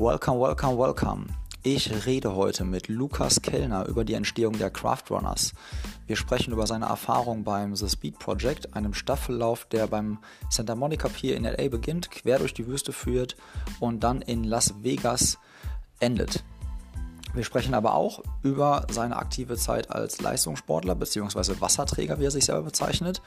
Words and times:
Welcome, 0.00 0.40
welcome, 0.40 0.78
welcome. 0.78 1.26
Ich 1.62 2.06
rede 2.06 2.34
heute 2.34 2.64
mit 2.64 2.88
Lukas 2.88 3.42
Kellner 3.42 3.86
über 3.86 4.02
die 4.02 4.14
Entstehung 4.14 4.56
der 4.56 4.70
Craft 4.70 5.10
Runners. 5.10 5.52
Wir 6.06 6.16
sprechen 6.16 6.54
über 6.54 6.66
seine 6.66 6.86
Erfahrung 6.86 7.44
beim 7.44 7.76
The 7.76 7.86
Speed 7.86 8.18
Project, 8.18 8.74
einem 8.74 8.94
Staffellauf, 8.94 9.66
der 9.66 9.88
beim 9.88 10.16
Santa 10.48 10.74
Monica 10.74 11.08
Pier 11.08 11.36
in 11.36 11.44
LA 11.44 11.68
beginnt, 11.68 12.10
quer 12.10 12.38
durch 12.38 12.54
die 12.54 12.66
Wüste 12.66 12.94
führt 12.94 13.36
und 13.78 14.02
dann 14.02 14.22
in 14.22 14.44
Las 14.44 14.72
Vegas 14.82 15.38
endet. 15.98 16.44
Wir 17.34 17.44
sprechen 17.44 17.74
aber 17.74 17.92
auch 17.92 18.22
über 18.42 18.86
seine 18.90 19.16
aktive 19.16 19.56
Zeit 19.56 19.90
als 19.90 20.22
Leistungssportler 20.22 20.94
bzw. 20.94 21.60
Wasserträger, 21.60 22.18
wie 22.18 22.24
er 22.24 22.30
sich 22.30 22.46
selber 22.46 22.62
bezeichnet. 22.62 23.20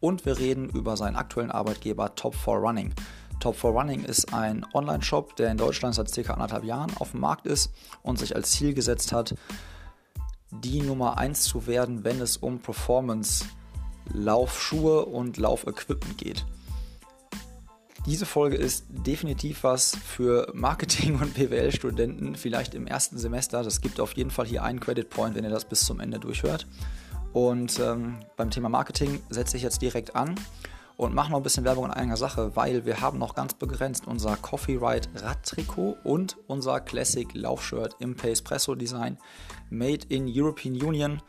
Und 0.00 0.26
wir 0.26 0.38
reden 0.38 0.68
über 0.70 0.96
seinen 0.96 1.14
aktuellen 1.14 1.52
Arbeitgeber 1.52 2.16
Top 2.16 2.34
4 2.34 2.54
Running. 2.54 2.94
Top 3.40 3.56
4 3.56 3.70
Running 3.70 4.04
ist 4.04 4.32
ein 4.32 4.66
Online-Shop, 4.72 5.36
der 5.36 5.50
in 5.50 5.58
Deutschland 5.58 5.94
seit 5.94 6.08
circa 6.08 6.34
anderthalb 6.34 6.64
Jahren 6.64 6.90
auf 6.98 7.12
dem 7.12 7.20
Markt 7.20 7.46
ist 7.46 7.72
und 8.02 8.18
sich 8.18 8.34
als 8.34 8.52
Ziel 8.52 8.74
gesetzt 8.74 9.12
hat, 9.12 9.34
die 10.50 10.80
Nummer 10.80 11.18
1 11.18 11.42
zu 11.42 11.66
werden, 11.66 12.04
wenn 12.04 12.20
es 12.20 12.36
um 12.36 12.60
Performance 12.60 13.44
Laufschuhe 14.12 15.04
und 15.04 15.36
Laufequipment 15.36 16.18
geht. 16.18 16.46
Diese 18.06 18.24
Folge 18.24 18.56
ist 18.56 18.84
definitiv 18.88 19.64
was 19.64 19.96
für 19.96 20.48
Marketing- 20.54 21.20
und 21.20 21.34
BWL-Studenten, 21.34 22.36
vielleicht 22.36 22.74
im 22.74 22.86
ersten 22.86 23.18
Semester. 23.18 23.64
Das 23.64 23.80
gibt 23.80 23.98
auf 23.98 24.12
jeden 24.12 24.30
Fall 24.30 24.46
hier 24.46 24.62
einen 24.62 24.78
Credit 24.78 25.10
Point, 25.10 25.34
wenn 25.34 25.42
ihr 25.42 25.50
das 25.50 25.64
bis 25.64 25.84
zum 25.84 25.98
Ende 25.98 26.20
durchhört. 26.20 26.68
Und 27.32 27.80
ähm, 27.80 28.18
beim 28.36 28.50
Thema 28.50 28.68
Marketing 28.68 29.20
setze 29.28 29.56
ich 29.56 29.64
jetzt 29.64 29.82
direkt 29.82 30.14
an 30.14 30.36
und 30.96 31.14
mache 31.14 31.30
noch 31.30 31.38
ein 31.38 31.42
bisschen 31.42 31.64
Werbung 31.64 31.86
in 31.86 31.90
eigener 31.90 32.16
Sache, 32.16 32.54
weil 32.56 32.84
wir 32.84 33.00
haben 33.00 33.18
noch 33.18 33.34
ganz 33.34 33.54
begrenzt 33.54 34.06
unser 34.06 34.36
Coffee 34.36 34.76
Ride 34.76 35.08
Radtrikot 35.16 35.96
und 36.04 36.36
unser 36.46 36.80
Classic 36.80 37.28
Laufshirt 37.34 37.96
im 37.98 38.14
Pacepresso 38.16 38.74
Design 38.74 39.18
Made 39.70 40.06
in 40.08 40.26
European 40.28 40.74
Union 40.74 41.22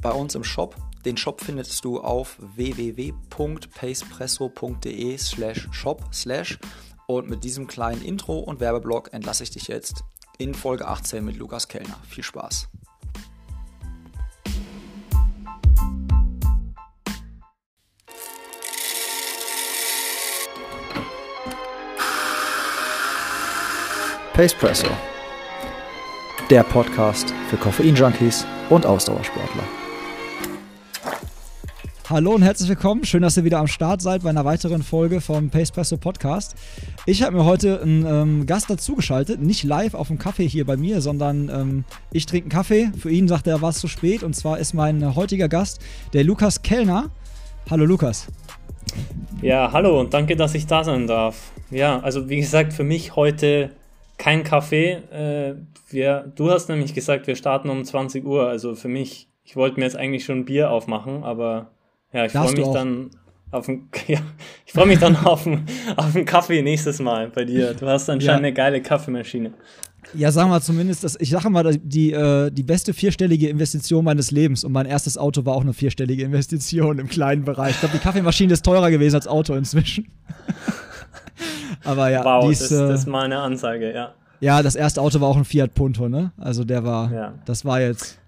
bei 0.00 0.12
uns 0.12 0.34
im 0.34 0.44
Shop. 0.44 0.76
Den 1.04 1.16
Shop 1.16 1.40
findest 1.40 1.84
du 1.84 2.00
auf 2.00 2.36
www.pacepresso.de 2.40 5.18
slash 5.18 5.68
shop 5.70 6.02
slash 6.12 6.58
und 7.06 7.30
mit 7.30 7.44
diesem 7.44 7.66
kleinen 7.66 8.02
Intro 8.02 8.38
und 8.38 8.60
Werbeblock 8.60 9.12
entlasse 9.12 9.42
ich 9.44 9.50
dich 9.50 9.68
jetzt 9.68 10.04
in 10.38 10.54
Folge 10.54 10.88
18 10.88 11.24
mit 11.24 11.36
Lukas 11.36 11.68
Kellner. 11.68 11.98
Viel 12.08 12.24
Spaß! 12.24 12.68
Pacepresso, 24.36 24.88
der 26.50 26.62
Podcast 26.62 27.32
für 27.48 27.56
Koffein-Junkies 27.56 28.46
und 28.68 28.84
Ausdauersportler. 28.84 29.62
Hallo 32.10 32.34
und 32.34 32.42
herzlich 32.42 32.68
willkommen. 32.68 33.06
Schön, 33.06 33.22
dass 33.22 33.38
ihr 33.38 33.44
wieder 33.44 33.60
am 33.60 33.66
Start 33.66 34.02
seid 34.02 34.24
bei 34.24 34.28
einer 34.28 34.44
weiteren 34.44 34.82
Folge 34.82 35.22
vom 35.22 35.48
Pacepresso 35.48 35.96
Podcast. 35.96 36.54
Ich 37.06 37.22
habe 37.22 37.38
mir 37.38 37.46
heute 37.46 37.80
einen 37.80 38.04
ähm, 38.04 38.44
Gast 38.44 38.68
dazugeschaltet, 38.68 39.40
nicht 39.40 39.64
live 39.64 39.94
auf 39.94 40.08
dem 40.08 40.18
Kaffee 40.18 40.46
hier 40.46 40.66
bei 40.66 40.76
mir, 40.76 41.00
sondern 41.00 41.48
ähm, 41.48 41.84
ich 42.12 42.26
trinke 42.26 42.44
einen 42.44 42.50
Kaffee. 42.50 42.90
Für 42.98 43.08
ihn 43.08 43.28
sagt 43.28 43.46
er, 43.46 43.62
war 43.62 43.70
es 43.70 43.78
zu 43.78 43.88
spät. 43.88 44.22
Und 44.22 44.36
zwar 44.36 44.58
ist 44.58 44.74
mein 44.74 45.16
heutiger 45.16 45.48
Gast 45.48 45.80
der 46.12 46.24
Lukas 46.24 46.60
Kellner. 46.60 47.08
Hallo 47.70 47.86
Lukas. 47.86 48.26
Ja, 49.40 49.72
hallo 49.72 49.98
und 49.98 50.12
danke, 50.12 50.36
dass 50.36 50.54
ich 50.54 50.66
da 50.66 50.84
sein 50.84 51.06
darf. 51.06 51.52
Ja, 51.70 52.00
also 52.00 52.28
wie 52.28 52.36
gesagt, 52.36 52.74
für 52.74 52.84
mich 52.84 53.16
heute 53.16 53.70
kein 54.18 54.44
Kaffee. 54.44 54.92
Äh, 55.12 55.54
wir, 55.88 56.32
du 56.34 56.50
hast 56.50 56.68
nämlich 56.68 56.94
gesagt, 56.94 57.26
wir 57.26 57.36
starten 57.36 57.70
um 57.70 57.84
20 57.84 58.24
Uhr. 58.24 58.48
Also 58.48 58.74
für 58.74 58.88
mich, 58.88 59.28
ich 59.44 59.56
wollte 59.56 59.78
mir 59.78 59.86
jetzt 59.86 59.96
eigentlich 59.96 60.24
schon 60.24 60.44
Bier 60.44 60.70
aufmachen, 60.70 61.22
aber 61.24 61.70
ja, 62.12 62.24
ich 62.24 62.32
freue 62.32 62.52
mich 62.56 62.68
dann 62.72 63.10
auf 63.50 63.68
ein, 63.68 63.88
ja, 64.08 64.18
ich 64.66 64.72
freue 64.72 64.86
mich 64.86 64.98
dann 64.98 65.16
auf 65.16 65.46
einen, 65.46 65.66
auf 65.96 66.14
einen 66.14 66.24
Kaffee 66.24 66.62
nächstes 66.62 66.98
Mal 66.98 67.28
bei 67.28 67.44
dir. 67.44 67.74
Du 67.74 67.86
hast 67.86 68.08
anscheinend 68.08 68.24
ja. 68.24 68.46
eine 68.46 68.52
geile 68.52 68.82
Kaffeemaschine. 68.82 69.52
Ja, 70.14 70.30
sagen 70.30 70.50
wir 70.50 70.60
zumindest, 70.60 71.02
dass, 71.04 71.16
ich 71.20 71.30
sage 71.30 71.50
mal, 71.50 71.78
die, 71.82 72.12
äh, 72.12 72.50
die 72.50 72.62
beste 72.62 72.94
vierstellige 72.94 73.48
Investition 73.48 74.04
meines 74.04 74.30
Lebens 74.30 74.62
und 74.62 74.72
mein 74.72 74.86
erstes 74.86 75.18
Auto 75.18 75.44
war 75.44 75.54
auch 75.54 75.62
eine 75.62 75.72
vierstellige 75.72 76.22
Investition 76.22 76.98
im 76.98 77.08
kleinen 77.08 77.44
Bereich. 77.44 77.72
Ich 77.72 77.80
glaube, 77.80 77.96
die 77.96 78.02
Kaffeemaschine 78.02 78.52
ist 78.52 78.64
teurer 78.64 78.90
gewesen 78.90 79.16
als 79.16 79.26
Auto 79.26 79.54
inzwischen. 79.54 80.06
Aber 81.84 82.10
ja, 82.10 82.24
wow, 82.24 82.48
dies, 82.48 82.60
das, 82.60 82.70
das 82.70 83.00
ist 83.00 83.06
mal 83.06 83.24
eine 83.24 83.38
Ansage, 83.38 83.92
ja. 83.92 84.14
Ja, 84.40 84.62
das 84.62 84.74
erste 84.74 85.00
Auto 85.00 85.20
war 85.20 85.28
auch 85.28 85.36
ein 85.36 85.44
Fiat 85.44 85.74
Punto, 85.74 86.08
ne? 86.08 86.32
Also 86.36 86.64
der 86.64 86.84
war, 86.84 87.12
ja. 87.12 87.34
das 87.46 87.64
war 87.64 87.80
jetzt. 87.80 88.18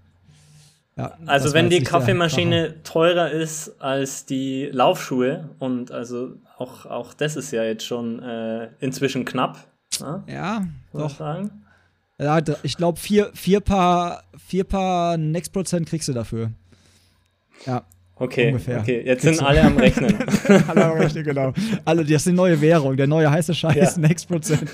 Ja, 0.97 1.13
also 1.27 1.53
wenn 1.53 1.69
die 1.69 1.81
Kaffeemaschine 1.81 2.83
teurer 2.83 3.31
ist 3.31 3.81
als 3.81 4.25
die 4.25 4.69
Laufschuhe 4.71 5.49
und 5.59 5.91
also 5.91 6.33
auch, 6.57 6.85
auch 6.85 7.13
das 7.13 7.37
ist 7.37 7.51
ja 7.51 7.63
jetzt 7.63 7.85
schon 7.85 8.21
äh, 8.21 8.69
inzwischen 8.79 9.23
knapp. 9.23 9.65
Ne? 10.01 10.23
Ja, 10.27 10.67
doch. 10.91 11.15
Sagen. 11.15 11.63
Ja, 12.19 12.39
ich 12.63 12.75
glaube 12.75 12.99
vier, 12.99 13.31
vier 13.33 13.61
Paar, 13.61 14.23
vier 14.45 14.65
Paar 14.65 15.17
Next 15.17 15.53
Prozent 15.53 15.87
kriegst 15.87 16.09
du 16.09 16.13
dafür. 16.13 16.51
Ja, 17.65 17.85
Okay, 18.21 18.47
ungefähr. 18.47 18.81
okay, 18.81 19.01
jetzt 19.05 19.21
sind 19.21 19.41
alle 19.41 19.63
am 19.63 19.77
Rechnen. 19.77 20.13
alle 20.67 20.85
am 20.85 20.97
Rechnen, 20.97 21.23
genau. 21.23 21.53
Alle, 21.85 22.03
das 22.03 22.11
ist 22.11 22.27
die 22.27 22.33
neue 22.33 22.59
Währung, 22.59 22.97
der 22.97 23.07
neue 23.07 23.31
heiße 23.31 23.55
Scheiß, 23.55 23.95
ja. 23.95 24.01
Next 24.01 24.27
Prozent. 24.27 24.69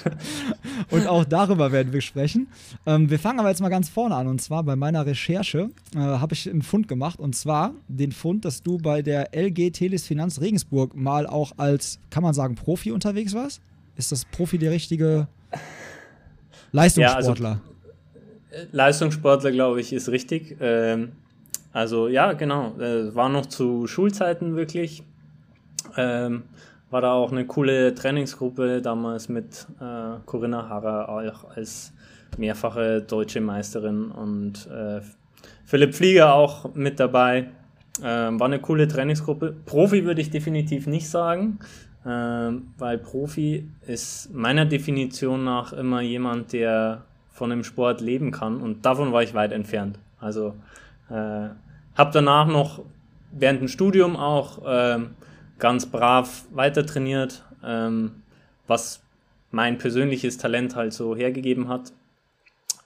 Und 0.90 1.06
auch 1.06 1.24
darüber 1.26 1.72
werden 1.72 1.94
wir 1.94 2.02
sprechen. 2.02 2.48
Ähm, 2.88 3.08
wir 3.08 3.20
fangen 3.20 3.40
aber 3.40 3.50
jetzt 3.50 3.62
mal 3.62 3.70
ganz 3.70 3.88
vorne 3.88 4.16
an. 4.16 4.28
Und 4.28 4.42
zwar 4.42 4.64
bei 4.64 4.76
meiner 4.76 5.06
Recherche 5.06 5.70
äh, 5.96 6.00
habe 6.00 6.34
ich 6.34 6.50
einen 6.50 6.64
Fund 6.64 6.88
gemacht. 6.88 7.20
Und 7.20 7.36
zwar 7.36 7.76
den 7.88 8.12
Fund, 8.12 8.46
dass 8.46 8.64
du 8.64 8.80
bei 8.80 9.04
der 9.04 9.30
LG 9.36 9.72
Telis 9.72 10.08
Finanz 10.08 10.42
Regensburg 10.42 10.96
mal 10.96 11.28
auch 11.28 11.52
als, 11.58 12.00
kann 12.10 12.24
man 12.24 12.34
sagen, 12.34 12.56
Profi 12.56 12.92
unterwegs 12.92 13.36
warst? 13.36 13.62
Ist 13.96 14.12
das 14.12 14.26
Profi 14.26 14.58
der 14.58 14.72
richtige 14.72 15.28
Leistungssportler? 16.72 17.50
Ja, 17.50 18.58
also, 18.58 18.68
Leistungssportler, 18.72 19.52
glaube 19.52 19.82
ich, 19.82 19.94
ist 19.94 20.10
richtig. 20.10 20.58
Ähm 20.60 21.12
also 21.76 22.08
ja, 22.08 22.32
genau. 22.32 22.74
Äh, 22.80 23.14
war 23.14 23.28
noch 23.28 23.48
zu 23.48 23.86
Schulzeiten 23.86 24.56
wirklich. 24.56 25.04
Ähm, 25.98 26.44
war 26.90 27.02
da 27.02 27.12
auch 27.12 27.34
eine 27.34 27.46
coole 27.46 27.94
Trainingsgruppe 27.94 28.82
damals 28.82 29.28
mit 29.28 29.68
äh, 29.82 30.18
Corinna 30.26 30.70
Harrer 30.70 31.10
auch 31.10 31.44
als 31.54 31.92
mehrfache 32.38 33.02
deutsche 33.02 33.42
Meisterin 33.42 34.10
und 34.10 34.68
äh, 34.68 35.02
Philipp 35.66 35.96
Flieger 35.96 36.34
auch 36.34 36.74
mit 36.76 36.98
dabei. 36.98 37.50
Ähm, 38.02 38.40
war 38.40 38.48
eine 38.48 38.60
coole 38.60 38.88
Trainingsgruppe. 38.88 39.54
Profi 39.66 40.06
würde 40.06 40.22
ich 40.22 40.30
definitiv 40.30 40.88
nicht 40.88 41.10
sagen, 41.10 41.60
ähm, 42.06 42.68
weil 42.78 43.00
Profi 43.00 43.70
ist 43.86 44.34
meiner 44.34 44.66
Definition 44.66 45.44
nach 45.44 45.74
immer 45.74 46.00
jemand, 46.00 46.54
der 46.54 47.04
von 47.32 47.50
dem 47.50 47.66
Sport 47.66 48.00
leben 48.00 48.32
kann 48.32 48.62
und 48.62 48.86
davon 48.86 49.12
war 49.12 49.24
ich 49.24 49.34
weit 49.34 49.52
entfernt. 49.52 50.00
Also 50.22 50.56
äh, 51.10 51.50
habe 51.96 52.12
danach 52.14 52.48
noch 52.48 52.84
während 53.32 53.62
dem 53.62 53.68
Studium 53.68 54.16
auch 54.16 54.62
ähm, 54.66 55.16
ganz 55.60 55.86
brav 55.86 56.46
weiter 56.52 56.86
trainiert, 56.86 57.44
ähm, 57.64 58.24
was 58.68 59.02
mein 59.52 59.78
persönliches 59.78 60.38
Talent 60.38 60.76
halt 60.76 60.94
so 60.94 61.16
hergegeben 61.16 61.68
hat. 61.68 61.94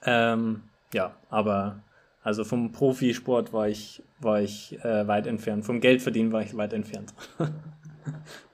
Ähm, 0.03 0.64
ja, 0.94 1.16
aber 1.30 1.80
also 2.24 2.44
vom 2.44 2.72
Profisport 2.72 3.53
war 3.53 3.68
ich, 3.68 4.03
war 4.19 4.42
ich 4.42 4.78
äh, 4.84 5.08
weit 5.08 5.28
entfernt. 5.28 5.66
Vom 5.66 5.80
Geldverdienen 5.80 6.31
war 6.31 6.42
ich 6.42 6.56
weit 6.56 6.74
entfernt. 6.74 7.13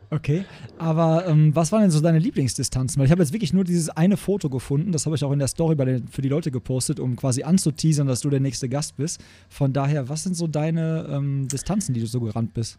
Okay, 0.09 0.45
aber 0.77 1.25
ähm, 1.27 1.55
was 1.55 1.71
waren 1.71 1.81
denn 1.81 1.91
so 1.91 2.01
deine 2.01 2.19
Lieblingsdistanzen? 2.19 2.99
Weil 2.99 3.05
ich 3.05 3.11
habe 3.11 3.21
jetzt 3.21 3.33
wirklich 3.33 3.53
nur 3.53 3.63
dieses 3.63 3.89
eine 3.89 4.17
Foto 4.17 4.49
gefunden, 4.49 4.91
das 4.91 5.05
habe 5.05 5.15
ich 5.15 5.23
auch 5.23 5.31
in 5.31 5.39
der 5.39 5.47
Story 5.47 5.75
den, 5.75 6.07
für 6.07 6.21
die 6.21 6.29
Leute 6.29 6.51
gepostet, 6.51 6.99
um 6.99 7.15
quasi 7.15 7.43
anzuteasern, 7.43 8.07
dass 8.07 8.21
du 8.21 8.29
der 8.29 8.39
nächste 8.39 8.69
Gast 8.69 8.97
bist. 8.97 9.23
Von 9.49 9.73
daher, 9.73 10.07
was 10.09 10.23
sind 10.23 10.35
so 10.35 10.47
deine 10.47 11.07
ähm, 11.09 11.47
Distanzen, 11.47 11.93
die 11.93 12.01
du 12.01 12.07
so 12.07 12.21
gerannt 12.21 12.53
bist? 12.53 12.77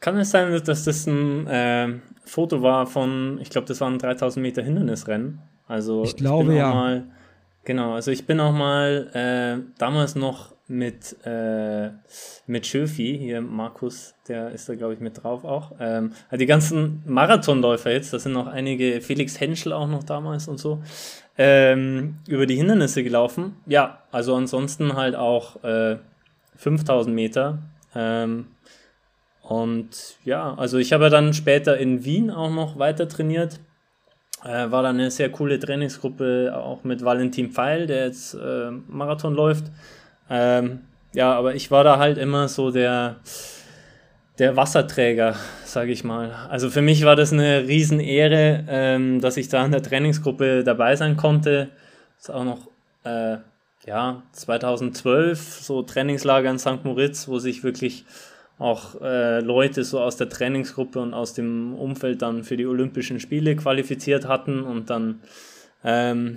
Kann 0.00 0.16
es 0.16 0.30
sein, 0.30 0.50
dass 0.64 0.84
das 0.84 1.06
ein 1.06 1.46
äh, 1.46 1.88
Foto 2.24 2.62
war 2.62 2.86
von, 2.86 3.38
ich 3.40 3.50
glaube, 3.50 3.68
das 3.68 3.80
waren 3.80 3.98
3000 3.98 4.42
Meter 4.42 4.62
Hindernisrennen? 4.62 5.40
Also 5.68 6.02
ich 6.02 6.16
glaube 6.16 6.52
ich 6.52 6.58
ja. 6.58 6.74
Mal, 6.74 7.04
genau, 7.64 7.94
also 7.94 8.10
ich 8.10 8.26
bin 8.26 8.40
auch 8.40 8.52
mal 8.52 9.10
äh, 9.12 9.62
damals 9.78 10.16
noch 10.16 10.54
mit, 10.70 11.16
äh, 11.26 11.90
mit 12.46 12.66
Schöfi, 12.66 13.18
hier 13.18 13.40
Markus, 13.40 14.14
der 14.28 14.52
ist 14.52 14.68
da 14.68 14.76
glaube 14.76 14.94
ich 14.94 15.00
mit 15.00 15.22
drauf 15.22 15.44
auch. 15.44 15.72
Ähm, 15.80 16.12
die 16.32 16.46
ganzen 16.46 17.02
Marathonläufer 17.06 17.90
jetzt, 17.90 18.12
da 18.12 18.18
sind 18.18 18.32
noch 18.32 18.46
einige, 18.46 19.00
Felix 19.00 19.40
Henschel 19.40 19.72
auch 19.72 19.88
noch 19.88 20.04
damals 20.04 20.46
und 20.46 20.58
so, 20.58 20.80
ähm, 21.36 22.18
über 22.28 22.46
die 22.46 22.54
Hindernisse 22.54 23.02
gelaufen. 23.02 23.56
Ja, 23.66 24.04
also 24.12 24.34
ansonsten 24.36 24.94
halt 24.94 25.16
auch 25.16 25.62
äh, 25.64 25.96
5000 26.56 27.14
Meter. 27.14 27.58
Ähm, 27.94 28.46
und 29.42 30.16
ja, 30.24 30.54
also 30.54 30.78
ich 30.78 30.92
habe 30.92 31.10
dann 31.10 31.34
später 31.34 31.78
in 31.78 32.04
Wien 32.04 32.30
auch 32.30 32.50
noch 32.50 32.78
weiter 32.78 33.08
trainiert. 33.08 33.58
Äh, 34.44 34.70
war 34.70 34.84
dann 34.84 34.96
eine 35.00 35.10
sehr 35.10 35.30
coole 35.30 35.58
Trainingsgruppe, 35.58 36.52
auch 36.56 36.84
mit 36.84 37.04
Valentin 37.04 37.50
Pfeil, 37.50 37.88
der 37.88 38.06
jetzt 38.06 38.34
äh, 38.34 38.70
Marathon 38.86 39.34
läuft. 39.34 39.64
Ähm, 40.30 40.80
ja, 41.12 41.32
aber 41.32 41.54
ich 41.54 41.70
war 41.70 41.84
da 41.84 41.98
halt 41.98 42.16
immer 42.16 42.48
so 42.48 42.70
der, 42.70 43.16
der 44.38 44.56
Wasserträger, 44.56 45.34
sage 45.64 45.90
ich 45.90 46.04
mal. 46.04 46.32
Also 46.48 46.70
für 46.70 46.82
mich 46.82 47.04
war 47.04 47.16
das 47.16 47.32
eine 47.32 47.66
Riesenehre, 47.66 48.64
ähm, 48.68 49.20
dass 49.20 49.36
ich 49.36 49.48
da 49.48 49.64
in 49.64 49.72
der 49.72 49.82
Trainingsgruppe 49.82 50.62
dabei 50.62 50.94
sein 50.96 51.16
konnte. 51.16 51.70
Das 52.16 52.28
ist 52.28 52.34
auch 52.34 52.44
noch 52.44 52.68
äh, 53.04 53.38
ja, 53.86 54.22
2012, 54.32 55.40
so 55.62 55.82
Trainingslager 55.82 56.50
in 56.50 56.58
St. 56.58 56.84
Moritz, 56.84 57.28
wo 57.28 57.38
sich 57.38 57.64
wirklich 57.64 58.04
auch 58.58 59.00
äh, 59.00 59.40
Leute 59.40 59.84
so 59.84 60.00
aus 60.00 60.16
der 60.16 60.28
Trainingsgruppe 60.28 61.00
und 61.00 61.14
aus 61.14 61.32
dem 61.32 61.74
Umfeld 61.74 62.20
dann 62.20 62.44
für 62.44 62.58
die 62.58 62.66
Olympischen 62.66 63.18
Spiele 63.18 63.56
qualifiziert 63.56 64.28
hatten 64.28 64.62
und 64.62 64.90
dann 64.90 65.20
ähm, 65.82 66.36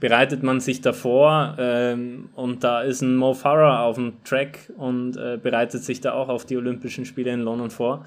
bereitet 0.00 0.42
man 0.42 0.60
sich 0.60 0.80
davor 0.80 1.56
ähm, 1.58 2.30
und 2.34 2.64
da 2.64 2.82
ist 2.82 3.02
ein 3.02 3.16
Mo 3.16 3.34
Farah 3.34 3.84
auf 3.84 3.96
dem 3.96 4.22
Track 4.24 4.72
und 4.76 5.16
äh, 5.16 5.38
bereitet 5.42 5.82
sich 5.84 6.00
da 6.00 6.12
auch 6.12 6.28
auf 6.28 6.44
die 6.44 6.56
Olympischen 6.56 7.04
Spiele 7.04 7.32
in 7.32 7.40
London 7.40 7.70
vor. 7.70 8.04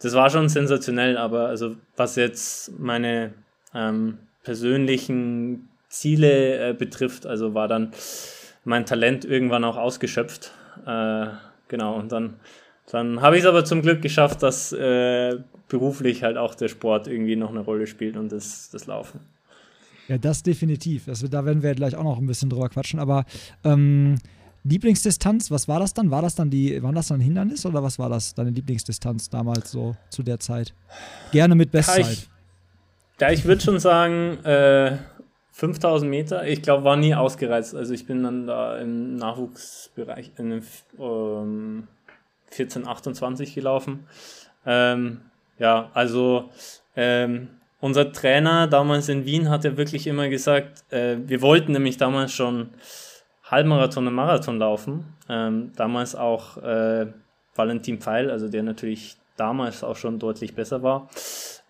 Das 0.00 0.14
war 0.14 0.30
schon 0.30 0.48
sensationell, 0.48 1.16
aber 1.16 1.46
also 1.48 1.76
was 1.96 2.16
jetzt 2.16 2.78
meine 2.78 3.32
ähm, 3.74 4.18
persönlichen 4.42 5.68
Ziele 5.88 6.70
äh, 6.70 6.72
betrifft, 6.74 7.26
also 7.26 7.54
war 7.54 7.68
dann 7.68 7.92
mein 8.64 8.86
Talent 8.86 9.24
irgendwann 9.24 9.64
auch 9.64 9.76
ausgeschöpft. 9.76 10.52
Äh, 10.86 11.26
genau, 11.68 11.96
und 11.96 12.12
dann, 12.12 12.34
dann 12.90 13.20
habe 13.20 13.36
ich 13.36 13.42
es 13.42 13.48
aber 13.48 13.64
zum 13.64 13.82
Glück 13.82 14.02
geschafft, 14.02 14.42
dass 14.42 14.72
äh, 14.72 15.38
beruflich 15.68 16.22
halt 16.22 16.36
auch 16.36 16.54
der 16.54 16.68
Sport 16.68 17.06
irgendwie 17.06 17.36
noch 17.36 17.50
eine 17.50 17.60
Rolle 17.60 17.86
spielt 17.86 18.16
und 18.16 18.32
das, 18.32 18.70
das 18.70 18.86
Laufen. 18.86 19.20
Ja, 20.08 20.18
das 20.18 20.42
definitiv. 20.42 21.08
Also, 21.08 21.28
da 21.28 21.44
werden 21.44 21.62
wir 21.62 21.74
gleich 21.74 21.96
auch 21.96 22.04
noch 22.04 22.18
ein 22.18 22.26
bisschen 22.26 22.50
drüber 22.50 22.68
quatschen. 22.68 23.00
Aber 23.00 23.24
ähm, 23.64 24.16
Lieblingsdistanz, 24.64 25.50
was 25.50 25.68
war 25.68 25.78
das 25.78 25.92
dann? 25.92 26.10
War 26.10 26.22
das 26.22 26.34
dann 26.34 26.50
die, 26.50 26.82
war 26.82 26.92
das 26.92 27.08
dann 27.08 27.18
ein 27.18 27.24
Hindernis 27.24 27.66
oder 27.66 27.82
was 27.82 27.98
war 27.98 28.08
das, 28.08 28.34
deine 28.34 28.50
Lieblingsdistanz 28.50 29.28
damals 29.28 29.70
so 29.70 29.94
zu 30.08 30.22
der 30.22 30.40
Zeit? 30.40 30.74
Gerne 31.32 31.54
mit 31.54 31.70
Bestzeit. 31.70 32.04
Ja, 32.04 32.10
ich, 32.10 32.28
ja, 33.20 33.30
ich 33.30 33.44
würde 33.44 33.62
schon 33.62 33.78
sagen, 33.78 34.42
äh, 34.44 34.96
5000 35.52 36.10
Meter, 36.10 36.46
ich 36.46 36.62
glaube, 36.62 36.82
war 36.82 36.96
nie 36.96 37.14
ausgereizt. 37.14 37.74
Also 37.74 37.92
ich 37.92 38.06
bin 38.06 38.22
dann 38.22 38.46
da 38.46 38.78
im 38.78 39.16
Nachwuchsbereich 39.16 40.32
in 40.38 40.50
den, 40.50 40.62
ähm, 40.98 41.88
1428 42.50 43.54
gelaufen. 43.54 44.06
Ähm, 44.64 45.20
ja, 45.58 45.90
also 45.92 46.50
ähm, 46.96 47.48
unser 47.84 48.12
Trainer 48.12 48.66
damals 48.66 49.10
in 49.10 49.26
Wien 49.26 49.50
hat 49.50 49.64
ja 49.64 49.76
wirklich 49.76 50.06
immer 50.06 50.30
gesagt, 50.30 50.90
äh, 50.90 51.18
wir 51.26 51.42
wollten 51.42 51.72
nämlich 51.72 51.98
damals 51.98 52.32
schon 52.32 52.70
Halbmarathon 53.44 54.06
und 54.06 54.14
Marathon 54.14 54.58
laufen. 54.58 55.04
Ähm, 55.28 55.70
damals 55.76 56.14
auch 56.14 56.56
äh, 56.56 57.08
Valentin 57.54 58.00
Pfeil, 58.00 58.30
also 58.30 58.48
der 58.48 58.62
natürlich 58.62 59.18
damals 59.36 59.84
auch 59.84 59.96
schon 59.96 60.18
deutlich 60.18 60.54
besser 60.54 60.82
war. 60.82 61.10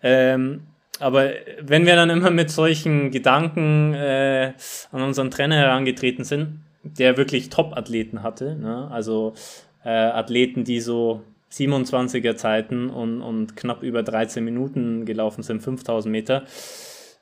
Ähm, 0.01 0.61
aber 1.01 1.31
wenn 1.59 1.85
wir 1.85 1.97
dann 1.97 2.09
immer 2.09 2.31
mit 2.31 2.49
solchen 2.49 3.11
Gedanken 3.11 3.93
äh, 3.93 4.53
an 4.93 5.01
unseren 5.01 5.31
Trainer 5.31 5.57
herangetreten 5.57 6.23
sind, 6.23 6.61
der 6.83 7.17
wirklich 7.17 7.49
Top-Athleten 7.49 8.23
hatte, 8.23 8.55
ne? 8.55 8.87
also 8.89 9.33
äh, 9.83 9.89
Athleten, 9.89 10.63
die 10.63 10.79
so 10.79 11.23
27er 11.55 12.35
Zeiten 12.35 12.89
und, 12.89 13.21
und 13.21 13.55
knapp 13.55 13.83
über 13.83 14.03
13 14.03 14.43
Minuten 14.43 15.05
gelaufen 15.05 15.43
sind, 15.43 15.61
5000 15.61 16.11
Meter. 16.11 16.43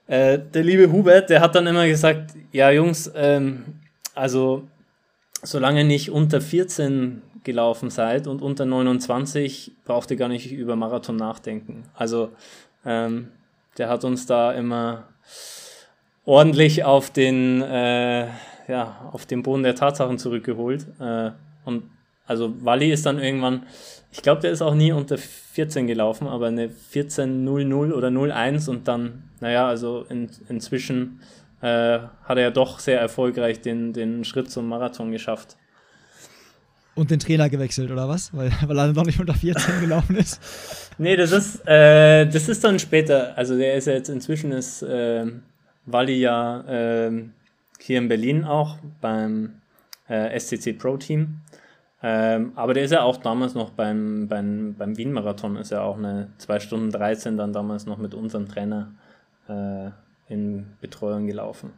Äh, 0.07 0.39
der 0.39 0.63
liebe 0.63 0.91
Hubert, 0.91 1.29
der 1.29 1.41
hat 1.41 1.55
dann 1.55 1.67
immer 1.67 1.87
gesagt, 1.87 2.31
ja 2.51 2.71
Jungs, 2.71 3.11
ähm, 3.15 3.63
also 4.15 4.63
solange 5.43 5.83
nicht 5.83 6.11
unter 6.11 6.41
14 6.41 7.21
gelaufen 7.43 7.89
seid 7.89 8.27
und 8.27 8.41
unter 8.41 8.65
29, 8.65 9.73
braucht 9.85 10.11
ihr 10.11 10.17
gar 10.17 10.29
nicht 10.29 10.51
über 10.51 10.75
Marathon 10.75 11.15
nachdenken. 11.15 11.83
Also 11.93 12.29
ähm, 12.85 13.29
der 13.77 13.89
hat 13.89 14.03
uns 14.03 14.25
da 14.25 14.51
immer 14.53 15.07
ordentlich 16.25 16.83
auf 16.83 17.09
den, 17.11 17.61
äh, 17.61 18.27
ja, 18.67 19.09
auf 19.11 19.25
den 19.25 19.43
Boden 19.43 19.63
der 19.63 19.75
Tatsachen 19.75 20.17
zurückgeholt. 20.17 20.85
Äh, 20.99 21.31
und 21.65 21.83
also 22.25 22.53
Wally 22.63 22.91
ist 22.91 23.05
dann 23.05 23.19
irgendwann, 23.19 23.63
ich 24.13 24.21
glaube, 24.21 24.41
der 24.41 24.51
ist 24.51 24.61
auch 24.61 24.75
nie 24.75 24.91
unter 24.91 25.17
14 25.17 25.87
gelaufen, 25.87 26.27
aber 26.27 26.47
eine 26.47 26.67
14.00 26.67 27.91
oder 27.93 28.09
01 28.09 28.67
und 28.67 28.87
dann, 28.87 29.23
naja, 29.39 29.67
also 29.67 30.05
in, 30.07 30.29
inzwischen 30.49 31.19
äh, 31.61 31.97
hat 32.23 32.37
er 32.37 32.41
ja 32.41 32.51
doch 32.51 32.77
sehr 32.77 32.99
erfolgreich 32.99 33.61
den, 33.61 33.91
den 33.91 34.23
Schritt 34.23 34.51
zum 34.51 34.67
Marathon 34.67 35.11
geschafft. 35.11 35.57
Und 36.93 37.09
den 37.09 37.17
Trainer 37.17 37.49
gewechselt, 37.49 37.89
oder 37.89 38.07
was? 38.07 38.31
Weil, 38.35 38.51
weil 38.67 38.77
er 38.77 38.93
noch 38.93 39.05
nicht 39.05 39.19
unter 39.19 39.33
14 39.33 39.81
gelaufen 39.81 40.15
ist. 40.15 40.39
nee, 40.99 41.15
das 41.15 41.31
ist, 41.31 41.67
äh, 41.67 42.27
das 42.27 42.49
ist 42.49 42.63
dann 42.63 42.77
später. 42.77 43.35
Also 43.35 43.57
der 43.57 43.73
ist 43.73 43.87
ja 43.87 43.93
jetzt 43.93 44.09
inzwischen 44.09 44.51
ist 44.51 44.83
äh, 44.83 45.25
Wally 45.87 46.19
ja 46.19 47.07
äh, 47.07 47.23
hier 47.79 47.97
in 47.97 48.07
Berlin 48.07 48.43
auch 48.43 48.77
beim 49.01 49.55
äh, 50.07 50.39
SCC 50.39 50.77
Pro 50.77 50.97
Team. 50.97 51.39
Ähm, 52.05 52.51
aber 52.55 52.73
der 52.73 52.83
ist 52.83 52.91
ja 52.91 53.01
auch 53.01 53.15
damals 53.15 53.55
noch 53.55 53.69
beim, 53.69 54.27
beim, 54.27 54.75
beim 54.77 54.97
Wien-Marathon, 54.97 55.55
ist 55.55 55.71
ja 55.71 55.81
auch 55.81 55.97
eine 55.97 56.27
2 56.37 56.59
Stunden 56.59 56.91
13 56.91 57.37
dann 57.37 57.53
damals 57.53 57.85
noch 57.85 57.97
mit 57.97 58.13
unserem 58.13 58.45
Trainer 58.45 58.91
äh, 59.47 59.89
in 60.27 60.65
Betreuung 60.81 61.27
gelaufen. 61.27 61.71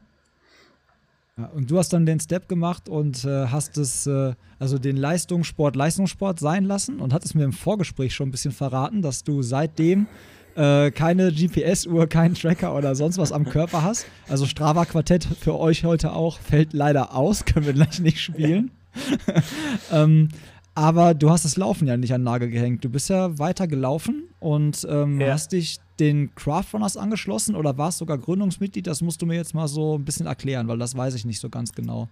Ja, 1.38 1.48
und 1.54 1.70
du 1.70 1.78
hast 1.78 1.94
dann 1.94 2.08
den 2.08 2.20
Step 2.20 2.48
gemacht 2.48 2.90
und 2.90 3.24
äh, 3.24 3.48
hast 3.48 3.78
es, 3.78 4.08
äh, 4.08 4.34
also 4.58 4.80
den 4.80 4.98
Leistungssport 4.98 5.76
Leistungssport 5.76 6.40
sein 6.40 6.64
lassen 6.64 7.00
und 7.00 7.14
hattest 7.14 7.36
mir 7.36 7.44
im 7.44 7.54
Vorgespräch 7.54 8.16
schon 8.16 8.30
ein 8.30 8.32
bisschen 8.32 8.54
verraten, 8.54 9.04
dass 9.04 9.24
du 9.24 9.44
seitdem 9.44 10.08
äh, 10.56 10.90
keine 10.90 11.32
GPS-Uhr, 11.32 12.08
keinen 12.08 12.34
Tracker 12.34 12.74
oder 12.76 12.96
sonst 12.96 13.20
was 13.20 13.32
am 13.32 13.46
Körper 13.46 13.84
hast. 13.84 14.08
Also 14.28 14.46
Strava 14.48 14.86
Quartett 14.86 15.26
für 15.26 15.60
euch 15.60 15.84
heute 15.84 16.14
auch 16.14 16.40
fällt 16.40 16.74
leider 16.74 17.14
aus, 17.14 17.46
können 17.46 17.66
wir 17.66 17.74
gleich 17.74 18.00
nicht 18.00 18.22
spielen. 18.22 18.72
ähm, 19.92 20.30
aber 20.74 21.14
du 21.14 21.30
hast 21.30 21.46
das 21.46 21.56
Laufen 21.56 21.88
ja 21.88 21.96
nicht 21.96 22.14
an 22.14 22.22
den 22.22 22.26
Nagel 22.26 22.50
gehängt. 22.50 22.84
Du 22.84 22.90
bist 22.90 23.10
ja 23.10 23.40
weiter 23.40 23.66
gelaufen 23.68 24.30
und 24.40 24.86
ähm, 24.90 25.22
ja. 25.22 25.32
hast 25.32 25.54
dich 25.54 25.80
den 26.00 26.36
Craftrunners 26.36 26.98
angeschlossen 26.98 27.56
oder 27.56 27.78
warst 27.78 28.00
sogar 28.00 28.18
Gründungsmitglied? 28.18 28.86
Das 28.86 29.02
musst 29.02 29.22
du 29.22 29.26
mir 29.26 29.36
jetzt 29.36 29.54
mal 29.54 29.70
so 29.70 29.98
ein 29.98 30.04
bisschen 30.04 30.26
erklären, 30.26 30.68
weil 30.68 30.78
das 30.78 30.96
weiß 30.96 31.16
ich 31.16 31.24
nicht 31.24 31.40
so 31.40 31.50
ganz 31.50 31.72
genau. 31.72 32.10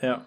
Ja. 0.00 0.24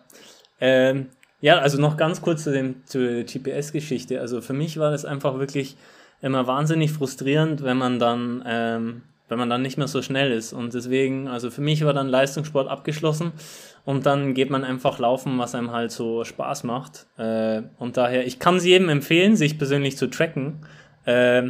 Ähm, 0.62 1.07
ja, 1.41 1.57
also 1.57 1.81
noch 1.81 1.98
ganz 1.98 2.22
kurz 2.22 2.43
zu, 2.43 2.51
dem, 2.51 2.86
zur 2.86 3.24
GPS-Geschichte. 3.24 4.22
Also 4.22 4.39
für 4.39 4.53
mich 4.53 4.77
war 4.77 4.91
das 4.91 5.03
einfach 5.03 5.39
wirklich 5.39 5.75
immer 6.22 6.45
wahnsinnig 6.48 6.91
frustrierend, 6.91 7.63
wenn 7.63 7.77
man 7.77 8.00
dann 8.00 8.43
ähm, 8.45 9.01
wenn 9.33 9.39
man 9.39 9.49
dann 9.49 9.63
nicht 9.63 9.79
mehr 9.79 9.87
so 9.87 10.03
schnell 10.03 10.31
ist. 10.31 10.53
Und 10.53 10.75
deswegen, 10.75 11.27
also 11.27 11.49
für 11.49 11.61
mich 11.61 11.83
war 11.83 11.93
dann 11.93 12.07
Leistungssport 12.07 12.67
abgeschlossen 12.67 13.31
und 13.83 14.05
dann 14.05 14.35
geht 14.35 14.51
man 14.51 14.63
einfach 14.63 14.99
laufen, 14.99 15.39
was 15.39 15.55
einem 15.55 15.71
halt 15.71 15.91
so 15.91 16.23
Spaß 16.23 16.63
macht. 16.65 17.07
Äh, 17.17 17.63
und 17.79 17.97
daher, 17.97 18.27
ich 18.27 18.37
kann 18.37 18.57
es 18.57 18.65
jedem 18.65 18.89
empfehlen, 18.89 19.35
sich 19.35 19.57
persönlich 19.57 19.97
zu 19.97 20.05
tracken. 20.05 20.59
Äh, 21.05 21.49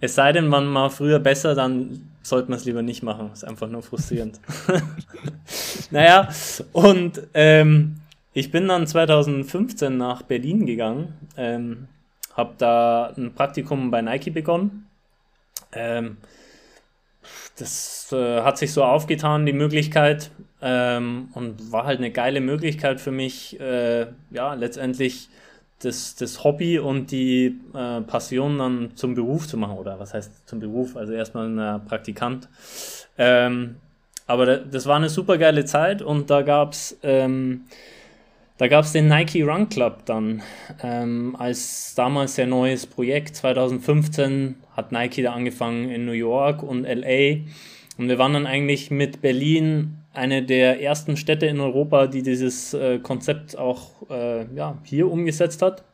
es 0.00 0.16
sei 0.16 0.32
denn, 0.32 0.48
man 0.48 0.66
mal 0.66 0.90
früher 0.90 1.20
besser, 1.20 1.54
dann 1.54 2.10
sollte 2.20 2.50
man 2.50 2.58
es 2.58 2.64
lieber 2.64 2.82
nicht 2.82 3.04
machen. 3.04 3.30
Ist 3.32 3.44
einfach 3.44 3.68
nur 3.68 3.82
frustrierend. 3.82 4.40
naja, 5.92 6.28
und 6.72 7.22
ähm, 7.34 8.00
ich 8.32 8.50
bin 8.50 8.66
dann 8.66 8.88
2015 8.88 9.96
nach 9.96 10.22
Berlin 10.22 10.66
gegangen, 10.66 11.14
ähm, 11.36 11.86
habe 12.36 12.54
da 12.58 13.12
ein 13.16 13.34
Praktikum 13.34 13.92
bei 13.92 14.02
Nike 14.02 14.30
begonnen. 14.30 14.86
Ähm, 15.72 16.16
das 17.60 18.12
äh, 18.12 18.42
hat 18.42 18.58
sich 18.58 18.72
so 18.72 18.84
aufgetan, 18.84 19.46
die 19.46 19.52
Möglichkeit, 19.52 20.30
ähm, 20.62 21.28
und 21.34 21.72
war 21.72 21.84
halt 21.84 21.98
eine 21.98 22.10
geile 22.10 22.40
Möglichkeit 22.40 23.00
für 23.00 23.12
mich, 23.12 23.58
äh, 23.60 24.06
ja, 24.30 24.54
letztendlich 24.54 25.28
das, 25.82 26.14
das 26.16 26.44
Hobby 26.44 26.78
und 26.78 27.10
die 27.10 27.58
äh, 27.74 28.02
Passion 28.02 28.58
dann 28.58 28.90
zum 28.96 29.14
Beruf 29.14 29.48
zu 29.48 29.56
machen. 29.56 29.78
Oder 29.78 29.98
was 29.98 30.12
heißt 30.12 30.46
zum 30.48 30.60
Beruf? 30.60 30.96
Also 30.96 31.12
erstmal 31.14 31.46
ein 31.48 31.84
Praktikant. 31.86 32.48
Ähm, 33.16 33.76
aber 34.26 34.58
das 34.58 34.86
war 34.86 34.96
eine 34.96 35.08
super 35.08 35.38
geile 35.38 35.64
Zeit 35.64 36.02
und 36.02 36.30
da 36.30 36.42
gab 36.42 36.72
es 36.72 36.98
ähm, 37.02 37.64
da 38.58 38.68
gab 38.68 38.84
es 38.84 38.92
den 38.92 39.08
Nike 39.08 39.42
Run 39.42 39.70
Club 39.70 40.04
dann 40.04 40.42
ähm, 40.82 41.34
als 41.38 41.94
damals 41.94 42.34
sehr 42.34 42.46
neues 42.46 42.86
Projekt. 42.86 43.34
2015 43.34 44.56
hat 44.80 44.92
Nike 44.92 45.22
da 45.22 45.32
angefangen 45.32 45.90
in 45.90 46.04
New 46.06 46.12
York 46.12 46.62
und 46.62 46.84
LA. 46.84 47.42
Und 47.98 48.08
wir 48.08 48.18
waren 48.18 48.32
dann 48.32 48.46
eigentlich 48.46 48.90
mit 48.90 49.20
Berlin 49.20 49.98
eine 50.12 50.42
der 50.42 50.82
ersten 50.82 51.16
Städte 51.16 51.46
in 51.46 51.60
Europa, 51.60 52.06
die 52.06 52.22
dieses 52.22 52.74
äh, 52.74 52.98
Konzept 52.98 53.56
auch 53.56 53.90
äh, 54.10 54.46
ja, 54.54 54.78
hier 54.84 55.10
umgesetzt 55.10 55.62
hat. 55.62 55.84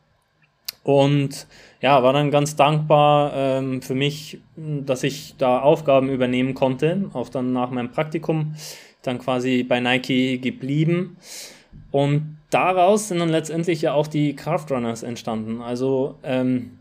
Und 0.84 1.48
ja, 1.80 2.00
war 2.04 2.12
dann 2.12 2.30
ganz 2.30 2.54
dankbar 2.54 3.32
ähm, 3.34 3.82
für 3.82 3.96
mich, 3.96 4.38
dass 4.56 5.02
ich 5.02 5.34
da 5.36 5.58
Aufgaben 5.60 6.08
übernehmen 6.08 6.54
konnte. 6.54 7.10
Auch 7.12 7.28
dann 7.28 7.52
nach 7.52 7.70
meinem 7.70 7.90
Praktikum 7.90 8.54
dann 9.02 9.18
quasi 9.18 9.64
bei 9.64 9.80
Nike 9.80 10.38
geblieben. 10.38 11.16
Und 11.90 12.38
daraus 12.50 13.08
sind 13.08 13.18
dann 13.18 13.30
letztendlich 13.30 13.82
ja 13.82 13.94
auch 13.94 14.06
die 14.06 14.36
Craftrunners 14.36 15.02
entstanden. 15.02 15.60
Also 15.60 16.18
ähm, 16.22 16.78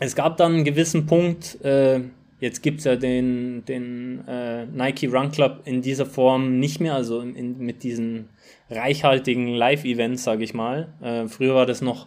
es 0.00 0.14
gab 0.14 0.36
dann 0.36 0.54
einen 0.54 0.64
gewissen 0.64 1.06
Punkt, 1.06 1.62
äh, 1.64 2.00
jetzt 2.40 2.62
gibt 2.62 2.78
es 2.78 2.84
ja 2.84 2.96
den, 2.96 3.64
den 3.64 4.26
äh, 4.28 4.66
Nike 4.66 5.08
Run 5.08 5.30
Club 5.30 5.62
in 5.64 5.82
dieser 5.82 6.06
Form 6.06 6.58
nicht 6.60 6.80
mehr, 6.80 6.94
also 6.94 7.20
in, 7.20 7.34
in, 7.34 7.58
mit 7.58 7.82
diesen 7.82 8.28
reichhaltigen 8.70 9.48
Live-Events, 9.48 10.24
sage 10.24 10.44
ich 10.44 10.54
mal. 10.54 10.88
Äh, 11.02 11.26
früher 11.26 11.54
war 11.54 11.66
das 11.66 11.80
noch 11.80 12.06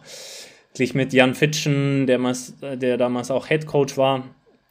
gleich 0.74 0.94
mit 0.94 1.12
Jan 1.12 1.34
Fitschen, 1.34 2.06
der, 2.06 2.18
der 2.76 2.96
damals 2.96 3.30
auch 3.30 3.48
Head 3.48 3.66
Coach 3.66 3.96
war. 3.96 4.24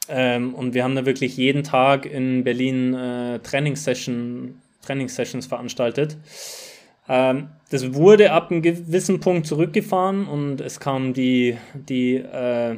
Ähm, 0.09 0.55
und 0.55 0.73
wir 0.73 0.83
haben 0.83 0.95
da 0.95 1.05
wirklich 1.05 1.37
jeden 1.37 1.63
Tag 1.63 2.05
in 2.05 2.43
Berlin 2.43 2.93
äh, 2.93 3.39
Trainingssession, 3.39 4.55
Trainingssessions 4.81 5.45
veranstaltet. 5.45 6.17
Ähm, 7.07 7.49
das 7.69 7.93
wurde 7.93 8.31
ab 8.31 8.51
einem 8.51 8.61
gewissen 8.61 9.19
Punkt 9.19 9.45
zurückgefahren 9.45 10.27
und 10.27 10.59
es 10.59 10.79
kam 10.79 11.13
die, 11.13 11.57
die, 11.73 12.15
äh, 12.15 12.77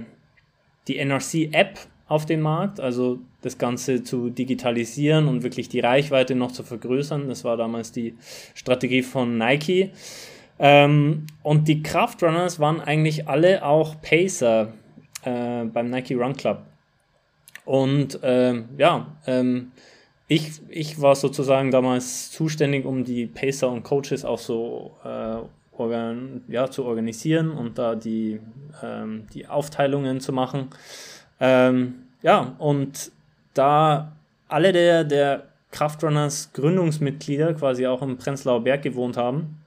die 0.87 0.97
NRC-App 0.97 1.79
auf 2.07 2.25
den 2.25 2.41
Markt, 2.41 2.79
also 2.79 3.19
das 3.41 3.57
Ganze 3.57 4.03
zu 4.03 4.29
digitalisieren 4.29 5.27
und 5.27 5.43
wirklich 5.43 5.69
die 5.69 5.79
Reichweite 5.79 6.35
noch 6.35 6.51
zu 6.51 6.63
vergrößern. 6.63 7.27
Das 7.27 7.43
war 7.43 7.57
damals 7.57 7.91
die 7.91 8.15
Strategie 8.53 9.01
von 9.01 9.37
Nike. 9.37 9.91
Ähm, 10.59 11.25
und 11.41 11.67
die 11.67 11.81
Kraftrunners 11.81 12.59
waren 12.59 12.79
eigentlich 12.79 13.27
alle 13.27 13.65
auch 13.65 14.01
Pacer 14.01 14.73
äh, 15.23 15.65
beim 15.65 15.89
Nike 15.89 16.15
Run 16.15 16.35
Club. 16.35 16.63
Und 17.65 18.19
ähm, 18.23 18.69
ja, 18.77 19.07
ähm, 19.25 19.71
ich, 20.27 20.61
ich 20.69 21.01
war 21.01 21.15
sozusagen 21.15 21.71
damals 21.71 22.31
zuständig, 22.31 22.85
um 22.85 23.03
die 23.03 23.25
Pacer 23.25 23.71
und 23.71 23.83
Coaches 23.83 24.25
auch 24.25 24.39
so 24.39 24.91
äh, 25.03 25.37
organ, 25.77 26.43
ja, 26.47 26.69
zu 26.69 26.85
organisieren 26.85 27.51
und 27.51 27.77
da 27.77 27.95
die, 27.95 28.39
ähm, 28.81 29.27
die 29.33 29.47
Aufteilungen 29.47 30.19
zu 30.19 30.31
machen. 30.31 30.67
Ähm, 31.39 31.95
ja, 32.21 32.55
und 32.57 33.11
da 33.53 34.13
alle 34.47 34.71
der, 34.71 35.03
der 35.03 35.43
Kraftrunners 35.71 36.51
Gründungsmitglieder 36.53 37.53
quasi 37.55 37.87
auch 37.87 38.01
im 38.01 38.17
Prenzlauer 38.17 38.63
Berg 38.63 38.83
gewohnt 38.83 39.17
haben, 39.17 39.57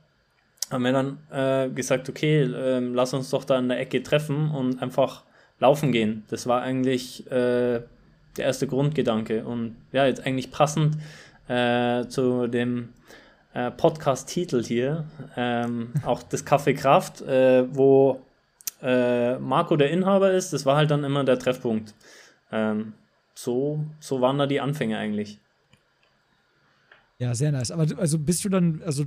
haben 0.71 0.85
wir 0.85 0.93
dann 0.93 1.19
äh, 1.31 1.69
gesagt, 1.71 2.09
okay, 2.09 2.43
äh, 2.43 2.79
lass 2.79 3.15
uns 3.15 3.31
doch 3.31 3.45
da 3.45 3.59
in 3.59 3.69
der 3.69 3.81
Ecke 3.81 4.03
treffen 4.03 4.51
und 4.51 4.83
einfach 4.83 5.25
laufen 5.59 5.93
gehen. 5.93 6.25
Das 6.29 6.47
war 6.47 6.63
eigentlich 6.63 7.27
äh, 7.31 7.81
der 8.37 8.45
erste 8.45 8.67
Grundgedanke. 8.67 9.45
Und 9.45 9.77
ja, 9.93 10.07
jetzt 10.07 10.27
eigentlich 10.27 10.51
passend 10.51 10.97
äh, 11.49 12.07
zu 12.07 12.47
dem 12.47 12.91
äh, 13.57 13.71
Podcast-Titel 13.71 14.63
hier, 14.63 15.07
ähm, 15.37 15.93
auch 16.05 16.23
das 16.23 16.45
Kaffee 16.45 16.75
Kraft, 16.75 17.23
äh, 17.23 17.65
wo 17.75 18.21
Marco 18.83 19.77
der 19.77 19.91
Inhaber 19.91 20.33
ist, 20.33 20.53
das 20.53 20.65
war 20.67 20.77
halt 20.77 20.91
dann 20.91 21.03
immer 21.03 21.25
der 21.25 21.39
Treffpunkt. 21.39 21.95
Ähm, 22.53 22.93
so, 23.35 23.85
so 24.01 24.21
waren 24.21 24.39
da 24.39 24.47
die 24.47 24.61
Anfänge 24.61 24.99
eigentlich. 24.99 25.41
Ja, 27.19 27.35
sehr 27.35 27.53
nice. 27.53 27.71
Aber 27.71 27.87
also 27.99 28.19
bist 28.19 28.45
du 28.45 28.49
dann, 28.49 28.83
also 28.85 29.05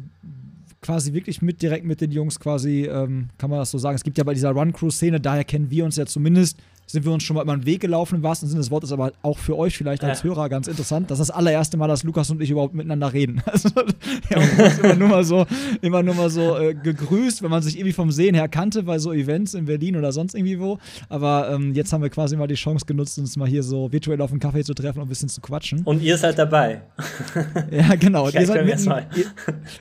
quasi 0.82 1.14
wirklich 1.14 1.42
mit 1.42 1.62
direkt 1.62 1.86
mit 1.86 2.02
den 2.02 2.12
Jungs 2.12 2.40
quasi, 2.40 2.86
ähm, 2.86 3.30
kann 3.38 3.50
man 3.50 3.60
das 3.60 3.72
so 3.72 3.78
sagen. 3.78 3.96
Es 3.96 4.04
gibt 4.04 4.18
ja 4.18 4.24
bei 4.24 4.34
dieser 4.34 4.52
Run-Crew-Szene, 4.52 5.20
daher 5.20 5.44
kennen 5.44 5.70
wir 5.70 5.86
uns 5.86 5.96
ja 5.98 6.06
zumindest 6.06 6.58
sind 6.92 7.06
wir 7.06 7.12
uns 7.12 7.24
schon 7.24 7.36
mal 7.36 7.44
über 7.44 7.56
den 7.56 7.68
Weg 7.68 7.82
gelaufen 7.82 8.16
im 8.16 8.24
wahrsten 8.24 8.50
Sinne 8.50 8.62
des 8.62 8.72
Wortes, 8.72 8.92
aber 8.92 9.12
auch 9.22 9.38
für 9.38 9.56
euch 9.56 9.78
vielleicht 9.78 10.04
als 10.04 10.24
ja. 10.24 10.30
Hörer 10.30 10.50
ganz 10.50 10.68
interessant. 10.68 11.12
Das 11.12 11.20
ist 11.20 11.30
das 11.30 11.36
allererste 11.36 11.78
Mal, 11.78 11.88
dass 11.88 12.04
Lukas 12.04 12.32
und 12.32 12.42
ich 12.42 12.50
überhaupt 12.50 12.74
miteinander 12.74 13.14
reden. 13.14 13.42
Also, 13.50 13.70
wir 13.76 14.38
haben 14.38 14.64
uns 14.64 14.78
immer 14.80 14.96
nur 14.96 15.08
mal 15.10 15.24
so, 15.24 15.46
immer 15.82 16.04
nur 16.04 16.16
mal 16.16 16.30
so 16.30 16.58
äh, 16.58 16.74
gegrüßt, 16.74 17.42
wenn 17.42 17.50
man 17.50 17.62
sich 17.62 17.78
irgendwie 17.78 17.94
vom 17.94 18.12
Sehen 18.12 18.36
her 18.36 18.48
kannte 18.48 18.84
bei 18.84 19.00
so 19.00 19.12
Events 19.12 19.54
in 19.54 19.66
Berlin 19.66 19.98
oder 19.98 20.12
sonst 20.12 20.34
irgendwie 20.34 20.60
wo. 20.60 20.78
Aber 21.10 21.50
ähm, 21.52 21.74
jetzt 21.74 21.92
haben 21.92 22.02
wir 22.02 22.10
quasi 22.10 22.38
mal 22.38 22.48
die 22.48 22.56
Chance 22.56 22.86
genutzt, 22.86 23.18
uns 23.18 23.36
mal 23.36 23.48
hier 23.48 23.64
so 23.64 23.92
virtuell 23.92 24.22
auf 24.22 24.32
einen 24.32 24.40
Kaffee 24.40 24.64
zu 24.64 24.74
treffen 24.74 25.00
und 25.00 25.08
ein 25.08 25.10
bisschen 25.10 25.30
zu 25.30 25.42
quatschen. 25.42 25.82
Und 25.84 26.02
ihr 26.02 26.18
seid 26.18 26.38
dabei. 26.38 26.84
ja, 27.72 27.96
genau. 27.96 28.30
ihr 28.30 28.46
seid 28.46 28.66
mitten, 28.66 28.90
ihr, 29.16 29.26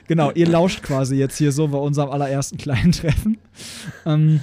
genau, 0.07 0.31
ihr 0.31 0.47
lauscht 0.47 0.81
quasi 0.83 1.15
jetzt 1.15 1.37
hier 1.37 1.51
so 1.51 1.67
bei 1.67 1.77
unserem 1.77 2.09
allerersten 2.09 2.57
kleinen 2.57 2.91
Treffen. 2.91 3.37
Ähm, 4.05 4.41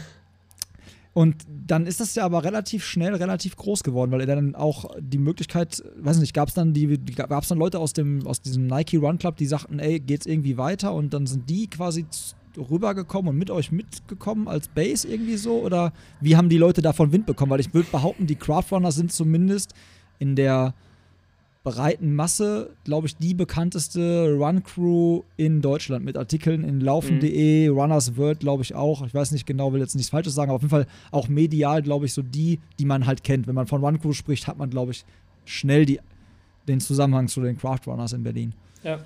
und 1.13 1.37
dann 1.67 1.87
ist 1.87 2.01
das 2.01 2.15
ja 2.15 2.25
aber 2.25 2.45
relativ 2.45 2.85
schnell, 2.85 3.15
relativ 3.15 3.57
groß 3.57 3.83
geworden, 3.83 4.11
weil 4.13 4.21
er 4.21 4.37
dann 4.37 4.55
auch 4.55 4.91
die 4.99 5.19
Möglichkeit, 5.19 5.83
weiß 5.99 6.19
nicht, 6.19 6.35
gab 6.35 6.49
es 6.49 6.55
dann 6.55 6.73
die, 6.73 6.99
gab 7.15 7.43
es 7.43 7.49
dann 7.49 7.59
Leute 7.59 7.79
aus 7.79 7.93
dem, 7.93 8.27
aus 8.27 8.41
diesem 8.41 8.67
Nike 8.67 8.99
Run 8.99 9.19
Club, 9.19 9.37
die 9.37 9.47
sagten, 9.47 9.79
ey, 9.79 9.99
geht's 10.01 10.27
irgendwie 10.27 10.57
weiter 10.57 10.95
und 10.95 11.13
dann 11.13 11.27
sind 11.27 11.51
die 11.51 11.69
quasi 11.69 12.07
rübergekommen 12.57 13.31
und 13.31 13.39
mit 13.39 13.51
euch 13.51 13.73
mitgekommen 13.73 14.49
als 14.49 14.69
Base 14.69 15.07
irgendwie 15.07 15.37
so? 15.37 15.61
Oder 15.61 15.93
wie 16.21 16.37
haben 16.37 16.49
die 16.49 16.59
Leute 16.59 16.83
davon 16.83 17.13
Wind 17.13 17.27
bekommen? 17.27 17.51
Weil 17.51 17.61
ich 17.61 17.75
würde 17.75 17.89
behaupten, 17.91 18.27
die 18.27 18.37
Crowdrunner 18.37 18.93
sind 18.93 19.13
zumindest 19.13 19.75
in 20.19 20.37
der 20.37 20.75
breiten 21.67 22.15
Masse, 22.15 22.71
glaube 22.85 23.09
ich, 23.09 23.17
die 23.17 23.35
bekannteste 23.35 24.37
Run-Crew 24.39 25.23
in 25.37 25.61
Deutschland 25.61 26.05
mit 26.05 26.17
Artikeln 26.17 26.63
in 26.63 26.81
laufen.de, 26.81 27.69
mhm. 27.69 27.77
Runners 27.77 28.17
World, 28.17 28.39
glaube 28.39 28.63
ich 28.63 28.77
auch. 28.77 29.05
Ich 29.05 29.13
weiß 29.13 29.33
nicht 29.33 29.47
genau, 29.47 29.73
will 29.73 29.81
jetzt 29.81 29.97
nichts 29.97 30.11
Falsches 30.11 30.37
sagen, 30.37 30.51
aber 30.51 30.57
auf 30.57 30.63
jeden 30.63 30.71
Fall 30.71 30.87
auch 31.11 31.27
medial, 31.27 31.83
glaube 31.83 32.07
ich, 32.07 32.15
so 32.15 32.23
die, 32.23 32.61
die 32.79 32.85
man 32.85 33.05
halt 33.05 33.25
kennt. 33.25 33.49
Wenn 33.49 33.57
man 33.57 33.67
von 33.67 33.85
Run-Crew 33.85 34.13
spricht, 34.13 34.47
hat 34.47 34.59
man, 34.59 34.71
glaube 34.71 34.93
ich, 34.93 35.05
schnell 35.45 35.85
die, 35.85 35.99
den 36.69 36.79
Zusammenhang 36.79 37.27
zu 37.27 37.41
den 37.41 37.59
Craft 37.59 37.81
Runners 37.89 38.13
in 38.13 38.23
Berlin. 38.23 38.53
Ja. 38.85 39.01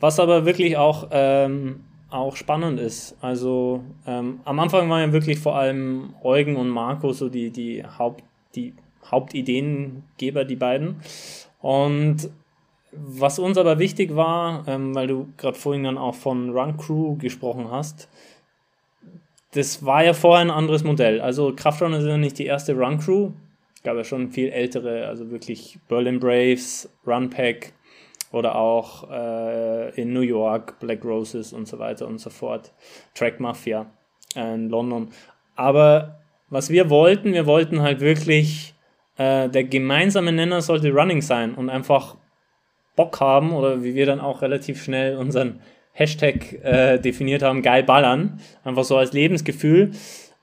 Was 0.00 0.18
aber 0.18 0.46
wirklich 0.46 0.78
auch, 0.78 1.08
ähm, 1.10 1.80
auch 2.08 2.36
spannend 2.36 2.80
ist. 2.80 3.18
Also 3.20 3.82
ähm, 4.06 4.40
am 4.46 4.58
Anfang 4.60 4.88
waren 4.88 5.08
ja 5.08 5.12
wirklich 5.12 5.38
vor 5.38 5.56
allem 5.56 6.14
Eugen 6.22 6.56
und 6.56 6.70
Marco 6.70 7.12
so 7.12 7.28
die, 7.28 7.50
die, 7.50 7.84
Haupt, 7.84 8.24
die 8.54 8.72
Hauptideengeber, 9.10 10.46
die 10.46 10.56
beiden. 10.56 10.96
Und 11.60 12.30
was 12.92 13.38
uns 13.38 13.58
aber 13.58 13.78
wichtig 13.78 14.14
war, 14.16 14.64
ähm, 14.66 14.94
weil 14.94 15.06
du 15.06 15.28
gerade 15.36 15.58
vorhin 15.58 15.84
dann 15.84 15.98
auch 15.98 16.14
von 16.14 16.50
Run 16.50 16.76
Crew 16.76 17.16
gesprochen 17.16 17.70
hast, 17.70 18.08
das 19.52 19.84
war 19.84 20.04
ja 20.04 20.12
vorher 20.12 20.44
ein 20.44 20.50
anderes 20.50 20.84
Modell. 20.84 21.20
Also 21.20 21.52
Kraftrun 21.54 21.94
ist 21.94 22.04
ja 22.04 22.16
nicht 22.16 22.38
die 22.38 22.46
erste 22.46 22.74
Run 22.74 22.98
Crew. 22.98 23.30
Gab 23.84 23.96
ja 23.96 24.04
schon 24.04 24.30
viel 24.30 24.50
ältere, 24.50 25.06
also 25.06 25.30
wirklich 25.30 25.78
Berlin 25.88 26.20
Braves, 26.20 26.88
Run 27.06 27.30
Pack 27.30 27.72
oder 28.32 28.56
auch 28.56 29.10
äh, 29.10 30.00
in 30.00 30.12
New 30.12 30.20
York 30.20 30.78
Black 30.80 31.04
Roses 31.04 31.52
und 31.52 31.68
so 31.68 31.78
weiter 31.78 32.06
und 32.06 32.18
so 32.18 32.30
fort. 32.30 32.72
Track 33.14 33.40
Mafia 33.40 33.86
in 34.34 34.68
London. 34.68 35.08
Aber 35.54 36.18
was 36.50 36.68
wir 36.70 36.90
wollten, 36.90 37.32
wir 37.32 37.46
wollten 37.46 37.80
halt 37.80 38.00
wirklich 38.00 38.74
äh, 39.16 39.48
der 39.48 39.64
gemeinsame 39.64 40.32
Nenner 40.32 40.60
sollte 40.60 40.92
Running 40.92 41.22
sein 41.22 41.54
und 41.54 41.70
einfach 41.70 42.16
Bock 42.96 43.20
haben 43.20 43.52
oder 43.52 43.82
wie 43.82 43.94
wir 43.94 44.06
dann 44.06 44.20
auch 44.20 44.42
relativ 44.42 44.82
schnell 44.82 45.16
unseren 45.16 45.60
Hashtag 45.92 46.52
äh, 46.62 46.98
definiert 46.98 47.42
haben, 47.42 47.62
geil 47.62 47.82
ballern. 47.82 48.40
Einfach 48.64 48.84
so 48.84 48.96
als 48.96 49.12
Lebensgefühl. 49.12 49.92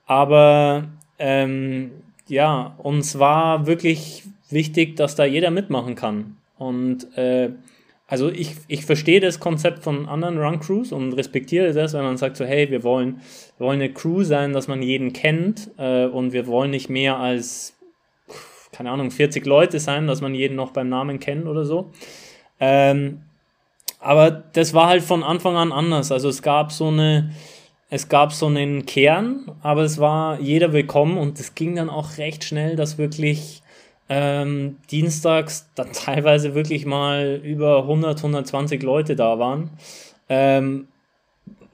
Aber 0.06 0.84
ähm, 1.18 1.92
ja, 2.28 2.74
uns 2.78 3.18
war 3.18 3.66
wirklich 3.66 4.24
wichtig, 4.50 4.96
dass 4.96 5.14
da 5.14 5.24
jeder 5.24 5.50
mitmachen 5.50 5.94
kann. 5.94 6.36
Und 6.58 7.16
äh, 7.16 7.50
also 8.06 8.28
ich, 8.28 8.56
ich 8.68 8.84
verstehe 8.84 9.20
das 9.20 9.40
Konzept 9.40 9.82
von 9.82 10.08
anderen 10.08 10.38
Run 10.38 10.60
Crews 10.60 10.92
und 10.92 11.14
respektiere 11.14 11.72
das, 11.72 11.94
wenn 11.94 12.04
man 12.04 12.16
sagt 12.16 12.36
so, 12.36 12.44
hey, 12.44 12.70
wir 12.70 12.82
wollen, 12.82 13.20
wir 13.58 13.66
wollen 13.66 13.80
eine 13.80 13.92
Crew 13.92 14.22
sein, 14.24 14.52
dass 14.52 14.68
man 14.68 14.82
jeden 14.82 15.12
kennt 15.12 15.70
äh, 15.78 16.06
und 16.06 16.32
wir 16.32 16.46
wollen 16.46 16.70
nicht 16.70 16.90
mehr 16.90 17.18
als 17.18 17.73
keine 18.74 18.90
Ahnung, 18.90 19.10
40 19.10 19.46
Leute 19.46 19.78
sein, 19.78 20.06
dass 20.06 20.20
man 20.20 20.34
jeden 20.34 20.56
noch 20.56 20.72
beim 20.72 20.88
Namen 20.88 21.20
kennt 21.20 21.46
oder 21.46 21.64
so. 21.64 21.92
Ähm, 22.58 23.22
aber 24.00 24.30
das 24.30 24.74
war 24.74 24.88
halt 24.88 25.02
von 25.02 25.22
Anfang 25.22 25.56
an 25.56 25.72
anders. 25.72 26.12
Also 26.12 26.28
es 26.28 26.42
gab 26.42 26.72
so 26.72 26.88
eine, 26.88 27.30
es 27.88 28.08
gab 28.08 28.32
so 28.32 28.46
einen 28.46 28.84
Kern, 28.84 29.52
aber 29.62 29.82
es 29.82 29.98
war 29.98 30.40
jeder 30.40 30.72
willkommen 30.72 31.16
und 31.16 31.38
es 31.38 31.54
ging 31.54 31.76
dann 31.76 31.88
auch 31.88 32.18
recht 32.18 32.44
schnell, 32.44 32.76
dass 32.76 32.98
wirklich 32.98 33.62
ähm, 34.08 34.78
dienstags 34.90 35.70
dann 35.74 35.92
teilweise 35.92 36.54
wirklich 36.54 36.84
mal 36.84 37.40
über 37.42 37.78
100, 37.82 38.18
120 38.18 38.82
Leute 38.82 39.16
da 39.16 39.38
waren. 39.38 39.70
Ähm, 40.28 40.88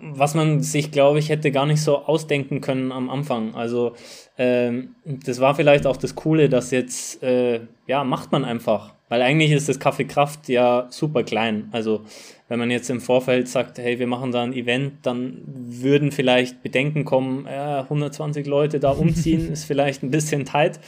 was 0.03 0.35
man 0.35 0.61
sich, 0.63 0.91
glaube 0.91 1.19
ich, 1.19 1.29
hätte 1.29 1.51
gar 1.51 1.67
nicht 1.67 1.83
so 1.83 1.99
ausdenken 1.99 2.61
können 2.61 2.93
am 2.93 3.11
Anfang. 3.11 3.55
Also 3.55 3.95
ähm, 4.39 4.95
das 5.05 5.41
war 5.41 5.55
vielleicht 5.55 5.87
auch 5.87 5.97
das 5.97 6.15
Coole, 6.15 6.49
dass 6.49 6.71
jetzt, 6.71 7.23
äh, 7.23 7.61
ja, 7.87 8.05
macht 8.05 8.33
man 8.33 8.45
einfach. 8.45 8.95
Weil 9.11 9.23
eigentlich 9.23 9.51
ist 9.51 9.69
das 9.69 9.81
Kaffee 9.81 10.05
Kraft 10.05 10.49
ja 10.49 10.87
super 10.91 11.25
klein. 11.25 11.69
Also 11.73 12.03
wenn 12.49 12.59
man 12.59 12.71
jetzt 12.71 12.91
im 12.91 13.01
Vorfeld 13.01 13.49
sagt, 13.49 13.79
hey, 13.79 13.99
wir 13.99 14.07
machen 14.07 14.33
da 14.33 14.43
ein 14.43 14.53
Event, 14.53 15.05
dann 15.05 15.43
würden 15.47 16.13
vielleicht 16.13 16.63
Bedenken 16.63 17.05
kommen, 17.05 17.47
ja, 17.47 17.81
120 17.83 18.47
Leute 18.47 18.81
da 18.81 18.91
umziehen, 18.91 19.49
ist 19.53 19.65
vielleicht 19.65 20.03
ein 20.03 20.11
bisschen 20.11 20.45
tight. 20.45 20.79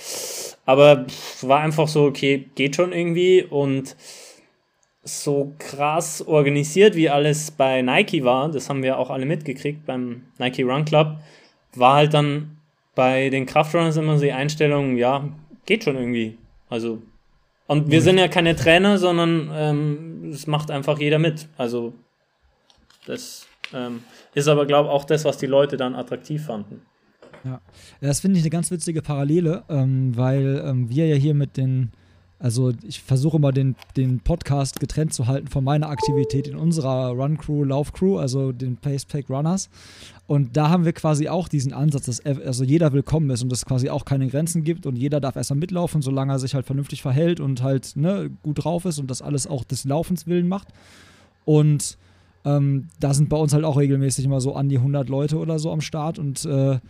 Aber 0.64 1.06
war 1.40 1.60
einfach 1.60 1.88
so, 1.88 2.04
okay, 2.04 2.48
geht 2.54 2.76
schon 2.76 2.92
irgendwie 2.92 3.42
und 3.42 3.96
so 5.04 5.54
krass 5.58 6.22
organisiert, 6.26 6.94
wie 6.94 7.10
alles 7.10 7.50
bei 7.50 7.82
Nike 7.82 8.24
war, 8.24 8.50
das 8.50 8.68
haben 8.68 8.82
wir 8.82 8.98
auch 8.98 9.10
alle 9.10 9.26
mitgekriegt 9.26 9.84
beim 9.84 10.22
Nike 10.38 10.62
Run 10.62 10.84
Club, 10.84 11.16
war 11.74 11.94
halt 11.94 12.14
dann 12.14 12.58
bei 12.94 13.30
den 13.30 13.46
Kraftrunners 13.46 13.96
immer 13.96 14.16
so 14.16 14.24
die 14.24 14.32
Einstellung, 14.32 14.96
ja, 14.96 15.28
geht 15.66 15.84
schon 15.84 15.96
irgendwie. 15.96 16.36
Also, 16.68 17.02
und 17.66 17.90
wir 17.90 18.00
mhm. 18.00 18.04
sind 18.04 18.18
ja 18.18 18.28
keine 18.28 18.54
Trainer, 18.54 18.98
sondern 18.98 19.50
ähm, 19.52 20.30
es 20.32 20.46
macht 20.46 20.70
einfach 20.70 20.98
jeder 20.98 21.18
mit. 21.18 21.48
Also, 21.56 21.94
das 23.06 23.46
ähm, 23.74 24.02
ist 24.34 24.48
aber, 24.48 24.66
glaube 24.66 24.88
ich, 24.88 24.94
auch 24.94 25.04
das, 25.04 25.24
was 25.24 25.38
die 25.38 25.46
Leute 25.46 25.76
dann 25.76 25.94
attraktiv 25.94 26.44
fanden. 26.44 26.82
Ja, 27.44 27.60
das 28.00 28.20
finde 28.20 28.38
ich 28.38 28.44
eine 28.44 28.50
ganz 28.50 28.70
witzige 28.70 29.02
Parallele, 29.02 29.64
ähm, 29.68 30.16
weil 30.16 30.62
ähm, 30.64 30.88
wir 30.88 31.08
ja 31.08 31.16
hier 31.16 31.34
mit 31.34 31.56
den 31.56 31.90
also 32.42 32.72
ich 32.82 33.00
versuche 33.00 33.38
mal 33.38 33.52
den, 33.52 33.76
den 33.96 34.18
Podcast 34.18 34.80
getrennt 34.80 35.14
zu 35.14 35.28
halten 35.28 35.46
von 35.46 35.62
meiner 35.62 35.88
Aktivität 35.88 36.48
in 36.48 36.56
unserer 36.56 37.10
Run 37.10 37.38
Crew, 37.38 37.62
Lauf 37.62 37.92
Crew, 37.92 38.18
also 38.18 38.50
den 38.50 38.76
Pace 38.76 39.04
Pack 39.04 39.30
Runners. 39.30 39.70
Und 40.26 40.56
da 40.56 40.68
haben 40.68 40.84
wir 40.84 40.92
quasi 40.92 41.28
auch 41.28 41.46
diesen 41.46 41.72
Ansatz, 41.72 42.06
dass 42.06 42.20
also 42.26 42.64
jeder 42.64 42.92
willkommen 42.92 43.30
ist 43.30 43.44
und 43.44 43.52
es 43.52 43.64
quasi 43.64 43.90
auch 43.90 44.04
keine 44.04 44.26
Grenzen 44.26 44.64
gibt 44.64 44.86
und 44.86 44.96
jeder 44.96 45.20
darf 45.20 45.36
erstmal 45.36 45.60
mitlaufen, 45.60 46.02
solange 46.02 46.32
er 46.32 46.40
sich 46.40 46.56
halt 46.56 46.66
vernünftig 46.66 47.00
verhält 47.00 47.38
und 47.38 47.62
halt 47.62 47.94
ne, 47.94 48.30
gut 48.42 48.64
drauf 48.64 48.86
ist 48.86 48.98
und 48.98 49.08
das 49.08 49.22
alles 49.22 49.46
auch 49.46 49.62
des 49.62 49.84
Laufens 49.84 50.26
willen 50.26 50.48
macht. 50.48 50.66
Und 51.44 51.96
ähm, 52.44 52.88
da 52.98 53.14
sind 53.14 53.28
bei 53.28 53.36
uns 53.36 53.52
halt 53.52 53.64
auch 53.64 53.78
regelmäßig 53.78 54.24
immer 54.24 54.40
so 54.40 54.56
an 54.56 54.68
die 54.68 54.78
100 54.78 55.08
Leute 55.08 55.38
oder 55.38 55.60
so 55.60 55.70
am 55.70 55.80
Start 55.80 56.18
und 56.18 56.44
äh, 56.44 56.80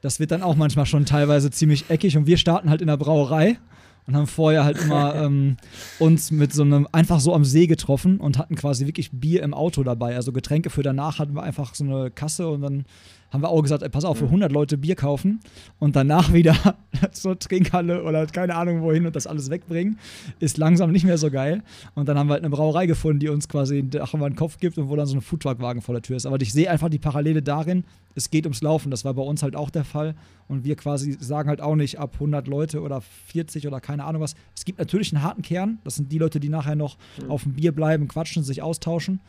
das 0.00 0.20
wird 0.20 0.30
dann 0.30 0.42
auch 0.42 0.56
manchmal 0.56 0.86
schon 0.86 1.04
teilweise 1.04 1.50
ziemlich 1.50 1.90
eckig 1.90 2.16
und 2.16 2.26
wir 2.26 2.38
starten 2.38 2.70
halt 2.70 2.80
in 2.80 2.86
der 2.86 2.96
Brauerei 2.96 3.58
und 4.06 4.16
haben 4.16 4.26
vorher 4.26 4.64
halt 4.64 4.78
immer 4.82 5.14
ähm, 5.24 5.56
uns 5.98 6.30
mit 6.30 6.52
so 6.52 6.62
einem 6.62 6.88
einfach 6.92 7.20
so 7.20 7.34
am 7.34 7.44
See 7.44 7.66
getroffen 7.66 8.18
und 8.18 8.38
hatten 8.38 8.54
quasi 8.54 8.86
wirklich 8.86 9.10
Bier 9.12 9.42
im 9.42 9.54
Auto 9.54 9.82
dabei. 9.82 10.16
Also 10.16 10.32
Getränke 10.32 10.70
für 10.70 10.82
danach 10.82 11.18
hatten 11.18 11.34
wir 11.34 11.42
einfach 11.42 11.74
so 11.74 11.84
eine 11.84 12.10
Kasse 12.10 12.48
und 12.48 12.62
dann 12.62 12.84
haben 13.32 13.42
wir 13.42 13.48
auch 13.48 13.62
gesagt, 13.62 13.82
ey, 13.82 13.88
pass 13.88 14.04
auf, 14.04 14.18
für 14.18 14.26
100 14.26 14.50
mhm. 14.50 14.54
Leute 14.54 14.78
Bier 14.78 14.94
kaufen 14.94 15.40
und 15.78 15.96
danach 15.96 16.32
wieder 16.34 16.54
zur 17.12 17.38
Trinkhalle 17.38 18.04
oder 18.04 18.26
keine 18.26 18.54
Ahnung 18.54 18.82
wohin 18.82 19.06
und 19.06 19.16
das 19.16 19.26
alles 19.26 19.50
wegbringen, 19.50 19.98
ist 20.38 20.58
langsam 20.58 20.92
nicht 20.92 21.04
mehr 21.04 21.18
so 21.18 21.30
geil. 21.30 21.62
Und 21.94 22.08
dann 22.08 22.18
haben 22.18 22.28
wir 22.28 22.34
halt 22.34 22.44
eine 22.44 22.50
Brauerei 22.50 22.86
gefunden, 22.86 23.20
die 23.20 23.28
uns 23.28 23.48
quasi 23.48 23.78
ein 23.78 23.90
Dach 23.90 24.14
über 24.14 24.28
den 24.28 24.36
Kopf 24.36 24.58
gibt 24.58 24.78
und 24.78 24.88
wo 24.88 24.96
dann 24.96 25.06
so 25.06 25.16
ein 25.16 25.22
Foodtruckwagen 25.22 25.82
vor 25.82 25.94
der 25.94 26.02
Tür 26.02 26.16
ist. 26.16 26.26
Aber 26.26 26.40
ich 26.40 26.52
sehe 26.52 26.70
einfach 26.70 26.90
die 26.90 26.98
Parallele 26.98 27.42
darin, 27.42 27.84
es 28.14 28.30
geht 28.30 28.44
ums 28.44 28.62
Laufen. 28.62 28.90
Das 28.90 29.04
war 29.04 29.14
bei 29.14 29.22
uns 29.22 29.42
halt 29.42 29.56
auch 29.56 29.70
der 29.70 29.84
Fall. 29.84 30.14
Und 30.48 30.64
wir 30.64 30.76
quasi 30.76 31.16
sagen 31.18 31.48
halt 31.48 31.60
auch 31.60 31.76
nicht 31.76 31.98
ab 31.98 32.14
100 32.14 32.46
Leute 32.46 32.82
oder 32.82 33.00
40 33.00 33.66
oder 33.66 33.80
keine 33.80 34.04
Ahnung 34.04 34.20
was. 34.20 34.34
Es 34.54 34.64
gibt 34.64 34.78
natürlich 34.78 35.14
einen 35.14 35.22
harten 35.22 35.42
Kern. 35.42 35.78
Das 35.84 35.96
sind 35.96 36.12
die 36.12 36.18
Leute, 36.18 36.40
die 36.40 36.48
nachher 36.48 36.76
noch 36.76 36.98
mhm. 37.22 37.30
auf 37.30 37.44
dem 37.44 37.54
Bier 37.54 37.72
bleiben, 37.72 38.08
quatschen, 38.08 38.44
sich 38.44 38.62
austauschen. 38.62 39.20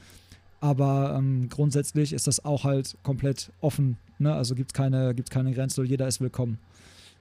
Aber 0.63 1.15
ähm, 1.17 1.49
grundsätzlich 1.49 2.13
ist 2.13 2.25
das 2.25 2.45
auch 2.45 2.63
halt 2.63 2.95
komplett 3.03 3.51
offen. 3.59 3.97
Ne? 4.17 4.33
Also 4.33 4.55
gibt 4.55 4.71
es 4.71 4.73
keine, 4.73 5.13
gibt's 5.13 5.29
keine 5.29 5.51
Grenze, 5.51 5.83
jeder 5.83 6.07
ist 6.07 6.21
willkommen. 6.21 6.57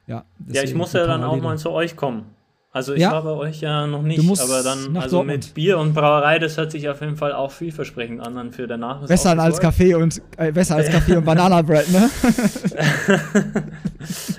Ja, 0.06 0.24
ja 0.46 0.62
ich 0.62 0.76
muss 0.76 0.92
ja 0.92 1.08
dann 1.08 1.24
auch 1.24 1.36
mal 1.40 1.58
zu 1.58 1.70
euch 1.70 1.96
kommen. 1.96 2.26
Also 2.70 2.94
ich 2.94 3.00
ja. 3.00 3.10
war 3.10 3.24
bei 3.24 3.32
euch 3.32 3.60
ja 3.60 3.88
noch 3.88 4.02
nicht, 4.02 4.40
aber 4.40 4.62
dann 4.62 4.96
also 4.96 5.16
Dortmund. 5.16 5.46
mit 5.46 5.54
Bier 5.54 5.76
und 5.78 5.92
Brauerei, 5.92 6.38
das 6.38 6.56
hört 6.56 6.70
sich 6.70 6.88
auf 6.88 7.00
jeden 7.00 7.16
Fall 7.16 7.32
auch 7.32 7.50
vielversprechend 7.50 8.24
an 8.24 8.36
dann 8.36 8.52
für 8.52 8.68
danach. 8.68 9.04
Besser 9.08 9.36
als 9.36 9.58
Kaffee 9.58 9.94
und 9.94 10.22
äh, 10.36 10.52
besser 10.52 10.76
als 10.76 10.88
Kaffee 10.88 11.16
und 11.16 11.24
Bananabread, 11.26 11.90
ne? 11.90 12.10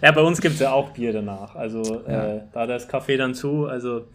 ja, 0.01 0.11
bei 0.13 0.21
uns 0.21 0.39
gibt 0.39 0.55
es 0.55 0.61
ja 0.61 0.71
auch 0.71 0.91
Bier 0.91 1.11
danach. 1.11 1.55
Also 1.55 2.01
ja. 2.07 2.35
äh, 2.35 2.41
da 2.53 2.65
das 2.65 2.87
Kaffee 2.87 3.17
dann 3.17 3.35
zu, 3.35 3.67
also 3.67 4.05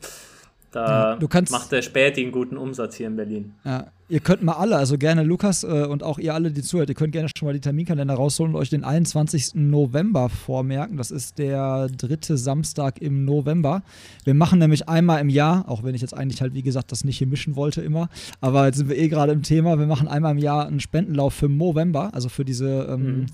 da 0.71 1.19
ja, 1.19 1.27
kannst, 1.29 1.51
macht 1.51 1.73
der 1.73 1.83
Späti 1.83 2.23
einen 2.23 2.33
guten 2.33 2.57
Umsatz 2.57 2.97
hier 2.97 3.07
in 3.07 3.17
Berlin. 3.17 3.55
Ja, 3.65 3.87
ihr 4.09 4.21
könnt 4.21 4.43
mal 4.43 4.53
alle, 4.53 4.77
also 4.77 4.99
gerne 4.99 5.23
Lukas 5.23 5.65
äh, 5.65 5.87
und 5.89 6.03
auch 6.03 6.19
ihr 6.19 6.35
alle, 6.35 6.51
die 6.51 6.63
zuhört, 6.63 6.91
ihr 6.91 6.95
könnt 6.95 7.13
gerne 7.13 7.31
schon 7.35 7.47
mal 7.47 7.55
die 7.55 7.61
Terminkalender 7.61 8.15
rausholen 8.15 8.55
und 8.55 8.61
euch 8.61 8.69
den 8.69 8.85
21. 8.85 9.55
November 9.55 10.29
vormerken. 10.29 10.99
Das 10.99 11.11
ist 11.11 11.39
der 11.39 11.89
dritte 11.89 12.37
Samstag 12.37 13.01
im 13.01 13.25
November. 13.25 13.83
Wir 14.25 14.35
machen 14.35 14.59
nämlich 14.59 14.89
einmal 14.89 15.21
im 15.21 15.31
Jahr, 15.31 15.69
auch 15.69 15.85
wenn 15.85 15.95
ich 15.95 16.03
jetzt 16.03 16.15
eigentlich 16.15 16.43
halt, 16.43 16.53
wie 16.53 16.63
gesagt, 16.63 16.93
das 16.93 17.05
nicht 17.05 17.19
hier 17.19 17.27
mischen 17.27 17.57
wollte 17.57 17.81
immer, 17.81 18.11
aber 18.41 18.67
jetzt 18.67 18.77
sind 18.77 18.89
wir 18.91 18.99
eh 18.99 19.09
gerade 19.09 19.33
im 19.33 19.43
Thema, 19.43 19.79
wir 19.79 19.87
machen 19.87 20.09
einmal 20.09 20.33
im 20.33 20.39
Jahr 20.39 20.67
einen 20.67 20.81
Spendenlauf 20.81 21.33
für 21.33 21.49
Movember, 21.49 22.13
also 22.13 22.29
für 22.29 22.45
diese 22.45 22.89
ähm, 22.91 23.03
mhm. 23.03 23.27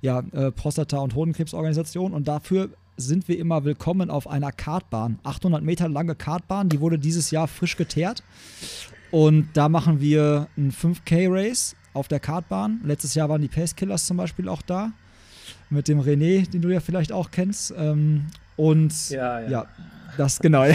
ja, 0.00 0.22
äh, 0.32 0.50
Prostata- 0.50 0.98
und 0.98 1.14
Hodenkrebsorganisation 1.14 2.12
und 2.12 2.26
dafür 2.26 2.70
sind 3.00 3.28
wir 3.28 3.38
immer 3.38 3.64
willkommen 3.64 4.10
auf 4.10 4.28
einer 4.28 4.52
Kartbahn. 4.52 5.18
800 5.24 5.62
Meter 5.62 5.88
lange 5.88 6.14
Kartbahn, 6.14 6.68
die 6.68 6.80
wurde 6.80 6.98
dieses 6.98 7.30
Jahr 7.30 7.48
frisch 7.48 7.76
geteert. 7.76 8.22
Und 9.10 9.48
da 9.54 9.68
machen 9.68 10.00
wir 10.00 10.46
einen 10.56 10.70
5K-Race 10.70 11.74
auf 11.94 12.08
der 12.08 12.20
Kartbahn. 12.20 12.80
Letztes 12.84 13.14
Jahr 13.14 13.28
waren 13.28 13.42
die 13.42 13.48
Pacekillers 13.48 14.06
zum 14.06 14.16
Beispiel 14.16 14.48
auch 14.48 14.62
da. 14.62 14.92
Mit 15.70 15.88
dem 15.88 16.00
René, 16.00 16.48
den 16.48 16.62
du 16.62 16.68
ja 16.68 16.80
vielleicht 16.80 17.12
auch 17.12 17.30
kennst. 17.30 17.74
Ähm, 17.76 18.26
und 18.56 19.10
ja, 19.10 19.40
ja. 19.40 19.48
ja, 19.48 19.66
das 20.16 20.38
genau, 20.38 20.64
ja, 20.64 20.74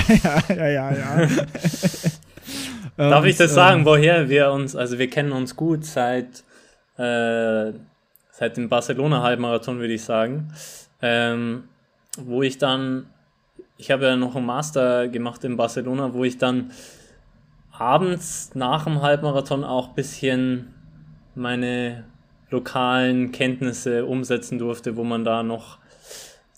ja, 0.50 0.68
ja, 0.68 0.94
ja. 0.94 1.28
Darf 2.98 3.24
und, 3.24 3.30
ich 3.30 3.38
das 3.38 3.54
sagen, 3.54 3.80
ähm, 3.80 3.86
woher 3.86 4.30
wir 4.30 4.52
uns, 4.52 4.76
also 4.76 4.98
wir 4.98 5.10
kennen 5.10 5.32
uns 5.32 5.56
gut 5.56 5.86
seit, 5.86 6.44
äh, 6.98 7.72
seit 8.32 8.58
dem 8.58 8.70
Barcelona-Halbmarathon, 8.70 9.80
würde 9.80 9.94
ich 9.94 10.04
sagen. 10.04 10.54
Ähm, 11.02 11.66
wo 12.18 12.42
ich 12.42 12.58
dann, 12.58 13.08
ich 13.78 13.92
habe 13.92 14.06
ja 14.06 14.16
noch 14.16 14.36
einen 14.36 14.46
Master 14.46 15.08
gemacht 15.08 15.44
in 15.44 15.58
Barcelona, 15.58 16.14
wo 16.14 16.24
ich 16.24 16.38
dann 16.38 16.72
abends 17.72 18.52
nach 18.54 18.86
dem 18.86 19.02
Halbmarathon 19.02 19.64
auch 19.64 19.90
ein 19.90 19.96
bisschen 19.96 20.74
meine 21.36 22.06
lokalen 22.50 23.32
Kenntnisse 23.32 24.06
umsetzen 24.06 24.60
durfte, 24.60 24.96
wo 24.96 25.04
man 25.04 25.26
da 25.26 25.44
noch 25.44 25.80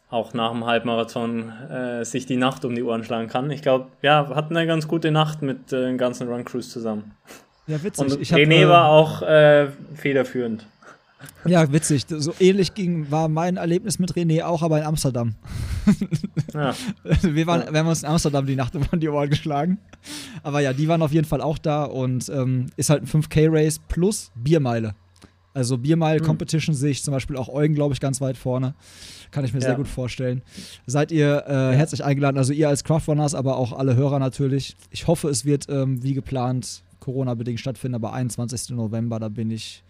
auch 0.09 0.33
nach 0.33 0.51
dem 0.51 0.65
Halbmarathon 0.65 1.51
äh, 1.69 2.05
sich 2.05 2.25
die 2.25 2.37
Nacht 2.37 2.63
um 2.63 2.75
die 2.75 2.83
Ohren 2.83 3.03
schlagen 3.03 3.27
kann. 3.27 3.51
Ich 3.51 3.61
glaube, 3.61 3.87
ja, 4.01 4.29
hatten 4.33 4.55
eine 4.55 4.67
ganz 4.67 4.87
gute 4.87 5.11
Nacht 5.11 5.41
mit 5.41 5.73
äh, 5.73 5.81
den 5.81 5.97
ganzen 5.97 6.29
Run 6.29 6.45
Crews 6.45 6.69
zusammen. 6.69 7.11
Ja, 7.67 7.83
witzig. 7.83 8.13
Und 8.13 8.21
ich 8.21 8.33
René 8.33 8.61
hab, 8.61 8.63
äh, 8.63 8.69
war 8.69 8.89
auch 8.89 9.21
äh, 9.23 9.67
federführend. 9.95 10.65
Ja, 11.45 11.71
witzig. 11.71 12.05
So 12.07 12.33
ähnlich 12.39 12.73
ging, 12.73 13.09
war 13.09 13.27
mein 13.27 13.57
Erlebnis 13.57 13.99
mit 13.99 14.13
René 14.13 14.43
auch, 14.43 14.61
aber 14.61 14.79
in 14.79 14.85
Amsterdam. 14.85 15.35
Ja. 16.53 16.73
Wir, 17.21 17.47
waren, 17.47 17.71
wir 17.71 17.79
haben 17.79 17.87
uns 17.87 18.03
in 18.03 18.09
Amsterdam 18.09 18.45
die 18.45 18.55
Nacht 18.55 18.73
um 18.75 18.99
die 18.99 19.09
Ohren 19.09 19.29
geschlagen. 19.29 19.79
Aber 20.43 20.59
ja, 20.59 20.73
die 20.73 20.87
waren 20.87 21.01
auf 21.01 21.11
jeden 21.11 21.27
Fall 21.27 21.41
auch 21.41 21.57
da 21.57 21.83
und 21.83 22.29
ähm, 22.29 22.67
ist 22.77 22.89
halt 22.89 23.03
ein 23.03 23.07
5K-Race 23.07 23.79
plus 23.87 24.31
Biermeile. 24.35 24.95
Also 25.53 25.77
Biermeile 25.77 26.19
Competition 26.19 26.75
mhm. 26.75 26.79
sehe 26.79 26.91
ich 26.91 27.03
zum 27.03 27.13
Beispiel 27.13 27.35
auch 27.35 27.49
Eugen, 27.49 27.73
glaube 27.73 27.93
ich, 27.93 27.99
ganz 27.99 28.21
weit 28.21 28.37
vorne. 28.37 28.75
Kann 29.31 29.43
ich 29.43 29.53
mir 29.53 29.59
ja. 29.59 29.67
sehr 29.67 29.75
gut 29.75 29.87
vorstellen. 29.87 30.41
Seid 30.85 31.11
ihr 31.11 31.45
äh, 31.47 31.75
herzlich 31.75 32.03
eingeladen, 32.03 32.37
also 32.37 32.53
ihr 32.53 32.69
als 32.69 32.83
Craftrunners, 32.83 33.33
aber 33.33 33.57
auch 33.57 33.73
alle 33.73 33.95
Hörer 33.95 34.19
natürlich. 34.19 34.77
Ich 34.91 35.07
hoffe, 35.07 35.29
es 35.29 35.45
wird 35.45 35.67
ähm, 35.69 36.03
wie 36.03 36.13
geplant 36.13 36.83
Corona-bedingt 36.99 37.59
stattfinden, 37.59 37.95
aber 37.95 38.13
21. 38.13 38.75
November, 38.75 39.19
da 39.19 39.29
bin 39.29 39.49
ich 39.49 39.83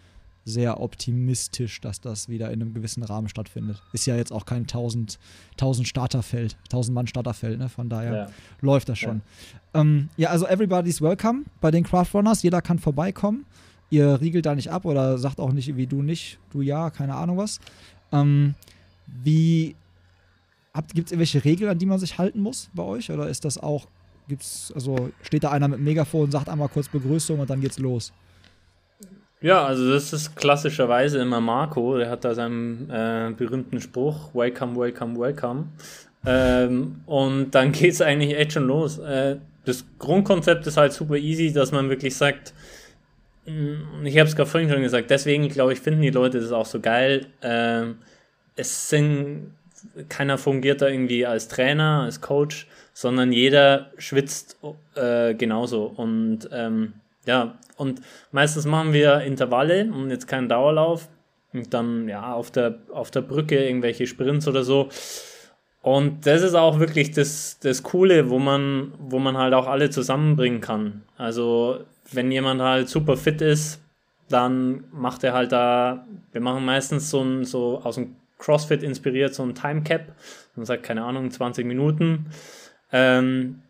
sehr 0.48 0.80
optimistisch, 0.80 1.82
dass 1.82 2.00
das 2.00 2.30
wieder 2.30 2.52
in 2.52 2.62
einem 2.62 2.74
gewissen 2.74 3.04
Rahmen 3.04 3.28
stattfindet. 3.28 3.84
Ist 3.92 4.06
ja 4.06 4.16
jetzt 4.16 4.32
auch 4.32 4.46
kein 4.46 4.62
1000, 4.62 5.20
1000 5.52 5.86
Starterfeld, 5.86 6.56
1000 6.64 6.96
Mann 6.96 7.06
Starterfeld, 7.06 7.60
ne? 7.60 7.68
von 7.68 7.90
daher 7.90 8.14
ja. 8.14 8.28
läuft 8.62 8.88
das 8.88 8.98
schon. 8.98 9.22
Ja. 9.74 9.82
Ähm, 9.82 10.08
ja, 10.16 10.30
also 10.30 10.48
everybody's 10.48 11.02
welcome 11.02 11.44
bei 11.60 11.70
den 11.70 11.84
Craft 11.84 12.14
Runners, 12.14 12.44
jeder 12.44 12.62
kann 12.62 12.80
vorbeikommen. 12.80 13.46
Ihr 13.90 14.22
riegelt 14.22 14.46
da 14.46 14.56
nicht 14.56 14.70
ab 14.70 14.86
oder 14.86 15.18
sagt 15.18 15.42
auch 15.42 15.52
nicht, 15.52 15.76
wie 15.76 15.86
du 15.86 16.02
nicht, 16.02 16.40
du 16.52 16.62
ja, 16.62 16.92
keine 16.92 17.16
Ahnung 17.16 17.38
was. 17.38 17.60
Ähm, 18.14 18.56
wie 19.24 19.76
gibt 20.94 21.08
es 21.08 21.12
irgendwelche 21.12 21.44
Regeln, 21.44 21.70
an 21.70 21.78
die 21.78 21.86
man 21.86 22.00
sich 22.00 22.18
halten 22.18 22.40
muss 22.40 22.70
bei 22.74 22.84
euch? 22.84 23.12
Oder 23.12 23.28
ist 23.28 23.44
das 23.44 23.58
auch, 23.58 23.88
gibt's, 24.30 24.72
also 24.74 25.10
steht 25.24 25.44
da 25.44 25.52
einer 25.52 25.68
mit 25.68 25.80
dem 25.80 25.84
Megafon, 25.84 26.32
sagt 26.32 26.48
einmal 26.48 26.70
kurz 26.70 26.88
Begrüßung 26.88 27.38
und 27.40 27.50
dann 27.50 27.60
geht's 27.60 27.80
los? 27.80 28.14
Ja, 29.39 29.65
also 29.67 29.91
das 29.91 30.13
ist 30.13 30.36
klassischerweise 30.36 31.19
immer 31.19 31.39
Marco, 31.39 31.97
der 31.97 32.10
hat 32.10 32.26
da 32.26 32.34
seinen 32.34 32.89
äh, 32.89 33.32
berühmten 33.38 33.80
Spruch, 33.80 34.34
Welcome, 34.34 34.76
Welcome, 34.76 35.19
Welcome. 35.19 35.65
Ähm, 36.26 37.02
und 37.06 37.52
dann 37.52 37.71
geht 37.73 37.91
es 37.91 38.02
eigentlich 38.02 38.36
echt 38.36 38.54
schon 38.54 38.65
los. 38.65 38.97
Äh, 38.97 39.38
das 39.65 39.86
Grundkonzept 40.00 40.65
ist 40.65 40.78
halt 40.78 40.93
super 40.93 41.17
easy, 41.17 41.54
dass 41.54 41.71
man 41.71 41.89
wirklich 41.89 42.15
sagt, 42.15 42.54
mm, 43.45 44.06
ich 44.06 44.17
habe 44.17 44.28
es 44.28 44.36
gerade 44.36 44.50
vorhin 44.50 44.71
schon 44.71 44.82
gesagt, 44.82 45.12
deswegen 45.12 45.47
glaube 45.50 45.73
ich, 45.73 45.82
finden 45.82 46.02
die 46.02 46.10
Leute 46.10 46.39
das 46.39 46.52
auch 46.52 46.65
so 46.65 46.80
geil. 46.80 47.28
Ähm, 47.43 48.00
es 48.56 48.89
sind, 48.89 49.54
keiner 50.10 50.39
fungiert 50.39 50.82
da 50.82 50.88
irgendwie 50.88 51.28
als 51.28 51.47
Trainer, 51.47 52.02
als 52.06 52.21
Coach, 52.21 52.67
sondern 52.93 53.32
jeder 53.32 53.91
schwitzt 54.00 54.58
äh, 54.95 55.36
genauso. 55.36 55.86
Und 55.86 56.50
ähm, 56.52 56.93
ja, 57.28 57.58
und 57.76 58.02
meistens 58.32 58.66
machen 58.66 58.94
wir 58.94 59.22
Intervalle 59.22 59.92
und 59.92 60.10
jetzt 60.10 60.28
keinen 60.28 60.50
Dauerlauf. 60.50 61.10
Und 61.54 61.74
dann, 61.74 62.08
ja, 62.08 62.34
auf 62.34 62.52
der, 62.52 62.80
auf 62.92 63.12
der 63.12 63.22
Brücke 63.22 63.63
irgendwelche 63.63 64.08
Sprints 64.08 64.48
oder 64.48 64.63
so. 64.63 64.90
Und 65.82 66.26
das 66.26 66.42
ist 66.42 66.56
auch 66.56 66.80
wirklich 66.80 67.12
das, 67.12 67.60
das 67.60 67.84
Coole, 67.84 68.30
wo 68.30 68.40
man, 68.40 68.92
wo 69.00 69.20
man 69.20 69.38
halt 69.38 69.54
auch 69.54 69.68
alle 69.68 69.90
zusammenbringen 69.90 70.60
kann. 70.60 71.04
Also, 71.18 71.80
wenn 72.12 72.32
jemand 72.32 72.62
halt 72.62 72.90
super 72.90 73.16
fit 73.16 73.42
ist, 73.42 73.80
dann 74.30 74.84
macht 74.92 75.24
er 75.24 75.34
halt 75.34 75.52
da, 75.52 76.06
wir 76.32 76.42
machen 76.42 76.66
meistens 76.66 77.10
so, 77.10 77.22
ein, 77.22 77.46
so 77.46 77.82
aus 77.84 77.96
dem 77.96 78.16
CrossFit 78.38 78.84
inspiriert, 78.84 79.34
so 79.34 79.44
ein 79.44 79.56
Time 79.56 79.84
Cap. 79.84 80.13
Man 80.56 80.66
sagt, 80.66 80.84
keine 80.84 81.04
Ahnung, 81.04 81.32
20 81.32 81.66
Minuten. 81.66 82.28
Ähm, 82.92 83.62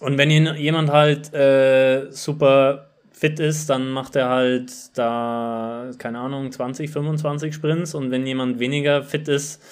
und 0.00 0.18
wenn 0.18 0.30
jemand 0.30 0.90
halt 0.90 1.32
äh, 1.34 2.10
super 2.10 2.90
fit 3.12 3.40
ist, 3.40 3.70
dann 3.70 3.90
macht 3.90 4.16
er 4.16 4.28
halt 4.28 4.72
da, 4.98 5.90
keine 5.98 6.18
Ahnung, 6.18 6.50
20, 6.50 6.90
25 6.90 7.54
Sprints. 7.54 7.94
Und 7.94 8.10
wenn 8.10 8.26
jemand 8.26 8.58
weniger 8.58 9.02
fit 9.02 9.28
ist, 9.28 9.62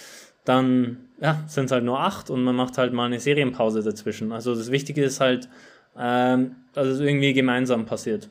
dann 0.45 1.09
ja, 1.21 1.45
sind 1.47 1.67
es 1.67 1.73
halt 1.73 1.85
nur 1.85 2.01
acht 2.01 2.31
und 2.31 2.43
man 2.43 2.57
macht 2.57 2.79
halt 2.79 2.93
mal 2.93 3.07
eine 3.07 3.21
Serienpause 3.21 3.83
dazwischen. 3.83 4.33
Also 4.33 4.55
das 4.55 4.71
Wichtige 4.71 5.05
ist 5.05 5.21
halt, 5.21 5.49
ähm, 5.99 6.57
dass 6.73 6.87
es 6.87 7.01
irgendwie 7.01 7.33
gemeinsam 7.33 7.85
passiert. 7.85 8.29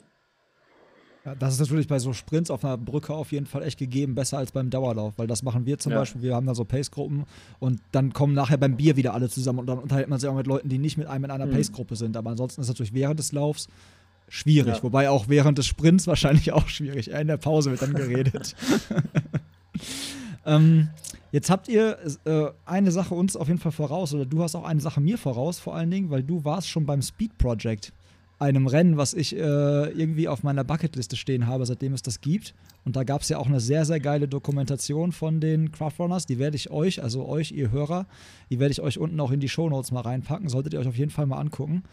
Ja, 1.25 1.35
das 1.35 1.53
ist 1.53 1.59
natürlich 1.59 1.87
bei 1.87 1.99
so 1.99 2.13
Sprints 2.13 2.49
auf 2.49 2.65
einer 2.65 2.77
Brücke 2.77 3.13
auf 3.13 3.31
jeden 3.31 3.45
Fall 3.45 3.61
echt 3.61 3.77
gegeben, 3.77 4.15
besser 4.15 4.39
als 4.39 4.51
beim 4.51 4.71
Dauerlauf, 4.71 5.13
weil 5.17 5.27
das 5.27 5.43
machen 5.43 5.67
wir 5.67 5.77
zum 5.77 5.91
ja. 5.91 5.99
Beispiel. 5.99 6.23
Wir 6.23 6.35
haben 6.35 6.47
da 6.47 6.55
so 6.55 6.65
Pace-Gruppen 6.65 7.25
und 7.59 7.79
dann 7.91 8.11
kommen 8.11 8.33
nachher 8.33 8.57
beim 8.57 8.75
Bier 8.75 8.95
wieder 8.95 9.13
alle 9.13 9.29
zusammen 9.29 9.59
und 9.59 9.67
dann 9.67 9.77
unterhält 9.77 10.09
man 10.09 10.19
sich 10.19 10.27
auch 10.27 10.35
mit 10.35 10.47
Leuten, 10.47 10.69
die 10.69 10.79
nicht 10.79 10.97
mit 10.97 11.07
einem 11.07 11.25
in 11.25 11.31
einer 11.31 11.45
mhm. 11.45 11.51
Pace-Gruppe 11.51 11.95
sind. 11.95 12.17
Aber 12.17 12.31
ansonsten 12.31 12.61
ist 12.61 12.65
es 12.65 12.69
natürlich 12.69 12.93
während 12.93 13.19
des 13.19 13.33
Laufs 13.33 13.67
schwierig, 14.29 14.77
ja. 14.77 14.83
wobei 14.83 15.11
auch 15.11 15.29
während 15.29 15.59
des 15.59 15.67
Sprints 15.67 16.07
wahrscheinlich 16.07 16.53
auch 16.53 16.67
schwierig. 16.67 17.11
In 17.11 17.27
der 17.27 17.37
Pause 17.37 17.69
wird 17.69 17.83
dann 17.83 17.93
geredet. 17.93 18.55
ähm, 20.47 20.89
jetzt 21.31 21.51
habt 21.51 21.67
ihr 21.67 21.99
äh, 22.25 22.45
eine 22.65 22.91
Sache 22.91 23.13
uns 23.13 23.35
auf 23.35 23.47
jeden 23.47 23.59
Fall 23.59 23.71
voraus, 23.71 24.11
oder 24.15 24.25
du 24.25 24.41
hast 24.41 24.55
auch 24.55 24.65
eine 24.65 24.81
Sache 24.81 25.01
mir 25.01 25.19
voraus, 25.19 25.59
vor 25.59 25.75
allen 25.75 25.91
Dingen, 25.91 26.09
weil 26.09 26.23
du 26.23 26.43
warst 26.45 26.67
schon 26.67 26.87
beim 26.87 27.03
Speed 27.03 27.37
Project 27.37 27.93
einem 28.41 28.65
Rennen, 28.65 28.97
was 28.97 29.13
ich 29.13 29.35
äh, 29.35 29.39
irgendwie 29.39 30.27
auf 30.27 30.41
meiner 30.41 30.63
Bucketliste 30.63 31.15
stehen 31.15 31.45
habe, 31.45 31.63
seitdem 31.67 31.93
es 31.93 32.01
das 32.01 32.21
gibt. 32.21 32.55
Und 32.83 32.95
da 32.95 33.03
gab 33.03 33.21
es 33.21 33.29
ja 33.29 33.37
auch 33.37 33.45
eine 33.45 33.59
sehr, 33.59 33.85
sehr 33.85 33.99
geile 33.99 34.27
Dokumentation 34.27 35.11
von 35.11 35.39
den 35.39 35.71
Craftrunners. 35.71 36.25
Die 36.25 36.39
werde 36.39 36.55
ich 36.55 36.71
euch, 36.71 37.03
also 37.03 37.27
euch, 37.27 37.51
ihr 37.51 37.69
Hörer, 37.69 38.07
die 38.49 38.59
werde 38.59 38.71
ich 38.71 38.81
euch 38.81 38.97
unten 38.97 39.19
auch 39.19 39.29
in 39.29 39.41
die 39.41 39.47
Shownotes 39.47 39.91
mal 39.91 40.01
reinpacken. 40.01 40.49
Solltet 40.49 40.73
ihr 40.73 40.79
euch 40.79 40.87
auf 40.87 40.97
jeden 40.97 41.11
Fall 41.11 41.27
mal 41.27 41.37
angucken. 41.37 41.83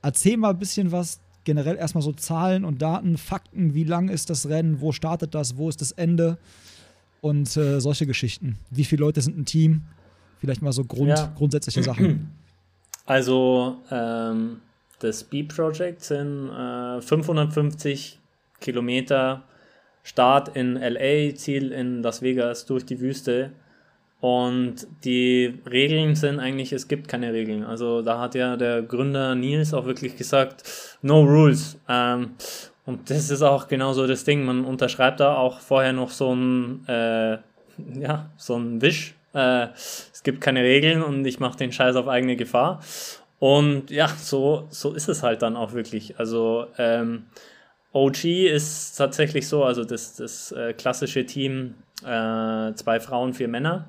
Erzähl 0.00 0.36
mal 0.36 0.50
ein 0.50 0.58
bisschen 0.60 0.92
was, 0.92 1.18
generell 1.42 1.74
erstmal 1.74 2.02
so 2.02 2.12
Zahlen 2.12 2.64
und 2.64 2.80
Daten, 2.80 3.18
Fakten. 3.18 3.74
Wie 3.74 3.82
lang 3.82 4.08
ist 4.08 4.30
das 4.30 4.48
Rennen? 4.48 4.80
Wo 4.80 4.92
startet 4.92 5.34
das? 5.34 5.56
Wo 5.56 5.68
ist 5.68 5.80
das 5.80 5.90
Ende? 5.90 6.38
Und 7.20 7.56
äh, 7.56 7.80
solche 7.80 8.06
Geschichten. 8.06 8.56
Wie 8.70 8.84
viele 8.84 9.00
Leute 9.00 9.20
sind 9.20 9.36
ein 9.36 9.46
Team? 9.46 9.82
Vielleicht 10.38 10.62
mal 10.62 10.72
so 10.72 10.84
Grund, 10.84 11.08
ja. 11.08 11.32
grundsätzliche 11.36 11.82
Sachen. 11.82 12.30
Also, 13.04 13.78
ähm, 13.90 14.58
das 15.00 15.20
Speed 15.20 15.54
Project 15.54 16.02
sind 16.02 16.50
äh, 16.50 17.00
550 17.00 18.18
Kilometer 18.60 19.42
Start 20.02 20.56
in 20.56 20.74
LA, 20.74 21.34
Ziel 21.34 21.72
in 21.72 22.02
Las 22.02 22.22
Vegas 22.22 22.66
durch 22.66 22.84
die 22.84 23.00
Wüste. 23.00 23.50
Und 24.20 24.86
die 25.04 25.60
Regeln 25.70 26.16
sind 26.16 26.40
eigentlich, 26.40 26.72
es 26.72 26.88
gibt 26.88 27.06
keine 27.06 27.32
Regeln. 27.32 27.62
Also 27.62 28.02
da 28.02 28.18
hat 28.18 28.34
ja 28.34 28.56
der 28.56 28.82
Gründer 28.82 29.34
Nils 29.34 29.72
auch 29.72 29.86
wirklich 29.86 30.16
gesagt, 30.16 30.64
no 31.02 31.22
rules. 31.22 31.78
Ähm, 31.88 32.30
und 32.84 33.10
das 33.10 33.30
ist 33.30 33.42
auch 33.42 33.68
genauso 33.68 34.06
das 34.06 34.24
Ding. 34.24 34.44
Man 34.44 34.64
unterschreibt 34.64 35.20
da 35.20 35.36
auch 35.36 35.60
vorher 35.60 35.92
noch 35.92 36.10
so 36.10 36.34
ein, 36.34 36.84
äh, 36.88 37.38
ja, 38.00 38.30
so 38.36 38.56
ein 38.56 38.82
Wisch. 38.82 39.14
Äh, 39.34 39.68
es 39.76 40.22
gibt 40.24 40.40
keine 40.40 40.62
Regeln 40.62 41.02
und 41.02 41.24
ich 41.24 41.38
mache 41.38 41.58
den 41.58 41.70
Scheiß 41.70 41.94
auf 41.94 42.08
eigene 42.08 42.34
Gefahr. 42.34 42.80
Und 43.38 43.90
ja, 43.90 44.08
so, 44.08 44.66
so 44.70 44.92
ist 44.92 45.08
es 45.08 45.22
halt 45.22 45.42
dann 45.42 45.56
auch 45.56 45.72
wirklich. 45.72 46.18
Also 46.18 46.66
ähm, 46.76 47.26
OG 47.92 48.24
ist 48.24 48.96
tatsächlich 48.96 49.48
so, 49.48 49.64
also 49.64 49.84
das, 49.84 50.16
das 50.16 50.52
äh, 50.52 50.72
klassische 50.72 51.24
Team, 51.24 51.74
äh, 52.02 52.72
zwei 52.74 53.00
Frauen, 53.00 53.34
vier 53.34 53.48
Männer. 53.48 53.86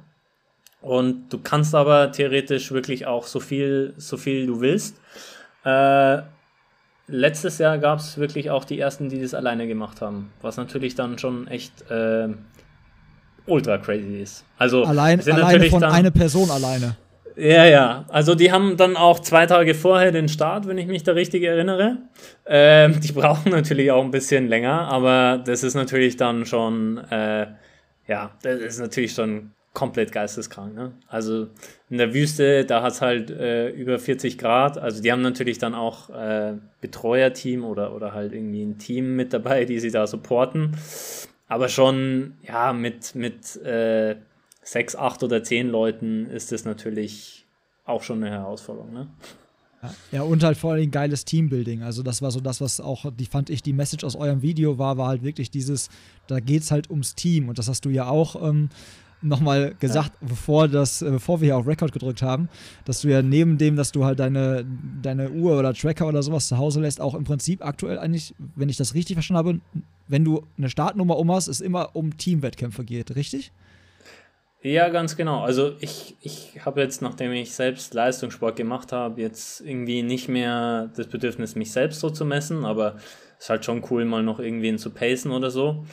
Und 0.82 1.30
du 1.30 1.40
kannst 1.40 1.76
aber 1.76 2.12
theoretisch 2.12 2.72
wirklich 2.72 3.06
auch 3.06 3.26
so 3.26 3.40
viel, 3.40 3.94
so 3.98 4.18
viel 4.18 4.46
du 4.46 4.62
willst. 4.62 4.96
Äh, 5.66 6.22
letztes 7.08 7.58
Jahr 7.58 7.78
gab 7.80 8.00
es 8.00 8.18
wirklich 8.18 8.50
auch 8.50 8.64
die 8.64 8.80
ersten, 8.80 9.10
die 9.10 9.22
das 9.22 9.34
alleine 9.34 9.68
gemacht 9.68 10.02
haben, 10.02 10.32
was 10.42 10.58
natürlich 10.58 10.96
dann 10.96 11.18
schon 11.18 11.48
echt 11.48 11.90
äh, 11.92 12.30
ultra 13.46 13.78
crazy 13.78 14.22
ist. 14.22 14.46
Also 14.58 14.86
allein, 14.86 15.20
alleine 15.28 15.70
von 15.70 15.84
einer 15.84 16.12
Person 16.12 16.50
alleine. 16.50 16.96
Ja, 17.40 17.66
ja. 17.66 18.06
Also 18.10 18.36
die 18.36 18.52
haben 18.52 18.76
dann 18.76 18.98
auch 18.98 19.20
zwei 19.20 19.46
Tage 19.46 19.74
vorher 19.74 20.12
den 20.12 20.28
Start, 20.28 20.68
wenn 20.68 20.78
ich 20.78 20.88
mich 20.88 21.04
da 21.04 21.14
richtig 21.14 21.44
erinnere. 21.44 21.98
Ähm, 22.46 23.00
die 23.00 23.12
brauchen 23.14 23.52
natürlich 23.52 23.92
auch 23.92 24.04
ein 24.04 24.12
bisschen 24.12 24.48
länger, 24.48 24.90
aber 24.90 25.42
das 25.44 25.64
ist 25.64 25.76
natürlich 25.76 26.18
dann 26.18 26.46
schon, 26.46 26.98
äh, 27.10 27.48
ja, 28.08 28.32
das 28.42 28.60
ist 28.60 28.80
natürlich 28.80 29.14
schon 29.14 29.52
komplett 29.74 30.12
geisteskrank. 30.12 30.76
Ne? 30.76 30.92
Also 31.08 31.48
in 31.90 31.98
der 31.98 32.14
Wüste, 32.14 32.66
da 32.66 32.82
hat 32.82 32.94
es 32.94 33.02
halt 33.02 33.30
äh, 33.30 33.70
über 33.70 34.00
40 34.00 34.38
Grad. 34.38 34.78
Also 34.78 35.02
die 35.02 35.10
haben 35.12 35.22
natürlich 35.22 35.60
dann 35.60 35.76
auch 35.76 36.10
äh, 36.10 36.56
Betreuerteam 36.82 37.64
oder, 37.64 37.96
oder 37.96 38.14
halt 38.14 38.34
irgendwie 38.34 38.64
ein 38.64 38.80
Team 38.80 39.16
mit 39.16 39.32
dabei, 39.32 39.64
die 39.64 39.80
sie 39.80 39.92
da 39.92 40.08
supporten. 40.08 40.76
Aber 41.48 41.70
schon, 41.70 42.34
ja, 42.46 42.74
mit, 42.74 43.16
mit 43.16 43.56
äh, 43.64 44.18
sechs, 44.72 44.96
acht 44.96 45.24
oder 45.24 45.44
zehn 45.44 45.68
Leuten 45.68 46.28
ist 46.28 46.52
das 46.52 46.64
natürlich 46.64 47.46
auch 47.86 48.04
schon 48.04 48.24
eine 48.24 48.32
Herausforderung. 48.36 48.94
Ne? 48.94 49.08
Ja, 50.12 50.24
und 50.24 50.44
halt 50.44 50.58
vor 50.58 50.74
allem 50.74 50.92
geiles 50.92 51.26
Teambuilding. 51.26 51.84
Also, 51.84 52.04
das 52.04 52.22
war 52.22 52.32
so 52.32 52.40
das, 52.40 52.62
was 52.62 52.80
auch, 52.80 53.12
die 53.12 53.26
fand 53.26 53.50
ich, 53.50 53.64
die 53.64 53.74
Message 53.74 54.04
aus 54.04 54.16
eurem 54.16 54.42
Video 54.42 54.78
war, 54.78 54.98
war 54.98 55.08
halt 55.08 55.24
wirklich 55.24 55.50
dieses, 55.50 55.90
da 56.28 56.40
geht 56.40 56.64
es 56.64 56.72
halt 56.72 56.90
ums 56.90 57.16
Team. 57.16 57.50
Und 57.50 57.58
das 57.58 57.68
hast 57.68 57.86
du 57.86 57.90
ja 57.90 58.08
auch 58.08 58.48
ähm, 58.48 58.70
nochmal 59.22 59.74
gesagt, 59.80 60.12
ja. 60.22 60.28
bevor, 60.28 60.68
das, 60.68 61.02
äh, 61.02 61.10
bevor 61.10 61.42
wir 61.42 61.46
hier 61.48 61.58
auf 61.58 61.66
Record 61.66 61.92
gedrückt 61.92 62.22
haben, 62.22 62.50
dass 62.86 63.02
du 63.02 63.08
ja 63.08 63.22
neben 63.22 63.58
dem, 63.58 63.76
dass 63.76 63.92
du 63.92 64.06
halt 64.06 64.20
deine, 64.20 64.66
deine 65.02 65.32
Uhr 65.32 65.58
oder 65.58 65.74
Tracker 65.74 66.08
oder 66.08 66.22
sowas 66.22 66.48
zu 66.48 66.58
Hause 66.58 66.82
lässt, 66.82 67.02
auch 67.02 67.16
im 67.16 67.24
Prinzip 67.24 67.66
aktuell 67.66 67.98
eigentlich, 67.98 68.36
wenn 68.56 68.70
ich 68.70 68.78
das 68.78 68.94
richtig 68.94 69.16
verstanden 69.16 69.38
habe, 69.38 69.60
wenn 70.08 70.26
du 70.26 70.44
eine 70.58 70.70
Startnummer 70.70 71.18
um 71.18 71.32
hast, 71.32 71.48
es 71.48 71.62
immer 71.62 71.96
um 71.96 72.18
Teamwettkämpfe 72.18 72.84
geht, 72.84 73.16
richtig? 73.16 73.52
Ja, 74.62 74.90
ganz 74.90 75.16
genau. 75.16 75.42
Also 75.42 75.74
ich, 75.80 76.18
ich 76.20 76.66
habe 76.66 76.82
jetzt, 76.82 77.02
nachdem 77.02 77.32
ich 77.32 77.54
selbst 77.54 77.94
Leistungssport 77.94 78.58
gemacht 78.58 78.92
habe, 78.92 79.22
jetzt 79.22 79.62
irgendwie 79.62 80.04
nicht 80.04 80.28
mehr 80.28 80.90
das 80.98 81.08
Bedürfnis, 81.08 81.56
mich 81.56 81.72
selbst 81.72 82.02
so 82.02 82.10
zu 82.10 82.26
messen, 82.26 82.66
aber 82.66 82.96
es 83.38 83.46
ist 83.46 83.50
halt 83.50 83.64
schon 83.64 83.86
cool, 83.90 84.04
mal 84.04 84.22
noch 84.22 84.40
irgendwen 84.40 84.78
zu 84.78 84.90
pacen 84.90 85.32
oder 85.32 85.50
so. 85.50 85.86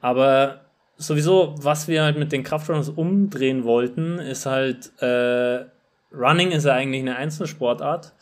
Aber 0.00 0.62
sowieso, 0.96 1.54
was 1.58 1.88
wir 1.88 2.04
halt 2.04 2.18
mit 2.18 2.32
den 2.32 2.42
Kraftrunners 2.42 2.88
umdrehen 2.88 3.64
wollten, 3.64 4.18
ist 4.18 4.46
halt, 4.46 4.92
äh, 5.02 5.66
Running 6.10 6.52
ist 6.52 6.64
ja 6.64 6.72
eigentlich 6.72 7.02
eine 7.02 7.16
Einzelsportart. 7.16 8.14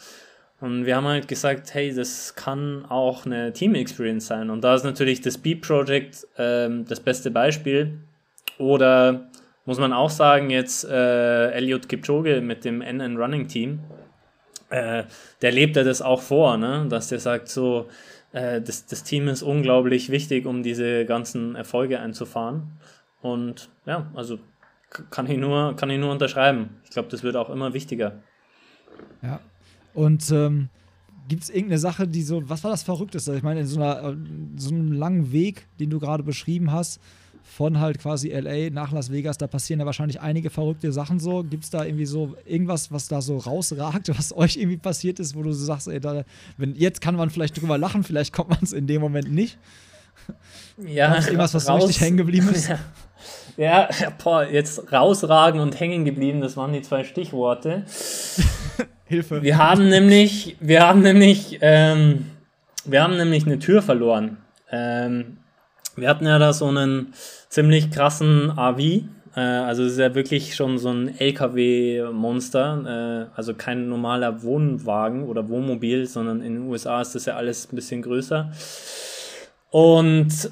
Und 0.60 0.86
wir 0.86 0.96
haben 0.96 1.06
halt 1.06 1.28
gesagt, 1.28 1.72
hey, 1.74 1.94
das 1.94 2.34
kann 2.34 2.84
auch 2.86 3.26
eine 3.26 3.52
Team-Experience 3.52 4.26
sein. 4.26 4.50
Und 4.50 4.64
da 4.64 4.74
ist 4.74 4.84
natürlich 4.84 5.20
das 5.20 5.38
Beat 5.38 5.60
Project 5.60 6.26
ähm, 6.36 6.84
das 6.86 6.98
beste 6.98 7.30
Beispiel. 7.30 8.00
Oder 8.58 9.28
muss 9.64 9.78
man 9.78 9.92
auch 9.92 10.10
sagen, 10.10 10.50
jetzt 10.50 10.84
äh, 10.84 11.50
Elliot 11.52 11.88
Kipchoge 11.88 12.40
mit 12.40 12.64
dem 12.64 12.80
NN 12.80 13.16
Running 13.16 13.48
Team, 13.48 13.80
äh, 14.70 15.04
der 15.42 15.52
lebt 15.52 15.76
ja 15.76 15.84
das 15.84 16.02
auch 16.02 16.22
vor, 16.22 16.56
ne? 16.56 16.86
dass 16.88 17.08
der 17.08 17.18
sagt, 17.18 17.48
so, 17.48 17.88
äh, 18.32 18.60
das, 18.60 18.86
das 18.86 19.04
Team 19.04 19.28
ist 19.28 19.42
unglaublich 19.42 20.10
wichtig, 20.10 20.46
um 20.46 20.62
diese 20.62 21.06
ganzen 21.06 21.54
Erfolge 21.54 22.00
einzufahren. 22.00 22.78
Und 23.22 23.70
ja, 23.86 24.10
also 24.14 24.38
kann 25.10 25.30
ich 25.30 25.38
nur, 25.38 25.74
kann 25.76 25.90
ich 25.90 25.98
nur 25.98 26.10
unterschreiben. 26.10 26.70
Ich 26.84 26.90
glaube, 26.90 27.08
das 27.08 27.22
wird 27.22 27.36
auch 27.36 27.50
immer 27.50 27.72
wichtiger. 27.72 28.22
Ja. 29.22 29.40
Und 29.94 30.30
ähm, 30.30 30.68
gibt 31.28 31.44
es 31.44 31.50
irgendeine 31.50 31.78
Sache, 31.78 32.06
die 32.06 32.22
so, 32.22 32.48
was 32.48 32.62
war 32.64 32.70
das 32.70 32.82
Verrückteste? 32.82 33.34
Ich 33.34 33.42
meine, 33.42 33.60
in 33.60 33.66
so, 33.66 33.80
einer, 33.80 34.16
so 34.56 34.74
einem 34.74 34.92
langen 34.92 35.32
Weg, 35.32 35.66
den 35.80 35.90
du 35.90 35.98
gerade 35.98 36.22
beschrieben 36.22 36.72
hast, 36.72 37.00
von 37.44 37.78
halt 37.78 37.98
quasi 37.98 38.30
LA 38.30 38.70
nach 38.70 38.90
Las 38.90 39.12
Vegas, 39.12 39.38
da 39.38 39.46
passieren 39.46 39.80
ja 39.80 39.86
wahrscheinlich 39.86 40.20
einige 40.20 40.50
verrückte 40.50 40.90
Sachen 40.92 41.20
so. 41.20 41.44
Gibt 41.44 41.64
es 41.64 41.70
da 41.70 41.84
irgendwie 41.84 42.06
so 42.06 42.34
irgendwas, 42.46 42.90
was 42.90 43.06
da 43.06 43.20
so 43.20 43.36
rausragt, 43.36 44.08
was 44.18 44.34
euch 44.36 44.56
irgendwie 44.56 44.78
passiert 44.78 45.20
ist, 45.20 45.36
wo 45.36 45.42
du 45.42 45.52
so 45.52 45.64
sagst, 45.64 45.88
ey, 45.88 46.00
da, 46.00 46.24
wenn, 46.56 46.74
jetzt 46.74 47.00
kann 47.00 47.14
man 47.14 47.30
vielleicht 47.30 47.60
drüber 47.60 47.78
lachen, 47.78 48.02
vielleicht 48.02 48.32
kommt 48.32 48.50
man 48.50 48.58
es 48.62 48.72
in 48.72 48.86
dem 48.86 49.00
Moment 49.00 49.30
nicht? 49.32 49.58
Ja, 50.78 51.16
irgendwas, 51.16 51.54
was 51.54 51.66
so 51.66 51.74
richtig 51.74 52.00
hängen 52.00 52.16
geblieben 52.16 52.48
ist? 52.48 52.70
Ja. 53.56 53.88
ja, 54.00 54.10
boah, 54.22 54.44
jetzt 54.44 54.92
rausragen 54.92 55.60
und 55.60 55.78
hängen 55.78 56.04
geblieben, 56.04 56.40
das 56.40 56.56
waren 56.56 56.72
die 56.72 56.82
zwei 56.82 57.04
Stichworte. 57.04 57.84
Hilfe. 59.06 59.42
Wir 59.42 59.58
haben 59.58 59.88
nämlich, 59.88 60.56
wir 60.60 60.82
haben 60.82 61.02
nämlich, 61.02 61.58
ähm, 61.60 62.26
wir 62.84 63.02
haben 63.02 63.16
nämlich 63.16 63.46
eine 63.46 63.60
Tür 63.60 63.80
verloren. 63.80 64.38
Ähm, 64.72 65.38
wir 65.96 66.08
hatten 66.08 66.26
ja 66.26 66.38
da 66.38 66.52
so 66.52 66.66
einen 66.66 67.12
ziemlich 67.48 67.90
krassen 67.90 68.56
AV. 68.56 68.78
Äh, 69.36 69.40
also 69.40 69.84
es 69.84 69.92
ist 69.92 69.98
ja 69.98 70.14
wirklich 70.14 70.54
schon 70.54 70.78
so 70.78 70.90
ein 70.90 71.18
LKW-Monster. 71.18 73.30
Äh, 73.32 73.36
also 73.36 73.54
kein 73.54 73.88
normaler 73.88 74.42
Wohnwagen 74.42 75.24
oder 75.24 75.48
Wohnmobil, 75.48 76.06
sondern 76.06 76.40
in 76.40 76.54
den 76.54 76.68
USA 76.68 77.00
ist 77.00 77.14
das 77.14 77.26
ja 77.26 77.36
alles 77.36 77.72
ein 77.72 77.76
bisschen 77.76 78.02
größer. 78.02 78.52
Und 79.70 80.50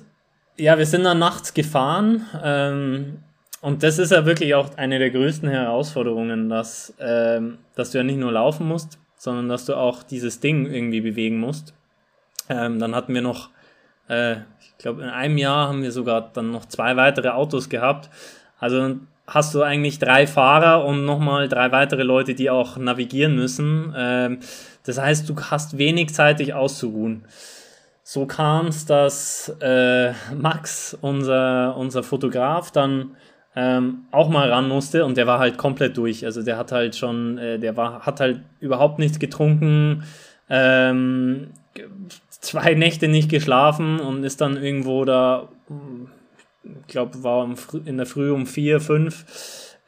ja, 0.56 0.78
wir 0.78 0.86
sind 0.86 1.04
dann 1.04 1.18
nachts 1.18 1.54
gefahren. 1.54 2.26
Ähm, 2.42 3.18
und 3.60 3.84
das 3.84 3.98
ist 3.98 4.10
ja 4.10 4.26
wirklich 4.26 4.54
auch 4.54 4.76
eine 4.76 4.98
der 4.98 5.10
größten 5.10 5.48
Herausforderungen, 5.48 6.48
dass, 6.48 6.92
ähm, 6.98 7.58
dass 7.76 7.92
du 7.92 7.98
ja 7.98 8.04
nicht 8.04 8.18
nur 8.18 8.32
laufen 8.32 8.66
musst, 8.66 8.98
sondern 9.16 9.48
dass 9.48 9.66
du 9.66 9.76
auch 9.76 10.02
dieses 10.02 10.40
Ding 10.40 10.66
irgendwie 10.66 11.00
bewegen 11.00 11.38
musst. 11.38 11.72
Ähm, 12.48 12.80
dann 12.80 12.96
hatten 12.96 13.14
wir 13.14 13.22
noch, 13.22 13.50
äh, 14.08 14.38
ich 14.82 14.84
glaube, 14.84 15.02
in 15.02 15.10
einem 15.10 15.38
Jahr 15.38 15.68
haben 15.68 15.84
wir 15.84 15.92
sogar 15.92 16.32
dann 16.32 16.50
noch 16.50 16.64
zwei 16.64 16.96
weitere 16.96 17.28
Autos 17.28 17.68
gehabt. 17.68 18.10
Also 18.58 18.96
hast 19.28 19.54
du 19.54 19.62
eigentlich 19.62 20.00
drei 20.00 20.26
Fahrer 20.26 20.84
und 20.84 21.04
nochmal 21.04 21.46
drei 21.48 21.70
weitere 21.70 22.02
Leute, 22.02 22.34
die 22.34 22.50
auch 22.50 22.76
navigieren 22.78 23.36
müssen. 23.36 23.94
Ähm, 23.96 24.40
das 24.84 25.00
heißt, 25.00 25.28
du 25.28 25.36
hast 25.40 25.78
wenig 25.78 26.12
Zeit, 26.12 26.40
dich 26.40 26.52
auszuruhen. 26.54 27.26
So 28.02 28.26
kam 28.26 28.66
es, 28.66 28.84
dass 28.84 29.54
äh, 29.60 30.14
Max, 30.34 30.98
unser, 31.00 31.76
unser 31.76 32.02
Fotograf, 32.02 32.72
dann 32.72 33.12
ähm, 33.54 34.06
auch 34.10 34.28
mal 34.30 34.50
ran 34.50 34.66
musste 34.66 35.04
und 35.04 35.16
der 35.16 35.28
war 35.28 35.38
halt 35.38 35.58
komplett 35.58 35.96
durch. 35.96 36.24
Also 36.24 36.42
der 36.42 36.58
hat 36.58 36.72
halt 36.72 36.96
schon, 36.96 37.38
äh, 37.38 37.60
der 37.60 37.76
war, 37.76 38.04
hat 38.04 38.18
halt 38.18 38.40
überhaupt 38.58 38.98
nichts 38.98 39.20
getrunken, 39.20 40.02
ähm, 40.50 41.52
zwei 42.42 42.74
Nächte 42.74 43.08
nicht 43.08 43.30
geschlafen 43.30 44.00
und 44.00 44.24
ist 44.24 44.40
dann 44.40 44.62
irgendwo 44.62 45.06
da, 45.06 45.48
ich 46.64 46.86
glaube, 46.88 47.22
war 47.22 47.48
in 47.86 47.96
der 47.96 48.06
Früh 48.06 48.30
um 48.30 48.46
vier, 48.46 48.80
fünf, 48.80 49.24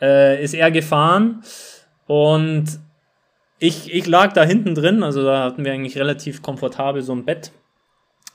äh, 0.01 0.43
ist 0.43 0.55
er 0.55 0.71
gefahren 0.71 1.43
und 2.07 2.81
ich, 3.59 3.93
ich 3.93 4.07
lag 4.07 4.33
da 4.33 4.45
hinten 4.45 4.75
drin, 4.75 5.03
also 5.03 5.25
da 5.25 5.45
hatten 5.45 5.65
wir 5.65 5.73
eigentlich 5.73 5.99
relativ 5.99 6.43
komfortabel 6.43 7.03
so 7.03 7.13
ein 7.13 7.25
Bett. 7.25 7.53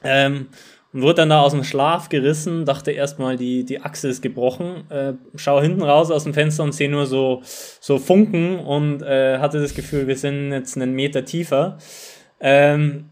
Ähm, 0.03 0.47
und 0.91 1.03
wurde 1.03 1.15
dann 1.15 1.29
da 1.29 1.41
aus 1.41 1.51
dem 1.51 1.63
Schlaf 1.63 2.09
gerissen, 2.09 2.65
dachte 2.65 2.91
erstmal, 2.91 3.37
die, 3.37 3.63
die 3.63 3.81
Achse 3.81 4.07
ist 4.07 4.21
gebrochen, 4.21 4.89
äh, 4.89 5.13
schau 5.35 5.61
hinten 5.61 5.83
raus 5.83 6.09
aus 6.09 6.23
dem 6.23 6.33
Fenster 6.33 6.63
und 6.63 6.73
sehe 6.73 6.89
nur 6.89 7.05
so, 7.05 7.41
so 7.43 7.99
Funken 7.99 8.57
und 8.57 9.03
äh, 9.03 9.37
hatte 9.37 9.61
das 9.61 9.75
Gefühl, 9.75 10.07
wir 10.07 10.17
sind 10.17 10.51
jetzt 10.51 10.75
einen 10.75 10.93
Meter 10.93 11.25
tiefer. 11.25 11.77
Ähm, 12.39 13.08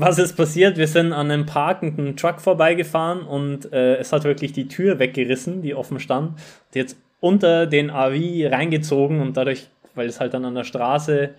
was 0.00 0.18
ist 0.18 0.36
passiert? 0.36 0.76
Wir 0.76 0.88
sind 0.88 1.12
an 1.12 1.30
einem 1.30 1.46
parkenden 1.46 2.16
Truck 2.16 2.40
vorbeigefahren 2.40 3.22
und 3.22 3.72
äh, 3.72 3.96
es 3.96 4.12
hat 4.12 4.24
wirklich 4.24 4.52
die 4.52 4.68
Tür 4.68 4.98
weggerissen, 4.98 5.62
die 5.62 5.74
offen 5.74 6.00
stand. 6.00 6.30
Und 6.30 6.74
jetzt 6.74 6.96
unter 7.20 7.66
den 7.66 7.90
AV 7.90 8.50
reingezogen 8.50 9.20
und 9.20 9.36
dadurch, 9.36 9.68
weil 9.94 10.08
es 10.08 10.20
halt 10.20 10.34
dann 10.34 10.44
an 10.44 10.54
der 10.54 10.64
Straße, 10.64 11.30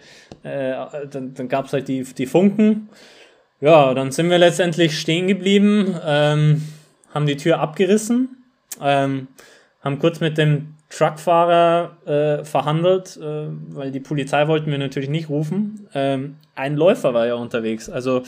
äh, 0.44 0.74
dann, 1.10 1.34
dann 1.34 1.48
gab 1.48 1.66
es 1.66 1.74
halt 1.74 1.88
die, 1.88 2.04
die 2.04 2.26
Funken 2.26 2.90
ja, 3.62 3.94
dann 3.94 4.12
sind 4.12 4.30
wir 4.30 4.40
letztendlich 4.40 5.00
stehen 5.00 5.28
geblieben, 5.28 5.96
ähm, 6.04 6.64
haben 7.14 7.28
die 7.28 7.38
Tür 7.38 7.60
abgerissen, 7.60 8.44
ähm, 8.82 9.28
haben 9.84 10.00
kurz 10.00 10.20
mit 10.20 10.38
dem 10.40 10.74
Truckfahrer 10.92 11.98
äh, 12.06 12.44
verhandelt, 12.44 13.18
äh, 13.18 13.48
weil 13.70 13.92
die 13.92 14.00
Polizei 14.00 14.48
wollten 14.48 14.70
wir 14.72 14.78
natürlich 14.78 15.10
nicht 15.10 15.30
rufen. 15.30 15.88
Ähm, 15.94 16.38
ein 16.56 16.76
Läufer 16.76 17.14
war 17.14 17.26
ja 17.26 17.36
unterwegs. 17.36 17.90
Also 17.90 18.24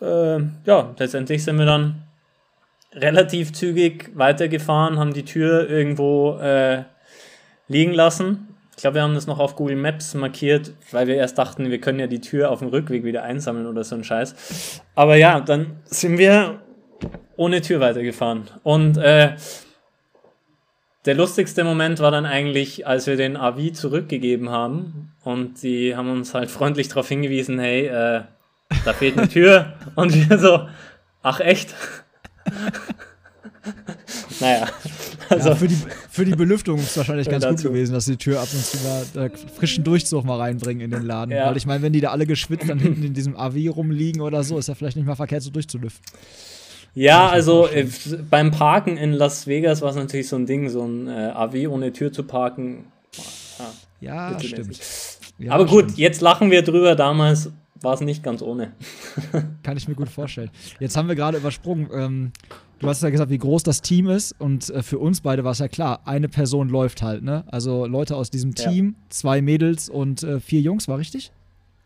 äh, 0.00 0.38
ja, 0.64 0.94
letztendlich 0.98 1.42
sind 1.42 1.58
wir 1.58 1.66
dann 1.66 2.02
relativ 2.92 3.52
zügig 3.52 4.10
weitergefahren, 4.14 4.98
haben 4.98 5.12
die 5.12 5.24
Tür 5.24 5.68
irgendwo 5.68 6.38
äh, 6.38 6.84
liegen 7.68 7.92
lassen 7.92 8.56
ich 8.76 8.82
glaube, 8.82 8.96
wir 8.96 9.02
haben 9.02 9.14
das 9.14 9.26
noch 9.26 9.38
auf 9.38 9.56
Google 9.56 9.76
Maps 9.76 10.12
markiert, 10.12 10.72
weil 10.90 11.06
wir 11.06 11.14
erst 11.14 11.38
dachten, 11.38 11.70
wir 11.70 11.80
können 11.80 11.98
ja 11.98 12.06
die 12.06 12.20
Tür 12.20 12.50
auf 12.50 12.58
dem 12.58 12.68
Rückweg 12.68 13.04
wieder 13.04 13.22
einsammeln 13.22 13.66
oder 13.66 13.82
so 13.84 13.94
ein 13.94 14.04
Scheiß. 14.04 14.82
Aber 14.94 15.16
ja, 15.16 15.40
dann 15.40 15.78
sind 15.86 16.18
wir 16.18 16.60
ohne 17.36 17.62
Tür 17.62 17.80
weitergefahren. 17.80 18.48
Und 18.64 18.98
äh, 18.98 19.32
der 21.06 21.14
lustigste 21.14 21.64
Moment 21.64 22.00
war 22.00 22.10
dann 22.10 22.26
eigentlich, 22.26 22.86
als 22.86 23.06
wir 23.06 23.16
den 23.16 23.36
AV 23.36 23.72
zurückgegeben 23.72 24.50
haben 24.50 25.12
und 25.22 25.62
die 25.62 25.96
haben 25.96 26.10
uns 26.10 26.34
halt 26.34 26.50
freundlich 26.50 26.88
darauf 26.88 27.08
hingewiesen, 27.08 27.58
hey, 27.58 27.86
äh, 27.86 28.22
da 28.84 28.92
fehlt 28.92 29.16
eine 29.16 29.28
Tür. 29.28 29.74
Und 29.94 30.28
wir 30.28 30.38
so, 30.38 30.68
ach 31.22 31.40
echt? 31.40 31.74
naja. 34.40 34.68
Also, 35.28 35.48
ja, 35.50 35.54
für, 35.56 35.68
die, 35.68 35.76
für 36.10 36.24
die 36.24 36.36
Belüftung 36.36 36.78
ist 36.78 36.90
es 36.90 36.96
wahrscheinlich 36.96 37.28
ganz 37.28 37.46
gut 37.46 37.62
gewesen, 37.62 37.92
dass 37.92 38.04
die 38.04 38.16
Tür 38.16 38.40
ab 38.40 38.48
und 38.52 38.64
zu 38.64 38.78
mal 38.84 39.26
äh, 39.26 39.30
frischen 39.56 39.82
Durchzug 39.82 40.24
mal 40.24 40.38
reinbringen 40.38 40.84
in 40.84 40.90
den 40.92 41.02
Laden. 41.02 41.32
Ja. 41.32 41.46
Weil 41.48 41.56
ich 41.56 41.66
meine, 41.66 41.82
wenn 41.82 41.92
die 41.92 42.00
da 42.00 42.10
alle 42.10 42.26
geschwitzt 42.26 42.68
dann 42.68 42.78
hinten 42.78 43.02
in 43.02 43.14
diesem 43.14 43.36
AV 43.36 43.54
rumliegen 43.74 44.22
oder 44.22 44.44
so, 44.44 44.58
ist 44.58 44.68
ja 44.68 44.74
vielleicht 44.76 44.96
nicht 44.96 45.06
mal 45.06 45.16
verkehrt, 45.16 45.42
so 45.42 45.50
durchzulüften. 45.50 46.04
Ja, 46.96 47.28
also 47.28 47.68
äh, 47.68 47.86
beim 48.30 48.50
Parken 48.50 48.96
in 48.96 49.12
Las 49.12 49.46
Vegas 49.46 49.82
war 49.82 49.90
es 49.90 49.96
natürlich 49.96 50.28
so 50.28 50.36
ein 50.36 50.46
Ding, 50.46 50.70
so 50.70 50.82
ein 50.82 51.08
äh, 51.08 51.30
AV 51.34 51.68
ohne 51.68 51.92
Tür 51.92 52.10
zu 52.10 52.22
parken. 52.22 52.86
Ja, 54.00 54.32
ja 54.32 54.40
stimmt. 54.40 54.80
Ja, 55.38 55.52
Aber 55.52 55.66
gut, 55.66 55.84
stimmt. 55.84 55.98
jetzt 55.98 56.22
lachen 56.22 56.50
wir 56.50 56.62
drüber. 56.62 56.94
Damals 56.94 57.52
war 57.82 57.92
es 57.92 58.00
nicht 58.00 58.22
ganz 58.22 58.40
ohne. 58.40 58.72
Kann 59.62 59.76
ich 59.76 59.86
mir 59.86 59.94
gut 59.94 60.08
vorstellen. 60.08 60.50
Jetzt 60.80 60.96
haben 60.96 61.06
wir 61.06 61.14
gerade 61.14 61.36
übersprungen. 61.36 61.90
Ähm, 61.92 62.32
Du 62.78 62.88
hast 62.88 63.02
ja 63.02 63.08
gesagt, 63.08 63.30
wie 63.30 63.38
groß 63.38 63.62
das 63.62 63.80
Team 63.80 64.10
ist 64.10 64.34
und 64.38 64.68
äh, 64.68 64.82
für 64.82 64.98
uns 64.98 65.22
beide 65.22 65.44
war 65.44 65.52
es 65.52 65.60
ja 65.60 65.68
klar, 65.68 66.00
eine 66.04 66.28
Person 66.28 66.68
läuft 66.68 67.00
halt, 67.00 67.22
ne? 67.22 67.44
Also 67.46 67.86
Leute 67.86 68.16
aus 68.16 68.30
diesem 68.30 68.54
Team, 68.54 68.96
ja. 68.98 69.06
zwei 69.08 69.40
Mädels 69.40 69.88
und 69.88 70.22
äh, 70.22 70.40
vier 70.40 70.60
Jungs, 70.60 70.86
war 70.86 70.98
richtig? 70.98 71.32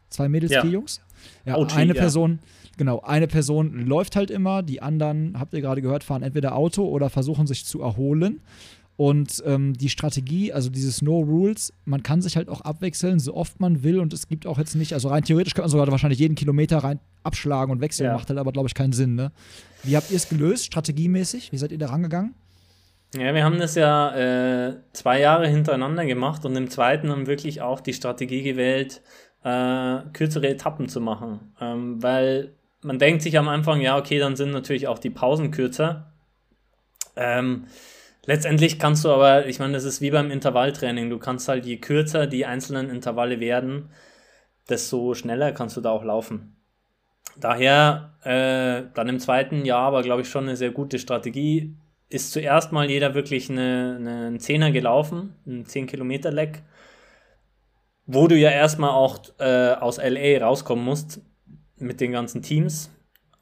Zwei 0.09 0.29
Mädels, 0.29 0.51
ja. 0.51 0.62
vier 0.62 0.70
Jungs? 0.73 1.01
Ja, 1.44 1.59
OT, 1.59 1.77
eine 1.77 1.94
Person, 1.94 2.40
genau, 2.77 3.01
eine 3.01 3.27
Person 3.27 3.87
läuft 3.87 4.17
halt 4.17 4.31
immer, 4.31 4.63
die 4.63 4.83
anderen, 4.83 5.39
habt 5.39 5.55
ihr 5.55 5.61
gerade 5.61 5.83
gehört, 5.83 6.05
fahren 6.05 6.23
entweder 6.23 6.57
Auto 6.57 6.85
oder 6.85 7.11
versuchen 7.11 7.47
sich 7.47 7.65
zu 7.65 7.81
erholen. 7.81 8.41
Und 9.01 9.43
ähm, 9.47 9.73
die 9.73 9.89
Strategie, 9.89 10.53
also 10.53 10.69
dieses 10.69 11.01
No 11.01 11.21
Rules, 11.21 11.73
man 11.87 12.03
kann 12.03 12.21
sich 12.21 12.37
halt 12.37 12.51
auch 12.51 12.61
abwechseln, 12.61 13.19
so 13.19 13.35
oft 13.35 13.59
man 13.59 13.83
will. 13.83 13.99
Und 13.99 14.13
es 14.13 14.29
gibt 14.29 14.47
auch 14.47 14.59
jetzt 14.59 14.75
nicht, 14.75 14.93
also 14.93 15.09
rein 15.09 15.25
theoretisch 15.25 15.55
kann 15.55 15.63
man 15.63 15.71
sogar 15.71 15.91
wahrscheinlich 15.91 16.19
jeden 16.19 16.35
Kilometer 16.35 16.79
rein 16.79 17.01
abschlagen 17.23 17.73
und 17.73 17.81
wechseln, 17.81 18.09
ja. 18.09 18.13
macht 18.13 18.29
halt 18.29 18.39
aber, 18.39 18.53
glaube 18.53 18.69
ich, 18.69 18.75
keinen 18.75 18.93
Sinn. 18.93 19.15
Ne? 19.15 19.33
Wie 19.85 19.97
habt 19.97 20.11
ihr 20.11 20.19
es 20.19 20.29
gelöst, 20.29 20.67
strategiemäßig? 20.67 21.51
Wie 21.51 21.57
seid 21.57 21.73
ihr 21.73 21.79
da 21.79 21.87
rangegangen? 21.87 22.35
Ja, 23.15 23.35
wir 23.35 23.43
haben 23.43 23.59
das 23.59 23.75
ja 23.75 24.69
äh, 24.69 24.75
zwei 24.93 25.19
Jahre 25.19 25.49
hintereinander 25.49 26.05
gemacht 26.05 26.45
und 26.45 26.55
im 26.55 26.69
zweiten 26.69 27.11
haben 27.11 27.27
wirklich 27.27 27.63
auch 27.63 27.81
die 27.81 27.95
Strategie 27.95 28.43
gewählt, 28.43 29.01
äh, 29.45 30.01
kürzere 30.13 30.49
Etappen 30.49 30.89
zu 30.89 31.01
machen. 31.01 31.55
Ähm, 31.59 32.03
weil 32.03 32.53
man 32.83 32.99
denkt 32.99 33.23
sich 33.23 33.38
am 33.38 33.49
Anfang, 33.49 33.81
ja, 33.81 33.99
okay, 33.99 34.19
dann 34.19 34.37
sind 34.37 34.51
natürlich 34.51 34.88
auch 34.88 34.99
die 34.99 35.11
Pausen 35.11 35.51
kürzer. 35.51 36.12
Ähm, 37.16 37.66
Letztendlich 38.27 38.79
kannst 38.79 39.05
du 39.05 39.11
aber, 39.11 39.47
ich 39.47 39.59
meine, 39.59 39.73
das 39.73 39.85
ist 39.85 40.01
wie 40.01 40.11
beim 40.11 40.31
Intervalltraining. 40.31 41.11
Du 41.11 41.19
kannst 41.19 41.49
halt, 41.49 41.64
je 41.64 41.79
kürzer 41.79 42.27
die 42.27 42.45
einzelnen 42.45 42.90
Intervalle 42.90 43.40
werden, 43.40 43.90
desto 44.69 45.14
schneller 45.14 45.53
kannst 45.53 45.77
du 45.77 45.81
da 45.81 45.90
auch 45.90 46.05
laufen. 46.05 46.57
Daher 47.37 48.14
äh, 48.23 48.88
dann 48.95 49.09
im 49.09 49.19
zweiten 49.21 49.64
Jahr 49.64 49.83
aber, 49.83 50.03
glaube 50.03 50.23
ich, 50.23 50.29
schon 50.29 50.45
eine 50.45 50.57
sehr 50.57 50.71
gute 50.71 50.99
Strategie. 50.99 51.75
Ist 52.09 52.33
zuerst 52.33 52.73
mal 52.73 52.90
jeder 52.90 53.14
wirklich 53.14 53.49
eine, 53.51 53.97
eine, 53.99 54.27
einen 54.27 54.40
Zehner 54.40 54.71
gelaufen, 54.71 55.35
ein 55.47 55.64
10-Kilometer-Leck, 55.64 56.62
wo 58.07 58.27
du 58.27 58.37
ja 58.37 58.51
erstmal 58.51 58.90
auch 58.90 59.21
äh, 59.38 59.73
aus 59.73 59.99
LA 59.99 60.45
rauskommen 60.45 60.85
musst 60.85 61.21
mit 61.81 62.01
den 62.01 62.12
ganzen 62.12 62.43
Teams. 62.43 62.90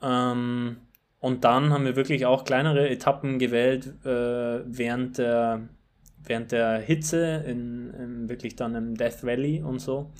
Ähm, 0.03 0.77
und 1.21 1.45
dann 1.45 1.73
haben 1.73 1.85
wir 1.85 1.97
wirklich 1.97 2.27
auch 2.27 2.45
kleinere 2.45 2.89
Etappen 2.89 3.39
gewählt 3.39 3.93
äh, 4.05 4.61
während, 4.65 5.19
der, 5.19 5.69
während 6.23 6.53
der 6.53 6.79
Hitze, 6.79 7.45
in, 7.47 7.93
in, 7.95 8.29
wirklich 8.29 8.55
dann 8.55 8.75
im 8.75 8.95
Death 8.95 9.25
Valley 9.25 9.63
und 9.63 9.81
so. 9.81 10.13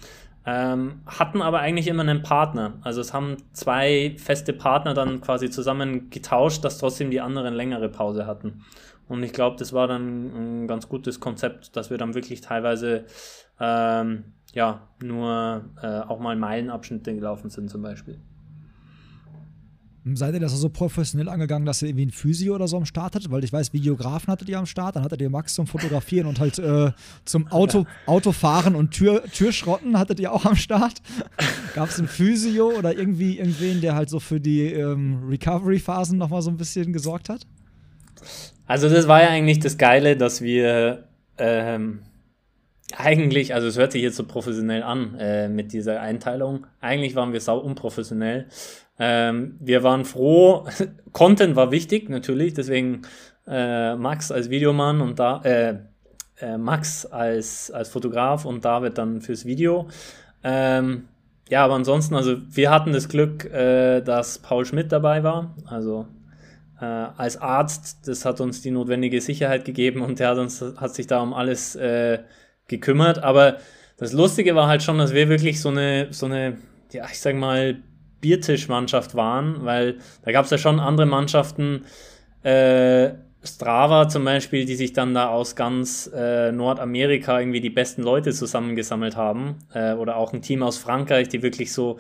Ähm, 0.45 1.03
hatten 1.07 1.43
aber 1.43 1.61
eigentlich 1.61 1.89
immer 1.89 2.03
einen 2.03 2.23
Partner. 2.23 2.79
Also 2.83 3.01
es 3.01 3.13
haben 3.13 3.37
zwei 3.53 4.15
feste 4.19 4.53
Partner 4.53 4.95
dann 4.95 5.21
quasi 5.21 5.51
zusammen 5.51 6.11
getauscht, 6.11 6.65
dass 6.65 6.79
trotzdem 6.79 7.11
die 7.11 7.21
anderen 7.21 7.55
längere 7.55 7.89
Pause 7.89 8.27
hatten. 8.27 8.65
Und 9.09 9.23
ich 9.23 9.33
glaube, 9.33 9.57
das 9.57 9.73
war 9.73 9.87
dann 9.87 10.63
ein 10.63 10.67
ganz 10.67 10.89
gutes 10.89 11.21
Konzept, 11.21 11.77
dass 11.77 11.91
wir 11.91 11.99
dann 11.99 12.15
wirklich 12.15 12.41
teilweise 12.41 13.05
ähm, 13.61 14.25
ja 14.59 14.81
nur 15.03 15.65
äh, 15.81 16.01
auch 16.01 16.19
mal 16.19 16.37
Meilenabschnitte 16.37 17.15
gelaufen 17.15 17.49
sind 17.49 17.71
zum 17.71 17.81
Beispiel. 17.81 18.19
Seid 20.15 20.35
ihr 20.35 20.41
das 20.41 20.53
so 20.53 20.71
professionell 20.71 21.29
angegangen, 21.29 21.67
dass 21.67 21.83
ihr 21.83 21.89
irgendwie 21.89 22.07
ein 22.07 22.11
Physio 22.11 22.55
oder 22.55 22.67
so 22.67 22.79
am 22.79 22.87
Start 22.87 23.15
hattet? 23.15 23.31
Weil 23.31 23.45
ich 23.45 23.53
weiß, 23.53 23.73
Videografen 23.73 24.33
hattet 24.33 24.49
ihr 24.49 24.59
am 24.59 24.65
Start, 24.65 24.97
dann 24.97 25.05
hattet 25.05 25.21
ihr 25.21 25.29
Max 25.29 25.55
zum 25.55 25.67
Fotografieren 25.67 26.27
und 26.27 26.41
halt 26.41 26.59
äh, 26.59 26.93
zum 27.25 27.47
Auto, 27.49 27.85
Autofahren 28.07 28.75
und 28.75 28.91
Tür, 28.91 29.23
Türschrotten 29.25 29.99
hattet 29.99 30.19
ihr 30.19 30.33
auch 30.33 30.47
am 30.47 30.57
Start. 30.57 31.03
Gab 31.75 31.91
es 31.91 31.99
ein 31.99 32.09
Physio 32.09 32.71
oder 32.71 32.97
irgendwie 32.97 33.39
irgendwen, 33.39 33.81
der 33.81 33.95
halt 33.95 34.09
so 34.09 34.19
für 34.19 34.41
die 34.41 34.65
ähm, 34.65 35.29
Recovery-Phasen 35.29 36.17
nochmal 36.17 36.43
so 36.43 36.51
ein 36.51 36.57
bisschen 36.57 36.93
gesorgt 36.93 37.29
hat? 37.29 37.47
Also 38.67 38.89
das 38.89 39.07
war 39.09 39.23
ja 39.23 39.29
eigentlich 39.29 39.59
das 39.59 39.77
Geile, 39.77 40.17
dass 40.17 40.41
wir 40.41 41.05
ähm, 41.37 42.01
eigentlich, 42.97 43.55
also 43.55 43.67
es 43.67 43.77
hört 43.77 43.93
sich 43.93 44.03
jetzt 44.03 44.17
so 44.17 44.25
professionell 44.25 44.83
an 44.83 45.15
äh, 45.19 45.49
mit 45.49 45.73
dieser 45.73 46.01
Einteilung. 46.01 46.67
Eigentlich 46.81 47.15
waren 47.15 47.33
wir 47.33 47.41
sau 47.41 47.59
unprofessionell. 47.59 48.47
Ähm, 48.99 49.57
wir 49.61 49.83
waren 49.83 50.05
froh, 50.05 50.67
Content 51.13 51.55
war 51.55 51.71
wichtig, 51.71 52.09
natürlich, 52.09 52.55
deswegen 52.55 53.03
äh, 53.47 53.95
Max 53.95 54.33
als 54.33 54.51
Videomann 54.51 55.01
und 55.01 55.19
da 55.19 55.43
äh, 55.43 55.79
äh, 56.41 56.57
Max 56.57 57.07
als, 57.07 57.71
als 57.71 57.89
Fotograf 57.89 58.45
und 58.45 58.65
David 58.65 58.99
dann 58.99 59.21
fürs 59.21 59.45
Video. 59.45 59.89
Ähm, 60.43 61.09
ja, 61.49 61.65
aber 61.65 61.75
ansonsten, 61.75 62.15
also 62.15 62.37
wir 62.49 62.71
hatten 62.71 62.93
das 62.93 63.09
Glück, 63.09 63.45
äh, 63.47 64.01
dass 64.01 64.39
Paul 64.39 64.65
Schmidt 64.65 64.93
dabei 64.93 65.23
war, 65.23 65.55
also 65.67 66.07
äh, 66.81 66.85
als 66.85 67.41
Arzt, 67.41 68.07
das 68.07 68.25
hat 68.25 68.41
uns 68.41 68.61
die 68.63 68.71
notwendige 68.71 69.21
Sicherheit 69.21 69.65
gegeben 69.65 70.03
und 70.03 70.19
der 70.19 70.31
hat 70.31 70.39
uns 70.39 70.63
hat 70.77 70.95
sich 70.95 71.07
da 71.07 71.21
um 71.21 71.33
alles 71.33 71.75
äh, 71.77 72.21
gekümmert. 72.69 73.23
Aber 73.23 73.59
das 73.97 74.13
Lustige 74.13 74.55
war 74.55 74.69
halt 74.69 74.83
schon, 74.83 74.99
dass 74.99 75.13
wir 75.13 75.29
wirklich 75.29 75.61
so 75.61 75.71
eine, 75.71 76.09
so 76.11 76.27
eine, 76.27 76.59
ja, 76.93 77.07
ich 77.11 77.21
sag 77.21 77.35
mal, 77.37 77.79
Biertischmannschaft 78.21 79.15
waren, 79.15 79.65
weil 79.65 79.99
da 80.23 80.33
gab 80.33 80.45
es 80.45 80.51
ja 80.51 80.59
schon 80.59 80.81
andere 80.81 81.07
Mannschaften, 81.07 81.85
äh, 82.43 83.11
Strava 83.45 84.09
zum 84.09 84.25
Beispiel, 84.25 84.65
die 84.65 84.75
sich 84.75 84.93
dann 84.93 85.15
da 85.15 85.29
aus 85.29 85.55
ganz 85.55 86.11
äh, 86.13 86.51
Nordamerika 86.51 87.39
irgendwie 87.39 87.61
die 87.61 87.71
besten 87.71 88.03
Leute 88.03 88.33
zusammengesammelt 88.33 89.17
haben. 89.17 89.57
Äh, 89.73 89.93
oder 89.95 90.17
auch 90.17 90.33
ein 90.33 90.43
Team 90.43 90.63
aus 90.63 90.77
Frankreich, 90.77 91.29
die 91.29 91.43
wirklich 91.43 91.73
so 91.73 91.99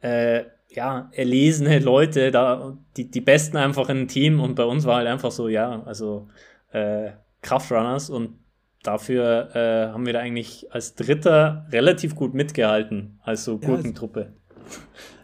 äh, 0.00 0.44
ja, 0.70 1.10
erlesene 1.12 1.78
Leute, 1.78 2.30
da, 2.30 2.76
die, 2.96 3.10
die 3.10 3.20
Besten 3.20 3.56
einfach 3.56 3.88
in 3.88 3.98
einem 3.98 4.08
Team 4.08 4.40
und 4.40 4.54
bei 4.54 4.64
uns 4.64 4.84
war 4.84 4.96
halt 4.96 5.08
einfach 5.08 5.30
so, 5.30 5.48
ja, 5.48 5.82
also 5.86 6.28
äh, 6.70 7.10
Kraftrunners 7.42 8.10
und 8.10 8.38
dafür 8.86 9.54
äh, 9.54 9.92
haben 9.92 10.06
wir 10.06 10.12
da 10.12 10.20
eigentlich 10.20 10.66
als 10.72 10.94
Dritter 10.94 11.66
relativ 11.70 12.14
gut 12.14 12.34
mitgehalten, 12.34 13.18
als 13.22 13.44
so 13.44 13.58
Gurkentruppe. 13.58 14.20
Ja, 14.20 14.46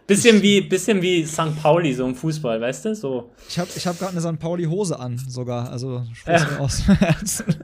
Bisschen 0.05 0.41
wie, 0.41 0.59
bisschen 0.59 1.01
wie 1.01 1.25
St. 1.25 1.55
Pauli, 1.61 1.93
so 1.93 2.05
im 2.05 2.13
Fußball, 2.13 2.59
weißt 2.59 2.85
du? 2.85 2.95
So. 2.95 3.31
Ich 3.47 3.57
habe 3.57 3.69
ich 3.73 3.87
hab 3.87 3.97
gerade 3.97 4.11
eine 4.11 4.21
St. 4.21 4.37
Pauli-Hose 4.37 4.99
an, 4.99 5.17
sogar. 5.17 5.71
Also 5.71 6.03
sprichst 6.13 6.47
ja. 6.51 6.59
aus 6.59 6.85
Herzen. 6.87 7.55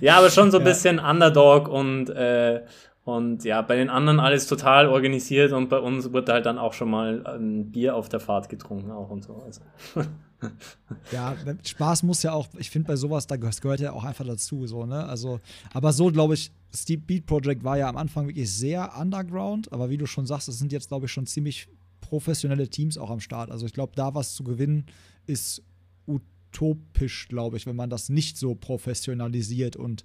ja, 0.00 0.16
aber 0.16 0.30
schon 0.30 0.50
so 0.50 0.56
ein 0.56 0.64
ja. 0.64 0.70
bisschen 0.70 0.98
Underdog 0.98 1.68
und, 1.68 2.08
äh, 2.08 2.62
und 3.04 3.44
ja, 3.44 3.60
bei 3.60 3.76
den 3.76 3.90
anderen 3.90 4.18
alles 4.18 4.46
total 4.46 4.86
organisiert 4.86 5.52
und 5.52 5.68
bei 5.68 5.78
uns 5.78 6.10
wurde 6.10 6.32
halt 6.32 6.46
dann 6.46 6.58
auch 6.58 6.72
schon 6.72 6.90
mal 6.90 7.26
ein 7.26 7.70
Bier 7.70 7.94
auf 7.94 8.08
der 8.08 8.20
Fahrt 8.20 8.48
getrunken 8.48 8.90
auch 8.92 9.10
und 9.10 9.22
so. 9.22 9.42
Also. 9.44 9.60
ja, 11.12 11.36
Spaß 11.64 12.02
muss 12.02 12.22
ja 12.22 12.32
auch, 12.32 12.48
ich 12.58 12.70
finde 12.70 12.88
bei 12.88 12.96
sowas, 12.96 13.26
da 13.26 13.36
gehört 13.36 13.80
ja 13.80 13.92
auch 13.92 14.04
einfach 14.04 14.26
dazu, 14.26 14.66
so, 14.66 14.86
ne? 14.86 15.04
Also, 15.04 15.40
aber 15.72 15.92
so 15.92 16.10
glaube 16.10 16.34
ich, 16.34 16.50
Steep 16.74 17.06
Beat 17.06 17.26
Project 17.26 17.64
war 17.64 17.78
ja 17.78 17.88
am 17.88 17.96
Anfang 17.96 18.28
wirklich 18.28 18.50
sehr 18.50 18.96
underground, 18.98 19.72
aber 19.72 19.90
wie 19.90 19.96
du 19.96 20.06
schon 20.06 20.26
sagst, 20.26 20.48
es 20.48 20.58
sind 20.58 20.72
jetzt, 20.72 20.88
glaube 20.88 21.06
ich, 21.06 21.12
schon 21.12 21.26
ziemlich 21.26 21.68
professionelle 22.00 22.68
Teams 22.68 22.98
auch 22.98 23.10
am 23.10 23.20
Start. 23.20 23.50
Also 23.50 23.66
ich 23.66 23.72
glaube, 23.72 23.92
da 23.94 24.14
was 24.14 24.34
zu 24.34 24.44
gewinnen 24.44 24.86
ist 25.26 25.62
utopisch, 26.06 27.28
glaube 27.28 27.56
ich, 27.56 27.66
wenn 27.66 27.76
man 27.76 27.90
das 27.90 28.08
nicht 28.08 28.36
so 28.36 28.54
professionalisiert 28.54 29.76
und 29.76 30.04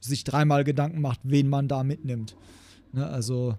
sich 0.00 0.24
dreimal 0.24 0.64
Gedanken 0.64 1.00
macht, 1.00 1.20
wen 1.22 1.48
man 1.48 1.68
da 1.68 1.84
mitnimmt. 1.84 2.36
Ne? 2.92 3.06
Also 3.06 3.58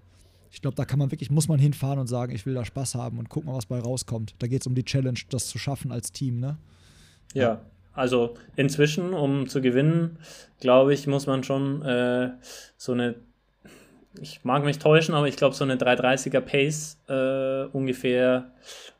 ich 0.56 0.62
glaube, 0.62 0.74
da 0.74 0.86
kann 0.86 0.98
man 0.98 1.10
wirklich, 1.10 1.30
muss 1.30 1.48
man 1.48 1.58
hinfahren 1.58 1.98
und 1.98 2.06
sagen, 2.06 2.34
ich 2.34 2.46
will 2.46 2.54
da 2.54 2.64
Spaß 2.64 2.94
haben 2.94 3.18
und 3.18 3.28
gucken, 3.28 3.52
was 3.52 3.66
bei 3.66 3.78
rauskommt. 3.78 4.34
Da 4.38 4.46
geht 4.46 4.62
es 4.62 4.66
um 4.66 4.74
die 4.74 4.86
Challenge, 4.86 5.18
das 5.28 5.48
zu 5.48 5.58
schaffen 5.58 5.92
als 5.92 6.12
Team, 6.12 6.40
ne? 6.40 6.56
Ja, 7.34 7.60
also 7.92 8.38
inzwischen, 8.56 9.12
um 9.12 9.50
zu 9.50 9.60
gewinnen, 9.60 10.16
glaube 10.58 10.94
ich, 10.94 11.06
muss 11.06 11.26
man 11.26 11.44
schon 11.44 11.82
äh, 11.82 12.30
so 12.78 12.92
eine, 12.92 13.16
ich 14.18 14.44
mag 14.44 14.64
mich 14.64 14.78
täuschen, 14.78 15.14
aber 15.14 15.28
ich 15.28 15.36
glaube, 15.36 15.54
so 15.54 15.62
eine 15.62 15.76
330er 15.76 16.40
Pace 16.40 16.96
äh, 17.06 17.66
ungefähr 17.76 18.50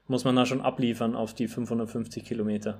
muss 0.08 0.24
man 0.24 0.36
da 0.36 0.44
schon 0.44 0.60
abliefern 0.60 1.16
auf 1.16 1.32
die 1.32 1.48
550 1.48 2.22
Kilometer. 2.22 2.76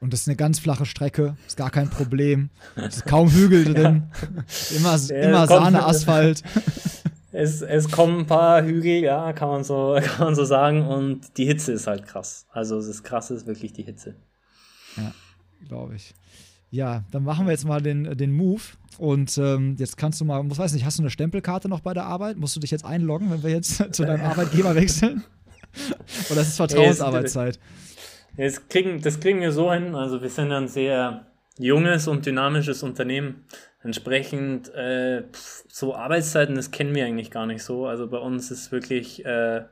Und 0.00 0.12
das 0.12 0.22
ist 0.22 0.28
eine 0.28 0.36
ganz 0.36 0.58
flache 0.58 0.86
Strecke, 0.86 1.36
ist 1.46 1.56
gar 1.56 1.70
kein 1.70 1.88
Problem. 1.88 2.50
Es 2.74 2.96
ist 2.96 3.06
kaum 3.06 3.30
Hügel 3.30 3.62
drin. 3.62 4.10
Ja. 4.10 4.76
Immer, 4.76 4.96
ja, 4.96 5.28
immer 5.28 5.46
Sahne, 5.46 5.86
Asphalt. 5.86 6.42
Es, 7.32 7.62
es 7.62 7.90
kommen 7.90 8.20
ein 8.20 8.26
paar 8.26 8.62
Hügel, 8.62 9.02
ja, 9.02 9.32
kann 9.32 9.48
man, 9.48 9.64
so, 9.64 9.98
kann 10.02 10.26
man 10.26 10.34
so 10.34 10.44
sagen. 10.44 10.86
Und 10.86 11.36
die 11.38 11.46
Hitze 11.46 11.72
ist 11.72 11.86
halt 11.86 12.06
krass. 12.06 12.46
Also 12.52 12.76
das 12.76 13.02
Krasse 13.02 13.34
ist 13.34 13.46
wirklich 13.46 13.72
die 13.72 13.82
Hitze. 13.82 14.14
Ja, 14.96 15.12
glaube 15.66 15.96
ich. 15.96 16.14
Ja, 16.70 17.04
dann 17.10 17.24
machen 17.24 17.46
wir 17.46 17.52
jetzt 17.52 17.66
mal 17.66 17.82
den, 17.82 18.16
den 18.16 18.32
Move. 18.32 18.62
Und 18.98 19.36
ähm, 19.38 19.76
jetzt 19.78 19.96
kannst 19.96 20.20
du 20.20 20.24
mal, 20.24 20.42
muss 20.42 20.58
weiß 20.58 20.72
nicht, 20.72 20.84
hast 20.84 20.98
du 20.98 21.02
eine 21.02 21.10
Stempelkarte 21.10 21.68
noch 21.68 21.80
bei 21.80 21.94
der 21.94 22.04
Arbeit? 22.04 22.36
Musst 22.36 22.56
du 22.56 22.60
dich 22.60 22.70
jetzt 22.70 22.84
einloggen, 22.84 23.30
wenn 23.30 23.42
wir 23.42 23.50
jetzt 23.50 23.76
zu 23.94 24.04
deinem 24.04 24.24
Arbeitgeber 24.24 24.74
wechseln? 24.74 25.24
Oder 26.30 26.40
ist 26.42 26.48
es 26.48 26.56
Vertrauensarbeitszeit? 26.56 27.58
Das 28.36 28.68
kriegen, 28.68 29.00
das 29.00 29.20
kriegen 29.20 29.40
wir 29.40 29.52
so 29.52 29.72
hin. 29.72 29.94
Also 29.94 30.20
wir 30.20 30.30
sind 30.30 30.52
ein 30.52 30.68
sehr 30.68 31.26
junges 31.58 32.08
und 32.08 32.24
dynamisches 32.24 32.82
Unternehmen. 32.82 33.44
Entsprechend, 33.84 34.72
äh, 34.74 35.24
so 35.32 35.94
Arbeitszeiten, 35.94 36.54
das 36.54 36.70
kennen 36.70 36.94
wir 36.94 37.04
eigentlich 37.04 37.30
gar 37.30 37.46
nicht 37.46 37.64
so. 37.64 37.86
Also 37.86 38.06
bei 38.06 38.18
uns 38.18 38.50
ist 38.50 38.70
wirklich, 38.70 39.24
äh, 39.24 39.64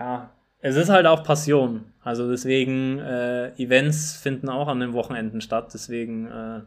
ja, 0.00 0.30
es 0.60 0.76
ist 0.76 0.88
halt 0.88 1.06
auch 1.06 1.22
Passion. 1.24 1.92
Also 2.02 2.30
deswegen, 2.30 2.98
äh, 2.98 3.50
Events 3.56 4.16
finden 4.16 4.48
auch 4.48 4.68
an 4.68 4.80
den 4.80 4.94
Wochenenden 4.94 5.40
statt. 5.40 5.70
Deswegen, 5.74 6.26
äh, 6.26 6.60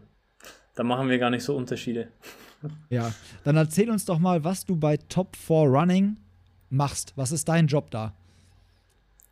da 0.75 0.83
machen 0.83 1.09
wir 1.09 1.17
gar 1.17 1.29
nicht 1.29 1.43
so 1.43 1.55
Unterschiede. 1.55 2.09
Ja, 2.91 3.11
dann 3.43 3.57
erzähl 3.57 3.89
uns 3.89 4.05
doch 4.05 4.19
mal, 4.19 4.43
was 4.43 4.67
du 4.67 4.75
bei 4.75 4.97
Top 4.97 5.35
4 5.35 5.55
Running 5.65 6.17
machst. 6.69 7.11
Was 7.15 7.31
ist 7.31 7.49
dein 7.49 7.65
Job 7.65 7.89
da? 7.89 8.13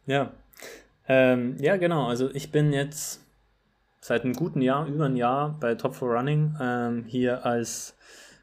Ja, 0.07 0.31
ähm, 1.07 1.55
ja, 1.59 1.77
genau. 1.77 2.07
Also 2.07 2.33
ich 2.33 2.51
bin 2.51 2.73
jetzt 2.73 3.21
seit 4.01 4.23
einem 4.23 4.33
guten 4.33 4.61
Jahr, 4.61 4.87
über 4.87 5.05
ein 5.05 5.15
Jahr 5.15 5.57
bei 5.59 5.75
Top 5.75 5.95
4 5.95 6.07
Running, 6.07 6.55
ähm, 6.59 7.03
hier 7.05 7.45
als 7.45 7.95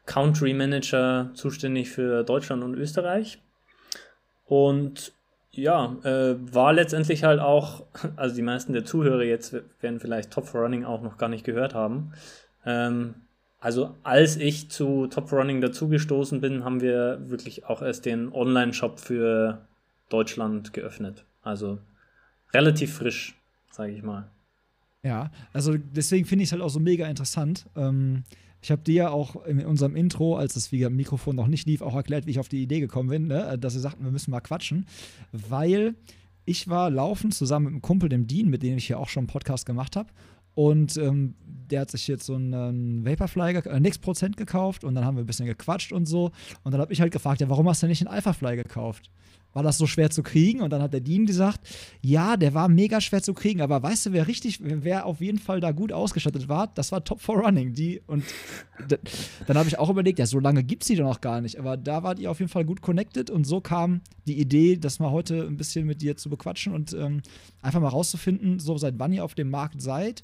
Country 0.05 0.53
Manager 0.53 1.31
zuständig 1.33 1.89
für 1.89 2.23
Deutschland 2.23 2.63
und 2.63 2.75
Österreich. 2.75 3.41
Und 4.45 5.13
ja, 5.51 5.95
äh, 6.03 6.35
war 6.53 6.73
letztendlich 6.73 7.23
halt 7.23 7.39
auch, 7.39 7.83
also 8.15 8.35
die 8.35 8.41
meisten 8.41 8.73
der 8.73 8.85
Zuhörer 8.85 9.23
jetzt 9.23 9.55
werden 9.81 9.99
vielleicht 9.99 10.31
Top 10.31 10.47
4 10.47 10.61
Running 10.61 10.85
auch 10.85 11.01
noch 11.01 11.17
gar 11.17 11.29
nicht 11.29 11.43
gehört 11.43 11.73
haben. 11.73 12.13
Ähm, 12.65 13.15
also 13.59 13.95
als 14.03 14.37
ich 14.37 14.69
zu 14.69 15.07
Top 15.07 15.29
4 15.29 15.39
Running 15.39 15.61
dazugestoßen 15.61 16.41
bin, 16.41 16.63
haben 16.63 16.81
wir 16.81 17.29
wirklich 17.29 17.65
auch 17.65 17.81
erst 17.81 18.05
den 18.05 18.31
Online-Shop 18.31 18.99
für 18.99 19.65
Deutschland 20.09 20.73
geöffnet. 20.73 21.25
Also 21.41 21.79
relativ 22.53 22.93
frisch, 22.95 23.35
sage 23.71 23.91
ich 23.91 24.03
mal. 24.03 24.29
Ja, 25.07 25.31
also 25.53 25.77
deswegen 25.77 26.25
finde 26.25 26.43
ich 26.43 26.49
es 26.49 26.51
halt 26.51 26.61
auch 26.61 26.69
so 26.69 26.81
mega 26.81 27.07
interessant. 27.07 27.65
Ähm, 27.77 28.23
ich 28.61 28.71
habe 28.71 28.81
dir 28.81 28.93
ja 28.93 29.09
auch 29.09 29.45
in 29.45 29.65
unserem 29.65 29.95
Intro, 29.95 30.35
als 30.35 30.55
das 30.55 30.69
Mikrofon 30.73 31.33
noch 31.33 31.47
nicht 31.47 31.65
lief, 31.65 31.81
auch 31.81 31.95
erklärt, 31.95 32.25
wie 32.25 32.31
ich 32.31 32.39
auf 32.39 32.49
die 32.49 32.61
Idee 32.61 32.81
gekommen 32.81 33.07
bin, 33.07 33.27
ne? 33.27 33.57
dass 33.57 33.73
wir 33.73 33.79
sagten, 33.79 34.03
wir 34.03 34.11
müssen 34.11 34.31
mal 34.31 34.41
quatschen, 34.41 34.85
weil 35.31 35.95
ich 36.43 36.67
war 36.67 36.89
laufen 36.89 37.31
zusammen 37.31 37.67
mit 37.67 37.73
einem 37.75 37.81
Kumpel, 37.81 38.09
dem 38.09 38.27
Dean, 38.27 38.49
mit 38.49 38.63
dem 38.63 38.77
ich 38.77 38.89
ja 38.89 38.97
auch 38.97 39.07
schon 39.07 39.21
einen 39.21 39.27
Podcast 39.27 39.65
gemacht 39.65 39.95
habe. 39.95 40.09
Und 40.53 40.97
ähm, 40.97 41.35
der 41.45 41.81
hat 41.81 41.91
sich 41.91 42.05
jetzt 42.09 42.25
so 42.25 42.35
einen 42.35 43.05
Vaporfly, 43.05 43.55
äh, 43.59 43.79
nix 43.79 43.97
Prozent 43.97 44.35
gekauft 44.35 44.83
und 44.83 44.93
dann 44.93 45.05
haben 45.05 45.15
wir 45.15 45.23
ein 45.23 45.27
bisschen 45.27 45.45
gequatscht 45.45 45.93
und 45.93 46.05
so. 46.05 46.31
Und 46.63 46.73
dann 46.73 46.81
habe 46.81 46.91
ich 46.91 46.99
halt 46.99 47.13
gefragt, 47.13 47.39
ja, 47.39 47.49
warum 47.49 47.69
hast 47.69 47.81
du 47.81 47.87
nicht 47.87 48.01
einen 48.01 48.13
Alphafly 48.13 48.57
gekauft? 48.57 49.09
War 49.53 49.63
das 49.63 49.77
so 49.77 49.87
schwer 49.87 50.09
zu 50.09 50.23
kriegen? 50.23 50.61
Und 50.61 50.71
dann 50.71 50.81
hat 50.81 50.93
der 50.93 51.01
Dean 51.01 51.25
gesagt, 51.25 51.61
ja, 52.01 52.37
der 52.37 52.53
war 52.53 52.67
mega 52.67 53.01
schwer 53.01 53.21
zu 53.21 53.33
kriegen, 53.33 53.61
aber 53.61 53.81
weißt 53.81 54.07
du, 54.07 54.13
wer 54.13 54.27
richtig, 54.27 54.59
wer 54.61 55.05
auf 55.05 55.21
jeden 55.21 55.39
Fall 55.39 55.59
da 55.59 55.71
gut 55.71 55.91
ausgestattet 55.91 56.47
war? 56.47 56.67
Das 56.67 56.91
war 56.91 57.03
Top 57.03 57.21
4 57.21 57.35
Running. 57.35 57.73
Die, 57.73 58.01
und 58.07 58.23
dann 59.47 59.57
habe 59.57 59.67
ich 59.67 59.79
auch 59.79 59.89
überlegt, 59.89 60.19
ja, 60.19 60.25
so 60.25 60.39
lange 60.39 60.63
gibt 60.63 60.83
es 60.83 60.87
die 60.87 60.95
doch 60.95 61.05
noch 61.05 61.21
gar 61.21 61.41
nicht, 61.41 61.57
aber 61.59 61.77
da 61.77 62.03
wart 62.03 62.19
ihr 62.19 62.29
auf 62.31 62.39
jeden 62.39 62.51
Fall 62.51 62.65
gut 62.65 62.81
connected 62.81 63.29
und 63.29 63.45
so 63.45 63.61
kam 63.61 64.01
die 64.27 64.39
Idee, 64.39 64.77
das 64.77 64.99
mal 64.99 65.11
heute 65.11 65.43
ein 65.43 65.57
bisschen 65.57 65.85
mit 65.85 66.01
dir 66.01 66.17
zu 66.17 66.29
bequatschen 66.29 66.73
und 66.73 66.93
ähm, 66.93 67.21
einfach 67.61 67.79
mal 67.79 67.87
rauszufinden, 67.87 68.59
so 68.59 68.77
seit 68.77 68.99
wann 68.99 69.13
ihr 69.13 69.23
auf 69.23 69.35
dem 69.35 69.49
Markt 69.49 69.81
seid 69.81 70.23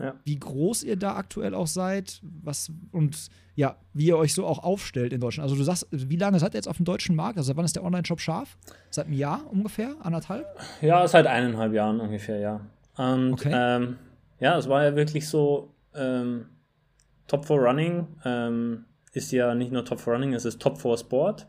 ja. 0.00 0.14
wie 0.24 0.38
groß 0.38 0.82
ihr 0.84 0.96
da 0.96 1.16
aktuell 1.16 1.54
auch 1.54 1.66
seid, 1.66 2.20
was 2.22 2.70
und 2.90 3.28
ja, 3.54 3.76
wie 3.92 4.06
ihr 4.06 4.16
euch 4.16 4.34
so 4.34 4.46
auch 4.46 4.62
aufstellt 4.62 5.12
in 5.12 5.20
Deutschland. 5.20 5.44
Also 5.44 5.56
du 5.56 5.62
sagst, 5.62 5.86
wie 5.90 6.16
lange 6.16 6.38
seid 6.38 6.54
ihr 6.54 6.58
jetzt 6.58 6.68
auf 6.68 6.78
dem 6.78 6.86
deutschen 6.86 7.14
Markt? 7.14 7.38
Also 7.38 7.56
wann 7.56 7.64
ist 7.64 7.76
der 7.76 7.84
Online-Shop 7.84 8.20
scharf? 8.20 8.56
Seit 8.90 9.06
einem 9.06 9.14
Jahr 9.14 9.42
ungefähr? 9.50 9.94
Anderthalb? 10.00 10.46
Ja, 10.80 11.06
seit 11.06 11.26
eineinhalb 11.26 11.72
Jahren 11.72 12.00
ungefähr, 12.00 12.38
ja. 12.38 12.60
Und 12.96 13.34
okay. 13.34 13.52
ähm, 13.54 13.98
ja, 14.40 14.56
es 14.56 14.68
war 14.68 14.84
ja 14.84 14.96
wirklich 14.96 15.28
so, 15.28 15.74
ähm, 15.94 16.46
Top 17.26 17.46
4 17.46 17.56
Running 17.56 18.06
ähm, 18.24 18.84
ist 19.12 19.32
ja 19.32 19.54
nicht 19.54 19.72
nur 19.72 19.84
Top 19.84 20.00
4 20.00 20.12
Running, 20.12 20.34
es 20.34 20.44
ist 20.44 20.60
Top 20.60 20.80
4 20.80 20.98
Sport. 20.98 21.46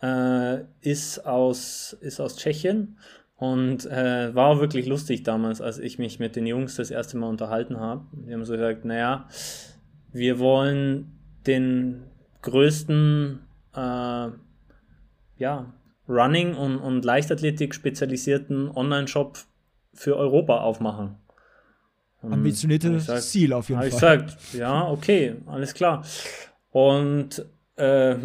Äh, 0.00 0.60
ist, 0.80 1.26
aus, 1.26 1.92
ist 2.00 2.20
aus 2.20 2.36
Tschechien 2.36 2.98
und 3.38 3.86
äh, 3.86 4.34
war 4.34 4.60
wirklich 4.60 4.86
lustig 4.86 5.22
damals, 5.22 5.60
als 5.60 5.78
ich 5.78 5.98
mich 5.98 6.18
mit 6.18 6.34
den 6.34 6.44
Jungs 6.44 6.74
das 6.74 6.90
erste 6.90 7.16
Mal 7.16 7.28
unterhalten 7.28 7.78
habe. 7.78 8.04
Die 8.12 8.34
haben 8.34 8.44
so 8.44 8.52
gesagt, 8.52 8.84
naja, 8.84 9.28
wir 10.12 10.40
wollen 10.40 11.12
den 11.46 12.02
größten 12.42 13.38
äh, 13.74 14.28
ja, 15.36 15.72
Running- 16.08 16.56
und, 16.56 16.78
und 16.78 17.04
Leichtathletik 17.04 17.74
spezialisierten 17.74 18.70
Online-Shop 18.70 19.38
für 19.94 20.16
Europa 20.16 20.58
aufmachen. 20.58 21.14
Ambitioniertes 22.22 23.30
Ziel 23.30 23.52
auf 23.52 23.68
jeden 23.68 23.80
Fall. 23.80 23.88
Ich 23.88 23.94
gesagt, 23.94 24.36
ja, 24.52 24.88
okay, 24.88 25.36
alles 25.46 25.74
klar. 25.74 26.04
Und 26.72 27.46
äh, 27.76 28.16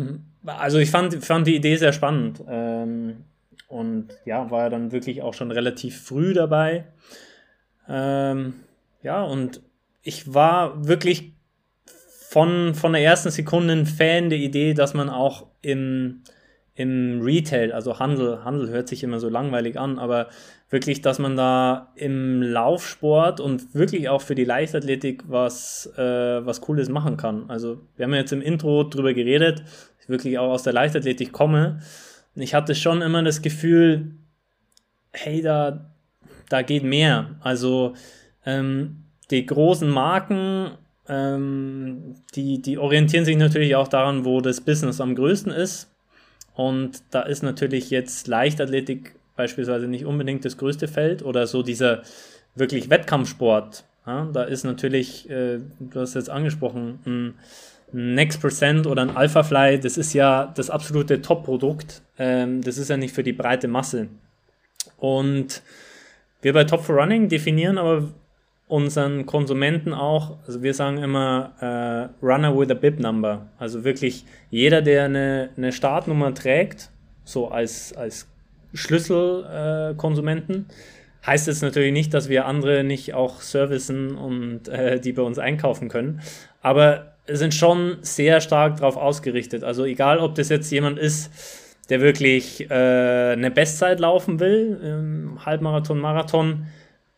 also 0.43 0.80
ich 0.80 0.89
fand, 0.89 1.24
fand 1.24 1.45
die 1.45 1.55
Idee 1.55 1.76
sehr 1.76 1.93
spannend. 1.93 2.43
Ähm, 2.47 3.26
und 3.74 4.09
ja, 4.26 4.51
war 4.51 4.69
dann 4.69 4.91
wirklich 4.91 5.21
auch 5.21 5.34
schon 5.34 5.51
relativ 5.51 6.01
früh 6.01 6.34
dabei. 6.34 6.86
Ähm, 7.89 8.53
ja, 9.01 9.24
und 9.24 9.61
ich 10.03 10.34
war 10.34 10.88
wirklich 10.88 11.34
von, 12.30 12.76
von 12.76 12.93
der 12.93 13.01
ersten 13.01 13.32
Sekunde 13.32 13.74
ein 13.74 13.86
Fan 13.86 14.30
der 14.30 14.39
Idee, 14.39 14.74
dass 14.74 14.93
man 14.93 15.09
auch 15.09 15.47
im, 15.61 16.21
im 16.76 17.21
Retail, 17.21 17.71
also 17.74 17.99
Handel, 17.99 18.43
Handel 18.43 18.69
hört 18.69 18.88
sich 18.88 19.03
immer 19.03 19.19
so 19.19 19.30
langweilig 19.30 19.78
an, 19.80 19.97
aber 19.97 20.28
wirklich, 20.69 21.01
dass 21.01 21.17
man 21.17 21.36
da 21.36 21.91
im 21.95 22.41
Laufsport 22.41 23.39
und 23.39 23.74
wirklich 23.74 24.07
auch 24.09 24.21
für 24.21 24.36
die 24.36 24.45
Leichtathletik 24.45 25.24
was, 25.28 25.91
äh, 25.97 26.45
was 26.45 26.61
Cooles 26.61 26.89
machen 26.89 27.17
kann. 27.17 27.49
Also 27.49 27.82
wir 27.95 28.05
haben 28.05 28.13
ja 28.13 28.19
jetzt 28.19 28.34
im 28.34 28.41
Intro 28.41 28.84
drüber 28.84 29.13
geredet, 29.13 29.63
ich 29.99 30.09
wirklich 30.09 30.38
auch 30.38 30.51
aus 30.51 30.63
der 30.63 30.74
Leichtathletik 30.74 31.32
komme 31.32 31.80
ich 32.36 32.53
hatte 32.53 32.75
schon 32.75 33.01
immer 33.01 33.23
das 33.23 33.41
Gefühl, 33.41 34.11
hey, 35.11 35.41
da, 35.41 35.91
da 36.49 36.61
geht 36.61 36.84
mehr. 36.84 37.36
Also 37.41 37.93
ähm, 38.45 39.03
die 39.31 39.45
großen 39.45 39.89
Marken, 39.89 40.71
ähm, 41.07 42.15
die, 42.36 42.61
die 42.61 42.77
orientieren 42.77 43.25
sich 43.25 43.38
natürlich 43.38 43.75
auch 43.75 43.88
daran, 43.88 44.25
wo 44.25 44.41
das 44.41 44.61
Business 44.61 44.99
am 44.99 45.15
größten 45.15 45.51
ist. 45.51 45.89
Und 46.55 47.03
da 47.11 47.21
ist 47.21 47.43
natürlich 47.43 47.89
jetzt 47.89 48.27
Leichtathletik 48.27 49.15
beispielsweise 49.36 49.88
nicht 49.88 50.05
unbedingt 50.05 50.45
das 50.45 50.57
größte 50.57 50.88
Feld 50.88 51.23
oder 51.23 51.47
so 51.47 51.63
dieser 51.63 52.03
wirklich 52.55 52.89
Wettkampfsport. 52.89 53.86
Ja, 54.05 54.29
da 54.34 54.43
ist 54.43 54.63
natürlich, 54.63 55.29
äh, 55.29 55.59
du 55.79 55.99
hast 55.99 56.13
jetzt 56.13 56.29
angesprochen, 56.29 56.99
ein 57.05 57.34
Next 57.93 58.41
Percent 58.41 58.87
oder 58.87 59.03
ein 59.03 59.15
Alphafly, 59.15 59.79
das 59.79 59.97
ist 59.97 60.13
ja 60.13 60.51
das 60.55 60.69
absolute 60.69 61.21
Top-Produkt. 61.21 62.01
Ähm, 62.17 62.61
das 62.61 62.77
ist 62.77 62.89
ja 62.89 62.97
nicht 62.97 63.13
für 63.13 63.23
die 63.23 63.33
breite 63.33 63.67
Masse. 63.67 64.07
Und 64.97 65.61
wir 66.41 66.53
bei 66.53 66.63
Top 66.63 66.83
for 66.83 66.95
Running 66.95 67.29
definieren 67.29 67.77
aber 67.77 68.09
unseren 68.67 69.25
Konsumenten 69.25 69.93
auch, 69.93 70.37
also 70.47 70.63
wir 70.63 70.73
sagen 70.73 70.97
immer 70.97 71.53
äh, 71.59 72.25
Runner 72.25 72.57
with 72.57 72.71
a 72.71 72.73
Bib 72.73 72.99
Number. 72.99 73.47
Also 73.59 73.83
wirklich 73.83 74.25
jeder, 74.49 74.81
der 74.81 75.05
eine, 75.05 75.49
eine 75.55 75.71
Startnummer 75.71 76.33
trägt, 76.33 76.89
so 77.23 77.49
als, 77.49 77.93
als 77.93 78.27
Schlüsselkonsumenten, 78.73 80.65
äh, 80.69 80.73
heißt 81.27 81.47
jetzt 81.47 81.61
natürlich 81.61 81.93
nicht, 81.93 82.13
dass 82.13 82.29
wir 82.29 82.45
andere 82.45 82.83
nicht 82.83 83.13
auch 83.13 83.41
servicen 83.41 84.15
und 84.15 84.67
äh, 84.67 84.99
die 84.99 85.13
bei 85.13 85.21
uns 85.21 85.39
einkaufen 85.39 85.89
können. 85.89 86.21
Aber 86.61 87.12
sind 87.28 87.53
schon 87.53 87.97
sehr 88.01 88.41
stark 88.41 88.78
darauf 88.78 88.97
ausgerichtet. 88.97 89.63
Also 89.63 89.86
egal, 89.86 90.19
ob 90.19 90.36
das 90.36 90.49
jetzt 90.49 90.71
jemand 90.71 90.99
ist, 90.99 91.32
der 91.89 92.01
wirklich 92.01 92.69
äh, 92.69 93.34
eine 93.34 93.51
Bestzeit 93.51 93.99
laufen 93.99 94.39
will, 94.39 94.80
im 94.84 95.45
Halbmarathon, 95.45 95.99
Marathon, 95.99 96.65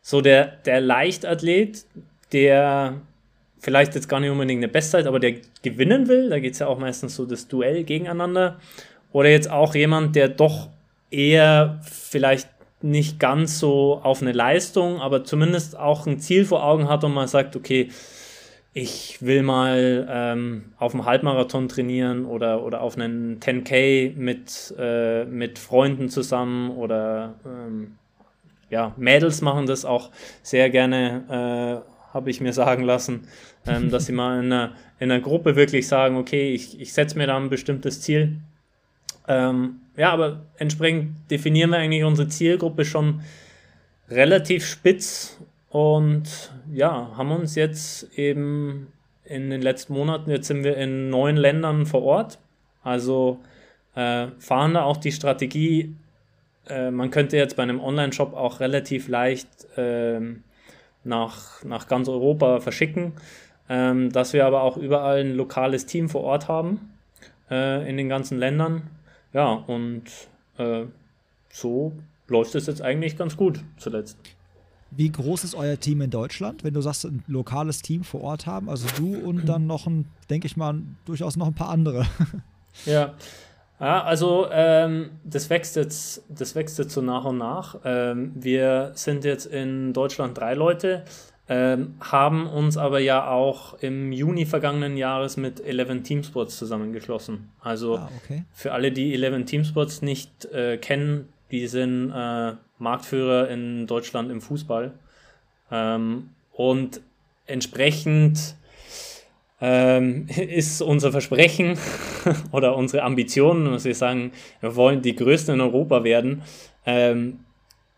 so 0.01 0.21
der, 0.21 0.57
der 0.65 0.81
Leichtathlet, 0.81 1.85
der 2.31 3.01
vielleicht 3.59 3.95
jetzt 3.95 4.09
gar 4.09 4.19
nicht 4.19 4.29
unbedingt 4.29 4.59
eine 4.59 4.71
Bestzeit, 4.71 5.07
aber 5.07 5.19
der 5.19 5.35
gewinnen 5.63 6.07
will, 6.07 6.29
da 6.29 6.39
geht 6.39 6.53
es 6.53 6.59
ja 6.59 6.67
auch 6.67 6.77
meistens 6.77 7.15
so 7.15 7.25
das 7.25 7.47
Duell 7.47 7.83
gegeneinander, 7.83 8.59
oder 9.11 9.29
jetzt 9.29 9.49
auch 9.49 9.75
jemand, 9.75 10.15
der 10.15 10.27
doch 10.27 10.69
eher 11.09 11.79
vielleicht 11.83 12.49
nicht 12.81 13.19
ganz 13.19 13.59
so 13.59 13.99
auf 14.03 14.21
eine 14.21 14.33
Leistung, 14.33 15.01
aber 15.01 15.23
zumindest 15.23 15.77
auch 15.77 16.05
ein 16.05 16.19
Ziel 16.19 16.45
vor 16.45 16.63
Augen 16.63 16.89
hat 16.89 17.03
und 17.03 17.13
man 17.13 17.27
sagt, 17.27 17.55
okay, 17.55 17.89
ich 18.77 19.21
will 19.21 19.41
mal 19.41 20.05
ähm, 20.11 20.73
auf 20.77 20.91
dem 20.91 21.05
Halbmarathon 21.05 21.69
trainieren 21.69 22.25
oder, 22.25 22.61
oder 22.61 22.81
auf 22.81 22.97
einen 22.97 23.39
10K 23.39 24.17
mit, 24.17 24.75
äh, 24.77 25.23
mit 25.23 25.59
Freunden 25.59 26.09
zusammen 26.09 26.71
oder 26.71 27.35
ähm, 27.45 27.95
ja, 28.69 28.93
Mädels 28.97 29.39
machen 29.39 29.65
das 29.65 29.85
auch 29.85 30.11
sehr 30.43 30.69
gerne, 30.69 31.23
äh, 31.87 32.13
habe 32.13 32.29
ich 32.29 32.41
mir 32.41 32.51
sagen 32.51 32.83
lassen, 32.83 33.29
ähm, 33.65 33.89
dass 33.89 34.07
sie 34.07 34.11
mal 34.11 34.43
in 34.43 34.51
einer, 34.51 34.73
in 34.99 35.09
einer 35.09 35.21
Gruppe 35.21 35.55
wirklich 35.55 35.87
sagen, 35.87 36.17
okay, 36.17 36.53
ich, 36.53 36.77
ich 36.77 36.91
setze 36.91 37.17
mir 37.17 37.27
da 37.27 37.37
ein 37.37 37.49
bestimmtes 37.49 38.01
Ziel. 38.01 38.41
Ähm, 39.29 39.77
ja, 39.95 40.11
aber 40.11 40.47
entsprechend 40.57 41.31
definieren 41.31 41.69
wir 41.69 41.77
eigentlich 41.77 42.03
unsere 42.03 42.27
Zielgruppe 42.27 42.83
schon 42.83 43.21
relativ 44.09 44.65
spitz 44.65 45.39
und 45.75 46.53
ja, 46.71 47.11
haben 47.17 47.31
uns 47.33 47.55
jetzt 47.55 48.17
eben 48.17 48.93
in 49.25 49.49
den 49.49 49.61
letzten 49.61 49.91
Monaten, 49.91 50.31
jetzt 50.31 50.47
sind 50.47 50.63
wir 50.63 50.77
in 50.77 51.09
neun 51.09 51.35
Ländern 51.35 51.85
vor 51.85 52.01
Ort. 52.03 52.39
Also 52.81 53.39
äh, 53.93 54.27
fahren 54.39 54.75
da 54.75 54.83
auch 54.83 54.95
die 54.95 55.11
Strategie, 55.11 55.93
äh, 56.69 56.91
man 56.91 57.11
könnte 57.11 57.35
jetzt 57.35 57.57
bei 57.57 57.63
einem 57.63 57.81
Online-Shop 57.81 58.33
auch 58.35 58.61
relativ 58.61 59.09
leicht 59.09 59.49
äh, 59.75 60.21
nach, 61.03 61.61
nach 61.65 61.89
ganz 61.89 62.07
Europa 62.07 62.61
verschicken, 62.61 63.11
ähm, 63.67 64.13
dass 64.13 64.31
wir 64.31 64.45
aber 64.45 64.61
auch 64.61 64.77
überall 64.77 65.25
ein 65.25 65.35
lokales 65.35 65.85
Team 65.85 66.07
vor 66.07 66.23
Ort 66.23 66.47
haben 66.47 66.93
äh, 67.51 67.85
in 67.89 67.97
den 67.97 68.07
ganzen 68.07 68.37
Ländern. 68.37 68.83
Ja, 69.33 69.51
und 69.51 70.03
äh, 70.57 70.83
so 71.49 71.91
läuft 72.29 72.55
es 72.55 72.65
jetzt 72.67 72.81
eigentlich 72.81 73.17
ganz 73.17 73.35
gut 73.35 73.59
zuletzt. 73.75 74.17
Wie 74.91 75.11
groß 75.11 75.43
ist 75.43 75.55
euer 75.55 75.79
Team 75.79 76.01
in 76.01 76.09
Deutschland, 76.09 76.63
wenn 76.63 76.73
du 76.73 76.81
sagst, 76.81 77.05
ein 77.05 77.23
lokales 77.27 77.81
Team 77.81 78.03
vor 78.03 78.21
Ort 78.21 78.45
haben? 78.45 78.69
Also 78.69 78.87
du 78.97 79.15
und 79.17 79.45
dann 79.45 79.67
noch 79.67 79.87
ein, 79.87 80.05
denke 80.29 80.47
ich 80.47 80.55
mal, 80.55 80.81
durchaus 81.05 81.35
noch 81.35 81.47
ein 81.47 81.55
paar 81.55 81.69
andere. 81.69 82.05
Ja, 82.85 83.13
ja 83.79 84.03
also 84.03 84.47
ähm, 84.51 85.11
das, 85.23 85.49
wächst 85.49 85.77
jetzt, 85.77 86.23
das 86.27 86.55
wächst 86.55 86.77
jetzt 86.77 86.93
so 86.93 87.01
nach 87.01 87.23
und 87.23 87.37
nach. 87.37 87.77
Ähm, 87.85 88.33
wir 88.35 88.91
sind 88.95 89.23
jetzt 89.23 89.45
in 89.45 89.93
Deutschland 89.93 90.37
drei 90.37 90.55
Leute, 90.55 91.05
ähm, 91.47 91.95
haben 92.01 92.47
uns 92.47 92.75
aber 92.75 92.99
ja 92.99 93.29
auch 93.29 93.75
im 93.75 94.11
Juni 94.11 94.45
vergangenen 94.45 94.97
Jahres 94.97 95.37
mit 95.37 95.65
11 95.65 96.03
Teamsports 96.03 96.57
zusammengeschlossen. 96.57 97.49
Also 97.61 97.97
ah, 97.97 98.09
okay. 98.23 98.43
für 98.51 98.73
alle, 98.73 98.91
die 98.91 99.13
11 99.13 99.45
Teamsports 99.45 100.01
nicht 100.01 100.43
äh, 100.51 100.77
kennen, 100.77 101.29
die 101.51 101.67
sind 101.67 102.11
äh, 102.11 102.55
Marktführer 102.77 103.49
in 103.49 103.87
Deutschland 103.87 104.31
im 104.31 104.41
Fußball. 104.41 104.93
Ähm, 105.71 106.29
und 106.51 107.01
entsprechend 107.45 108.55
ähm, 109.61 110.27
ist 110.35 110.81
unser 110.81 111.11
Versprechen 111.11 111.77
oder 112.51 112.75
unsere 112.75 113.03
Ambition, 113.03 113.65
dass 113.65 113.85
wir 113.85 113.95
sagen, 113.95 114.31
wir 114.61 114.75
wollen 114.75 115.01
die 115.01 115.15
Größten 115.15 115.55
in 115.55 115.61
Europa 115.61 116.03
werden, 116.03 116.43
ähm, 116.85 117.39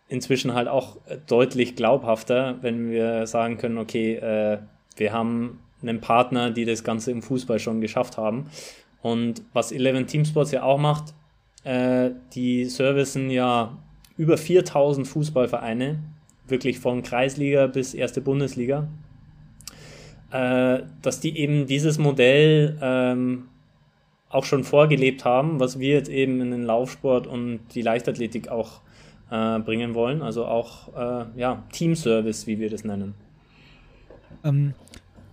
inzwischen 0.09 0.53
halt 0.53 0.67
auch 0.67 0.97
deutlich 1.27 1.75
glaubhafter, 1.75 2.57
wenn 2.61 2.91
wir 2.91 3.27
sagen 3.27 3.57
können, 3.57 3.77
okay, 3.77 4.15
äh, 4.15 4.59
wir 4.95 5.13
haben 5.13 5.59
einen 5.81 6.01
Partner, 6.01 6.51
die 6.51 6.65
das 6.65 6.83
Ganze 6.83 7.11
im 7.11 7.21
Fußball 7.21 7.59
schon 7.59 7.81
geschafft 7.81 8.17
haben. 8.17 8.49
Und 9.01 9.43
was 9.53 9.71
11 9.71 10.07
Teamsports 10.07 10.51
ja 10.51 10.63
auch 10.63 10.79
macht, 10.79 11.13
äh, 11.63 12.11
die 12.33 12.65
servicen 12.65 13.29
ja 13.29 13.77
über 14.17 14.37
4000 14.37 15.07
Fußballvereine, 15.07 15.99
wirklich 16.47 16.79
von 16.79 17.03
Kreisliga 17.03 17.67
bis 17.67 17.93
erste 17.93 18.21
Bundesliga, 18.21 18.87
äh, 20.31 20.79
dass 21.01 21.19
die 21.19 21.37
eben 21.37 21.67
dieses 21.67 21.97
Modell 21.97 22.77
ähm, 22.81 23.45
auch 24.29 24.43
schon 24.43 24.63
vorgelebt 24.63 25.23
haben, 25.23 25.59
was 25.59 25.79
wir 25.79 25.93
jetzt 25.93 26.09
eben 26.09 26.41
in 26.41 26.51
den 26.51 26.63
Laufsport 26.63 27.27
und 27.27 27.59
die 27.73 27.81
Leichtathletik 27.81 28.49
auch 28.49 28.81
äh, 29.29 29.59
bringen 29.59 29.93
wollen, 29.93 30.21
also 30.21 30.45
auch 30.45 30.95
äh, 30.95 31.25
ja, 31.39 31.63
Teamservice, 31.71 32.47
wie 32.47 32.59
wir 32.59 32.69
das 32.69 32.83
nennen. 32.83 33.13
Ähm, 34.43 34.73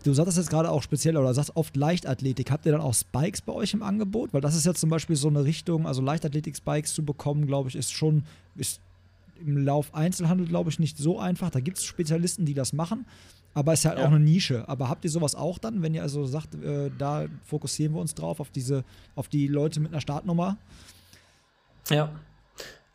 Du 0.04 0.12
sagtest 0.12 0.36
jetzt 0.36 0.50
gerade 0.50 0.70
auch 0.70 0.82
speziell 0.82 1.16
oder 1.16 1.32
sagst 1.32 1.56
oft 1.56 1.76
Leichtathletik. 1.76 2.50
Habt 2.50 2.66
ihr 2.66 2.72
dann 2.72 2.82
auch 2.82 2.92
Spikes 2.92 3.40
bei 3.40 3.54
euch 3.54 3.72
im 3.72 3.82
Angebot? 3.82 4.34
Weil 4.34 4.42
das 4.42 4.54
ist 4.54 4.66
ja 4.66 4.74
zum 4.74 4.90
Beispiel 4.90 5.16
so 5.16 5.28
eine 5.28 5.44
Richtung, 5.44 5.86
also 5.86 6.02
Leichtathletik-Spikes 6.02 6.92
zu 6.92 7.06
bekommen, 7.06 7.46
glaube 7.46 7.70
ich, 7.70 7.74
ist 7.74 7.90
schon 7.90 8.24
ist 8.56 8.80
im 9.40 9.64
Lauf 9.64 9.94
Einzelhandel, 9.94 10.46
glaube 10.46 10.70
ich, 10.70 10.78
nicht 10.78 10.96
so 10.96 11.18
einfach. 11.18 11.50
Da 11.50 11.60
gibt 11.60 11.78
es 11.78 11.84
Spezialisten, 11.84 12.44
die 12.44 12.54
das 12.54 12.72
machen, 12.72 13.06
aber 13.52 13.72
es 13.72 13.80
ist 13.80 13.86
halt 13.86 13.98
ja. 13.98 14.04
auch 14.04 14.08
eine 14.10 14.20
Nische. 14.20 14.68
Aber 14.68 14.88
habt 14.88 15.04
ihr 15.04 15.10
sowas 15.10 15.34
auch 15.34 15.58
dann, 15.58 15.82
wenn 15.82 15.94
ihr 15.94 16.02
also 16.02 16.24
sagt, 16.24 16.54
äh, 16.54 16.90
da 16.96 17.26
fokussieren 17.44 17.94
wir 17.94 18.00
uns 18.00 18.14
drauf, 18.14 18.40
auf 18.40 18.50
diese, 18.50 18.84
auf 19.14 19.28
die 19.28 19.48
Leute 19.48 19.80
mit 19.80 19.92
einer 19.92 20.00
Startnummer? 20.00 20.56
Ja. 21.90 22.10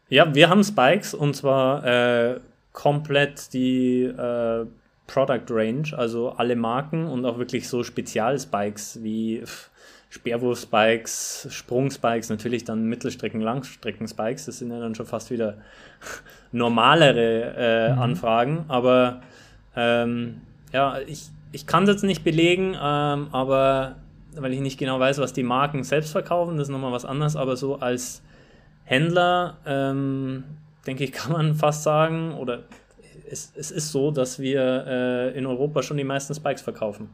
Ja, 0.10 0.34
wir 0.34 0.50
haben 0.50 0.64
Spikes 0.64 1.14
und 1.14 1.36
zwar 1.36 1.86
äh, 1.86 2.40
komplett 2.74 3.54
die 3.54 4.04
äh, 4.04 4.66
Product 5.06 5.46
Range, 5.50 5.88
also 5.96 6.32
alle 6.32 6.56
Marken 6.56 7.06
und 7.06 7.26
auch 7.26 7.38
wirklich 7.38 7.68
so 7.68 7.84
Spezialspikes 7.84 9.04
wie 9.04 9.44
Speerwurf-Spikes, 10.10 11.48
Sprung-Spikes, 11.52 12.30
natürlich 12.30 12.64
dann 12.64 12.86
Mittelstrecken-, 12.86 13.42
Langstrecken-Spikes. 13.42 14.46
Das 14.46 14.58
sind 14.58 14.72
ja 14.72 14.80
dann 14.80 14.96
schon 14.96 15.06
fast 15.06 15.30
wieder 15.30 15.58
normalere 16.52 17.54
äh, 17.56 17.94
mhm. 17.94 18.00
Anfragen. 18.00 18.66
Aber 18.68 19.22
ähm, 19.76 20.42
ja, 20.74 21.00
ich, 21.06 21.30
ich 21.52 21.68
kann 21.68 21.84
es 21.84 21.90
jetzt 21.90 22.04
nicht 22.04 22.24
belegen, 22.24 22.76
ähm, 22.82 23.28
aber 23.32 23.98
weil 24.36 24.54
ich 24.54 24.62
nicht 24.62 24.80
genau 24.80 25.00
weiß, 25.00 25.20
was 25.20 25.34
die 25.34 25.44
Marken 25.44 25.84
selbst 25.84 26.12
verkaufen, 26.12 26.58
das 26.58 26.68
ist 26.68 26.72
nochmal 26.72 26.92
was 26.92 27.06
anderes. 27.06 27.36
Aber 27.36 27.56
so 27.56 27.80
als 27.80 28.24
Händler, 28.86 29.58
ähm, 29.68 30.44
denke 30.88 31.04
ich, 31.04 31.12
kann 31.14 31.34
man 31.34 31.54
fast 31.54 31.84
sagen, 31.84 32.34
oder 32.34 32.64
es, 33.30 33.54
es 33.56 33.70
ist 33.70 33.92
so, 33.92 34.10
dass 34.10 34.40
wir 34.40 34.86
äh, 34.88 35.38
in 35.38 35.46
Europa 35.46 35.84
schon 35.84 35.98
die 35.98 36.04
meisten 36.04 36.34
Spikes 36.34 36.64
verkaufen. 36.64 37.10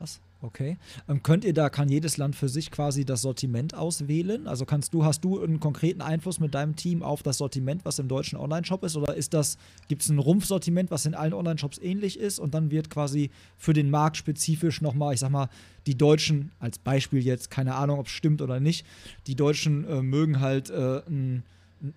Was? 0.00 0.20
Okay. 0.42 0.78
Ähm, 1.06 1.22
könnt 1.22 1.44
ihr 1.44 1.52
da, 1.52 1.68
kann 1.68 1.90
jedes 1.90 2.16
Land 2.16 2.34
für 2.34 2.48
sich 2.48 2.70
quasi 2.70 3.04
das 3.04 3.20
Sortiment 3.20 3.74
auswählen? 3.74 4.46
Also 4.46 4.64
kannst 4.64 4.94
du, 4.94 5.04
hast 5.04 5.22
du 5.22 5.42
einen 5.42 5.60
konkreten 5.60 6.00
Einfluss 6.00 6.40
mit 6.40 6.54
deinem 6.54 6.76
Team 6.76 7.02
auf 7.02 7.22
das 7.22 7.38
Sortiment, 7.38 7.84
was 7.84 7.98
im 7.98 8.08
deutschen 8.08 8.38
Online-Shop 8.38 8.82
ist? 8.84 8.96
Oder 8.96 9.14
ist 9.14 9.34
das, 9.34 9.58
gibt 9.88 10.00
es 10.00 10.08
ein 10.08 10.18
Rumpfsortiment, 10.18 10.90
was 10.90 11.04
in 11.04 11.14
allen 11.14 11.34
Online-Shops 11.34 11.78
ähnlich 11.78 12.18
ist 12.18 12.38
und 12.38 12.54
dann 12.54 12.70
wird 12.70 12.88
quasi 12.88 13.30
für 13.58 13.74
den 13.74 13.90
Markt 13.90 14.16
spezifisch 14.16 14.80
nochmal, 14.80 15.12
ich 15.12 15.20
sag 15.20 15.30
mal, 15.30 15.50
die 15.86 15.98
Deutschen, 15.98 16.52
als 16.58 16.78
Beispiel 16.78 17.22
jetzt, 17.22 17.50
keine 17.50 17.74
Ahnung, 17.74 17.98
ob 17.98 18.06
es 18.06 18.12
stimmt 18.12 18.40
oder 18.40 18.60
nicht, 18.60 18.86
die 19.26 19.34
Deutschen 19.34 19.86
äh, 19.86 20.02
mögen 20.02 20.40
halt 20.40 20.70
äh, 20.70 21.02
ein 21.06 21.42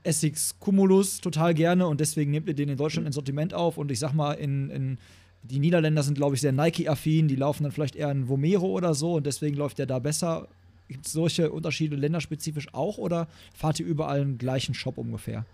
Essex 0.03 0.55
Cumulus 0.59 1.21
total 1.21 1.53
gerne 1.53 1.87
und 1.87 1.99
deswegen 1.99 2.31
nehmt 2.31 2.47
ihr 2.47 2.53
den 2.53 2.69
in 2.69 2.77
Deutschland 2.77 3.05
ins 3.05 3.15
Sortiment 3.15 3.53
auf 3.53 3.77
und 3.77 3.91
ich 3.91 3.99
sag 3.99 4.13
mal, 4.13 4.33
in, 4.33 4.69
in 4.69 4.97
die 5.43 5.59
Niederländer 5.59 6.03
sind, 6.03 6.15
glaube 6.15 6.35
ich, 6.35 6.41
sehr 6.41 6.51
Nike-affin, 6.51 7.27
die 7.27 7.35
laufen 7.35 7.63
dann 7.63 7.71
vielleicht 7.71 7.95
eher 7.95 8.11
in 8.11 8.29
Vomero 8.29 8.67
oder 8.67 8.93
so 8.93 9.13
und 9.13 9.25
deswegen 9.25 9.57
läuft 9.57 9.77
der 9.77 9.85
da 9.85 9.99
besser. 9.99 10.47
Gibt 10.87 11.05
es 11.05 11.11
solche 11.13 11.51
Unterschiede 11.51 11.95
länderspezifisch 11.95 12.67
auch 12.73 12.97
oder 12.97 13.27
fahrt 13.55 13.79
ihr 13.79 13.85
überall 13.85 14.21
einen 14.21 14.37
gleichen 14.37 14.73
Shop 14.73 14.97
ungefähr? 14.97 15.45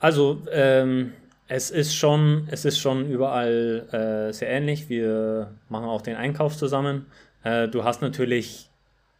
Also, 0.00 0.42
ähm, 0.50 1.12
es 1.46 1.70
ist 1.70 1.94
schon, 1.94 2.48
es 2.50 2.64
ist 2.64 2.78
schon 2.78 3.10
überall 3.10 3.86
äh, 3.92 4.32
sehr 4.32 4.48
ähnlich. 4.48 4.88
Wir 4.88 5.52
machen 5.68 5.86
auch 5.86 6.02
den 6.02 6.16
Einkauf 6.16 6.56
zusammen. 6.56 7.06
Äh, 7.42 7.68
du 7.68 7.84
hast 7.84 8.02
natürlich 8.02 8.70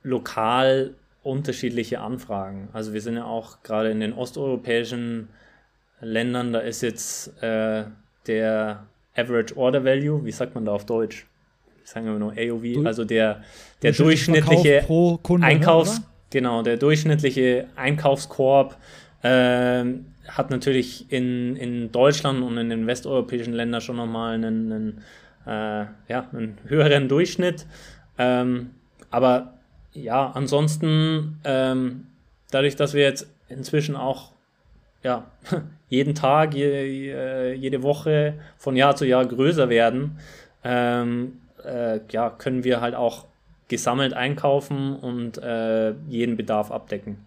lokal 0.02 0.94
unterschiedliche 1.22 2.00
Anfragen. 2.00 2.68
Also 2.72 2.92
wir 2.92 3.00
sind 3.00 3.16
ja 3.16 3.24
auch 3.24 3.62
gerade 3.62 3.90
in 3.90 4.00
den 4.00 4.12
osteuropäischen 4.12 5.28
Ländern, 6.00 6.52
da 6.52 6.60
ist 6.60 6.82
jetzt 6.82 7.42
äh, 7.42 7.84
der 8.26 8.86
Average 9.16 9.56
Order 9.56 9.84
Value, 9.84 10.24
wie 10.24 10.32
sagt 10.32 10.54
man 10.54 10.64
da 10.64 10.72
auf 10.72 10.86
Deutsch? 10.86 11.26
Sagen 11.84 12.06
wir 12.06 12.14
nur 12.14 12.32
AOV, 12.32 12.86
also 12.86 13.04
der, 13.04 13.42
der 13.82 13.92
durchschnittliche 13.92 14.84
Kunde, 14.86 15.40
ne, 15.40 15.46
Einkaufs, 15.46 15.98
ne, 15.98 16.04
genau, 16.30 16.62
der 16.62 16.78
durchschnittliche 16.78 17.66
Einkaufskorb 17.76 18.76
äh, 19.22 19.84
hat 20.28 20.50
natürlich 20.50 21.12
in, 21.12 21.56
in 21.56 21.92
Deutschland 21.92 22.42
und 22.42 22.56
in 22.56 22.70
den 22.70 22.86
westeuropäischen 22.86 23.52
Ländern 23.52 23.80
schon 23.80 23.96
nochmal 23.96 24.34
einen, 24.34 24.72
einen, 24.72 25.02
äh, 25.46 25.86
ja, 26.08 26.28
einen 26.32 26.58
höheren 26.66 27.08
Durchschnitt. 27.08 27.66
Ähm, 28.16 28.70
aber 29.10 29.54
ja, 29.92 30.30
ansonsten, 30.30 31.38
ähm, 31.44 32.06
dadurch, 32.50 32.76
dass 32.76 32.94
wir 32.94 33.02
jetzt 33.02 33.26
inzwischen 33.48 33.96
auch 33.96 34.34
ja, 35.05 35.26
jeden 35.88 36.16
Tag, 36.16 36.55
je, 36.55 37.55
jede 37.55 37.82
Woche 37.84 38.34
von 38.57 38.74
Jahr 38.74 38.96
zu 38.96 39.07
Jahr 39.07 39.24
größer 39.24 39.68
werden, 39.68 40.18
ähm, 40.64 41.40
äh, 41.64 42.00
ja, 42.11 42.30
können 42.30 42.64
wir 42.64 42.80
halt 42.80 42.94
auch 42.94 43.26
gesammelt 43.68 44.14
einkaufen 44.14 44.96
und 44.96 45.38
äh, 45.38 45.92
jeden 46.09 46.36
Bedarf 46.36 46.70
abdecken. 46.70 47.18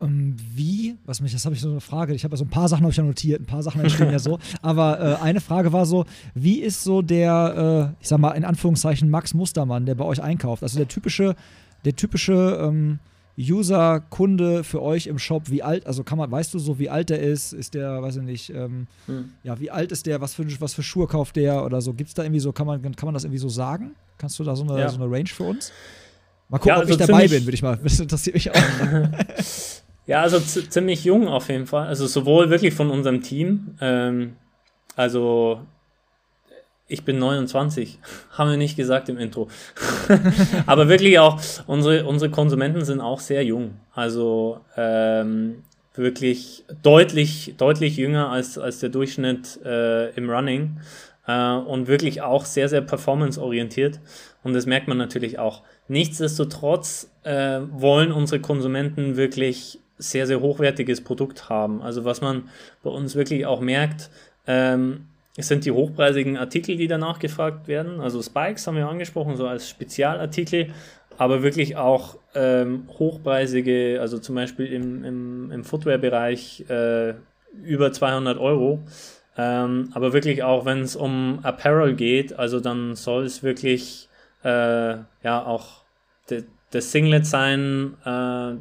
Ähm, 0.00 0.36
wie, 0.54 0.96
was 1.04 1.20
mich, 1.20 1.32
das 1.32 1.44
habe 1.44 1.54
ich 1.54 1.60
so 1.60 1.70
eine 1.70 1.80
Frage, 1.80 2.14
ich 2.14 2.24
habe 2.24 2.32
ja 2.32 2.36
so 2.38 2.44
ein 2.44 2.50
paar 2.50 2.68
Sachen 2.68 2.82
habe 2.82 2.90
ich 2.90 2.96
ja 2.96 3.04
notiert, 3.04 3.40
ein 3.40 3.46
paar 3.46 3.62
Sachen 3.62 3.80
entstehen 3.80 4.10
ja 4.10 4.18
so, 4.18 4.38
aber 4.62 5.00
äh, 5.00 5.22
eine 5.22 5.40
Frage 5.40 5.72
war 5.72 5.86
so, 5.86 6.04
wie 6.34 6.60
ist 6.60 6.82
so 6.84 7.02
der, 7.02 7.94
äh, 7.98 8.02
ich 8.02 8.08
sag 8.08 8.18
mal 8.18 8.32
in 8.32 8.44
Anführungszeichen 8.44 9.08
Max 9.10 9.34
Mustermann, 9.34 9.86
der 9.86 9.94
bei 9.94 10.04
euch 10.04 10.22
einkauft, 10.22 10.62
also 10.62 10.78
der 10.78 10.88
typische, 10.88 11.36
der 11.84 11.96
typische 11.96 12.58
ähm, 12.60 12.98
User, 13.38 14.00
Kunde 14.10 14.62
für 14.62 14.82
euch 14.82 15.06
im 15.06 15.18
Shop, 15.18 15.50
wie 15.50 15.62
alt, 15.62 15.86
also 15.86 16.04
kann 16.04 16.18
man, 16.18 16.30
weißt 16.30 16.52
du 16.52 16.58
so, 16.58 16.78
wie 16.78 16.90
alt 16.90 17.10
der 17.10 17.20
ist, 17.20 17.52
ist 17.52 17.74
der, 17.74 18.02
weiß 18.02 18.16
ich 18.16 18.22
nicht, 18.22 18.50
ähm, 18.50 18.86
hm. 19.06 19.32
ja, 19.42 19.58
wie 19.58 19.70
alt 19.70 19.90
ist 19.90 20.06
der, 20.06 20.20
was 20.20 20.34
für, 20.34 20.44
was 20.60 20.74
für 20.74 20.82
Schuhe 20.82 21.06
kauft 21.06 21.36
der 21.36 21.64
oder 21.64 21.80
so, 21.80 21.94
gibt 21.94 22.08
es 22.08 22.14
da 22.14 22.22
irgendwie 22.22 22.40
so, 22.40 22.52
kann 22.52 22.66
man, 22.66 22.82
kann 22.82 23.06
man 23.06 23.14
das 23.14 23.24
irgendwie 23.24 23.38
so 23.38 23.48
sagen? 23.48 23.94
Kannst 24.18 24.38
du 24.38 24.44
da 24.44 24.54
so 24.54 24.64
eine, 24.64 24.78
ja. 24.78 24.88
so 24.88 25.02
eine 25.02 25.10
Range 25.10 25.28
für 25.28 25.44
uns? 25.44 25.72
Mal 26.48 26.58
gucken, 26.58 26.68
ja, 26.68 26.74
also 26.76 26.92
ob 26.92 27.00
ich 27.00 27.06
dabei 27.06 27.28
bin, 27.28 27.44
würde 27.44 27.54
ich 27.54 27.62
mal, 27.62 27.78
das 27.82 27.98
interessiert 27.98 28.34
mich 28.34 28.50
auch. 28.50 28.56
Ja, 30.04 30.22
also 30.22 30.40
ziemlich 30.40 31.04
jung 31.04 31.28
auf 31.28 31.48
jeden 31.48 31.66
Fall. 31.66 31.86
Also 31.86 32.06
sowohl 32.06 32.50
wirklich 32.50 32.74
von 32.74 32.90
unserem 32.90 33.22
Team. 33.22 33.76
Ähm, 33.80 34.34
also 34.96 35.60
ich 36.92 37.04
bin 37.04 37.18
29, 37.18 37.98
haben 38.32 38.50
wir 38.50 38.56
nicht 38.56 38.76
gesagt 38.76 39.08
im 39.08 39.18
Intro. 39.18 39.48
Aber 40.66 40.88
wirklich 40.88 41.18
auch, 41.18 41.40
unsere, 41.66 42.04
unsere 42.04 42.30
Konsumenten 42.30 42.84
sind 42.84 43.00
auch 43.00 43.20
sehr 43.20 43.44
jung. 43.44 43.74
Also 43.94 44.60
ähm, 44.76 45.62
wirklich 45.94 46.64
deutlich, 46.82 47.54
deutlich 47.58 47.96
jünger 47.96 48.30
als, 48.30 48.58
als 48.58 48.80
der 48.80 48.88
Durchschnitt 48.88 49.60
äh, 49.64 50.10
im 50.10 50.30
Running. 50.30 50.80
Äh, 51.26 51.54
und 51.54 51.88
wirklich 51.88 52.22
auch 52.22 52.44
sehr, 52.44 52.68
sehr 52.68 52.80
performanceorientiert. 52.80 54.00
Und 54.42 54.54
das 54.54 54.66
merkt 54.66 54.88
man 54.88 54.98
natürlich 54.98 55.38
auch. 55.38 55.62
Nichtsdestotrotz 55.88 57.10
äh, 57.22 57.60
wollen 57.70 58.12
unsere 58.12 58.40
Konsumenten 58.40 59.16
wirklich 59.16 59.78
sehr, 59.98 60.26
sehr 60.26 60.40
hochwertiges 60.40 61.02
Produkt 61.02 61.48
haben. 61.48 61.80
Also 61.80 62.04
was 62.04 62.20
man 62.20 62.48
bei 62.82 62.90
uns 62.90 63.14
wirklich 63.14 63.46
auch 63.46 63.60
merkt, 63.60 64.10
ähm, 64.46 65.06
es 65.36 65.48
sind 65.48 65.64
die 65.64 65.70
hochpreisigen 65.70 66.36
Artikel, 66.36 66.76
die 66.76 66.88
danach 66.88 67.18
gefragt 67.18 67.68
werden. 67.68 68.00
Also 68.00 68.22
Spikes 68.22 68.66
haben 68.66 68.76
wir 68.76 68.88
angesprochen, 68.88 69.36
so 69.36 69.46
als 69.46 69.68
Spezialartikel, 69.68 70.72
aber 71.16 71.42
wirklich 71.42 71.76
auch 71.76 72.18
ähm, 72.34 72.88
hochpreisige, 72.98 73.98
also 74.00 74.18
zum 74.18 74.34
Beispiel 74.34 74.66
im, 74.66 75.04
im, 75.04 75.50
im 75.50 75.64
Footwear-Bereich 75.64 76.68
äh, 76.68 77.14
über 77.62 77.92
200 77.92 78.38
Euro. 78.38 78.80
Ähm, 79.36 79.90
aber 79.94 80.12
wirklich 80.12 80.42
auch, 80.42 80.66
wenn 80.66 80.80
es 80.80 80.96
um 80.96 81.38
Apparel 81.42 81.94
geht, 81.94 82.38
also 82.38 82.60
dann 82.60 82.94
soll 82.96 83.24
es 83.24 83.42
wirklich 83.42 84.08
äh, 84.44 84.96
ja 85.22 85.46
auch 85.46 85.82
das 86.72 86.90
Singlet 86.92 87.26
sein, 87.26 87.96
äh, 88.04 88.54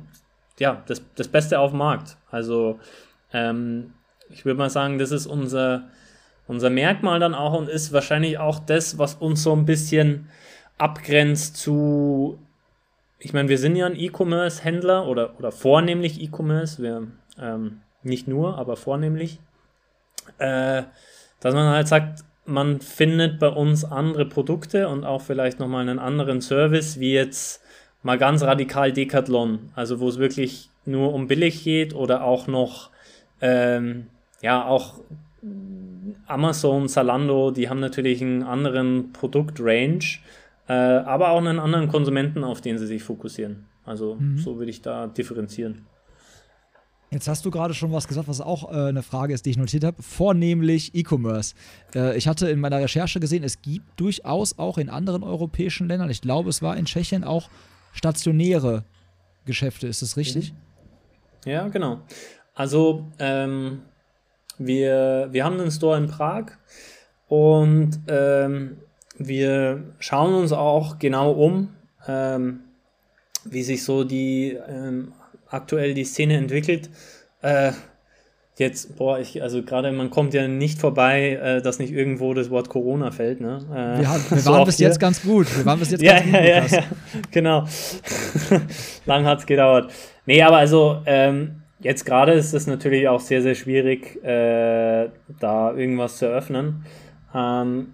ja, 0.59 0.83
das, 0.85 1.01
das 1.15 1.27
Beste 1.27 1.59
auf 1.59 1.71
dem 1.71 1.79
Markt. 1.79 2.17
Also 2.29 2.79
ähm, 3.33 3.93
ich 4.29 4.45
würde 4.45 4.57
mal 4.57 4.69
sagen, 4.69 4.97
das 4.97 5.11
ist 5.11 5.25
unser, 5.25 5.89
unser 6.51 6.69
Merkmal 6.69 7.21
dann 7.21 7.33
auch 7.33 7.57
und 7.57 7.69
ist 7.69 7.93
wahrscheinlich 7.93 8.37
auch 8.37 8.59
das, 8.59 8.97
was 8.97 9.15
uns 9.15 9.41
so 9.41 9.53
ein 9.53 9.65
bisschen 9.65 10.29
abgrenzt 10.77 11.55
zu, 11.55 12.39
ich 13.19 13.31
meine, 13.31 13.47
wir 13.47 13.57
sind 13.57 13.77
ja 13.77 13.85
ein 13.85 13.97
E-Commerce-Händler 13.97 15.07
oder, 15.07 15.39
oder 15.39 15.53
vornehmlich 15.53 16.21
E-Commerce, 16.21 16.83
wir 16.83 17.07
ähm, 17.39 17.79
nicht 18.03 18.27
nur, 18.27 18.57
aber 18.57 18.75
vornehmlich, 18.75 19.39
äh, 20.39 20.83
dass 21.39 21.53
man 21.53 21.69
halt 21.69 21.87
sagt, 21.87 22.25
man 22.45 22.81
findet 22.81 23.39
bei 23.39 23.47
uns 23.47 23.85
andere 23.85 24.25
Produkte 24.25 24.89
und 24.89 25.05
auch 25.05 25.21
vielleicht 25.21 25.57
nochmal 25.57 25.87
einen 25.87 25.99
anderen 25.99 26.41
Service, 26.41 26.99
wie 26.99 27.13
jetzt 27.13 27.63
mal 28.03 28.17
ganz 28.17 28.43
radikal 28.43 28.91
Decathlon, 28.91 29.71
also 29.73 30.01
wo 30.01 30.09
es 30.09 30.19
wirklich 30.19 30.69
nur 30.83 31.13
um 31.13 31.27
billig 31.27 31.63
geht 31.63 31.95
oder 31.95 32.25
auch 32.25 32.47
noch, 32.47 32.89
ähm, 33.39 34.07
ja, 34.41 34.65
auch 34.65 34.99
Amazon, 36.31 36.87
Zalando, 36.87 37.51
die 37.51 37.69
haben 37.69 37.79
natürlich 37.79 38.21
einen 38.21 38.43
anderen 38.43 39.13
Produktrange, 39.13 40.19
äh, 40.67 40.73
aber 40.73 41.29
auch 41.29 41.39
einen 41.39 41.59
anderen 41.59 41.87
Konsumenten, 41.87 42.43
auf 42.43 42.61
den 42.61 42.77
sie 42.77 42.87
sich 42.87 43.03
fokussieren. 43.03 43.65
Also 43.85 44.15
mhm. 44.15 44.37
so 44.37 44.57
würde 44.57 44.71
ich 44.71 44.81
da 44.81 45.07
differenzieren. 45.07 45.85
Jetzt 47.13 47.27
hast 47.27 47.43
du 47.43 47.51
gerade 47.51 47.73
schon 47.73 47.91
was 47.91 48.07
gesagt, 48.07 48.29
was 48.29 48.39
auch 48.39 48.71
äh, 48.71 48.87
eine 48.87 49.03
Frage 49.03 49.33
ist, 49.33 49.45
die 49.45 49.49
ich 49.49 49.57
notiert 49.57 49.83
habe, 49.83 50.01
vornehmlich 50.01 50.95
E-Commerce. 50.95 51.55
Äh, 51.93 52.17
ich 52.17 52.25
hatte 52.25 52.49
in 52.49 52.61
meiner 52.61 52.79
Recherche 52.79 53.19
gesehen, 53.19 53.43
es 53.43 53.61
gibt 53.61 53.99
durchaus 53.99 54.57
auch 54.57 54.77
in 54.77 54.89
anderen 54.89 55.23
europäischen 55.23 55.89
Ländern, 55.89 56.09
ich 56.09 56.21
glaube, 56.21 56.49
es 56.49 56.61
war 56.61 56.77
in 56.77 56.85
Tschechien 56.85 57.25
auch 57.25 57.49
stationäre 57.91 58.85
Geschäfte. 59.45 59.87
Ist 59.87 60.01
das 60.01 60.15
richtig? 60.15 60.53
Ja, 61.45 61.67
genau. 61.67 61.99
Also 62.53 63.11
ähm, 63.19 63.81
wir, 64.65 65.29
wir 65.31 65.43
haben 65.43 65.59
einen 65.59 65.71
Store 65.71 65.97
in 65.97 66.07
Prag 66.07 66.45
und 67.27 67.99
ähm, 68.07 68.77
wir 69.17 69.83
schauen 69.99 70.33
uns 70.33 70.51
auch 70.51 70.99
genau 70.99 71.31
um, 71.31 71.69
ähm, 72.07 72.61
wie 73.45 73.63
sich 73.63 73.83
so 73.83 74.03
die 74.03 74.57
ähm, 74.67 75.13
aktuell 75.49 75.93
die 75.93 76.03
Szene 76.03 76.37
entwickelt. 76.37 76.89
Äh, 77.41 77.71
jetzt, 78.57 78.97
boah, 78.97 79.19
ich, 79.19 79.41
also 79.41 79.63
gerade 79.63 79.91
man 79.91 80.09
kommt 80.09 80.33
ja 80.33 80.47
nicht 80.47 80.79
vorbei, 80.79 81.39
äh, 81.41 81.61
dass 81.61 81.79
nicht 81.79 81.91
irgendwo 81.91 82.33
das 82.33 82.49
Wort 82.49 82.69
Corona 82.69 83.11
fällt. 83.11 83.41
Ne? 83.41 83.59
Äh, 83.71 83.99
wir, 83.99 84.09
haben, 84.09 84.23
wir 84.29 84.39
so 84.39 84.51
waren 84.51 84.65
bis 84.65 84.77
hier. 84.77 84.87
jetzt 84.87 84.99
ganz 84.99 85.21
gut. 85.21 85.55
Wir 85.57 85.65
waren 85.65 85.79
bis 85.79 85.91
jetzt 85.91 86.01
ja, 86.03 86.19
ganz 86.19 86.31
ja, 86.31 86.61
gut. 86.61 86.71
Ja, 86.71 86.77
ja, 86.79 86.83
genau. 87.31 87.65
Lang 89.05 89.25
hat 89.25 89.39
es 89.39 89.45
gedauert. 89.45 89.91
Nee, 90.25 90.41
aber 90.41 90.57
also 90.57 91.01
ähm, 91.05 91.60
jetzt 91.81 92.05
gerade 92.05 92.33
ist 92.33 92.53
es 92.53 92.67
natürlich 92.67 93.07
auch 93.07 93.19
sehr, 93.19 93.41
sehr 93.41 93.55
schwierig, 93.55 94.23
äh, 94.23 95.09
da 95.39 95.73
irgendwas 95.75 96.17
zu 96.17 96.25
eröffnen. 96.25 96.85
Ähm, 97.33 97.87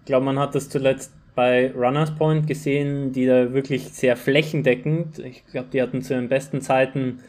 ich 0.00 0.06
glaube, 0.06 0.24
man 0.24 0.38
hat 0.38 0.54
das 0.54 0.68
zuletzt 0.68 1.12
bei 1.34 1.72
Runners 1.72 2.14
Point 2.14 2.46
gesehen, 2.46 3.12
die 3.12 3.26
da 3.26 3.52
wirklich 3.52 3.90
sehr 3.90 4.16
flächendeckend, 4.16 5.20
ich 5.20 5.46
glaube, 5.46 5.68
die 5.72 5.80
hatten 5.80 6.02
zu 6.02 6.14
den 6.14 6.28
besten 6.28 6.60
Zeiten 6.60 7.20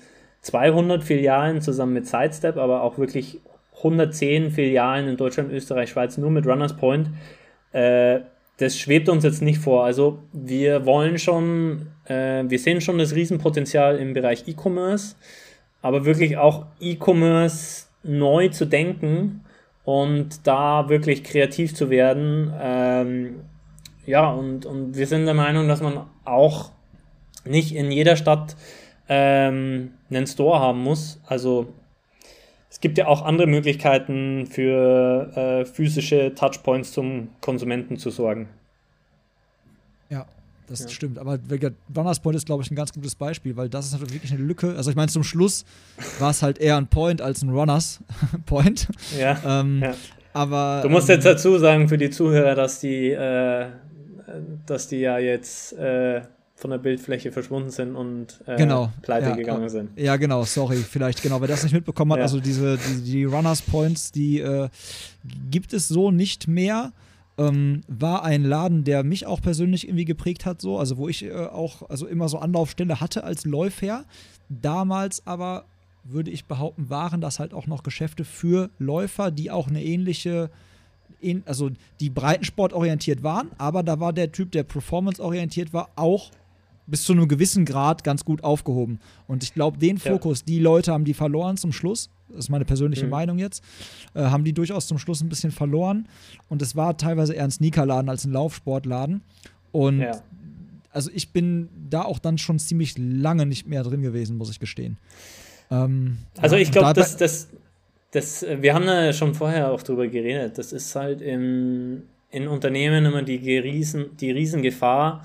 200 0.42 1.04
Filialen 1.04 1.62
zusammen 1.62 1.94
mit 1.94 2.08
Sidestep, 2.08 2.58
aber 2.58 2.82
auch 2.82 2.98
wirklich 2.98 3.40
110 3.78 4.52
Filialen 4.52 5.08
in 5.08 5.18
Deutschland, 5.18 5.52
Österreich, 5.52 5.90
Schweiz 5.90 6.18
nur 6.18 6.32
mit 6.32 6.48
Runners 6.48 6.76
Point. 6.76 7.10
Äh, 7.72 8.22
das 8.58 8.78
schwebt 8.78 9.10
uns 9.10 9.24
jetzt 9.24 9.42
nicht 9.42 9.60
vor. 9.60 9.86
Also 9.86 10.20
wir 10.34 10.86
wollen 10.86 11.18
schon, 11.18 11.88
äh, 12.06 12.44
wir 12.48 12.60
sehen 12.60 12.82
schon 12.82 12.98
das 12.98 13.16
Riesenpotenzial 13.16 13.98
im 13.98 14.14
Bereich 14.14 14.48
E-Commerce, 14.48 15.16
aber 15.82 16.06
wirklich 16.06 16.38
auch 16.38 16.66
E-Commerce 16.80 17.88
neu 18.04 18.50
zu 18.50 18.66
denken 18.66 19.46
und 19.84 20.46
da 20.48 20.90
wirklich 20.90 21.24
kreativ 21.24 21.74
zu 21.74 21.90
werden. 21.90 22.54
Ähm, 22.60 23.42
ja, 24.06 24.30
und, 24.30 24.66
und 24.66 24.98
wir 24.98 25.08
sind 25.08 25.26
der 25.26 25.34
Meinung, 25.34 25.68
dass 25.68 25.82
man 25.82 26.06
auch 26.26 26.72
nicht 27.46 27.76
in 27.76 27.92
jeder 27.92 28.16
Stadt 28.16 28.56
ähm, 29.08 29.94
einen 30.10 30.28
Store 30.28 30.60
haben 30.60 30.82
muss. 30.82 31.20
Also 31.26 31.74
es 32.70 32.80
gibt 32.80 32.98
ja 32.98 33.08
auch 33.08 33.24
andere 33.24 33.48
Möglichkeiten 33.48 34.46
für 34.46 35.32
äh, 35.36 35.66
physische 35.66 36.36
Touchpoints 36.36 36.92
zum 36.92 37.30
Konsumenten 37.42 37.98
zu 37.98 38.10
sorgen. 38.12 38.50
Ja, 40.10 40.26
das 40.70 40.82
ja. 40.82 40.90
stimmt. 40.90 41.18
Aber 41.18 41.40
Runners 41.96 42.20
Point 42.20 42.38
ist, 42.38 42.46
glaube 42.46 42.64
ich, 42.64 42.72
ein 42.72 42.76
ganz 42.76 42.94
gutes 42.94 43.16
Beispiel, 43.16 43.58
weil 43.58 43.70
das 43.70 43.88
ist 43.88 44.00
halt 44.00 44.14
wirklich 44.14 44.32
eine 44.32 44.42
Lücke. 44.42 44.76
Also 44.76 44.90
ich 44.90 44.96
meine, 44.96 45.10
zum 45.10 45.24
Schluss 45.24 45.66
war 46.20 46.32
es 46.32 46.42
halt 46.42 46.58
eher 46.60 46.78
ein 46.78 46.88
Point 46.88 47.22
als 47.22 47.42
ein 47.42 47.50
Runners 47.50 48.00
Point. 48.46 48.88
Ja. 49.20 49.40
ähm, 49.46 49.82
ja. 49.82 49.94
Aber, 50.32 50.82
du 50.84 50.90
musst 50.90 51.10
ähm, 51.10 51.16
jetzt 51.16 51.26
dazu 51.26 51.58
sagen 51.58 51.90
für 51.90 51.98
die 51.98 52.12
Zuhörer, 52.12 52.54
dass 52.54 52.80
die 52.80 53.10
äh, 53.10 53.66
dass 54.66 54.88
die 54.88 54.98
ja 54.98 55.18
jetzt 55.18 55.74
äh, 55.74 56.22
von 56.56 56.72
der 56.72 56.78
Bildfläche 56.78 57.32
verschwunden 57.32 57.70
sind 57.70 57.96
und 57.96 58.42
äh, 58.46 58.58
genau, 58.58 58.92
pleite 59.02 59.30
ja, 59.30 59.36
gegangen 59.36 59.70
sind. 59.70 59.98
Ja, 59.98 60.18
genau, 60.18 60.44
sorry, 60.44 60.78
vielleicht, 60.78 61.24
genau, 61.24 61.40
wer 61.40 61.48
das 61.48 61.64
nicht 61.64 61.74
mitbekommen 61.74 62.14
hat, 62.14 62.20
also 62.20 62.40
diese, 62.40 62.78
die, 62.78 63.02
die 63.02 63.24
Runners 63.24 63.62
Points, 63.62 64.12
die 64.12 64.40
äh, 64.40 64.68
gibt 65.50 65.74
es 65.74 65.88
so 65.88 66.12
nicht 66.12 66.48
mehr. 66.48 66.92
Ähm, 67.40 67.82
war 67.88 68.24
ein 68.24 68.44
Laden, 68.44 68.84
der 68.84 69.04
mich 69.04 69.26
auch 69.26 69.42
persönlich 69.42 69.88
irgendwie 69.88 70.06
geprägt 70.06 70.46
hat, 70.46 70.62
so, 70.62 70.78
also 70.78 70.98
wo 70.98 71.08
ich 71.08 71.24
äh, 71.24 71.34
auch 71.34 71.90
also 71.90 72.06
immer 72.06 72.28
so 72.28 72.40
Anlaufstelle 72.40 73.00
hatte 73.00 73.24
als 73.24 73.46
Läufer. 73.46 74.06
Damals 74.50 75.26
aber 75.26 75.66
würde 76.04 76.32
ich 76.32 76.46
behaupten, 76.46 76.90
waren 76.90 77.22
das 77.22 77.40
halt 77.40 77.54
auch 77.54 77.68
noch 77.68 77.84
Geschäfte 77.84 78.26
für 78.26 78.70
Läufer, 78.78 79.32
die 79.32 79.52
auch 79.52 79.68
eine 79.68 79.84
ähnliche 79.84 80.50
in, 81.22 81.44
also 81.46 81.70
die 82.00 82.10
Breitensport 82.10 82.74
orientiert 82.74 83.24
waren, 83.24 83.50
aber 83.58 83.84
da 83.84 84.00
war 84.00 84.14
der 84.14 84.32
Typ, 84.32 84.52
der 84.52 84.64
Performance 84.64 85.22
orientiert 85.22 85.74
war, 85.74 85.90
auch 85.96 86.32
bis 86.88 87.04
zu 87.04 87.14
einem 87.14 87.28
gewissen 87.28 87.66
Grad 87.66 88.04
ganz 88.04 88.26
gut 88.26 88.44
aufgehoben. 88.44 89.00
Und 89.28 89.44
ich 89.44 89.54
glaube, 89.54 89.78
den 89.78 89.98
Fokus, 89.98 90.40
ja. 90.40 90.46
die 90.48 90.60
Leute 90.60 90.92
haben 90.92 91.06
die 91.06 91.14
verloren 91.14 91.58
zum 91.58 91.72
Schluss. 91.72 92.10
Das 92.30 92.46
ist 92.46 92.50
meine 92.50 92.66
persönliche 92.66 93.06
mhm. 93.06 93.12
Meinung 93.12 93.38
jetzt. 93.40 93.64
Äh, 94.14 94.24
haben 94.24 94.44
die 94.44 94.54
durchaus 94.54 94.88
zum 94.88 94.98
Schluss 94.98 95.22
ein 95.22 95.30
bisschen 95.30 95.52
verloren. 95.52 96.08
Und 96.48 96.62
es 96.62 96.76
war 96.76 96.98
teilweise 96.98 97.34
eher 97.34 97.44
ein 97.44 97.52
Sneakerladen 97.52 98.10
als 98.10 98.26
ein 98.26 98.32
Laufsportladen. 98.32 99.22
Und 99.72 100.02
ja. 100.02 100.22
also 100.92 101.10
ich 101.14 101.32
bin 101.32 101.70
da 101.90 102.04
auch 102.04 102.20
dann 102.20 102.38
schon 102.38 102.60
ziemlich 102.60 102.96
lange 102.98 103.46
nicht 103.46 103.68
mehr 103.68 103.84
drin 103.84 104.02
gewesen, 104.02 104.38
muss 104.38 104.50
ich 104.50 104.60
gestehen. 104.60 104.98
Ähm, 105.72 106.18
also 106.42 106.56
ich 106.56 106.72
glaube, 106.72 106.88
da, 106.88 106.94
das, 106.94 107.18
das, 107.18 107.50
das, 108.12 108.44
äh, 108.44 108.62
wir 108.62 108.74
haben 108.74 108.86
da 108.86 109.14
schon 109.14 109.34
vorher 109.36 109.72
auch 109.72 109.84
drüber 109.84 110.08
geredet. 110.08 110.58
Das 110.58 110.74
ist 110.74 110.96
halt 110.96 111.22
im, 111.22 112.04
in 112.32 112.48
Unternehmen 112.48 113.06
immer 113.06 113.24
die, 113.24 113.58
Riesen, 113.58 114.18
die 114.18 114.32
Riesengefahr, 114.32 115.24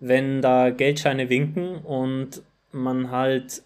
wenn 0.00 0.42
da 0.42 0.70
Geldscheine 0.70 1.28
winken 1.28 1.76
und 1.78 2.42
man 2.72 3.10
halt, 3.10 3.62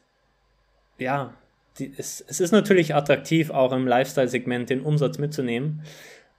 ja, 0.99 1.35
es, 1.81 2.25
es 2.27 2.41
ist 2.41 2.53
natürlich 2.53 2.95
attraktiv, 2.95 3.51
auch 3.51 3.73
im 3.73 3.87
Lifestyle-Segment 3.87 4.71
den 4.71 4.83
Umsatz 4.83 5.19
mitzunehmen. 5.19 5.83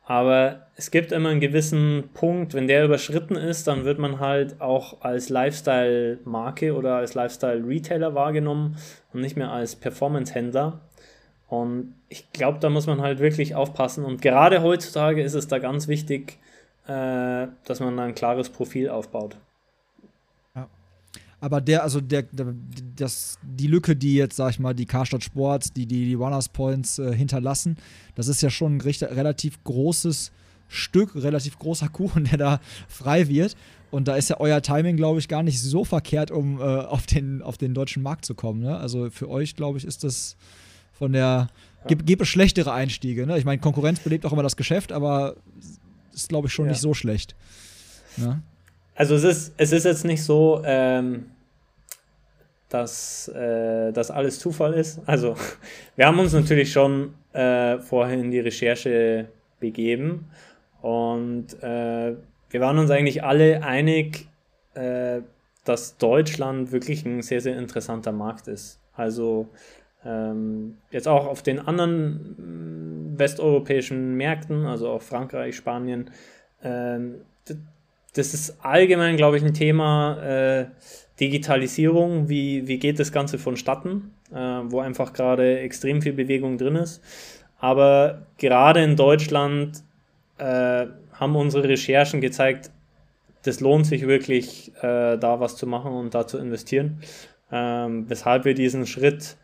Aber 0.05 0.67
es 0.75 0.91
gibt 0.91 1.11
immer 1.11 1.29
einen 1.29 1.39
gewissen 1.39 2.09
Punkt, 2.13 2.53
wenn 2.53 2.67
der 2.67 2.83
überschritten 2.83 3.35
ist, 3.35 3.67
dann 3.67 3.85
wird 3.85 3.99
man 3.99 4.19
halt 4.19 4.59
auch 4.59 5.01
als 5.01 5.29
Lifestyle-Marke 5.29 6.75
oder 6.75 6.95
als 6.95 7.13
Lifestyle-Retailer 7.13 8.13
wahrgenommen 8.13 8.77
und 9.13 9.21
nicht 9.21 9.37
mehr 9.37 9.51
als 9.51 9.75
Performance-Händler. 9.75 10.81
Und 11.47 11.95
ich 12.09 12.31
glaube, 12.33 12.59
da 12.59 12.69
muss 12.69 12.87
man 12.87 13.01
halt 13.01 13.19
wirklich 13.19 13.55
aufpassen. 13.55 14.03
Und 14.03 14.21
gerade 14.21 14.61
heutzutage 14.63 15.21
ist 15.21 15.33
es 15.33 15.47
da 15.47 15.59
ganz 15.59 15.87
wichtig, 15.87 16.39
äh, 16.87 17.47
dass 17.65 17.79
man 17.79 17.95
da 17.95 18.03
ein 18.03 18.15
klares 18.15 18.49
Profil 18.49 18.89
aufbaut. 18.89 19.37
Aber 21.41 21.59
der, 21.59 21.81
also 21.83 21.99
der, 21.99 22.21
der, 22.23 22.53
das, 22.95 23.39
die 23.41 23.65
Lücke, 23.65 23.95
die 23.95 24.13
jetzt, 24.13 24.35
sag 24.35 24.51
ich 24.51 24.59
mal, 24.59 24.75
die 24.75 24.85
Karstadt 24.85 25.23
Sports, 25.23 25.73
die 25.73 25.87
die, 25.87 26.05
die 26.05 26.13
Runners 26.13 26.49
Points 26.49 26.99
äh, 26.99 27.13
hinterlassen, 27.13 27.77
das 28.13 28.27
ist 28.27 28.41
ja 28.41 28.51
schon 28.51 28.77
ein 28.77 28.81
recht, 28.81 29.01
relativ 29.01 29.61
großes 29.63 30.31
Stück, 30.67 31.15
relativ 31.15 31.57
großer 31.57 31.89
Kuchen, 31.89 32.25
der 32.31 32.37
da 32.37 32.61
frei 32.87 33.27
wird. 33.27 33.57
Und 33.89 34.07
da 34.07 34.15
ist 34.15 34.29
ja 34.29 34.39
euer 34.39 34.61
Timing, 34.61 34.95
glaube 34.95 35.19
ich, 35.19 35.27
gar 35.27 35.41
nicht 35.41 35.59
so 35.59 35.83
verkehrt, 35.83 36.29
um 36.29 36.59
äh, 36.59 36.63
auf, 36.63 37.07
den, 37.07 37.41
auf 37.41 37.57
den 37.57 37.73
deutschen 37.73 38.03
Markt 38.03 38.23
zu 38.23 38.35
kommen. 38.35 38.61
Ne? 38.61 38.77
Also 38.77 39.09
für 39.09 39.27
euch, 39.27 39.55
glaube 39.55 39.79
ich, 39.79 39.85
ist 39.85 40.03
das 40.03 40.37
von 40.93 41.11
der. 41.11 41.49
Ja. 41.89 41.95
Gibt, 41.95 42.21
es 42.21 42.27
schlechtere 42.27 42.71
Einstiege. 42.71 43.25
Ne? 43.25 43.39
Ich 43.39 43.45
meine, 43.45 43.59
Konkurrenz 43.59 43.99
belebt 43.99 44.27
auch 44.27 44.31
immer 44.31 44.43
das 44.43 44.55
Geschäft, 44.55 44.91
aber 44.91 45.35
ist, 46.13 46.29
glaube 46.29 46.47
ich, 46.47 46.53
schon 46.53 46.65
ja. 46.65 46.71
nicht 46.71 46.81
so 46.81 46.93
schlecht. 46.93 47.35
Ne? 48.17 48.43
Also 49.01 49.15
es 49.15 49.23
ist, 49.23 49.55
es 49.57 49.71
ist 49.71 49.85
jetzt 49.85 50.05
nicht 50.05 50.23
so, 50.23 50.61
ähm, 50.63 51.31
dass 52.69 53.29
äh, 53.29 53.91
das 53.91 54.11
alles 54.11 54.37
Zufall 54.37 54.75
ist. 54.75 55.01
Also 55.07 55.35
wir 55.95 56.05
haben 56.05 56.19
uns 56.19 56.33
natürlich 56.33 56.71
schon 56.71 57.15
äh, 57.33 57.79
vorher 57.79 58.19
in 58.19 58.29
die 58.29 58.41
Recherche 58.41 59.27
begeben 59.59 60.27
und 60.83 61.47
äh, 61.63 62.13
wir 62.51 62.61
waren 62.61 62.77
uns 62.77 62.91
eigentlich 62.91 63.23
alle 63.23 63.63
einig, 63.63 64.27
äh, 64.75 65.21
dass 65.65 65.97
Deutschland 65.97 66.71
wirklich 66.71 67.03
ein 67.03 67.23
sehr, 67.23 67.41
sehr 67.41 67.57
interessanter 67.57 68.11
Markt 68.11 68.47
ist. 68.47 68.79
Also 68.95 69.49
ähm, 70.05 70.77
jetzt 70.91 71.07
auch 71.07 71.25
auf 71.25 71.41
den 71.41 71.57
anderen 71.57 73.15
mm, 73.15 73.17
westeuropäischen 73.17 74.13
Märkten, 74.13 74.67
also 74.67 74.89
auch 74.89 75.01
Frankreich, 75.01 75.55
Spanien, 75.55 76.11
ähm, 76.63 77.15
das 78.13 78.33
ist 78.33 78.57
allgemein, 78.63 79.17
glaube 79.17 79.37
ich, 79.37 79.43
ein 79.43 79.53
Thema 79.53 80.21
äh, 80.21 80.65
Digitalisierung. 81.19 82.27
Wie, 82.29 82.67
wie 82.67 82.77
geht 82.77 82.99
das 82.99 83.11
Ganze 83.11 83.37
vonstatten, 83.37 84.13
äh, 84.31 84.35
wo 84.35 84.79
einfach 84.79 85.13
gerade 85.13 85.59
extrem 85.59 86.01
viel 86.01 86.13
Bewegung 86.13 86.57
drin 86.57 86.75
ist. 86.75 87.01
Aber 87.59 88.25
gerade 88.37 88.83
in 88.83 88.95
Deutschland 88.95 89.83
äh, 90.37 90.87
haben 91.13 91.35
unsere 91.35 91.69
Recherchen 91.69 92.19
gezeigt, 92.19 92.71
das 93.43 93.59
lohnt 93.59 93.85
sich 93.85 94.07
wirklich, 94.07 94.71
äh, 94.81 95.17
da 95.17 95.39
was 95.39 95.55
zu 95.55 95.67
machen 95.67 95.93
und 95.93 96.13
da 96.13 96.27
zu 96.27 96.37
investieren. 96.37 97.01
Ähm, 97.51 98.09
weshalb 98.09 98.45
wir 98.45 98.53
diesen 98.53 98.87
Schritt 98.87 99.35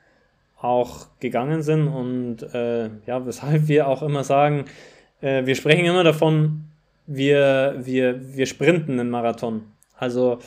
auch 0.60 1.08
gegangen 1.20 1.62
sind 1.62 1.88
und 1.88 2.42
äh, 2.54 2.90
ja, 3.06 3.26
weshalb 3.26 3.68
wir 3.68 3.88
auch 3.88 4.02
immer 4.02 4.24
sagen, 4.24 4.66
äh, 5.22 5.46
wir 5.46 5.56
sprechen 5.56 5.86
immer 5.86 6.04
davon, 6.04 6.66
wir, 7.08 7.76
wir, 7.80 8.36
wir 8.36 8.46
sprinten 8.46 9.00
einen 9.00 9.10
Marathon. 9.10 9.64
Also 9.98 10.40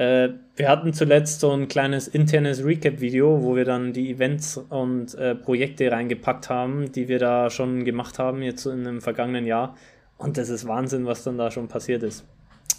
Äh, 0.00 0.30
wir 0.56 0.70
hatten 0.70 0.94
zuletzt 0.94 1.40
so 1.40 1.52
ein 1.52 1.68
kleines 1.68 2.08
internes 2.08 2.64
Recap-Video, 2.64 3.42
wo 3.42 3.54
wir 3.54 3.66
dann 3.66 3.92
die 3.92 4.10
Events 4.10 4.56
und 4.56 5.14
äh, 5.16 5.34
Projekte 5.34 5.92
reingepackt 5.92 6.48
haben, 6.48 6.90
die 6.90 7.06
wir 7.08 7.18
da 7.18 7.50
schon 7.50 7.84
gemacht 7.84 8.18
haben, 8.18 8.40
jetzt 8.40 8.64
in 8.64 8.86
einem 8.86 9.02
vergangenen 9.02 9.44
Jahr. 9.44 9.76
Und 10.16 10.38
das 10.38 10.48
ist 10.48 10.66
Wahnsinn, 10.66 11.04
was 11.04 11.22
dann 11.24 11.36
da 11.36 11.50
schon 11.50 11.68
passiert 11.68 12.02
ist. 12.02 12.24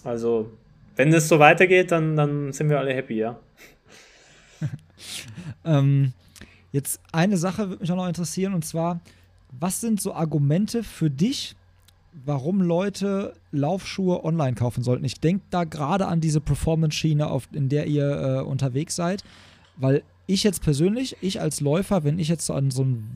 Also, 0.03 0.49
wenn 0.95 1.13
es 1.13 1.27
so 1.27 1.37
weitergeht, 1.37 1.91
dann, 1.91 2.15
dann 2.15 2.53
sind 2.53 2.69
wir 2.69 2.79
alle 2.79 2.93
happy, 2.93 3.19
ja. 3.19 3.39
ähm, 5.63 6.13
jetzt 6.71 7.01
eine 7.11 7.37
Sache 7.37 7.69
würde 7.69 7.81
mich 7.81 7.91
auch 7.91 7.97
noch 7.97 8.07
interessieren, 8.07 8.55
und 8.55 8.65
zwar, 8.65 8.99
was 9.51 9.79
sind 9.79 10.01
so 10.01 10.15
Argumente 10.15 10.83
für 10.83 11.11
dich, 11.11 11.55
warum 12.25 12.61
Leute 12.61 13.33
Laufschuhe 13.51 14.23
online 14.23 14.55
kaufen 14.55 14.83
sollten. 14.83 15.05
Ich 15.05 15.19
denke 15.19 15.45
da 15.49 15.63
gerade 15.63 16.07
an 16.07 16.21
diese 16.21 16.41
Performance-Schiene, 16.41 17.29
in 17.53 17.69
der 17.69 17.87
ihr 17.87 18.09
äh, 18.09 18.41
unterwegs 18.41 18.95
seid, 18.95 19.23
weil 19.77 20.03
ich 20.27 20.43
jetzt 20.43 20.61
persönlich, 20.61 21.17
ich 21.21 21.41
als 21.41 21.61
Läufer, 21.61 22.03
wenn 22.03 22.19
ich 22.19 22.27
jetzt 22.27 22.49
an 22.51 22.71
so 22.71 22.83
ein 22.83 23.09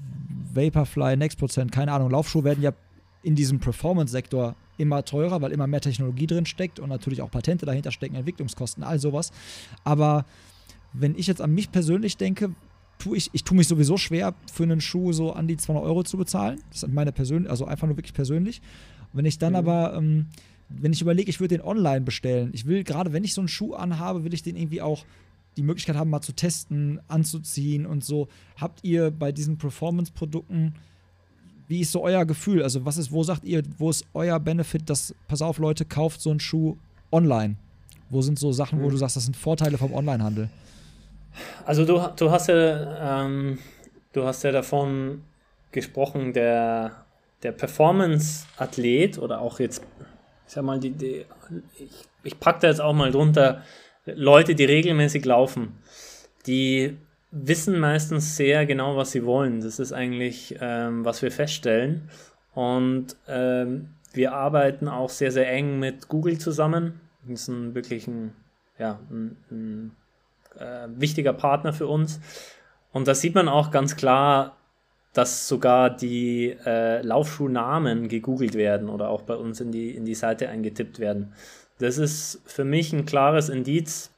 Vaporfly, 0.54 1.18
Next 1.18 1.38
Prozent, 1.38 1.72
keine 1.72 1.92
Ahnung, 1.92 2.10
Laufschuhe 2.10 2.44
werden 2.44 2.62
ja 2.62 2.72
in 3.24 3.36
diesem 3.36 3.60
Performance-Sektor 3.60 4.56
immer 4.78 5.04
teurer, 5.04 5.42
weil 5.42 5.52
immer 5.52 5.68
mehr 5.68 5.82
Technologie 5.82 6.28
drin 6.28 6.46
steckt 6.46 6.80
und 6.80 6.90
natürlich 6.90 7.22
auch 7.22 7.32
Patente 7.32 7.66
dahinter 7.66 7.92
stecken, 7.92 8.16
Entwicklungskosten, 8.16 8.84
all 8.84 9.00
sowas. 9.00 9.32
Aber 9.84 10.26
wenn 10.94 11.16
ich 11.18 11.28
jetzt 11.28 11.42
an 11.42 11.54
mich 11.54 11.72
persönlich 11.72 12.18
denke, 12.18 12.52
tue 13.06 13.18
ich, 13.18 13.30
ich 13.34 13.44
tue 13.44 13.56
mich 13.56 13.68
sowieso 13.68 13.98
schwer, 13.98 14.34
für 14.52 14.64
einen 14.64 14.82
Schuh 14.82 15.14
so 15.14 15.32
an 15.32 15.48
die 15.48 15.58
200 15.58 15.86
Euro 15.86 16.04
zu 16.04 16.18
bezahlen. 16.18 16.60
Das 16.72 16.82
ist 16.82 16.92
meine 16.92 17.12
persönliche, 17.12 17.52
also 17.52 17.66
einfach 17.66 17.86
nur 17.86 17.98
wirklich 17.98 18.16
persönlich. 18.16 18.62
Wenn 19.14 19.26
ich 19.26 19.38
dann 19.38 19.54
mhm. 19.54 19.58
aber, 19.58 19.94
ähm, 19.96 20.26
wenn 20.70 20.92
ich 20.92 21.02
überlege, 21.02 21.30
ich 21.30 21.40
würde 21.40 21.56
den 21.56 21.64
online 21.64 22.02
bestellen, 22.02 22.50
ich 22.54 22.66
will 22.66 22.84
gerade, 22.84 23.14
wenn 23.14 23.24
ich 23.24 23.36
so 23.36 23.42
einen 23.42 23.48
Schuh 23.48 23.76
anhabe, 23.76 24.24
will 24.24 24.34
ich 24.34 24.42
den 24.42 24.56
irgendwie 24.56 24.82
auch 24.82 25.06
die 25.56 25.62
Möglichkeit 25.62 25.96
haben, 25.96 26.10
mal 26.10 26.22
zu 26.22 26.34
testen, 26.34 27.00
anzuziehen 27.08 27.86
und 27.86 28.04
so. 28.04 28.28
Habt 28.58 28.84
ihr 28.84 29.12
bei 29.12 29.32
diesen 29.32 29.60
Performance-Produkten, 29.60 30.74
wie 31.68 31.82
ist 31.82 31.92
so 31.92 32.04
euer 32.04 32.26
Gefühl? 32.26 32.64
Also, 32.64 32.86
was 32.86 32.98
ist, 32.98 33.12
wo 33.12 33.24
sagt 33.24 33.44
ihr, 33.46 33.62
wo 33.78 33.92
ist 33.92 34.04
euer 34.16 34.40
Benefit, 34.40 34.90
dass, 34.90 35.14
pass 35.28 35.44
auf, 35.44 35.60
Leute, 35.60 35.86
kauft 35.86 36.22
so 36.22 36.32
einen 36.32 36.40
Schuh 36.40 36.76
online? 37.12 37.56
Wo 38.10 38.24
sind 38.24 38.40
so 38.40 38.52
Sachen, 38.52 38.80
mhm. 38.80 38.84
wo 38.84 38.90
du 38.90 38.98
sagst, 38.98 39.16
das 39.16 39.26
sind 39.26 39.38
Vorteile 39.38 39.78
vom 39.78 39.94
Onlinehandel? 39.94 40.50
Also 41.66 41.86
du, 41.86 42.02
du 42.16 42.32
hast 42.32 42.48
ja, 42.48 43.24
ähm, 43.26 43.60
du 44.14 44.24
hast 44.24 44.44
ja 44.44 44.52
davon 44.52 45.24
gesprochen, 45.72 46.34
der, 46.34 47.06
der 47.44 47.52
Performance-Athlet 47.52 49.18
oder 49.18 49.42
auch 49.42 49.60
jetzt, 49.60 49.84
ich 50.48 50.54
sag 50.54 50.64
mal, 50.64 50.80
die, 50.80 50.92
die, 50.92 51.26
ich, 51.78 52.06
ich 52.24 52.40
packe 52.40 52.62
da 52.62 52.68
jetzt 52.68 52.82
auch 52.82 52.94
mal 52.94 53.12
drunter, 53.12 53.64
Leute, 54.06 54.56
die 54.56 54.66
regelmäßig 54.66 55.26
laufen, 55.26 55.78
die 56.46 56.98
wissen 57.32 57.80
meistens 57.80 58.38
sehr 58.38 58.66
genau, 58.66 58.96
was 58.96 59.12
sie 59.12 59.26
wollen. 59.26 59.62
Das 59.62 59.80
ist 59.80 59.92
eigentlich, 59.92 60.56
ähm, 60.62 61.04
was 61.04 61.22
wir 61.22 61.32
feststellen. 61.32 62.10
Und 62.54 63.18
ähm, 63.28 63.90
wir 64.14 64.34
arbeiten 64.34 64.88
auch 64.88 65.10
sehr, 65.10 65.32
sehr 65.32 65.52
eng 65.52 65.80
mit 65.80 66.08
Google 66.08 66.38
zusammen. 66.38 67.02
Das 67.28 67.42
ist 67.42 67.48
ein 67.50 67.76
wirklich 67.76 68.08
ein, 68.08 68.34
ja, 68.80 69.00
ein, 69.10 69.38
ein 69.52 69.92
äh, 70.60 70.88
wichtiger 71.00 71.34
Partner 71.34 71.74
für 71.74 71.88
uns. 71.88 72.20
Und 72.92 73.08
da 73.08 73.16
sieht 73.16 73.36
man 73.36 73.48
auch 73.48 73.72
ganz 73.72 73.96
klar, 73.96 74.58
dass 75.14 75.48
sogar 75.48 75.90
die 75.90 76.56
äh, 76.66 77.02
Laufschuhnamen 77.02 78.10
gegoogelt 78.10 78.54
werden 78.54 78.90
oder 78.90 79.10
auch 79.10 79.22
bei 79.22 79.36
uns 79.36 79.62
in 79.62 79.72
die, 79.72 79.92
in 79.92 80.06
die 80.06 80.16
Seite 80.16 80.50
eingetippt 80.50 81.00
werden. 81.00 81.34
Das 81.80 81.98
ist 81.98 82.42
für 82.46 82.66
mich 82.66 82.92
ein 82.94 83.06
klares 83.06 83.50
Indiz, 83.50 84.12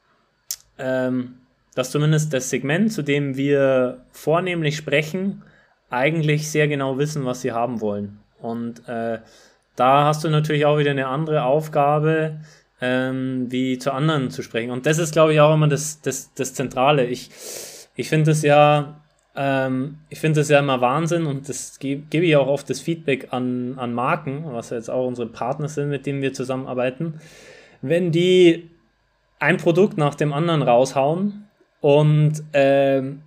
ähm, 0.80 1.36
dass 1.76 1.92
zumindest 1.92 2.34
das 2.34 2.50
Segment, 2.50 2.92
zu 2.92 3.04
dem 3.04 3.38
wir 3.38 4.06
vornehmlich 4.12 4.76
sprechen, 4.76 5.44
eigentlich 5.90 6.50
sehr 6.50 6.68
genau 6.68 6.98
wissen, 6.98 7.26
was 7.26 7.42
sie 7.42 7.52
haben 7.52 7.80
wollen. 7.82 8.20
Und 8.42 8.88
äh, 8.88 9.20
da 9.76 10.06
hast 10.06 10.24
du 10.24 10.30
natürlich 10.30 10.66
auch 10.66 10.80
wieder 10.80 10.92
eine 10.92 11.08
andere 11.08 11.44
Aufgabe, 11.44 12.40
ähm, 12.82 13.48
wie 13.50 13.78
zu 13.78 13.92
anderen 13.92 14.30
zu 14.30 14.42
sprechen. 14.42 14.72
Und 14.72 14.86
das 14.86 15.00
ist, 15.00 15.12
glaube 15.14 15.34
ich, 15.34 15.40
auch 15.40 15.54
immer 15.54 15.68
das, 15.68 16.02
das, 16.02 16.34
das 16.34 16.54
Zentrale. 16.54 17.06
Ich, 17.06 17.30
ich 17.96 18.10
finde 18.10 18.32
es 18.32 18.44
ja, 18.44 19.02
ähm, 19.36 20.00
ich 20.10 20.20
finde 20.20 20.42
es 20.42 20.50
ja 20.50 20.60
immer 20.60 20.82
Wahnsinn 20.82 21.26
und 21.26 21.50
das 21.50 21.80
gebe 21.80 22.04
geb 22.10 22.24
ich 22.24 22.36
auch 22.36 22.48
oft 22.48 22.70
das 22.70 22.80
Feedback 22.80 23.30
an, 23.32 23.76
an 23.78 23.94
Marken, 23.94 24.46
was 24.46 24.70
jetzt 24.70 24.90
auch 24.90 25.08
unsere 25.08 25.28
Partner 25.28 25.68
sind, 25.68 25.90
mit 25.90 26.06
denen 26.06 26.22
wir 26.22 26.34
zusammenarbeiten. 26.34 27.20
Wenn 27.82 28.12
die 28.12 28.70
ein 29.40 29.58
Produkt 29.58 29.98
nach 29.98 30.16
dem 30.16 30.34
anderen 30.34 30.62
raushauen 30.62 31.48
und 31.82 32.44
ähm, 32.54 33.22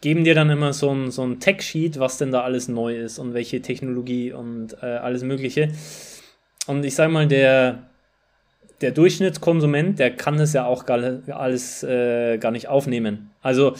geben 0.00 0.24
dir 0.24 0.34
dann 0.34 0.50
immer 0.50 0.72
so 0.72 0.90
ein, 0.90 1.10
so 1.10 1.22
ein 1.22 1.40
Tech-Sheet, 1.40 1.98
was 1.98 2.18
denn 2.18 2.32
da 2.32 2.42
alles 2.42 2.68
neu 2.68 2.96
ist 2.96 3.18
und 3.18 3.34
welche 3.34 3.60
Technologie 3.60 4.32
und 4.32 4.76
äh, 4.82 4.86
alles 4.86 5.22
Mögliche. 5.22 5.68
Und 6.66 6.84
ich 6.84 6.94
sage 6.94 7.12
mal, 7.12 7.26
der, 7.26 7.89
der 8.80 8.92
Durchschnittskonsument, 8.92 9.98
der 9.98 10.10
kann 10.16 10.38
das 10.38 10.52
ja 10.52 10.64
auch 10.64 10.86
gar, 10.86 11.00
alles 11.28 11.82
äh, 11.82 12.38
gar 12.38 12.50
nicht 12.50 12.68
aufnehmen. 12.68 13.30
Also 13.42 13.74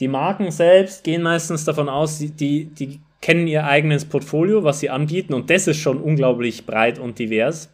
die 0.00 0.08
Marken 0.08 0.50
selbst 0.50 1.04
gehen 1.04 1.22
meistens 1.22 1.64
davon 1.64 1.88
aus, 1.88 2.18
die, 2.18 2.64
die 2.66 3.00
kennen 3.20 3.46
ihr 3.46 3.64
eigenes 3.64 4.04
Portfolio, 4.04 4.64
was 4.64 4.80
sie 4.80 4.90
anbieten 4.90 5.34
und 5.34 5.50
das 5.50 5.66
ist 5.66 5.78
schon 5.78 6.00
unglaublich 6.00 6.66
breit 6.66 6.98
und 6.98 7.18
divers. 7.18 7.70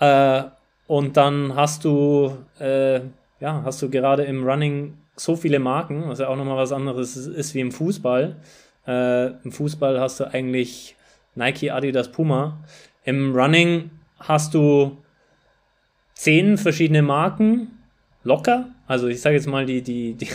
Äh, 0.00 0.42
und 0.86 1.16
dann 1.16 1.54
hast 1.54 1.84
du, 1.84 2.36
äh, 2.60 3.00
ja, 3.40 3.62
hast 3.64 3.82
du 3.82 3.90
gerade 3.90 4.24
im 4.24 4.44
Running 4.44 4.94
so 5.16 5.34
viele 5.34 5.58
Marken, 5.58 6.08
was 6.08 6.18
ja 6.18 6.28
auch 6.28 6.36
nochmal 6.36 6.58
was 6.58 6.72
anderes 6.72 7.16
ist, 7.16 7.26
ist 7.26 7.54
wie 7.54 7.60
im 7.60 7.72
Fußball. 7.72 8.36
Äh, 8.86 9.26
Im 9.26 9.50
Fußball 9.50 9.98
hast 9.98 10.20
du 10.20 10.32
eigentlich 10.32 10.94
Nike, 11.34 11.70
Adidas, 11.70 12.12
Puma. 12.12 12.58
Im 13.04 13.34
Running 13.34 13.90
hast 14.18 14.54
du 14.54 14.96
zehn 16.16 16.58
verschiedene 16.58 17.02
Marken 17.02 17.78
locker. 18.24 18.70
Also 18.88 19.06
ich 19.06 19.20
sage 19.20 19.36
jetzt 19.36 19.46
mal 19.46 19.64
die, 19.64 19.82
die, 19.82 20.14
die 20.14 20.28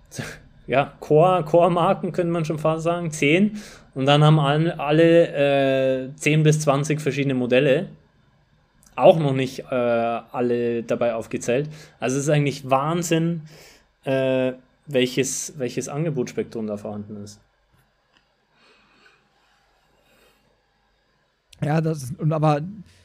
ja, 0.66 0.92
Core, 1.00 1.44
Core-Marken 1.44 2.12
könnte 2.12 2.32
man 2.32 2.44
schon 2.44 2.58
fast 2.58 2.84
sagen, 2.84 3.10
zehn. 3.10 3.58
Und 3.94 4.06
dann 4.06 4.22
haben 4.22 4.38
alle, 4.38 4.78
alle 4.78 6.06
äh, 6.06 6.16
10 6.16 6.42
bis 6.42 6.60
20 6.60 7.00
verschiedene 7.00 7.34
Modelle. 7.34 7.88
Auch 8.94 9.18
noch 9.18 9.32
nicht 9.32 9.60
äh, 9.70 9.74
alle 9.74 10.82
dabei 10.82 11.14
aufgezählt. 11.14 11.68
Also 11.98 12.16
es 12.18 12.24
ist 12.24 12.30
eigentlich 12.30 12.68
Wahnsinn, 12.68 13.42
äh, 14.04 14.52
welches, 14.86 15.54
welches 15.58 15.88
Angebotsspektrum 15.88 16.66
da 16.66 16.76
vorhanden 16.76 17.16
ist. 17.22 17.40
Ja, 21.62 21.80
das 21.80 22.12
und 22.18 22.32
aber 22.32 22.60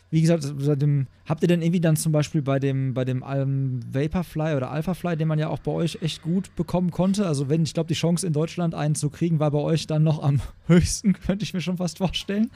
wie 0.10 0.22
gesagt, 0.22 0.45
dem, 0.82 1.08
habt 1.26 1.41
ihr 1.41 1.47
denn 1.47 1.62
irgendwie 1.62 1.82
dann 1.82 1.97
zum 1.97 2.14
Beispiel 2.14 2.41
bei 2.41 2.60
dem, 2.60 2.93
bei 2.93 3.03
dem 3.03 3.24
um, 3.24 3.82
Vaporfly 3.91 4.55
oder 4.55 4.72
Alphafly, 4.72 5.18
den 5.18 5.28
man 5.28 5.38
ja 5.38 5.49
auch 5.49 5.60
bei 5.60 5.72
euch 5.72 5.99
echt 6.01 6.22
gut 6.22 6.55
bekommen 6.55 6.91
konnte, 6.91 7.28
also 7.28 7.49
wenn, 7.49 7.64
ich 7.64 7.74
glaube, 7.74 7.88
die 7.88 7.93
Chance 7.93 8.26
in 8.26 8.32
Deutschland 8.32 8.74
einen 8.74 8.95
zu 8.95 9.10
kriegen, 9.10 9.39
war 9.39 9.51
bei 9.51 9.60
euch 9.60 9.86
dann 9.86 10.03
noch 10.03 10.24
am 10.24 10.39
höchsten, 10.68 11.14
könnte 11.14 11.43
ich 11.43 11.53
mir 11.53 11.62
schon 11.62 11.78
fast 11.78 11.97
vorstellen. 11.97 12.49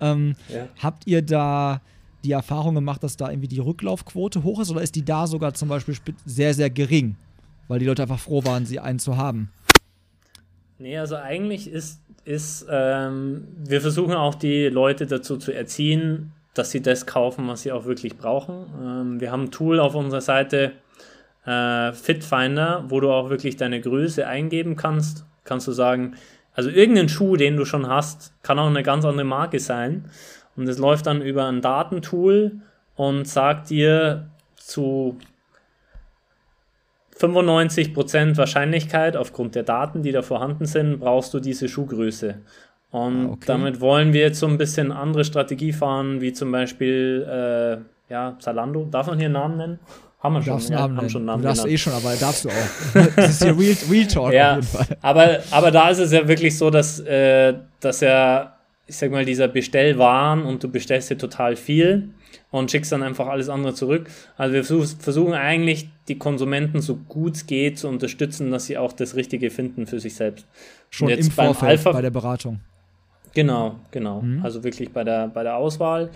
Ähm, 0.00 0.36
ja. 0.48 0.68
Habt 0.80 1.06
ihr 1.06 1.22
da 1.22 1.80
die 2.22 2.32
Erfahrung 2.32 2.76
gemacht, 2.76 3.02
dass 3.02 3.16
da 3.16 3.30
irgendwie 3.30 3.48
die 3.48 3.58
Rücklaufquote 3.58 4.44
hoch 4.44 4.60
ist 4.60 4.70
oder 4.70 4.82
ist 4.82 4.94
die 4.94 5.04
da 5.04 5.26
sogar 5.26 5.54
zum 5.54 5.68
Beispiel 5.68 5.96
sehr, 6.24 6.54
sehr 6.54 6.70
gering, 6.70 7.16
weil 7.66 7.80
die 7.80 7.86
Leute 7.86 8.02
einfach 8.02 8.20
froh 8.20 8.44
waren, 8.44 8.64
sie 8.64 8.78
einen 8.78 9.00
zu 9.00 9.16
haben? 9.16 9.50
Nee, 10.78 10.98
also 10.98 11.16
eigentlich 11.16 11.68
ist, 11.68 12.00
ist 12.24 12.66
ähm, 12.70 13.48
wir 13.56 13.80
versuchen 13.80 14.14
auch 14.14 14.36
die 14.36 14.66
Leute 14.66 15.06
dazu 15.06 15.36
zu 15.36 15.52
erziehen, 15.52 16.32
dass 16.54 16.70
sie 16.70 16.82
das 16.82 17.06
kaufen, 17.06 17.48
was 17.48 17.62
sie 17.62 17.72
auch 17.72 17.84
wirklich 17.84 18.16
brauchen. 18.16 18.66
Ähm, 18.82 19.20
wir 19.20 19.32
haben 19.32 19.44
ein 19.44 19.50
Tool 19.50 19.80
auf 19.80 19.94
unserer 19.94 20.20
Seite, 20.20 20.72
äh, 21.46 21.92
Fitfinder, 21.92 22.84
wo 22.88 23.00
du 23.00 23.10
auch 23.10 23.30
wirklich 23.30 23.56
deine 23.56 23.80
Größe 23.80 24.26
eingeben 24.26 24.76
kannst. 24.76 25.24
Kannst 25.44 25.66
du 25.66 25.72
sagen, 25.72 26.14
also 26.54 26.70
irgendein 26.70 27.08
Schuh, 27.08 27.36
den 27.36 27.56
du 27.56 27.64
schon 27.64 27.88
hast, 27.88 28.32
kann 28.42 28.58
auch 28.58 28.66
eine 28.66 28.82
ganz 28.82 29.04
andere 29.04 29.24
Marke 29.24 29.58
sein. 29.58 30.10
Und 30.56 30.68
es 30.68 30.78
läuft 30.78 31.06
dann 31.06 31.22
über 31.22 31.46
ein 31.46 31.62
Datentool 31.62 32.60
und 32.94 33.26
sagt 33.26 33.70
dir 33.70 34.28
zu 34.56 35.18
95% 37.18 38.36
Wahrscheinlichkeit 38.36 39.16
aufgrund 39.16 39.54
der 39.54 39.62
Daten, 39.62 40.02
die 40.02 40.12
da 40.12 40.22
vorhanden 40.22 40.66
sind, 40.66 41.00
brauchst 41.00 41.32
du 41.32 41.40
diese 41.40 41.68
Schuhgröße. 41.68 42.40
Und 42.92 43.26
ah, 43.26 43.32
okay. 43.32 43.44
damit 43.46 43.80
wollen 43.80 44.12
wir 44.12 44.20
jetzt 44.20 44.38
so 44.38 44.46
ein 44.46 44.58
bisschen 44.58 44.92
andere 44.92 45.24
Strategie 45.24 45.72
fahren, 45.72 46.20
wie 46.20 46.32
zum 46.32 46.52
Beispiel 46.52 47.26
äh, 47.26 48.12
ja, 48.12 48.36
Zalando. 48.38 48.86
Darf 48.90 49.06
man 49.06 49.16
hier 49.16 49.26
einen 49.26 49.34
Namen 49.34 49.56
nennen? 49.56 49.78
Haben 50.20 50.34
wir 50.34 50.42
schon, 50.42 50.60
ja, 50.70 50.80
Namen 50.80 50.96
haben 50.98 51.08
schon 51.10 51.24
Namen 51.24 51.42
Du 51.42 51.48
darfst 51.48 51.62
genannt. 51.62 51.74
eh 51.74 51.78
schon, 51.78 51.92
aber 51.94 52.14
darfst 52.14 52.44
du 52.44 52.50
auch. 52.50 53.04
das 53.16 53.30
ist 53.30 53.42
hier 53.42 53.58
Real, 53.58 53.76
Real 53.90 54.06
Talk 54.06 54.32
ja, 54.32 54.50
auf 54.50 54.56
jeden 54.56 54.68
Fall. 54.68 54.96
Aber, 55.00 55.38
aber 55.50 55.70
da 55.70 55.88
ist 55.88 55.98
es 55.98 56.12
ja 56.12 56.28
wirklich 56.28 56.56
so, 56.56 56.68
dass, 56.68 57.00
äh, 57.00 57.54
dass 57.80 58.02
ja, 58.02 58.56
ich 58.86 58.96
sag 58.96 59.10
mal, 59.10 59.24
dieser 59.24 59.48
Bestellwaren 59.48 60.44
und 60.44 60.62
du 60.62 60.68
bestellst 60.68 61.10
dir 61.10 61.16
total 61.16 61.56
viel 61.56 62.10
und 62.50 62.70
schickst 62.70 62.92
dann 62.92 63.02
einfach 63.02 63.26
alles 63.26 63.48
andere 63.48 63.72
zurück. 63.72 64.10
Also 64.36 64.54
wir 64.54 64.64
versuchen 64.64 65.32
eigentlich 65.32 65.88
die 66.08 66.18
Konsumenten 66.18 66.82
so 66.82 66.96
gut 66.96 67.36
es 67.36 67.46
geht 67.46 67.78
zu 67.78 67.88
unterstützen, 67.88 68.50
dass 68.50 68.66
sie 68.66 68.76
auch 68.76 68.92
das 68.92 69.16
Richtige 69.16 69.50
finden 69.50 69.86
für 69.86 69.98
sich 69.98 70.14
selbst. 70.14 70.46
Schon 70.90 71.08
im 71.08 71.30
Vorfeld 71.30 71.70
Alpha, 71.70 71.92
bei 71.92 72.02
der 72.02 72.10
Beratung. 72.10 72.60
Genau, 73.34 73.76
genau. 73.90 74.22
Mhm. 74.22 74.44
Also 74.44 74.62
wirklich 74.64 74.92
bei 74.92 75.04
der, 75.04 75.28
bei 75.28 75.42
der 75.42 75.56
Auswahl. 75.56 76.10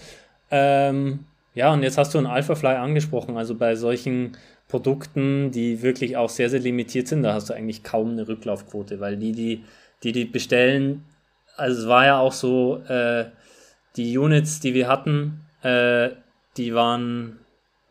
Ähm, 0.51 1.27
ja, 1.55 1.73
und 1.73 1.83
jetzt 1.83 1.99
hast 1.99 2.15
du 2.15 2.19
ein 2.19 2.27
Alphafly 2.27 2.69
angesprochen. 2.69 3.37
Also 3.37 3.55
bei 3.55 3.75
solchen 3.75 4.37
Produkten, 4.69 5.51
die 5.51 5.83
wirklich 5.83 6.17
auch 6.17 6.29
sehr, 6.29 6.51
sehr 6.51 6.61
limitiert 6.61 7.09
sind, 7.09 7.23
da 7.23 7.33
hast 7.35 7.51
du 7.51 7.55
eigentlich 7.55 7.83
kaum 7.83 8.11
eine 8.11 8.29
Rücklaufquote, 8.29 9.01
weil 9.01 9.17
die, 9.17 9.33
die, 9.33 9.65
die, 10.03 10.13
die 10.13 10.25
bestellen, 10.25 11.05
also 11.57 11.83
es 11.83 11.89
war 11.89 12.05
ja 12.05 12.19
auch 12.19 12.33
so, 12.33 12.83
äh, 12.89 13.27
die 13.97 14.19
Units, 14.19 14.61
die 14.61 14.75
wir 14.75 14.89
hatten, 14.89 15.41
äh, 15.63 16.11
die 16.57 16.75
waren 16.75 17.39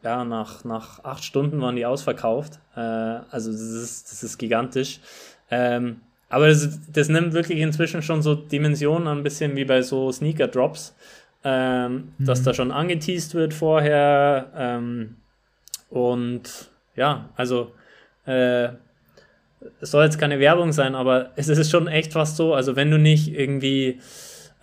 ja 0.03 0.23
nach, 0.23 0.63
nach 0.63 1.03
acht 1.03 1.23
Stunden 1.23 1.61
waren 1.61 1.75
die 1.75 1.85
ausverkauft. 1.85 2.59
Äh, 2.75 2.79
also 2.79 3.51
das 3.51 3.61
ist, 3.61 4.11
das 4.11 4.23
ist 4.23 4.37
gigantisch. 4.37 4.99
Ähm, 5.49 6.01
aber 6.29 6.47
das, 6.47 6.79
das 6.91 7.09
nimmt 7.09 7.33
wirklich 7.33 7.59
inzwischen 7.59 8.01
schon 8.01 8.21
so 8.21 8.35
Dimensionen 8.35 9.07
ein 9.07 9.23
bisschen 9.23 9.55
wie 9.55 9.65
bei 9.65 9.81
so 9.81 10.11
Sneaker-Drops, 10.11 10.95
ähm, 11.43 12.13
mhm. 12.17 12.25
dass 12.25 12.43
da 12.43 12.53
schon 12.53 12.71
angeteased 12.71 13.35
wird 13.35 13.53
vorher. 13.53 14.51
Ähm, 14.55 15.15
und 15.89 16.69
ja, 16.95 17.29
also 17.35 17.71
äh, 18.25 18.69
es 19.81 19.91
soll 19.91 20.05
jetzt 20.05 20.19
keine 20.19 20.39
Werbung 20.39 20.71
sein, 20.71 20.95
aber 20.95 21.31
es 21.35 21.47
ist 21.47 21.69
schon 21.69 21.87
echt 21.87 22.13
fast 22.13 22.37
so. 22.37 22.53
Also 22.53 22.75
wenn 22.75 22.91
du 22.91 22.97
nicht 22.97 23.33
irgendwie 23.33 23.99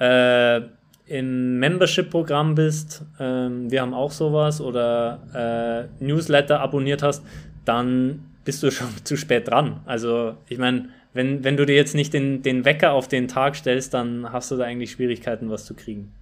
äh, 0.01 0.61
in 1.07 1.59
Membership-Programm 1.59 2.55
bist, 2.55 3.05
ähm, 3.21 3.71
wir 3.71 3.83
haben 3.83 3.95
auch 3.95 4.11
sowas, 4.11 4.61
oder 4.61 5.89
äh, 6.01 6.05
Newsletter 6.05 6.61
abonniert 6.61 7.03
hast, 7.03 7.25
dann 7.65 8.25
bist 8.45 8.63
du 8.63 8.71
schon 8.73 8.89
zu 9.05 9.17
spät 9.17 9.49
dran. 9.49 9.81
Also 9.87 10.35
ich 10.49 10.59
meine, 10.59 10.89
wenn, 11.15 11.45
wenn 11.45 11.57
du 11.57 11.67
dir 11.67 11.75
jetzt 11.75 11.95
nicht 11.95 12.13
den, 12.13 12.43
den 12.43 12.65
Wecker 12.65 12.93
auf 12.93 13.09
den 13.09 13.29
Tag 13.29 13.57
stellst, 13.57 13.95
dann 13.95 14.33
hast 14.33 14.51
du 14.51 14.57
da 14.57 14.65
eigentlich 14.65 14.93
Schwierigkeiten, 14.93 15.51
was 15.51 15.65
zu 15.65 15.75
kriegen. 15.75 16.13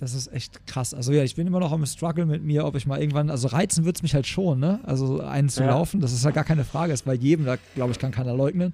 Das 0.00 0.14
ist 0.14 0.32
echt 0.32 0.66
krass. 0.66 0.94
Also 0.94 1.12
ja, 1.12 1.24
ich 1.24 1.34
bin 1.34 1.46
immer 1.46 1.60
noch 1.60 1.72
am 1.72 1.84
Struggle 1.84 2.26
mit 2.26 2.42
mir, 2.42 2.64
ob 2.64 2.76
ich 2.76 2.86
mal 2.86 3.00
irgendwann, 3.00 3.28
also 3.28 3.48
reizen 3.48 3.84
wird 3.84 3.96
es 3.96 4.02
mich 4.02 4.14
halt 4.14 4.26
schon, 4.26 4.60
ne? 4.60 4.80
Also 4.84 5.20
einen 5.20 5.48
zu 5.48 5.62
ja. 5.62 5.70
laufen, 5.70 6.00
das 6.00 6.12
ist 6.12 6.24
ja 6.24 6.30
gar 6.30 6.44
keine 6.44 6.64
Frage, 6.64 6.92
ist 6.92 7.04
bei 7.04 7.14
jedem, 7.14 7.44
da 7.44 7.56
glaube 7.74 7.92
ich, 7.92 7.98
kann 7.98 8.12
keiner 8.12 8.34
leugnen. 8.34 8.72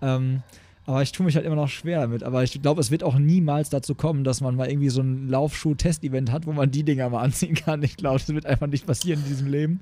Ähm, 0.00 0.42
aber 0.86 1.02
ich 1.02 1.12
tue 1.12 1.26
mich 1.26 1.36
halt 1.36 1.44
immer 1.44 1.54
noch 1.54 1.68
schwer 1.68 2.00
damit. 2.00 2.22
Aber 2.22 2.42
ich 2.44 2.62
glaube, 2.62 2.80
es 2.80 2.90
wird 2.90 3.02
auch 3.04 3.18
niemals 3.18 3.68
dazu 3.68 3.94
kommen, 3.94 4.24
dass 4.24 4.40
man 4.40 4.56
mal 4.56 4.70
irgendwie 4.70 4.88
so 4.88 5.02
ein 5.02 5.28
Laufschuh-Test-Event 5.28 6.32
hat, 6.32 6.46
wo 6.46 6.52
man 6.52 6.70
die 6.70 6.82
Dinger 6.82 7.10
mal 7.10 7.20
anziehen 7.20 7.54
kann. 7.54 7.82
Ich 7.82 7.98
glaube, 7.98 8.18
das 8.18 8.28
wird 8.28 8.46
einfach 8.46 8.68
nicht 8.68 8.86
passieren 8.86 9.20
in 9.20 9.28
diesem 9.28 9.48
Leben. 9.48 9.80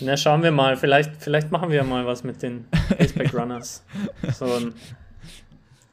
Na, 0.00 0.16
schauen 0.16 0.42
wir 0.42 0.50
mal. 0.50 0.76
Vielleicht, 0.76 1.12
vielleicht 1.18 1.50
machen 1.50 1.70
wir 1.70 1.84
mal 1.84 2.06
was 2.06 2.24
mit 2.24 2.42
den 2.42 2.66
Aceback 2.98 3.34
Runners. 3.34 3.84
So 4.32 4.44
ein, 4.46 4.74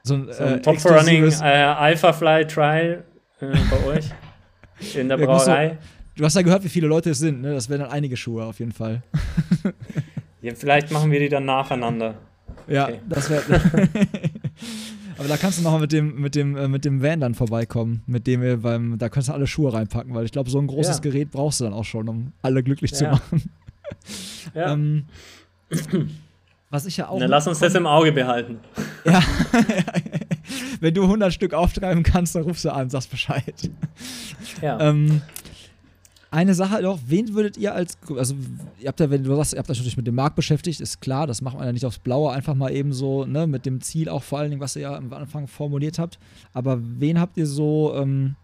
so 0.04 0.16
ein, 0.16 0.32
so 0.32 0.44
ein 0.44 0.54
äh, 0.56 0.62
Top 0.62 0.84
Running 0.86 1.32
äh, 1.32 1.44
Alpha 1.44 2.14
Fly 2.14 2.46
Trial 2.48 3.04
äh, 3.40 3.46
bei 3.46 3.86
euch 3.86 4.06
in 4.96 5.10
der 5.10 5.18
Brauerei. 5.18 5.66
Ja, 5.66 5.78
du, 6.16 6.26
hast 6.26 6.36
ja 6.36 6.42
gehört, 6.42 6.64
wie 6.64 6.70
viele 6.70 6.88
Leute 6.88 7.12
es 7.12 7.20
sind. 7.20 7.42
Ne? 7.42 7.54
Das 7.54 7.70
wären 7.70 7.82
dann 7.82 7.92
einige 7.92 8.18
Schuhe 8.18 8.46
auf 8.46 8.60
jeden 8.60 8.72
Fall. 8.72 9.04
ja, 10.42 10.54
vielleicht 10.56 10.92
machen 10.92 11.12
wir 11.12 11.20
die 11.20 11.30
dann 11.30 11.46
nacheinander. 11.46 12.16
Ja, 12.68 12.88
okay. 12.88 13.00
das 13.08 13.30
wäre. 13.30 13.44
Aber 15.22 15.28
da 15.28 15.38
kannst 15.38 15.60
du 15.60 15.64
nochmal 15.64 15.82
mit 15.82 15.92
dem, 15.92 16.20
mit, 16.20 16.34
dem, 16.34 16.58
äh, 16.58 16.68
mit 16.68 16.84
dem 16.84 17.04
Van 17.04 17.20
dann 17.20 17.36
vorbeikommen, 17.36 18.02
mit 18.08 18.26
dem 18.26 18.42
wir 18.42 18.58
beim, 18.58 18.98
da 18.98 19.08
kannst 19.08 19.30
du 19.30 19.34
alle 19.34 19.46
Schuhe 19.46 19.72
reinpacken, 19.72 20.16
weil 20.16 20.26
ich 20.26 20.32
glaube, 20.32 20.50
so 20.50 20.58
ein 20.58 20.66
großes 20.66 20.98
ja. 20.98 21.02
Gerät 21.02 21.30
brauchst 21.30 21.60
du 21.60 21.66
dann 21.66 21.74
auch 21.74 21.86
schon, 21.86 22.10
um 22.10 22.34
alle 22.42 22.64
glücklich 22.64 22.90
ja. 22.90 22.98
zu 22.98 23.04
machen. 23.06 23.52
Ja. 24.54 24.74
ähm, 24.74 25.06
was 26.70 26.86
ich 26.86 26.98
ja 26.98 27.10
auch. 27.10 27.20
Na, 27.20 27.26
lass 27.26 27.48
uns 27.48 27.60
das 27.60 27.76
im 27.76 27.86
Auge 27.86 28.12
behalten. 28.12 28.60
Ja. 29.04 29.20
Wenn 30.80 30.94
du 30.94 31.04
100 31.04 31.34
Stück 31.34 31.56
auftreiben 31.56 32.04
kannst, 32.04 32.36
dann 32.36 32.44
rufst 32.44 32.66
du 32.66 32.72
an, 32.72 32.90
sagst 32.90 33.10
Bescheid. 33.10 33.72
Ja. 34.62 34.80
Ähm, 34.80 35.22
eine 36.34 36.54
Sache 36.54 36.82
noch, 36.82 37.00
wen 37.08 37.34
würdet 37.34 37.58
ihr 37.58 37.76
als, 37.76 37.98
also 38.16 38.36
ihr 38.80 38.88
habt 38.88 39.02
ja, 39.02 39.10
wenn 39.10 39.24
du 39.24 39.36
sagst, 39.36 39.52
ihr 39.52 39.60
habt 39.60 39.70
euch 39.70 39.78
natürlich 39.78 39.98
mit 39.98 40.08
dem 40.08 40.16
Markt 40.16 40.38
beschäftigt, 40.38 40.80
ist 40.80 41.02
klar, 41.02 41.28
das 41.28 41.42
macht 41.42 41.58
man 41.58 41.66
ja 41.66 41.74
nicht 41.74 41.86
aufs 41.86 42.00
Blaue, 42.00 42.32
einfach 42.32 42.56
mal 42.56 42.72
eben 42.72 42.94
so, 42.94 43.26
ne, 43.26 43.48
mit 43.48 43.66
dem 43.66 43.82
Ziel 43.82 44.08
auch 44.08 44.24
vor 44.24 44.40
allen 44.40 44.50
Dingen, 44.50 44.62
was 44.62 44.78
ihr 44.78 44.84
ja 44.84 44.96
am 44.96 45.12
Anfang 45.12 45.48
formuliert 45.48 46.00
habt. 46.00 46.20
Aber 46.54 46.80
wen 46.82 47.20
habt 47.20 47.36
ihr 47.36 47.46
so, 47.46 47.94
ähm, 47.96 48.36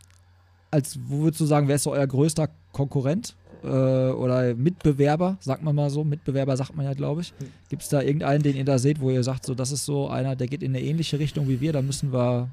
als, 0.69 0.99
wo 1.07 1.19
würdest 1.19 1.39
du 1.39 1.45
sagen, 1.45 1.69
wer 1.69 1.75
ist 1.75 1.83
so 1.83 1.93
euer 1.93 2.05
größter 2.07 2.49
Konkurrent? 2.73 3.36
Äh, 3.63 3.67
oder 3.67 4.53
Mitbewerber, 4.55 5.37
sagt 5.39 5.63
man 5.63 5.75
mal 5.75 5.89
so, 5.89 6.03
Mitbewerber 6.03 6.55
sagt 6.57 6.75
man 6.75 6.85
ja, 6.85 6.93
glaube 6.93 7.21
ich. 7.21 7.33
Gibt 7.69 7.81
es 7.81 7.89
da 7.89 8.01
irgendeinen, 8.01 8.43
den 8.43 8.55
ihr 8.55 8.65
da 8.65 8.77
seht, 8.77 8.99
wo 8.99 9.09
ihr 9.09 9.23
sagt, 9.23 9.45
so, 9.45 9.55
das 9.55 9.71
ist 9.71 9.85
so 9.85 10.09
einer, 10.09 10.35
der 10.35 10.47
geht 10.47 10.63
in 10.63 10.75
eine 10.75 10.81
ähnliche 10.81 11.19
Richtung 11.19 11.47
wie 11.47 11.59
wir, 11.59 11.73
da 11.73 11.81
müssen 11.81 12.13
wir, 12.13 12.49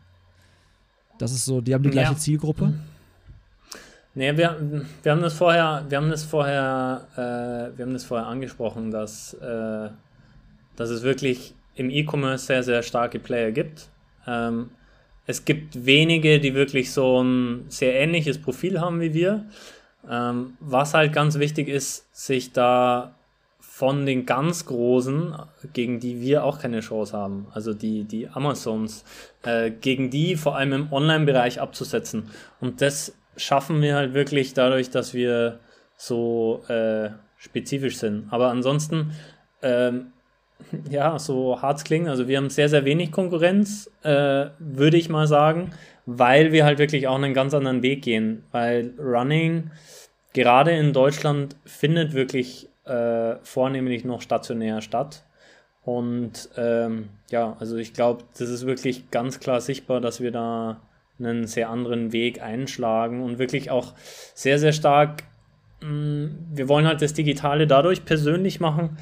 das 1.18 1.32
ist 1.32 1.44
so, 1.44 1.60
die 1.60 1.74
haben 1.74 1.82
die 1.82 1.90
gleiche 1.90 2.12
ja. 2.12 2.18
Zielgruppe? 2.18 2.74
Nee, 4.16 4.36
wir, 4.36 4.56
wir 5.02 5.12
haben 5.12 5.22
das 5.22 5.34
vorher, 5.34 5.84
wir 5.88 5.98
haben 5.98 6.10
das 6.10 6.22
vorher, 6.22 7.08
äh, 7.14 7.76
wir 7.76 7.84
haben 7.84 7.92
das 7.92 8.04
vorher 8.04 8.28
angesprochen, 8.28 8.90
dass, 8.90 9.34
äh, 9.34 9.88
dass 10.76 10.90
es 10.90 11.02
wirklich 11.02 11.54
im 11.74 11.90
E-Commerce 11.90 12.46
sehr, 12.46 12.62
sehr 12.62 12.82
starke 12.82 13.18
Player 13.18 13.50
gibt. 13.50 13.88
Ähm, 14.26 14.70
es 15.26 15.44
gibt 15.44 15.86
wenige, 15.86 16.38
die 16.38 16.54
wirklich 16.54 16.92
so 16.92 17.22
ein 17.22 17.64
sehr 17.68 17.94
ähnliches 17.94 18.38
Profil 18.38 18.80
haben 18.80 19.00
wie 19.00 19.14
wir. 19.14 19.46
Ähm, 20.10 20.56
was 20.60 20.94
halt 20.94 21.12
ganz 21.12 21.38
wichtig 21.38 21.68
ist, 21.68 22.06
sich 22.14 22.52
da 22.52 23.14
von 23.60 24.06
den 24.06 24.24
ganz 24.24 24.66
Großen, 24.66 25.34
gegen 25.72 25.98
die 25.98 26.20
wir 26.20 26.44
auch 26.44 26.60
keine 26.60 26.78
Chance 26.80 27.16
haben, 27.16 27.48
also 27.52 27.74
die, 27.74 28.04
die 28.04 28.28
Amazons, 28.28 29.04
äh, 29.42 29.70
gegen 29.70 30.10
die 30.10 30.36
vor 30.36 30.56
allem 30.56 30.72
im 30.72 30.92
Online-Bereich 30.92 31.60
abzusetzen. 31.60 32.30
Und 32.60 32.80
das 32.80 33.16
schaffen 33.36 33.82
wir 33.82 33.96
halt 33.96 34.14
wirklich 34.14 34.54
dadurch, 34.54 34.90
dass 34.90 35.12
wir 35.12 35.58
so 35.96 36.62
äh, 36.68 37.10
spezifisch 37.36 37.96
sind. 37.96 38.28
Aber 38.30 38.48
ansonsten, 38.50 39.12
ähm, 39.62 40.12
ja, 40.90 41.18
so 41.18 41.60
hart 41.60 41.84
klingen. 41.84 42.08
Also 42.08 42.28
wir 42.28 42.36
haben 42.36 42.50
sehr, 42.50 42.68
sehr 42.68 42.84
wenig 42.84 43.10
Konkurrenz, 43.10 43.90
äh, 44.02 44.46
würde 44.60 44.96
ich 44.96 45.08
mal 45.08 45.26
sagen, 45.26 45.72
weil 46.06 46.52
wir 46.52 46.64
halt 46.64 46.78
wirklich 46.78 47.08
auch 47.08 47.16
einen 47.16 47.34
ganz 47.34 47.54
anderen 47.54 47.82
Weg 47.82 48.02
gehen. 48.02 48.44
Weil 48.52 48.92
Running 48.98 49.70
gerade 50.32 50.72
in 50.72 50.92
Deutschland 50.92 51.56
findet 51.64 52.12
wirklich 52.12 52.68
äh, 52.84 53.36
vornehmlich 53.42 54.04
noch 54.04 54.20
stationär 54.20 54.82
statt. 54.82 55.24
Und 55.84 56.48
ähm, 56.56 57.10
ja, 57.30 57.56
also 57.60 57.76
ich 57.76 57.92
glaube, 57.92 58.24
das 58.38 58.48
ist 58.48 58.66
wirklich 58.66 59.10
ganz 59.10 59.40
klar 59.40 59.60
sichtbar, 59.60 60.00
dass 60.00 60.20
wir 60.20 60.30
da 60.30 60.80
einen 61.18 61.46
sehr 61.46 61.68
anderen 61.68 62.12
Weg 62.12 62.42
einschlagen 62.42 63.22
und 63.22 63.38
wirklich 63.38 63.70
auch 63.70 63.94
sehr, 64.34 64.58
sehr 64.58 64.72
stark, 64.72 65.24
mh, 65.80 65.88
mm, 65.88 66.38
wir 66.54 66.68
wollen 66.68 66.86
halt 66.86 67.02
das 67.02 67.14
Digitale 67.14 67.66
dadurch 67.66 68.04
persönlich 68.04 68.60
machen, 68.60 68.96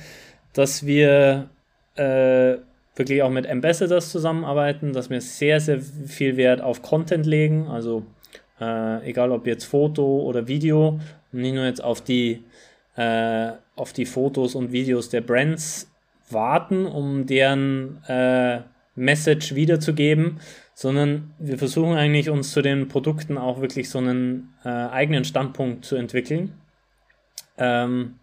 dass 0.53 0.85
wir 0.85 1.49
äh, 1.95 2.57
wirklich 2.95 3.23
auch 3.23 3.31
mit 3.31 3.49
Ambassadors 3.49 4.11
zusammenarbeiten, 4.11 4.93
dass 4.93 5.11
wir 5.11 5.21
sehr, 5.21 5.61
sehr 5.61 5.81
viel 5.81 6.37
Wert 6.37 6.61
auf 6.61 6.83
Content 6.83 7.27
legen, 7.27 7.69
also 7.69 8.05
äh, 8.61 9.09
egal 9.09 9.33
ob 9.33 9.47
jetzt 9.47 9.65
Foto 9.65 10.21
oder 10.23 10.47
Video 10.47 11.01
nicht 11.33 11.55
nur 11.55 11.65
jetzt 11.65 11.83
auf 11.83 12.03
die, 12.03 12.45
äh, 12.97 13.53
auf 13.77 13.93
die 13.93 14.07
Fotos 14.07 14.55
und 14.55 14.73
Videos 14.73 15.09
der 15.09 15.23
Brands 15.23 15.91
warten, 16.31 16.87
um 16.87 17.27
deren 17.27 18.03
äh, 18.07 18.61
Message 18.95 19.55
wiederzugeben, 19.55 20.41
sondern 20.75 21.35
wir 21.39 21.59
versuchen 21.59 21.95
eigentlich 21.95 22.31
uns 22.31 22.53
zu 22.53 22.63
den 22.63 22.89
Produkten 22.89 23.39
auch 23.39 23.61
wirklich 23.61 23.89
so 23.89 23.99
einen 23.99 24.55
äh, 24.65 24.69
eigenen 24.69 25.25
Standpunkt 25.25 25.85
zu 25.85 25.97
entwickeln. 25.97 26.53
Ähm, 27.59 28.19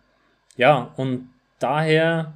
ja, 0.58 0.92
und 0.98 1.30
daher, 1.60 2.34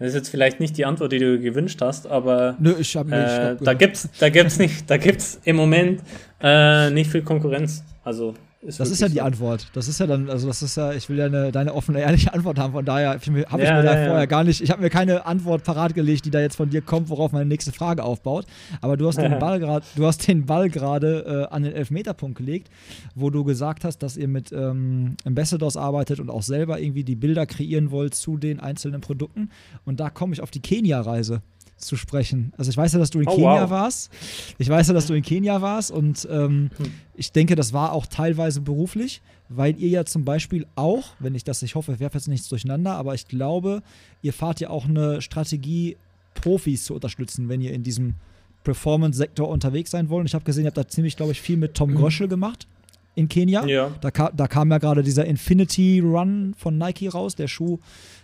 das 0.00 0.08
ist 0.08 0.14
jetzt 0.14 0.28
vielleicht 0.30 0.60
nicht 0.60 0.78
die 0.78 0.86
Antwort, 0.86 1.12
die 1.12 1.18
du 1.18 1.38
gewünscht 1.38 1.80
hast, 1.82 2.06
aber 2.06 2.56
Nö, 2.58 2.74
ich 2.78 2.96
hab 2.96 3.06
nicht, 3.06 3.18
äh, 3.18 3.56
da 3.60 3.74
gibt's, 3.74 4.08
da 4.18 4.30
gibt's 4.30 4.58
nicht, 4.58 4.90
da 4.90 4.96
gibt's 4.96 5.38
im 5.44 5.56
Moment 5.56 6.00
äh, 6.42 6.88
nicht 6.90 7.10
viel 7.10 7.20
Konkurrenz. 7.22 7.84
Also 8.02 8.34
ist 8.62 8.78
das 8.78 8.90
ist 8.90 9.00
ja 9.00 9.08
die 9.08 9.14
so. 9.14 9.22
Antwort. 9.22 9.68
Das 9.72 9.88
ist 9.88 10.00
ja 10.00 10.06
dann, 10.06 10.28
also 10.28 10.46
das 10.46 10.62
ist 10.62 10.76
ja, 10.76 10.92
ich 10.92 11.08
will 11.08 11.16
ja 11.16 11.26
eine, 11.26 11.50
deine 11.50 11.74
offene, 11.74 12.00
ehrliche 12.00 12.32
Antwort 12.34 12.58
haben. 12.58 12.72
Von 12.72 12.84
daher 12.84 13.10
habe 13.10 13.18
ich 13.18 13.26
ja, 13.26 13.76
mir 13.76 13.82
da 13.82 13.98
ja, 13.98 14.08
vorher 14.08 14.26
gar 14.26 14.44
nicht, 14.44 14.60
ich 14.60 14.70
habe 14.70 14.82
mir 14.82 14.90
keine 14.90 15.24
Antwort 15.24 15.64
parat 15.64 15.94
gelegt, 15.94 16.26
die 16.26 16.30
da 16.30 16.40
jetzt 16.40 16.56
von 16.56 16.68
dir 16.68 16.82
kommt, 16.82 17.08
worauf 17.08 17.32
meine 17.32 17.46
nächste 17.46 17.72
Frage 17.72 18.04
aufbaut. 18.04 18.44
Aber 18.82 18.96
du 18.96 19.06
hast 19.08 19.16
den 19.16 19.38
Ball 19.38 19.60
gerade, 19.60 19.86
du 19.96 20.06
hast 20.06 20.28
den 20.28 20.44
Ball 20.44 20.68
gerade 20.68 21.48
äh, 21.50 21.54
an 21.54 21.62
den 21.62 21.72
Elfmeterpunkt 21.72 22.36
gelegt, 22.36 22.70
wo 23.14 23.30
du 23.30 23.44
gesagt 23.44 23.84
hast, 23.84 23.98
dass 23.98 24.16
ihr 24.16 24.28
mit 24.28 24.52
ähm, 24.52 25.16
Ambassadors 25.24 25.76
arbeitet 25.78 26.20
und 26.20 26.28
auch 26.28 26.42
selber 26.42 26.80
irgendwie 26.80 27.04
die 27.04 27.16
Bilder 27.16 27.46
kreieren 27.46 27.90
wollt 27.90 28.14
zu 28.14 28.36
den 28.36 28.60
einzelnen 28.60 29.00
Produkten. 29.00 29.50
Und 29.86 30.00
da 30.00 30.10
komme 30.10 30.34
ich 30.34 30.42
auf 30.42 30.50
die 30.50 30.60
Kenia-Reise. 30.60 31.40
Zu 31.80 31.96
sprechen. 31.96 32.52
Also 32.56 32.70
ich 32.70 32.76
weiß 32.76 32.92
ja, 32.92 32.98
dass 32.98 33.10
du 33.10 33.20
in 33.20 33.28
oh, 33.28 33.34
Kenia 33.34 33.62
wow. 33.62 33.70
warst. 33.70 34.10
Ich 34.58 34.68
weiß 34.68 34.88
ja, 34.88 34.94
dass 34.94 35.06
du 35.06 35.14
in 35.14 35.22
Kenia 35.22 35.60
warst 35.62 35.90
und 35.90 36.28
ähm, 36.30 36.70
hm. 36.76 36.92
ich 37.14 37.32
denke, 37.32 37.56
das 37.56 37.72
war 37.72 37.92
auch 37.92 38.06
teilweise 38.06 38.60
beruflich, 38.60 39.22
weil 39.48 39.76
ihr 39.78 39.88
ja 39.88 40.04
zum 40.04 40.24
Beispiel 40.24 40.66
auch, 40.76 41.14
wenn 41.18 41.34
ich 41.34 41.44
das, 41.44 41.62
ich 41.62 41.74
hoffe, 41.74 41.92
ich 41.94 42.00
werfe 42.00 42.18
jetzt 42.18 42.28
nichts 42.28 42.48
durcheinander, 42.48 42.94
aber 42.94 43.14
ich 43.14 43.26
glaube, 43.26 43.82
ihr 44.22 44.32
fahrt 44.32 44.60
ja 44.60 44.70
auch 44.70 44.86
eine 44.86 45.22
Strategie, 45.22 45.96
Profis 46.34 46.84
zu 46.84 46.94
unterstützen, 46.94 47.48
wenn 47.48 47.60
ihr 47.60 47.72
in 47.72 47.82
diesem 47.82 48.14
Performance-Sektor 48.62 49.48
unterwegs 49.48 49.90
sein 49.90 50.10
wollt. 50.10 50.26
Ich 50.26 50.34
habe 50.34 50.44
gesehen, 50.44 50.64
ihr 50.64 50.68
habt 50.68 50.76
da 50.76 50.86
ziemlich, 50.86 51.16
glaube 51.16 51.32
ich, 51.32 51.40
viel 51.40 51.56
mit 51.56 51.74
Tom 51.74 51.90
mhm. 51.90 51.96
Gröschel 51.96 52.28
gemacht 52.28 52.68
in 53.14 53.28
Kenia. 53.28 53.66
Ja. 53.66 53.92
Da, 54.00 54.10
ka 54.10 54.30
da 54.34 54.46
kam 54.46 54.70
ja 54.70 54.78
gerade 54.78 55.02
dieser 55.02 55.24
Infinity 55.24 56.00
Run 56.00 56.54
von 56.56 56.78
Nike 56.78 57.08
raus, 57.08 57.34
der 57.34 57.48
Schuh, 57.48 57.78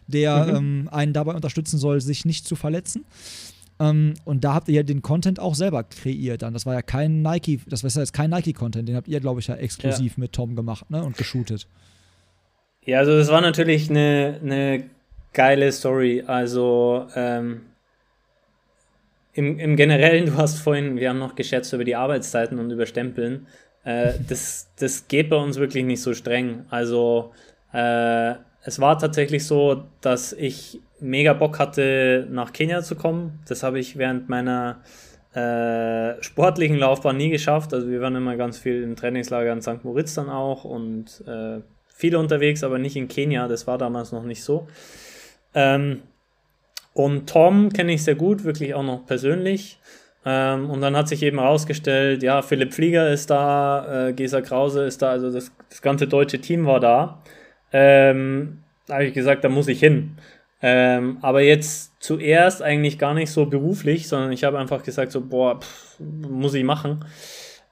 der 0.07 0.47
mhm. 0.47 0.57
ähm, 0.57 0.89
einen 0.91 1.13
dabei 1.13 1.35
unterstützen 1.35 1.79
soll, 1.79 2.01
sich 2.01 2.25
nicht 2.25 2.47
zu 2.47 2.57
verletzen. 2.57 3.05
Ähm, 3.79 4.15
und 4.25 4.45
da 4.45 4.55
habt 4.55 4.69
ihr 4.69 4.75
ja 4.75 4.83
den 4.83 5.03
Content 5.03 5.39
auch 5.39 5.55
selber 5.55 5.85
kreiert 5.85 6.43
dann. 6.43 6.55
Das 6.55 6.67
war 6.67 6.75
ja 6.75 6.83
kein 6.83 7.23
Nike, 7.23 7.61
das 7.67 7.85
war 7.85 7.91
jetzt 7.91 8.13
kein 8.13 8.31
Nike-Content, 8.31 8.89
den 8.89 8.97
habt 8.97 9.09
ihr, 9.09 9.21
glaube 9.21 9.41
ich, 9.41 9.49
ja 9.49 9.57
exklusiv 9.57 10.17
ja. 10.17 10.21
mit 10.21 10.33
Tom 10.33 10.57
gemacht 10.57 10.91
ne? 10.91 11.03
und 11.03 11.17
geshootet. 11.17 11.67
Ja, 12.85 13.01
also 13.01 13.17
das 13.17 13.29
war 13.29 13.41
natürlich 13.41 13.91
eine, 13.91 14.39
eine 14.43 14.85
geile 15.33 15.73
Story. 15.73 16.23
Also 16.27 17.07
ähm, 17.15 17.63
im, 19.35 19.59
im 19.59 19.77
Generellen, 19.77 20.27
du 20.27 20.37
hast 20.37 20.59
vorhin, 20.59 20.97
wir 20.97 21.11
haben 21.11 21.19
noch 21.19 21.35
geschätzt 21.35 21.73
über 21.73 21.85
die 21.85 21.97
Arbeitszeiten 21.97 22.59
und 22.59 22.71
über 22.71 22.87
Stempeln. 22.87 23.47
Äh, 23.87 24.15
das, 24.29 24.69
das 24.79 25.09
geht 25.09 25.31
bei 25.31 25.37
uns 25.37 25.57
wirklich 25.57 25.85
nicht 25.85 26.03
so 26.03 26.13
streng. 26.13 26.67
Also 26.69 27.33
äh, 27.73 28.35
es 28.65 28.81
war 28.81 28.99
tatsächlich 28.99 29.47
so, 29.47 29.85
dass 30.01 30.33
ich 30.33 30.81
mega 30.99 31.33
Bock 31.33 31.59
hatte, 31.59 32.27
nach 32.31 32.53
Kenia 32.53 32.83
zu 32.83 32.97
kommen. 32.97 33.39
Das 33.49 33.63
habe 33.63 33.79
ich 33.79 33.97
während 33.97 34.29
meiner 34.29 34.83
äh, 35.35 36.21
sportlichen 36.23 36.77
Laufbahn 36.79 37.17
nie 37.17 37.31
geschafft. 37.31 37.73
Also 37.73 37.89
wir 37.89 38.01
waren 38.01 38.17
immer 38.17 38.37
ganz 38.37 38.59
viel 38.59 38.83
im 38.83 38.97
Trainingslager 38.97 39.53
in 39.53 39.63
St. 39.63 39.85
Moritz 39.85 40.15
dann 40.15 40.31
auch 40.31 40.65
und 40.65 41.23
äh, 41.29 41.61
viele 41.87 42.19
unterwegs, 42.19 42.65
aber 42.65 42.79
nicht 42.79 42.97
in 42.97 43.07
Kenia. 43.07 43.47
Das 43.47 43.69
war 43.69 43.79
damals 43.79 44.11
noch 44.11 44.25
nicht 44.25 44.43
so. 44.43 44.67
Ähm, 45.55 46.03
und 46.93 47.29
Tom 47.29 47.73
kenne 47.73 47.93
ich 47.93 48.03
sehr 48.03 48.15
gut, 48.17 48.43
wirklich 48.43 48.75
auch 48.75 48.83
noch 48.83 49.07
persönlich. 49.07 49.79
Ähm, 50.29 50.71
und 50.71 50.81
dann 50.81 50.97
hat 50.97 51.07
sich 51.07 51.23
eben 51.23 51.39
herausgestellt, 51.39 52.25
ja, 52.25 52.43
Philipp 52.43 52.75
Flieger 52.75 53.11
ist 53.11 53.31
da, 53.31 54.09
äh, 54.09 54.13
Gesa 54.13 54.41
Krause 54.41 54.85
ist 54.85 55.01
da, 55.01 55.11
also 55.11 55.33
das, 55.33 55.53
das 55.71 55.81
ganze 55.81 56.09
deutsche 56.09 56.41
Team 56.41 56.67
war 56.67 56.81
da. 56.81 57.23
Ähm, 57.73 58.65
da 58.89 58.95
habe 58.95 59.05
ich 59.05 59.15
gesagt, 59.15 59.45
da 59.45 59.49
muss 59.49 59.69
ich 59.69 59.79
hin. 59.79 60.17
Ähm, 60.61 61.19
aber 61.23 61.43
jetzt 61.43 61.93
zuerst 62.01 62.61
eigentlich 62.61 62.99
gar 62.99 63.15
nicht 63.15 63.31
so 63.31 63.47
beruflich, 63.47 64.09
sondern 64.09 64.33
ich 64.33 64.43
habe 64.43 64.59
einfach 64.59 64.83
gesagt, 64.83 65.13
so, 65.13 65.21
boah, 65.21 65.61
pff, 65.61 66.01
muss 66.01 66.55
ich 66.55 66.65
machen. 66.65 67.05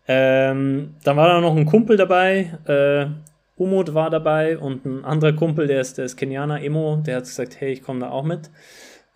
Ähm, 0.07 0.95
dann 1.03 1.17
war 1.17 1.27
da 1.27 1.41
noch 1.41 1.57
ein 1.57 1.67
Kumpel 1.67 1.97
dabei, 1.97 2.57
äh, 2.67 3.07
Umut 3.57 3.95
war 3.95 4.11
dabei 4.11 4.59
und 4.59 4.85
ein 4.85 5.05
anderer 5.05 5.33
Kumpel, 5.33 5.67
der 5.67 5.81
ist, 5.81 5.99
der 5.99 6.05
ist 6.05 6.17
Kenianer, 6.17 6.63
Emo, 6.63 7.03
der 7.05 7.17
hat 7.17 7.25
gesagt, 7.25 7.61
hey, 7.61 7.73
ich 7.73 7.83
komme 7.83 8.01
da 8.01 8.11
auch 8.11 8.25
mit. 8.25 8.51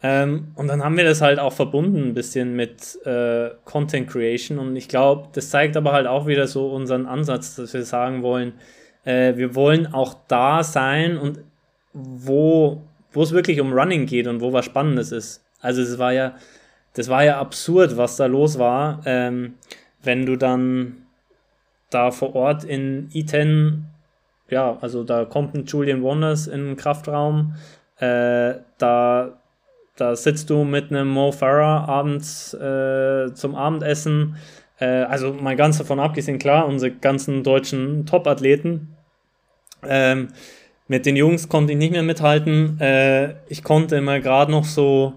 Ähm, 0.00 0.52
und 0.54 0.68
dann 0.68 0.84
haben 0.84 0.96
wir 0.96 1.04
das 1.04 1.20
halt 1.20 1.40
auch 1.40 1.52
verbunden 1.52 2.08
ein 2.08 2.14
bisschen 2.14 2.54
mit 2.54 3.04
äh, 3.04 3.50
Content 3.64 4.08
Creation 4.08 4.58
und 4.58 4.76
ich 4.76 4.88
glaube, 4.88 5.28
das 5.32 5.50
zeigt 5.50 5.76
aber 5.76 5.92
halt 5.92 6.06
auch 6.06 6.26
wieder 6.28 6.46
so 6.46 6.68
unseren 6.68 7.06
Ansatz, 7.06 7.56
dass 7.56 7.74
wir 7.74 7.82
sagen 7.82 8.22
wollen, 8.22 8.52
äh, 9.04 9.36
wir 9.36 9.56
wollen 9.56 9.92
auch 9.92 10.14
da 10.28 10.62
sein 10.62 11.18
und 11.18 11.40
wo, 11.92 12.80
wo 13.12 13.22
es 13.22 13.32
wirklich 13.32 13.60
um 13.60 13.72
Running 13.72 14.06
geht 14.06 14.28
und 14.28 14.40
wo 14.40 14.52
was 14.52 14.66
Spannendes 14.66 15.10
ist. 15.10 15.44
Also 15.60 15.82
es 15.82 15.98
war 15.98 16.12
ja, 16.12 16.36
das 16.94 17.08
war 17.08 17.24
ja 17.24 17.40
absurd, 17.40 17.96
was 17.96 18.16
da 18.16 18.26
los 18.26 18.56
war, 18.58 19.00
ähm, 19.04 19.54
wenn 20.02 20.26
du 20.26 20.36
dann 20.36 21.06
da 21.90 22.12
vor 22.12 22.36
Ort 22.36 22.62
in 22.62 23.08
E10, 23.10 23.80
ja, 24.48 24.78
also 24.80 25.02
da 25.02 25.24
kommt 25.24 25.54
ein 25.54 25.64
Julian 25.64 26.02
Wonders 26.02 26.46
in 26.46 26.66
den 26.66 26.76
Kraftraum, 26.76 27.54
äh, 27.98 28.54
da 28.78 29.37
da 29.98 30.14
sitzt 30.14 30.48
du 30.48 30.62
mit 30.62 30.90
einem 30.90 31.08
Mo 31.08 31.32
Farah 31.32 31.84
abends 31.86 32.54
äh, 32.54 33.34
zum 33.34 33.56
Abendessen. 33.56 34.36
Äh, 34.78 34.86
also 34.86 35.32
mal 35.32 35.56
ganz 35.56 35.78
davon 35.78 35.98
abgesehen, 35.98 36.38
klar, 36.38 36.66
unsere 36.66 36.92
ganzen 36.92 37.42
deutschen 37.42 38.06
Top-Athleten. 38.06 38.94
Ähm, 39.82 40.28
mit 40.86 41.04
den 41.04 41.16
Jungs 41.16 41.48
konnte 41.48 41.72
ich 41.72 41.78
nicht 41.78 41.90
mehr 41.90 42.04
mithalten. 42.04 42.80
Äh, 42.80 43.34
ich 43.48 43.64
konnte 43.64 43.96
immer 43.96 44.20
gerade 44.20 44.52
noch 44.52 44.64
so 44.64 45.14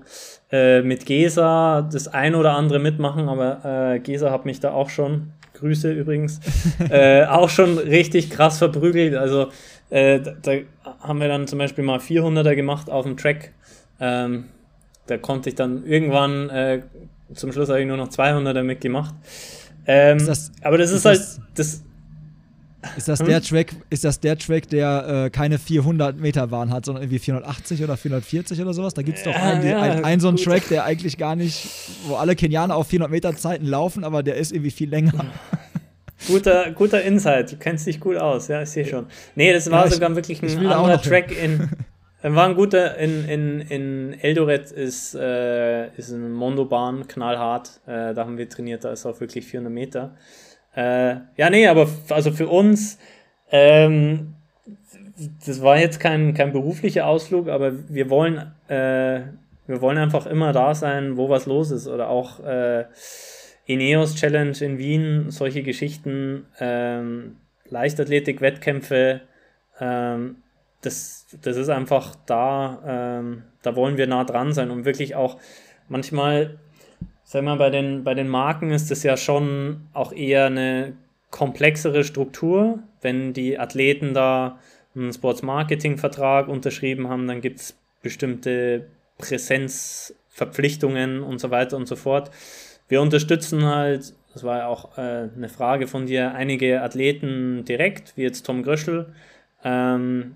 äh, 0.51 0.81
mit 0.81 1.05
Gesa 1.05 1.83
das 1.83 2.07
ein 2.07 2.33
oder 2.33 2.55
andere 2.55 2.79
mitmachen, 2.79 3.29
aber 3.29 3.93
äh, 3.93 3.99
Gesa 3.99 4.31
hat 4.31 4.45
mich 4.45 4.61
da 4.61 4.71
auch 4.71 4.89
schon, 4.89 5.33
Grüße 5.53 5.91
übrigens, 5.91 6.39
äh, 6.89 7.25
auch 7.25 7.49
schon 7.49 7.77
richtig 7.77 8.31
krass 8.31 8.57
verprügelt. 8.57 9.15
Also 9.15 9.49
da, 9.93 10.19
da, 10.19 10.51
haben 11.01 11.19
wir 11.19 11.27
dann 11.27 11.47
zum 11.47 11.59
Beispiel 11.59 11.83
mal 11.83 11.99
400er 11.99 12.55
gemacht 12.55 12.89
auf 12.89 13.03
dem 13.03 13.17
Track. 13.17 13.51
Ähm, 13.99 14.45
da 15.11 15.17
konnte 15.17 15.49
ich 15.49 15.55
dann 15.55 15.85
irgendwann, 15.85 16.49
äh, 16.49 16.83
zum 17.33 17.51
Schluss 17.51 17.67
habe 17.67 17.81
ich 17.81 17.87
nur 17.87 17.97
noch 17.97 18.07
200 18.07 18.55
damit 18.55 18.79
gemacht. 18.79 19.13
Ähm, 19.85 20.25
das, 20.25 20.53
aber 20.61 20.77
das 20.77 20.91
ist, 20.91 20.99
ist 20.99 21.05
halt, 21.05 21.19
das, 21.55 21.83
ist 22.95 23.09
das, 23.09 23.19
hm? 23.19 23.27
der 23.27 23.41
Track, 23.41 23.75
ist 23.89 24.05
das 24.05 24.21
der 24.21 24.37
Track, 24.37 24.69
der 24.69 25.25
äh, 25.25 25.29
keine 25.29 25.59
400 25.59 26.17
Meter 26.17 26.47
Bahn 26.47 26.71
hat, 26.71 26.85
sondern 26.85 27.03
irgendwie 27.03 27.19
480 27.19 27.83
oder 27.83 27.97
440 27.97 28.61
oder 28.61 28.73
sowas? 28.73 28.93
Da 28.93 29.01
gibt 29.01 29.17
es 29.17 29.25
doch 29.25 29.35
einen, 29.35 29.67
ja, 29.67 29.81
ein, 29.81 30.05
ein, 30.05 30.19
so 30.21 30.29
einen 30.29 30.37
Track, 30.37 30.69
der 30.69 30.85
eigentlich 30.85 31.17
gar 31.17 31.35
nicht, 31.35 31.67
wo 32.07 32.15
alle 32.15 32.37
Kenianer 32.37 32.77
auf 32.77 32.87
400 32.87 33.11
Meter 33.11 33.35
Zeiten 33.35 33.65
laufen, 33.65 34.05
aber 34.05 34.23
der 34.23 34.37
ist 34.37 34.53
irgendwie 34.53 34.71
viel 34.71 34.89
länger. 34.89 35.25
Guter, 36.27 36.71
guter 36.71 37.01
Insight, 37.01 37.51
du 37.51 37.57
kennst 37.57 37.85
dich 37.85 37.99
gut 37.99 38.15
aus, 38.15 38.47
ja, 38.47 38.61
ich 38.61 38.69
sehe 38.69 38.85
schon. 38.85 39.07
Nee, 39.35 39.51
das 39.51 39.69
war 39.71 39.85
ja, 39.85 39.91
sogar 39.91 40.15
wirklich 40.15 40.41
ein 40.41 40.67
anderer 40.67 41.01
Track 41.01 41.35
in, 41.35 41.67
War 42.23 42.47
ein 42.47 42.55
guter, 42.55 42.97
in, 42.97 43.27
in, 43.27 43.61
in 43.61 44.19
Eldoret 44.19 44.71
ist, 44.71 45.15
äh, 45.15 45.87
ist 45.95 46.11
ein 46.11 46.31
Mondobahn, 46.31 47.07
knallhart. 47.07 47.81
Äh, 47.87 48.13
da 48.13 48.25
haben 48.25 48.37
wir 48.37 48.47
trainiert, 48.47 48.83
da 48.83 48.91
ist 48.91 49.05
auch 49.05 49.19
wirklich 49.19 49.45
400 49.45 49.73
Meter. 49.73 50.15
Äh, 50.75 51.15
ja, 51.35 51.49
nee, 51.49 51.67
aber 51.67 51.89
also 52.09 52.31
für 52.31 52.47
uns, 52.47 52.99
ähm, 53.49 54.35
das 55.45 55.61
war 55.61 55.79
jetzt 55.79 55.99
kein, 55.99 56.33
kein 56.33 56.53
beruflicher 56.53 57.07
Ausflug, 57.07 57.49
aber 57.49 57.73
wir 57.89 58.09
wollen, 58.09 58.51
äh, 58.67 59.21
wir 59.67 59.81
wollen 59.81 59.97
einfach 59.97 60.27
immer 60.27 60.53
da 60.53 60.75
sein, 60.75 61.17
wo 61.17 61.29
was 61.29 61.47
los 61.47 61.71
ist. 61.71 61.87
Oder 61.87 62.09
auch 62.09 62.39
äh, 62.43 62.85
Ineos 63.65 64.15
Challenge 64.15 64.57
in 64.61 64.77
Wien, 64.77 65.31
solche 65.31 65.63
Geschichten, 65.63 66.45
ähm, 66.59 67.37
Leichtathletik-Wettkämpfe, 67.69 69.21
ähm, 69.79 70.37
das, 70.81 71.27
das 71.41 71.57
ist 71.57 71.69
einfach 71.69 72.15
da, 72.25 73.19
ähm, 73.19 73.43
da 73.61 73.75
wollen 73.75 73.97
wir 73.97 74.07
nah 74.07 74.23
dran 74.23 74.53
sein 74.53 74.71
und 74.71 74.85
wirklich 74.85 75.15
auch 75.15 75.37
manchmal, 75.87 76.57
sag 77.23 77.43
mal, 77.43 77.57
bei 77.57 77.69
den, 77.69 78.03
bei 78.03 78.13
den 78.13 78.27
Marken 78.27 78.71
ist 78.71 78.91
es 78.91 79.03
ja 79.03 79.17
schon 79.17 79.87
auch 79.93 80.11
eher 80.11 80.47
eine 80.47 80.93
komplexere 81.29 82.03
Struktur. 82.03 82.79
Wenn 83.01 83.33
die 83.33 83.59
Athleten 83.59 84.13
da 84.13 84.59
einen 84.95 85.13
Sports-Marketing-Vertrag 85.13 86.47
unterschrieben 86.47 87.07
haben, 87.07 87.27
dann 87.27 87.41
gibt 87.41 87.59
es 87.59 87.77
bestimmte 88.01 88.87
Präsenzverpflichtungen 89.17 91.23
und 91.23 91.39
so 91.39 91.51
weiter 91.51 91.77
und 91.77 91.87
so 91.87 91.95
fort. 91.95 92.31
Wir 92.87 93.01
unterstützen 93.01 93.65
halt, 93.65 94.13
das 94.33 94.43
war 94.43 94.57
ja 94.59 94.67
auch 94.67 94.97
äh, 94.97 95.29
eine 95.35 95.49
Frage 95.49 95.87
von 95.87 96.07
dir, 96.07 96.33
einige 96.33 96.81
Athleten 96.81 97.63
direkt, 97.63 98.17
wie 98.17 98.23
jetzt 98.23 98.45
Tom 98.45 98.63
Gröschel, 98.63 99.13
ähm, 99.63 100.35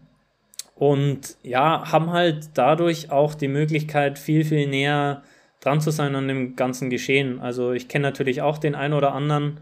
und 0.75 1.37
ja, 1.41 1.91
haben 1.91 2.11
halt 2.11 2.49
dadurch 2.53 3.09
auch 3.09 3.33
die 3.33 3.47
Möglichkeit, 3.47 4.19
viel, 4.19 4.43
viel 4.43 4.67
näher 4.67 5.23
dran 5.61 5.81
zu 5.81 5.89
sein 5.89 6.15
an 6.15 6.27
dem 6.27 6.55
ganzen 6.55 6.89
Geschehen. 6.89 7.39
Also 7.39 7.71
ich 7.71 7.87
kenne 7.87 8.03
natürlich 8.03 8.41
auch 8.41 8.57
den 8.57 8.75
einen 8.75 8.93
oder 8.93 9.13
anderen. 9.13 9.61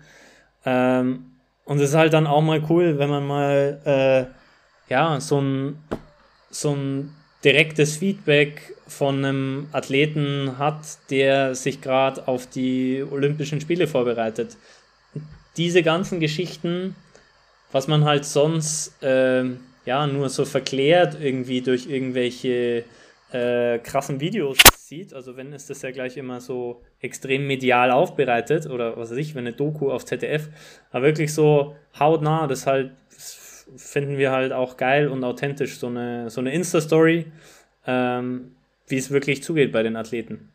Ähm, 0.66 1.32
und 1.66 1.78
es 1.78 1.90
ist 1.90 1.96
halt 1.96 2.14
dann 2.14 2.28
auch 2.28 2.42
mal 2.42 2.64
cool, 2.70 2.98
wenn 2.98 3.10
man 3.10 3.26
mal 3.26 3.80
äh, 3.86 4.92
ja, 4.92 5.20
so 5.20 5.40
ein, 5.40 5.78
so 6.50 6.76
ein 6.76 7.14
direktes 7.44 7.98
Feedback 7.98 8.76
von 8.88 9.24
einem 9.24 9.68
Athleten 9.72 10.58
hat, 10.58 10.82
der 11.10 11.56
sich 11.56 11.80
gerade 11.80 12.28
auf 12.28 12.48
die 12.48 13.04
Olympischen 13.10 13.62
Spiele 13.62 13.88
vorbereitet. 13.88 14.58
Diese 15.58 15.84
ganzen 15.84 16.20
Geschichten, 16.20 16.96
was 17.72 17.88
man 17.88 18.04
halt 18.04 18.26
sonst 18.26 19.02
äh, 19.04 19.46
ja, 19.86 20.08
nur 20.08 20.30
so 20.30 20.46
verklärt 20.46 21.18
irgendwie 21.20 21.62
durch 21.62 21.88
irgendwelche 21.88 22.84
äh, 23.32 23.80
krassen 23.80 24.20
Videos 24.20 24.58
sieht. 24.78 25.14
Also 25.14 25.36
wenn 25.36 25.54
ist 25.54 25.70
das 25.70 25.82
ja 25.82 25.92
gleich 25.92 26.18
immer 26.18 26.40
so 26.40 26.82
extrem 27.02 27.48
medial 27.48 27.92
aufbereitet 27.92 28.68
oder 28.68 28.98
was 28.98 29.12
weiß 29.12 29.18
ich, 29.18 29.36
wenn 29.36 29.48
eine 29.48 29.56
Doku 29.56 29.92
auf 29.92 30.06
ZDF, 30.06 30.50
aber 30.92 31.06
wirklich 31.06 31.34
so 31.34 31.76
hautnah, 32.00 32.48
das 32.48 32.68
halt 32.68 32.92
finden 33.76 34.18
wir 34.18 34.32
halt 34.32 34.52
auch 34.52 34.78
geil 34.78 35.08
und 35.08 35.24
authentisch, 35.24 35.78
so 35.78 35.88
eine, 35.88 36.30
so 36.30 36.42
eine 36.42 36.54
Insta-Story, 36.54 37.26
ähm, 37.88 38.52
wie 38.88 38.98
es 38.98 39.10
wirklich 39.10 39.44
zugeht 39.44 39.72
bei 39.72 39.84
den 39.84 39.96
Athleten. 39.96 40.50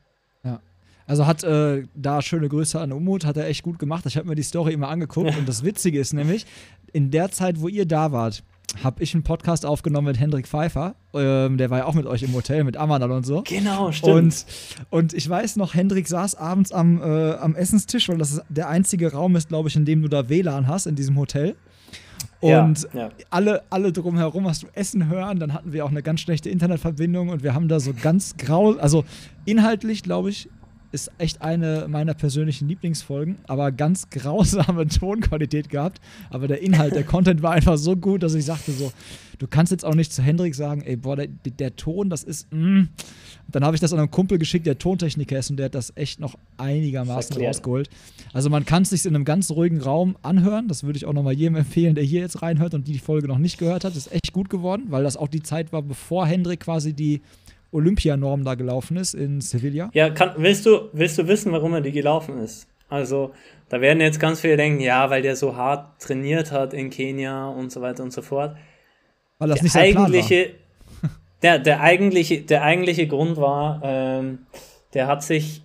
Ja. 0.45 0.61
Also 1.07 1.27
hat 1.27 1.43
äh, 1.43 1.85
da 1.95 2.23
schöne 2.23 2.49
Grüße 2.49 2.79
an 2.79 2.93
Umut, 2.93 3.25
hat 3.25 3.37
er 3.37 3.47
echt 3.47 3.63
gut 3.63 3.79
gemacht. 3.79 4.05
Ich 4.07 4.17
habe 4.17 4.29
mir 4.29 4.35
die 4.35 4.43
Story 4.43 4.73
immer 4.73 4.89
angeguckt 4.89 5.37
und 5.39 5.49
das 5.49 5.65
Witzige 5.65 5.99
ist 5.99 6.13
nämlich, 6.13 6.47
in 6.93 7.11
der 7.11 7.31
Zeit, 7.31 7.61
wo 7.61 7.69
ihr 7.69 7.87
da 7.87 8.13
wart, 8.13 8.43
habe 8.83 9.03
ich 9.03 9.15
einen 9.15 9.23
Podcast 9.23 9.65
aufgenommen 9.65 10.09
mit 10.09 10.21
Hendrik 10.21 10.47
Pfeiffer. 10.47 10.95
Ähm, 11.15 11.57
der 11.57 11.71
war 11.71 11.79
ja 11.79 11.85
auch 11.87 11.95
mit 11.95 12.07
euch 12.07 12.23
im 12.23 12.33
Hotel, 12.35 12.65
mit 12.65 12.77
Amanal 12.77 13.11
und 13.11 13.25
so. 13.25 13.43
Genau, 13.47 13.93
stimmt. 13.93 14.15
Und, 14.15 14.45
und 14.91 15.15
ich 15.15 15.29
weiß 15.29 15.57
noch, 15.57 15.75
Hendrik 15.75 16.07
saß 16.07 16.35
abends 16.35 16.73
am, 16.73 17.01
äh, 17.01 17.33
am 17.33 17.55
Essenstisch, 17.55 18.09
weil 18.09 18.19
das 18.19 18.43
der 18.49 18.69
einzige 18.69 19.13
Raum 19.13 19.37
ist, 19.37 19.49
glaube 19.49 19.69
ich, 19.69 19.77
in 19.77 19.85
dem 19.85 20.03
du 20.03 20.09
da 20.09 20.29
WLAN 20.29 20.67
hast, 20.67 20.87
in 20.87 20.97
diesem 20.97 21.17
Hotel. 21.17 21.57
Und 22.41 22.89
ja, 22.93 23.01
ja. 23.01 23.09
alle, 23.31 23.63
alle 23.71 23.93
drumherum 23.93 24.47
hast 24.47 24.63
du 24.63 24.69
Essen 24.75 25.09
hören. 25.09 25.41
Dann 25.41 25.53
hatten 25.53 25.73
wir 25.73 25.85
auch 25.85 25.91
eine 25.91 26.03
ganz 26.03 26.21
schlechte 26.21 26.51
Internetverbindung 26.51 27.31
und 27.31 27.43
wir 27.43 27.55
haben 27.55 27.69
da 27.69 27.81
so 27.81 27.93
ganz 28.01 28.37
grau, 28.37 28.77
also 28.77 29.05
inhaltlich, 29.45 30.03
glaube 30.03 30.31
ich, 30.31 30.49
ist 30.93 31.11
echt 31.19 31.43
eine 31.43 31.87
meiner 31.89 32.15
persönlichen 32.15 32.69
Lieblingsfolgen, 32.69 33.37
aber 33.47 33.73
ganz 33.73 34.11
grausame 34.11 34.87
Tonqualität 34.87 35.69
gehabt. 35.69 36.01
Aber 36.31 36.49
der 36.49 36.63
Inhalt, 36.63 36.95
der 36.95 37.05
Content 37.05 37.43
war 37.43 37.53
einfach 37.53 37.77
so 37.77 37.97
gut, 37.97 38.23
dass 38.23 38.35
ich 38.35 38.45
sagte 38.45 38.73
so, 38.73 38.93
du 39.39 39.47
kannst 39.47 39.73
jetzt 39.73 39.85
auch 39.85 39.95
nicht 39.95 40.13
zu 40.13 40.23
Hendrik 40.23 40.55
sagen, 40.55 40.83
ey, 40.83 40.97
boah, 40.97 41.17
der, 41.17 41.29
der 41.29 41.77
Ton, 41.77 42.11
das 42.11 42.25
ist, 42.25 42.53
mm. 42.53 42.85
Dann 43.51 43.65
habe 43.65 43.75
ich 43.75 43.81
das 43.81 43.95
an 43.95 43.99
einen 43.99 44.11
Kumpel 44.11 44.39
geschickt, 44.39 44.67
der 44.67 44.79
Tontechniker 44.79 45.39
ist 45.39 45.49
und 45.49 45.57
der 45.57 45.67
hat 45.67 45.75
das 45.75 45.93
echt 45.97 46.21
noch 46.21 46.35
einigermaßen 46.59 47.33
Verklärt. 47.33 47.57
rausgeholt. 47.57 47.89
Also 48.35 48.51
man 48.51 48.67
kann 48.67 48.83
es 48.83 48.91
sich 48.91 49.07
in 49.07 49.15
einem 49.15 49.25
ganz 49.25 49.51
ruhigen 49.51 49.81
Raum 49.81 50.17
anhören. 50.21 50.69
Das 50.69 50.85
würde 50.85 50.99
ich 50.99 51.07
auch 51.07 51.15
nochmal 51.15 51.33
jedem 51.33 51.57
empfehlen, 51.57 51.95
der 51.95 52.05
hier 52.05 52.21
jetzt 52.21 52.43
reinhört 52.43 52.75
und 52.75 52.87
die 52.87 52.99
Folge 52.99 53.27
noch 53.27 53.39
nicht 53.39 53.57
gehört 53.57 53.85
hat. 53.85 53.97
Das 53.97 54.07
ist 54.07 54.13
echt 54.13 54.35
gut 54.35 54.51
geworden, 54.51 54.85
weil 54.89 55.03
das 55.03 55.17
auch 55.17 55.29
die 55.29 55.43
Zeit 55.43 55.73
war, 55.73 55.81
bevor 55.81 56.27
Hendrik 56.27 56.61
quasi 56.61 56.93
die 56.93 57.23
Olympianorm 57.71 58.45
da 58.45 58.55
gelaufen 58.55 58.97
ist 58.97 59.15
in 59.15 59.41
Sevilla. 59.41 59.91
Ja, 59.93 60.11
kann, 60.11 60.33
willst, 60.37 60.67
du, 60.67 60.89
willst 60.93 61.19
du 61.19 61.29
wissen, 61.29 61.53
warum 61.53 61.75
er 61.75 61.81
die 61.81 61.93
gelaufen 61.93 62.39
ist? 62.39 62.67
Also, 62.89 63.33
da 63.69 63.81
werden 63.81 64.01
jetzt 64.01 64.19
ganz 64.19 64.41
viele 64.41 64.57
denken, 64.57 64.81
ja, 64.81 65.11
weil 65.11 65.23
der 65.23 65.37
so 65.37 65.57
hart 65.57 66.01
trainiert 66.01 66.53
hat 66.53 66.73
in 66.73 66.91
Kenia 66.91 67.49
und 67.49 67.71
so 67.71 67.83
weiter 67.83 68.03
und 68.03 68.13
so 68.13 68.23
fort. 68.23 68.57
Weil 69.39 69.49
das 69.49 69.57
der 69.57 69.63
nicht 69.65 69.73
sein 69.73 69.83
eigentliche, 69.83 70.45
Plan 70.45 70.53
war. 70.53 70.59
Der, 71.41 71.61
der, 71.61 71.81
eigentliche, 71.81 72.41
der 72.41 72.65
eigentliche 72.65 73.07
Grund 73.07 73.37
war, 73.37 73.81
ähm, 73.85 74.41
der 74.93 75.07
hat 75.07 75.23
sich 75.23 75.63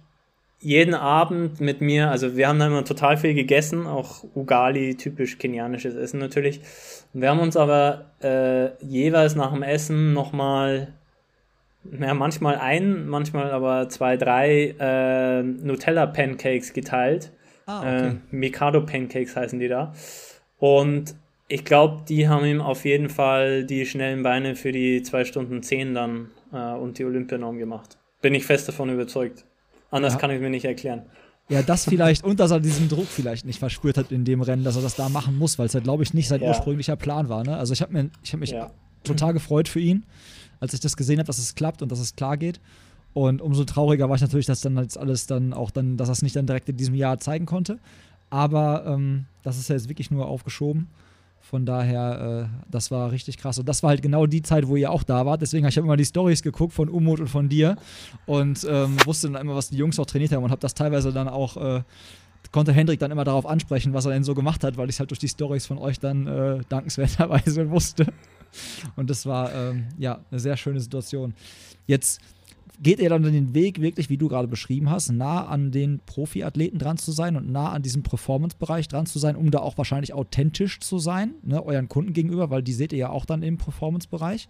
jeden 0.60 0.93
Abend 0.93 1.60
mit 1.60 1.82
mir, 1.82 2.12
also 2.12 2.38
wir 2.38 2.47
haben 2.47 2.60
da 2.60 2.68
immer 2.68 2.86
total 2.86 3.18
viel 3.18 3.34
gegessen, 3.34 3.88
auch 3.88 4.24
Ugali, 4.36 4.95
typisch 4.95 5.39
kenianisches 5.39 5.95
Essen 5.95 6.20
natürlich. 6.20 6.62
wir 7.12 7.30
haben 7.30 7.39
uns 7.39 7.58
aber 7.58 8.12
äh, 8.22 8.82
jeweils 8.86 9.36
nach 9.36 9.51
dem 9.51 9.64
Essen 9.64 10.14
nochmal 10.14 10.93
ja, 11.99 12.13
manchmal 12.13 12.57
ein, 12.57 13.07
manchmal 13.07 13.51
aber 13.51 13.89
zwei, 13.89 14.17
drei 14.17 14.75
äh, 14.79 15.43
Nutella-Pancakes 15.43 16.73
geteilt. 16.73 17.31
Ah, 17.65 17.79
okay. 17.79 18.07
äh, 18.07 18.15
Mikado-Pancakes 18.31 19.36
heißen 19.36 19.59
die 19.59 19.67
da. 19.67 19.93
Und 20.59 21.15
ich 21.47 21.65
glaube, 21.65 22.03
die 22.07 22.27
haben 22.27 22.45
ihm 22.45 22.61
auf 22.61 22.86
jeden 22.86 23.09
Fall 23.09 23.65
die 23.65 23.86
schnellen 23.86 24.23
Beine 24.23 24.55
für 24.55 24.71
die 24.71 25.03
2 25.03 25.25
Stunden 25.25 25.61
10 25.61 25.93
dann 25.93 26.31
äh, 26.51 26.73
und 26.73 26.97
die 26.97 27.05
Olympianorm 27.05 27.57
gemacht. 27.57 27.97
Bin 28.21 28.34
ich 28.34 28.45
fest 28.45 28.67
davon 28.67 28.89
überzeugt. 28.89 29.45
Anders 29.91 30.13
ja. 30.13 30.19
kann 30.19 30.31
ich 30.31 30.39
mir 30.39 30.49
nicht 30.49 30.65
erklären. 30.65 31.03
Ja, 31.49 31.61
das 31.61 31.84
vielleicht 31.84 32.23
und 32.23 32.39
dass 32.39 32.51
er 32.51 32.61
diesen 32.61 32.88
Druck 32.88 33.07
vielleicht 33.07 33.45
nicht 33.45 33.59
verspürt 33.59 33.97
hat 33.97 34.11
in 34.13 34.23
dem 34.23 34.41
Rennen, 34.41 34.63
dass 34.63 34.77
er 34.77 34.81
das 34.81 34.95
da 34.95 35.09
machen 35.09 35.38
muss, 35.38 35.59
weil 35.59 35.65
es 35.65 35.73
ja, 35.73 35.81
glaube 35.81 36.03
ich, 36.03 36.13
nicht 36.13 36.29
sein 36.29 36.41
ja. 36.41 36.47
ursprünglicher 36.47 36.95
Plan 36.95 37.27
war. 37.27 37.43
Ne? 37.43 37.57
Also 37.57 37.73
ich 37.73 37.81
habe 37.81 38.09
hab 38.09 38.39
mich 38.39 38.51
ja. 38.51 38.71
total 39.03 39.34
gefreut 39.34 39.67
für 39.67 39.81
ihn 39.81 40.05
als 40.64 40.74
ich 40.74 40.80
das 40.80 40.95
gesehen 40.95 41.20
habe, 41.20 41.28
dass 41.28 41.39
es 41.39 41.55
klappt 41.55 41.82
und 41.82 41.91
dass 41.91 41.99
es 41.99 42.16
klar 42.16 42.38
geht. 42.38 42.61
Und 43.14 43.41
umso 43.41 43.66
trauriger 43.66 44.07
war 44.07 44.16
ich 44.16 44.22
natürlich, 44.22 44.45
dass 44.45 44.61
dann 44.61 44.78
jetzt 44.78 44.97
alles 44.97 45.28
dann 45.28 45.53
auch 45.53 45.72
dann, 45.72 45.97
dass 45.97 46.07
es 46.07 46.22
nicht 46.22 46.38
dann 46.38 46.47
direkt 46.47 46.70
in 46.70 46.78
diesem 46.78 46.95
Jahr 46.95 47.20
zeigen 47.20 47.45
konnte. 47.45 47.80
Aber 48.30 48.86
ähm, 48.88 49.26
das 49.43 49.57
ist 49.57 49.68
ja 49.68 49.76
jetzt 49.76 49.89
wirklich 49.89 50.09
nur 50.09 50.26
aufgeschoben. 50.26 50.88
Von 51.41 51.66
daher, 51.66 52.49
äh, 52.49 52.72
das 52.72 52.91
war 52.91 53.11
richtig 53.11 53.38
krass. 53.38 53.59
Und 53.59 53.68
das 53.68 53.84
war 53.84 53.89
halt 53.89 54.01
genau 54.01 54.26
die 54.26 54.41
Zeit, 54.41 54.70
wo 54.70 54.78
ihr 54.78 54.89
auch 54.89 55.03
da 55.03 55.26
wart. 55.26 55.41
Deswegen 55.41 55.66
habe 55.66 55.72
ich 55.72 55.78
immer 55.78 55.97
die 55.97 56.05
Stories 56.05 56.41
geguckt 56.41 56.74
von 56.74 56.88
Umut 56.88 57.20
und 57.20 57.28
von 57.28 57.49
dir 57.49 57.76
und 58.26 58.66
ähm, 58.68 58.95
wusste 59.05 59.30
dann 59.30 59.41
immer, 59.41 59.55
was 59.55 59.70
die 59.70 59.78
Jungs 59.78 59.99
auch 59.99 60.05
trainiert 60.05 60.32
haben 60.32 60.43
und 60.43 60.51
habe 60.51 60.61
das 60.61 60.74
teilweise 60.74 61.11
dann 61.11 61.28
auch, 61.28 61.57
äh, 61.57 61.84
konnte 62.53 62.72
Hendrik 62.72 62.99
dann 62.99 63.11
immer 63.11 63.26
darauf 63.26 63.45
ansprechen, 63.45 63.93
was 63.93 64.05
er 64.05 64.11
denn 64.14 64.24
so 64.24 64.34
gemacht 64.34 64.64
hat, 64.64 64.78
weil 64.78 64.88
ich 64.88 64.95
es 64.95 64.99
halt 64.99 65.11
durch 65.11 65.20
die 65.20 65.28
Stories 65.28 65.66
von 65.66 65.78
euch 65.78 65.99
dann 65.99 66.26
äh, 66.26 66.61
dankenswerterweise 66.70 67.70
wusste. 67.70 68.05
Und 68.95 69.10
das 69.10 69.26
war 69.26 69.54
ähm, 69.54 69.86
ja 69.97 70.20
eine 70.32 70.39
sehr 70.39 70.58
schöne 70.58 70.80
Situation. 70.80 71.34
Jetzt 71.88 72.22
geht 72.82 72.99
er 72.99 73.10
dann 73.10 73.24
den 73.24 73.54
Weg 73.54 73.82
wirklich, 73.82 74.10
wie 74.10 74.18
du 74.18 74.28
gerade 74.28 74.47
beschrieben 74.47 74.89
hast, 74.89 75.12
nah 75.12 75.45
an 75.45 75.72
den 75.72 75.99
Profiathleten 76.06 76.80
dran 76.80 76.97
zu 76.97 77.12
sein 77.12 77.36
und 77.36 77.51
nah 77.51 77.72
an 77.72 77.82
diesem 77.82 78.04
Performance-Bereich 78.04 78.88
dran 78.88 79.06
zu 79.06 79.20
sein, 79.20 79.36
um 79.36 79.51
da 79.51 79.60
auch 79.60 79.78
wahrscheinlich 79.78 80.14
authentisch 80.14 80.80
zu 80.80 80.99
sein, 80.99 81.36
ne, 81.43 81.64
euren 81.64 81.88
Kunden 81.88 82.14
gegenüber, 82.14 82.49
weil 82.49 82.64
die 82.64 82.74
seht 82.74 82.91
ihr 82.91 82.99
ja 82.99 83.10
auch 83.10 83.26
dann 83.26 83.43
im 83.43 83.58
Performance-Bereich. 83.58 84.47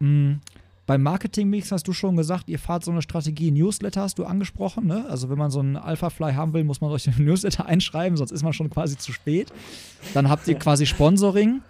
Mhm. 0.00 0.40
Beim 0.84 1.02
Marketing-Mix 1.02 1.70
hast 1.70 1.86
du 1.86 1.92
schon 1.92 2.16
gesagt, 2.16 2.48
ihr 2.48 2.58
fahrt 2.58 2.84
so 2.84 2.90
eine 2.90 3.02
Strategie. 3.02 3.52
Newsletter 3.52 4.02
hast 4.02 4.18
du 4.18 4.24
angesprochen. 4.24 4.88
Ne? 4.88 5.06
Also, 5.08 5.30
wenn 5.30 5.38
man 5.38 5.52
so 5.52 5.60
einen 5.60 5.76
Alpha-Fly 5.76 6.34
haben 6.34 6.52
will, 6.54 6.64
muss 6.64 6.80
man 6.80 6.90
euch 6.90 7.04
den 7.04 7.14
Newsletter 7.24 7.66
einschreiben, 7.66 8.16
sonst 8.16 8.32
ist 8.32 8.42
man 8.42 8.52
schon 8.52 8.68
quasi 8.68 8.98
zu 8.98 9.12
spät. 9.12 9.52
Dann 10.12 10.28
habt 10.28 10.48
ihr 10.48 10.56
quasi 10.56 10.86
Sponsoring. 10.86 11.62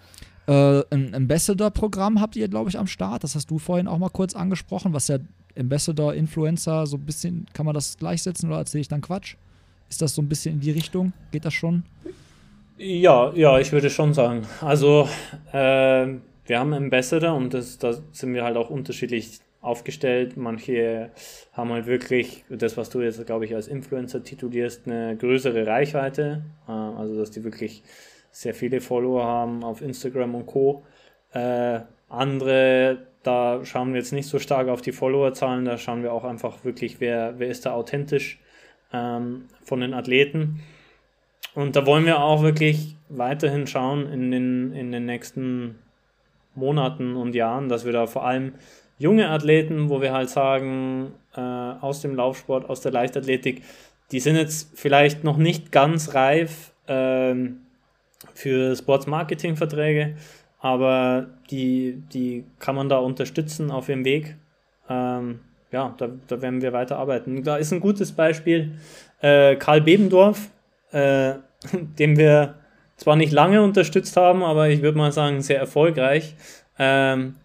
Äh, 0.47 0.83
ein 0.91 1.15
Ambassador-Programm 1.15 2.21
habt 2.21 2.37
ihr, 2.37 2.49
glaube 2.49 2.71
ich, 2.71 2.79
am 2.79 2.87
Start. 2.87 3.25
Das 3.25 3.35
hast 3.35 3.51
du 3.51 3.59
vorhin 3.59 3.87
auch 3.87 3.99
mal 3.99 4.11
kurz 4.11 4.35
angesprochen, 4.35 4.93
was 4.93 5.09
ja 5.09 5.19
Ambassador, 5.59 6.15
Influencer, 6.15 6.87
so 6.87 6.97
ein 6.97 7.05
bisschen, 7.05 7.47
kann 7.53 7.67
man 7.67 7.75
das 7.75 7.97
gleichsetzen 7.99 8.49
oder 8.49 8.59
erzähle 8.59 8.81
ich 8.81 8.89
dann 8.89 9.01
Quatsch? 9.01 9.37
Ist 9.89 10.03
das 10.03 10.15
so 10.15 10.23
ein 10.23 10.29
bisschen 10.29 10.55
in 10.55 10.61
die 10.61 10.71
Richtung? 10.71 11.13
Geht 11.31 11.45
das 11.45 11.55
schon? 11.55 11.85
Ja, 12.79 13.33
ja, 13.35 13.59
ich 13.59 13.71
würde 13.73 13.91
schon 13.91 14.15
sagen. 14.15 14.47
Also, 14.61 15.09
äh, 15.53 16.07
wir 16.47 16.59
haben 16.59 16.73
Ambassador 16.73 17.35
und 17.35 17.55
das, 17.55 17.79
da 17.79 17.95
sind 18.13 18.35
wir 18.35 18.43
halt 18.43 18.57
auch 18.57 18.71
unterschiedlich 18.71 19.39
aufgestellt. 19.61 20.37
Manche 20.37 21.11
haben 21.53 21.71
halt 21.71 21.87
wirklich 21.87 22.45
das, 22.49 22.77
was 22.77 22.91
du 22.91 23.01
jetzt, 23.01 23.25
glaube 23.27 23.45
ich, 23.45 23.55
als 23.55 23.69
Influencer 23.69 24.25
titulierst, 24.25 24.87
eine 24.87 25.17
größere 25.17 25.67
Reichweite. 25.67 26.43
Äh, 26.67 26.73
also, 26.73 27.17
dass 27.19 27.31
die 27.31 27.45
wirklich 27.45 27.83
sehr 28.33 28.55
viele 28.55 28.81
Follower 28.81 29.25
haben 29.25 29.63
auf 29.63 29.83
Instagram 29.83 30.35
und 30.35 30.47
Co. 30.47 30.85
Äh, 31.33 31.81
andere, 32.09 33.07
da 33.23 33.65
schauen 33.65 33.93
wir 33.93 34.01
jetzt 34.01 34.13
nicht 34.13 34.29
so 34.29 34.39
stark 34.39 34.69
auf 34.69 34.83
die 34.83 34.93
Followerzahlen, 34.93 35.65
da 35.65 35.79
schauen 35.79 36.03
wir 36.03 36.13
auch 36.13 36.25
einfach 36.25 36.65
wirklich, 36.65 37.01
wer, 37.01 37.39
wer 37.39 37.49
ist 37.49 37.67
da 37.67 37.73
authentisch 37.75 38.41
ähm, 38.93 39.45
von 39.63 39.81
den 39.81 39.95
Athleten. 39.95 40.61
Und 41.55 41.77
da 41.77 41.87
wollen 41.87 42.07
wir 42.07 42.21
auch 42.21 42.43
wirklich 42.43 42.97
weiterhin 43.09 43.67
schauen 43.67 44.11
in 44.11 44.31
den, 44.31 44.73
in 44.73 44.91
den 44.91 45.05
nächsten 45.05 45.79
Monaten 46.55 47.17
und 47.17 47.35
Jahren, 47.35 47.69
dass 47.69 47.85
wir 47.85 47.93
da 47.93 48.07
vor 48.07 48.25
allem 48.25 48.55
junge 48.99 49.29
Athleten, 49.29 49.91
wo 49.91 50.01
wir 50.01 50.13
halt 50.13 50.31
sagen, 50.31 51.13
äh, 51.35 51.41
aus 51.41 52.01
dem 52.01 52.15
Laufsport, 52.15 52.69
aus 52.69 52.81
der 52.81 52.93
Leichtathletik, 52.93 53.63
die 54.11 54.21
sind 54.21 54.37
jetzt 54.37 54.79
vielleicht 54.79 55.25
noch 55.25 55.37
nicht 55.37 55.73
ganz 55.73 56.15
reif, 56.15 56.73
ähm, 56.89 57.61
für 58.35 58.75
Sports-Marketing-Verträge, 58.77 60.15
aber 60.61 61.27
die, 61.51 62.03
die 62.13 62.45
kann 62.59 62.75
man 62.75 62.89
da 62.89 62.99
unterstützen 62.99 63.71
auf 63.71 63.89
ihrem 63.89 64.05
Weg. 64.05 64.37
Ähm, 64.89 65.41
ja, 65.71 65.95
da, 65.99 66.09
da 66.29 66.43
werden 66.43 66.63
wir 66.63 66.73
weiterarbeiten. 66.73 67.43
Da 67.43 67.57
ist 67.57 67.73
ein 67.73 67.81
gutes 67.81 68.13
Beispiel 68.13 68.73
äh, 69.21 69.57
Karl 69.57 69.81
Bebendorf, 69.81 70.51
äh, 70.93 71.35
den 71.99 72.17
wir 72.17 72.55
zwar 72.97 73.17
nicht 73.17 73.33
lange 73.33 73.63
unterstützt 73.63 74.17
haben, 74.17 74.43
aber 74.43 74.69
ich 74.69 74.83
würde 74.83 74.99
mal 74.99 75.13
sagen, 75.13 75.43
sehr 75.43 75.59
erfolgreich. 75.59 76.37
Ähm, 76.79 77.37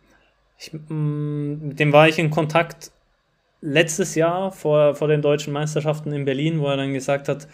ich, 0.59 0.71
mm, 0.73 1.67
mit 1.69 1.79
dem 1.79 1.93
war 1.93 2.07
ich 2.07 2.19
in 2.19 2.29
Kontakt 2.29 2.91
letztes 3.61 4.15
Jahr 4.15 4.51
vor, 4.51 4.95
vor 4.95 5.07
den 5.07 5.21
deutschen 5.21 5.53
Meisterschaften 5.53 6.11
in 6.11 6.25
Berlin, 6.25 6.59
wo 6.59 6.67
er 6.67 6.77
dann 6.77 6.93
gesagt 6.93 7.27
hat, 7.27 7.47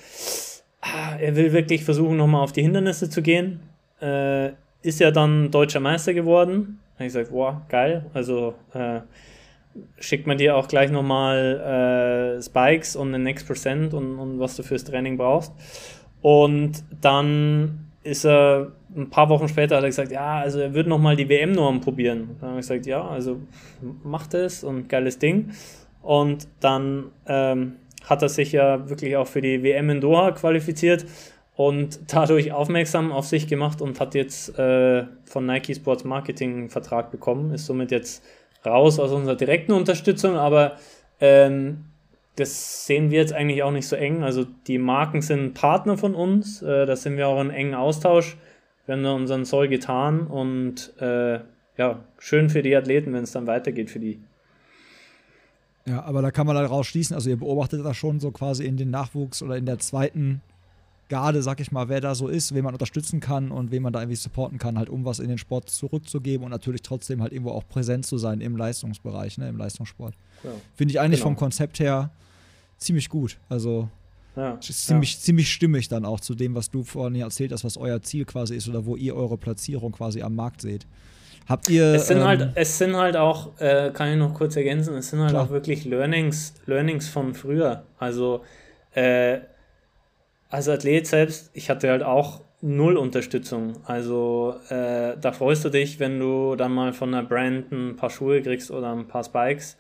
er 1.20 1.36
will 1.36 1.54
wirklich 1.54 1.84
versuchen, 1.84 2.18
nochmal 2.18 2.44
auf 2.44 2.52
die 2.52 2.62
Hindernisse 2.62 3.10
zu 3.10 3.22
gehen. 3.22 3.62
Äh, 4.02 4.50
ist 4.82 5.00
ja 5.00 5.12
dann 5.12 5.50
deutscher 5.50 5.80
Meister 5.80 6.14
geworden. 6.14 6.80
Da 6.98 7.06
ich 7.06 7.14
gesagt, 7.14 7.32
wow, 7.32 7.56
geil. 7.70 8.06
Also 8.14 8.54
äh, 8.74 9.00
schickt 10.00 10.28
man 10.28 10.38
dir 10.38 10.56
auch 10.56 10.68
gleich 10.68 10.92
nochmal 10.92 12.38
äh, 12.38 12.42
Spikes 12.42 12.96
und 12.96 13.14
den 13.14 13.24
Next 13.24 13.48
Percent 13.48 13.94
und, 13.94 14.20
und 14.20 14.40
was 14.40 14.56
du 14.56 14.64
fürs 14.64 14.84
Training 14.84 15.18
brauchst. 15.18 15.54
Und 16.22 16.84
dann 17.02 17.88
ist 18.04 18.26
er 18.26 18.74
ein 18.96 19.10
paar 19.10 19.30
Wochen 19.30 19.48
später 19.48 19.78
hat 19.78 19.84
er 19.84 19.90
gesagt, 19.90 20.12
ja, 20.12 20.40
also 20.40 20.60
er 20.60 20.74
wird 20.74 20.88
nochmal 20.88 21.16
die 21.16 21.28
WM-Norm 21.28 21.82
probieren. 21.82 22.36
Dann 22.40 22.50
habe 22.50 22.60
ich 22.60 22.68
gesagt, 22.68 22.86
ja, 22.86 23.08
also 23.08 23.40
macht 24.04 24.34
es 24.34 24.64
und 24.64 24.90
geiles 24.90 25.18
Ding. 25.18 25.52
Und 26.02 26.48
dann 26.60 27.06
ähm, 27.26 27.78
hat 28.04 28.22
er 28.22 28.30
sich 28.30 28.52
ja 28.52 28.90
wirklich 28.90 29.16
auch 29.18 29.28
für 29.28 29.42
die 29.42 29.64
WM 29.64 29.90
in 29.90 30.02
Doha 30.02 30.32
qualifiziert 30.32 31.06
und 31.56 32.00
dadurch 32.14 32.52
aufmerksam 32.52 33.12
auf 33.12 33.26
sich 33.26 33.48
gemacht 33.48 33.82
und 33.82 34.00
hat 34.00 34.16
jetzt 34.16 34.58
äh, 34.58 35.06
von 35.26 35.46
Nike 35.46 35.76
Sports 35.76 36.04
Marketing 36.04 36.54
einen 36.54 36.70
Vertrag 36.70 37.12
bekommen, 37.12 37.54
ist 37.54 37.66
somit 37.66 37.92
jetzt 37.92 38.24
raus 38.66 39.00
aus 39.00 39.12
unserer 39.12 39.36
direkten 39.36 39.74
Unterstützung, 39.74 40.36
aber 40.36 40.78
ähm, 41.20 41.86
das 42.36 42.86
sehen 42.88 43.12
wir 43.12 43.20
jetzt 43.20 43.34
eigentlich 43.34 43.62
auch 43.62 43.72
nicht 43.72 43.88
so 43.88 43.96
eng. 43.96 44.24
Also 44.24 44.46
die 44.68 44.80
Marken 44.80 45.22
sind 45.22 45.54
Partner 45.54 45.98
von 45.98 46.16
uns, 46.16 46.62
äh, 46.62 46.86
da 46.86 46.96
sind 46.96 47.18
wir 47.18 47.28
auch 47.28 47.42
in 47.42 47.52
engen 47.52 47.76
Austausch. 47.76 48.38
Wir 48.86 48.96
haben 48.96 49.06
unseren 49.06 49.46
Soll 49.46 49.68
getan 49.68 50.28
und 50.28 50.94
äh, 51.00 51.40
ja, 51.78 52.04
schön 52.20 52.50
für 52.50 52.62
die 52.62 52.76
Athleten, 52.76 53.14
wenn 53.14 53.24
es 53.24 53.32
dann 53.32 53.48
weitergeht 53.48 53.90
für 53.90 54.00
die. 54.00 54.20
Ja, 55.86 56.04
aber 56.04 56.22
da 56.22 56.32
kann 56.32 56.48
man 56.48 56.56
daraus 56.56 56.88
schließen, 56.88 57.14
also 57.14 57.30
ihr 57.30 57.38
beobachtet 57.38 57.84
das 57.84 57.98
schon 57.98 58.20
so 58.20 58.32
quasi 58.32 58.66
in 58.66 58.78
den 58.78 58.90
Nachwuchs 58.90 59.42
oder 59.42 59.58
in 59.58 59.66
der 59.66 59.80
zweiten 59.80 60.42
Garde, 61.10 61.44
sag 61.44 61.60
ich 61.60 61.72
mal, 61.72 61.90
wer 61.90 62.00
da 62.00 62.16
so 62.16 62.28
ist, 62.28 62.56
wen 62.56 62.64
man 62.64 62.74
unterstützen 62.74 63.20
kann 63.20 63.52
und 63.52 63.72
wen 63.72 63.84
man 63.84 63.92
da 63.92 64.00
irgendwie 64.00 64.16
supporten 64.16 64.58
kann, 64.58 64.78
halt 64.78 64.90
um 64.90 65.04
was 65.04 65.20
in 65.20 65.28
den 65.28 65.38
Sport 65.38 65.70
zurückzugeben 65.70 66.46
und 66.46 66.52
natürlich 66.52 66.82
trotzdem 66.82 67.22
halt 67.22 67.34
irgendwo 67.34 67.52
auch 67.52 67.68
präsent 67.68 68.06
zu 68.06 68.18
sein 68.18 68.40
im 68.40 68.56
Leistungsbereich, 68.56 69.38
ne, 69.38 69.50
im 69.50 69.58
Leistungssport. 69.58 70.16
Ja. 70.44 70.52
Finde 70.74 70.94
ich 70.94 71.00
eigentlich 71.00 71.20
genau. 71.20 71.32
vom 71.32 71.36
Konzept 71.36 71.80
her 71.80 72.12
ziemlich 72.78 73.10
gut. 73.10 73.38
Also 73.50 73.90
ja, 74.36 74.60
ziemlich, 74.60 75.14
ja. 75.14 75.20
ziemlich 75.20 75.52
stimmig 75.52 75.90
dann 75.90 76.06
auch 76.06 76.20
zu 76.20 76.34
dem, 76.34 76.56
was 76.56 76.72
du 76.72 76.84
vorhin 76.84 77.16
erzählt 77.22 77.52
hast, 77.52 77.64
was 77.64 77.78
euer 77.78 78.02
Ziel 78.02 78.26
quasi 78.26 78.56
ist 78.56 78.68
oder 78.68 78.86
wo 78.86 78.96
ihr 78.96 79.16
eure 79.16 79.38
Platzierung 79.38 79.92
quasi 79.92 80.22
am 80.22 80.36
Markt 80.36 80.62
seht. 80.62 80.88
Habt 81.48 81.70
ihr. 81.70 81.94
Es 81.94 82.08
sind, 82.08 82.24
halt, 82.24 82.42
ähm, 82.42 82.48
halt, 82.48 82.58
es 82.58 82.78
sind 82.78 82.96
halt 82.96 83.18
auch, 83.18 83.60
äh, 83.60 83.92
kann 83.92 84.12
ich 84.12 84.18
noch 84.18 84.34
kurz 84.34 84.56
ergänzen, 84.56 84.96
es 84.96 85.10
sind 85.10 85.20
halt 85.20 85.32
klar. 85.32 85.44
auch 85.44 85.50
wirklich 85.50 85.86
Learnings, 85.86 86.54
Learnings 86.66 87.10
von 87.10 87.34
früher. 87.34 87.84
Also, 88.00 88.44
äh, 88.94 89.40
als 90.50 90.70
Athlet 90.70 91.08
selbst, 91.08 91.50
ich 91.54 91.70
hatte 91.70 91.90
halt 91.90 92.04
auch 92.04 92.42
null 92.62 92.96
Unterstützung. 92.96 93.74
Also, 93.86 94.56
äh, 94.70 95.18
da 95.20 95.32
freust 95.32 95.66
du 95.66 95.70
dich, 95.70 96.00
wenn 96.00 96.20
du 96.20 96.56
dann 96.56 96.74
mal 96.74 96.94
von 96.94 97.14
einer 97.14 97.28
Brand 97.28 97.72
ein 97.72 97.96
paar 97.98 98.10
Schuhe 98.10 98.42
kriegst 98.42 98.72
oder 98.72 98.94
ein 98.94 99.08
paar 99.08 99.24
Spikes. 99.24 99.78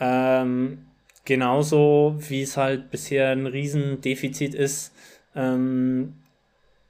Ähm, 0.00 0.86
genauso 1.24 2.16
wie 2.18 2.42
es 2.42 2.56
halt 2.56 2.90
bisher 2.90 3.30
ein 3.30 3.46
Riesendefizit 3.46 4.54
ist. 4.54 4.92
Ähm, 5.36 6.14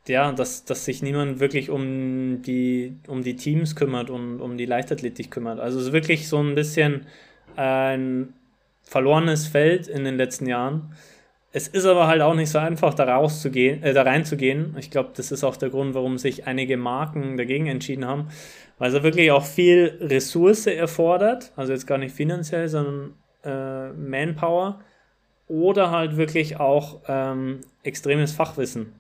ja, 0.09 0.33
dass, 0.33 0.65
dass 0.65 0.85
sich 0.85 1.03
niemand 1.03 1.41
wirklich 1.41 1.71
um 1.71 2.43
die, 2.43 2.97
um 3.07 3.23
die 3.23 3.37
Teams 3.37 3.75
kümmert 3.75 4.11
und 4.11 4.41
um 4.41 4.57
die 4.57 4.67
Leichtathletik 4.67 5.31
kümmert. 5.31 5.61
Also 5.61 5.79
es 5.79 5.87
ist 5.87 5.93
wirklich 5.93 6.29
so 6.29 6.39
ein 6.39 6.55
bisschen 6.55 7.07
ein 7.57 8.35
verlorenes 8.83 9.47
Feld 9.47 9.89
in 9.89 10.05
den 10.05 10.17
letzten 10.17 10.47
Jahren. 10.47 10.95
Es 11.53 11.69
ist 11.69 11.87
aber 11.87 12.09
halt 12.09 12.21
auch 12.21 12.35
nicht 12.35 12.51
so 12.51 12.59
einfach, 12.59 12.95
da 12.95 13.05
rauszugehen, 13.05 13.83
äh, 13.83 13.95
da 13.95 14.03
reinzugehen. 14.03 14.77
Ich 14.79 14.91
glaube, 14.91 15.11
das 15.15 15.31
ist 15.31 15.45
auch 15.45 15.57
der 15.57 15.71
Grund, 15.71 15.95
warum 15.95 16.19
sich 16.19 16.47
einige 16.47 16.77
Marken 16.77 17.37
dagegen 17.37 17.69
entschieden 17.69 18.05
haben, 18.05 18.29
weil 18.79 18.93
es 18.93 19.03
wirklich 19.03 19.31
auch 19.31 19.45
viel 19.45 19.97
Ressource 20.01 20.67
erfordert, 20.67 21.53
also 21.55 21.73
jetzt 21.73 21.87
gar 21.87 21.99
nicht 21.99 22.15
finanziell, 22.15 22.69
sondern 22.69 23.15
äh, 23.45 23.93
Manpower 23.93 24.81
oder 25.47 25.91
halt 25.91 26.17
wirklich 26.17 26.59
auch 26.59 27.01
ähm, 27.07 27.61
extremes 27.85 28.33
Fachwissen. 28.33 28.93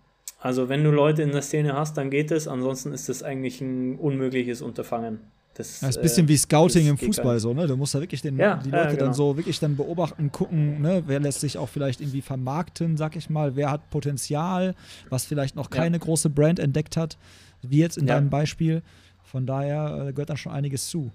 Also 0.45 0.69
wenn 0.69 0.85
du 0.85 0.91
Leute 0.91 1.23
in 1.23 1.33
der 1.33 1.41
Szene 1.41 1.73
hast, 1.73 1.97
dann 1.97 2.11
geht 2.11 2.31
es. 2.31 2.47
Ansonsten 2.47 2.93
ist 2.93 3.09
das 3.09 3.23
eigentlich 3.23 3.63
ein 3.63 3.97
unmögliches 3.97 4.61
Unterfangen. 4.61 5.21
Das, 5.55 5.81
das 5.81 5.89
ist 5.89 5.97
ein 5.97 6.03
bisschen 6.03 6.27
äh, 6.27 6.29
wie 6.29 6.37
Scouting 6.37 6.87
im 6.87 6.99
Fußball 6.99 7.41
so, 7.41 7.55
ne? 7.55 7.67
Du 7.67 7.79
musst 7.79 7.95
da 7.95 8.01
wirklich 8.01 8.21
den, 8.21 8.37
ja, 8.37 8.57
die 8.57 8.69
Leute 8.69 8.85
ja, 8.85 8.91
genau. 8.91 9.05
dann 9.07 9.15
so 9.15 9.39
wirklich 9.39 9.59
dann 9.59 9.75
beobachten, 9.75 10.31
gucken, 10.33 10.83
ne? 10.83 11.03
wer 11.07 11.19
lässt 11.19 11.41
sich 11.41 11.57
auch 11.57 11.71
vielleicht 11.71 12.03
irgendwie 12.03 12.21
vermarkten, 12.21 12.99
sag 12.99 13.17
ich 13.17 13.31
mal, 13.31 13.57
wer 13.57 13.71
hat 13.71 13.89
Potenzial, 13.89 14.75
was 15.09 15.25
vielleicht 15.25 15.57
noch 15.57 15.71
keine 15.71 15.97
ja. 15.97 16.05
große 16.05 16.29
Brand 16.29 16.59
entdeckt 16.59 16.99
hat, 16.99 17.17
wie 17.63 17.79
jetzt 17.79 17.97
in 17.97 18.05
deinem 18.05 18.29
Beispiel. 18.29 18.83
Von 19.23 19.47
daher 19.47 20.09
äh, 20.09 20.13
gehört 20.13 20.29
dann 20.29 20.37
schon 20.37 20.53
einiges 20.53 20.91
zu. 20.91 21.11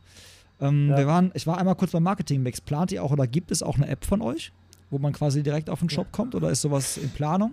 Ähm, 0.60 0.88
wir 0.95 1.06
waren, 1.06 1.30
ich 1.35 1.45
war 1.45 1.60
einmal 1.60 1.76
kurz 1.76 1.91
beim 1.91 2.01
Marketing 2.01 2.41
Mix. 2.41 2.61
Plant 2.61 2.91
ihr 2.91 3.03
auch 3.03 3.11
oder 3.11 3.27
gibt 3.27 3.51
es 3.51 3.61
auch 3.61 3.76
eine 3.76 3.88
App 3.89 4.06
von 4.06 4.23
euch, 4.23 4.51
wo 4.89 4.97
man 4.97 5.14
quasi 5.14 5.43
direkt 5.43 5.69
auf 5.69 5.81
den 5.81 5.91
Shop 5.91 6.11
kommt 6.11 6.34
oder 6.34 6.49
ist 6.49 6.61
sowas 6.61 6.97
in 6.97 7.11
Planung? 7.11 7.51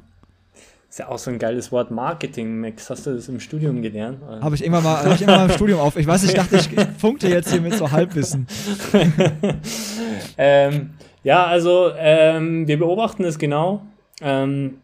Ist 0.96 1.00
ja 1.00 1.08
auch 1.10 1.18
so 1.18 1.30
ein 1.30 1.38
geiles 1.38 1.70
Wort, 1.72 1.90
Marketing-Mix. 1.90 2.88
Hast 2.88 3.04
du 3.04 3.14
das 3.14 3.28
im 3.28 3.38
Studium 3.38 3.82
gelernt? 3.82 4.18
Habe 4.40 4.54
ich 4.54 4.64
immer 4.64 4.80
mal, 4.80 5.12
ich 5.12 5.20
immer 5.20 5.36
mal 5.36 5.50
im 5.50 5.52
Studium 5.52 5.78
auf. 5.78 5.94
Ich 5.98 6.06
weiß, 6.06 6.24
ich 6.24 6.32
dachte, 6.32 6.56
ich 6.56 6.70
funkte 6.98 7.28
jetzt 7.28 7.52
hier 7.52 7.60
mit 7.60 7.74
so 7.74 7.90
Halbwissen. 7.90 8.46
ähm, 10.38 10.94
ja, 11.22 11.44
also 11.44 11.90
ähm, 11.98 12.66
wir 12.66 12.78
beobachten 12.78 13.24
es 13.24 13.38
genau. 13.38 13.82
Ähm, 14.22 14.78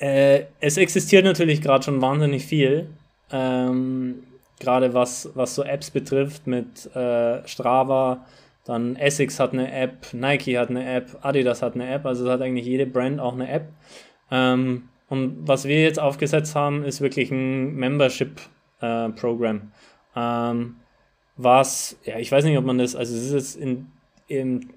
äh, 0.00 0.46
es 0.58 0.76
existiert 0.76 1.24
natürlich 1.24 1.62
gerade 1.62 1.84
schon 1.84 2.02
wahnsinnig 2.02 2.44
viel. 2.44 2.88
Ähm, 3.30 4.24
gerade 4.58 4.92
was, 4.92 5.30
was 5.34 5.54
so 5.54 5.62
Apps 5.62 5.92
betrifft 5.92 6.48
mit 6.48 6.92
äh, 6.96 7.46
Strava, 7.46 8.26
dann 8.64 8.96
Essex 8.96 9.38
hat 9.38 9.52
eine 9.52 9.70
App, 9.70 10.12
Nike 10.12 10.58
hat 10.58 10.70
eine 10.70 10.84
App, 10.84 11.16
Adidas 11.22 11.62
hat 11.62 11.76
eine 11.76 11.88
App, 11.88 12.04
also 12.06 12.24
es 12.24 12.30
hat 12.32 12.42
eigentlich 12.42 12.66
jede 12.66 12.86
Brand 12.86 13.20
auch 13.20 13.34
eine 13.34 13.48
App. 13.48 13.68
Ähm, 14.30 14.88
und 15.08 15.46
was 15.46 15.64
wir 15.64 15.82
jetzt 15.82 15.98
aufgesetzt 15.98 16.54
haben, 16.54 16.84
ist 16.84 17.00
wirklich 17.00 17.30
ein 17.30 17.74
Membership-Programm. 17.74 19.56
Äh, 19.56 20.50
ähm, 20.50 20.76
was, 21.36 21.98
ja, 22.04 22.18
ich 22.18 22.30
weiß 22.30 22.44
nicht, 22.44 22.58
ob 22.58 22.64
man 22.64 22.78
das, 22.78 22.94
also 22.94 23.16
es 23.16 23.24
ist 23.24 23.32
jetzt 23.32 23.56
in, 23.56 23.86
in, 24.28 24.70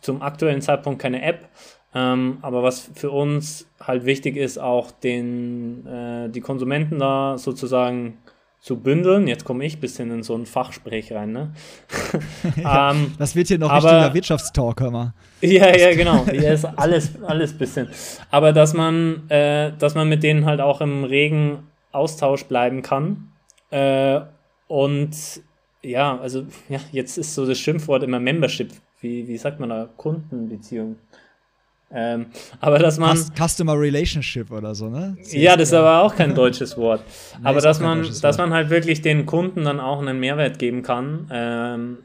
zum 0.00 0.22
aktuellen 0.22 0.62
Zeitpunkt 0.62 1.00
keine 1.00 1.22
App, 1.22 1.48
ähm, 1.94 2.38
aber 2.42 2.62
was 2.62 2.90
für 2.94 3.10
uns 3.10 3.68
halt 3.80 4.04
wichtig 4.04 4.36
ist, 4.36 4.58
auch 4.58 4.90
den, 4.90 5.86
äh, 5.86 6.28
die 6.30 6.40
Konsumenten 6.40 6.98
da 6.98 7.38
sozusagen 7.38 8.18
zu 8.66 8.76
bündeln. 8.76 9.28
Jetzt 9.28 9.44
komme 9.44 9.64
ich 9.64 9.76
ein 9.76 9.80
bisschen 9.80 10.10
in 10.10 10.24
so 10.24 10.34
ein 10.34 10.44
Fachsprech 10.44 11.12
rein. 11.12 11.30
Ne? 11.30 11.52
ja, 12.56 12.90
ähm, 12.90 13.14
das 13.16 13.36
wird 13.36 13.46
hier 13.46 13.58
noch 13.60 13.70
aber, 13.70 13.92
richtiger 13.92 14.14
Wirtschaftstalk, 14.14 14.80
hör 14.80 14.90
mal. 14.90 15.14
Ja, 15.40 15.72
ja, 15.76 15.94
genau. 15.94 16.26
Hier 16.28 16.52
ist 16.52 16.64
alles, 16.64 17.12
alles 17.22 17.56
bisschen. 17.56 17.86
Aber 18.32 18.52
dass 18.52 18.74
man, 18.74 19.30
äh, 19.30 19.70
dass 19.78 19.94
man 19.94 20.08
mit 20.08 20.24
denen 20.24 20.46
halt 20.46 20.60
auch 20.60 20.80
im 20.80 21.04
regen 21.04 21.60
Austausch 21.92 22.46
bleiben 22.46 22.82
kann. 22.82 23.28
Äh, 23.70 24.22
und 24.66 25.14
ja, 25.82 26.18
also 26.18 26.44
ja, 26.68 26.80
jetzt 26.90 27.18
ist 27.18 27.36
so 27.36 27.46
das 27.46 27.60
Schimpfwort 27.60 28.02
immer 28.02 28.18
Membership. 28.18 28.72
Wie, 29.00 29.28
wie 29.28 29.36
sagt 29.36 29.60
man 29.60 29.68
da? 29.68 29.88
Kundenbeziehung. 29.96 30.96
Ähm, 31.90 32.26
aber 32.60 32.78
dass 32.78 32.98
man. 32.98 33.16
Customer 33.16 33.78
Relationship 33.78 34.50
oder 34.50 34.74
so, 34.74 34.88
ne? 34.88 35.16
Ja, 35.30 35.56
das 35.56 35.68
ist 35.68 35.74
aber 35.74 36.02
auch 36.02 36.14
kein 36.14 36.34
deutsches 36.34 36.76
Wort. 36.76 37.02
nee, 37.40 37.48
aber 37.48 37.60
dass 37.60 37.80
man, 37.80 38.04
dass 38.20 38.38
man 38.38 38.52
halt 38.52 38.70
wirklich 38.70 39.02
den 39.02 39.24
Kunden 39.24 39.64
dann 39.64 39.78
auch 39.78 40.00
einen 40.00 40.18
Mehrwert 40.18 40.58
geben 40.58 40.82
kann. 40.82 41.28
Ähm, 41.30 41.98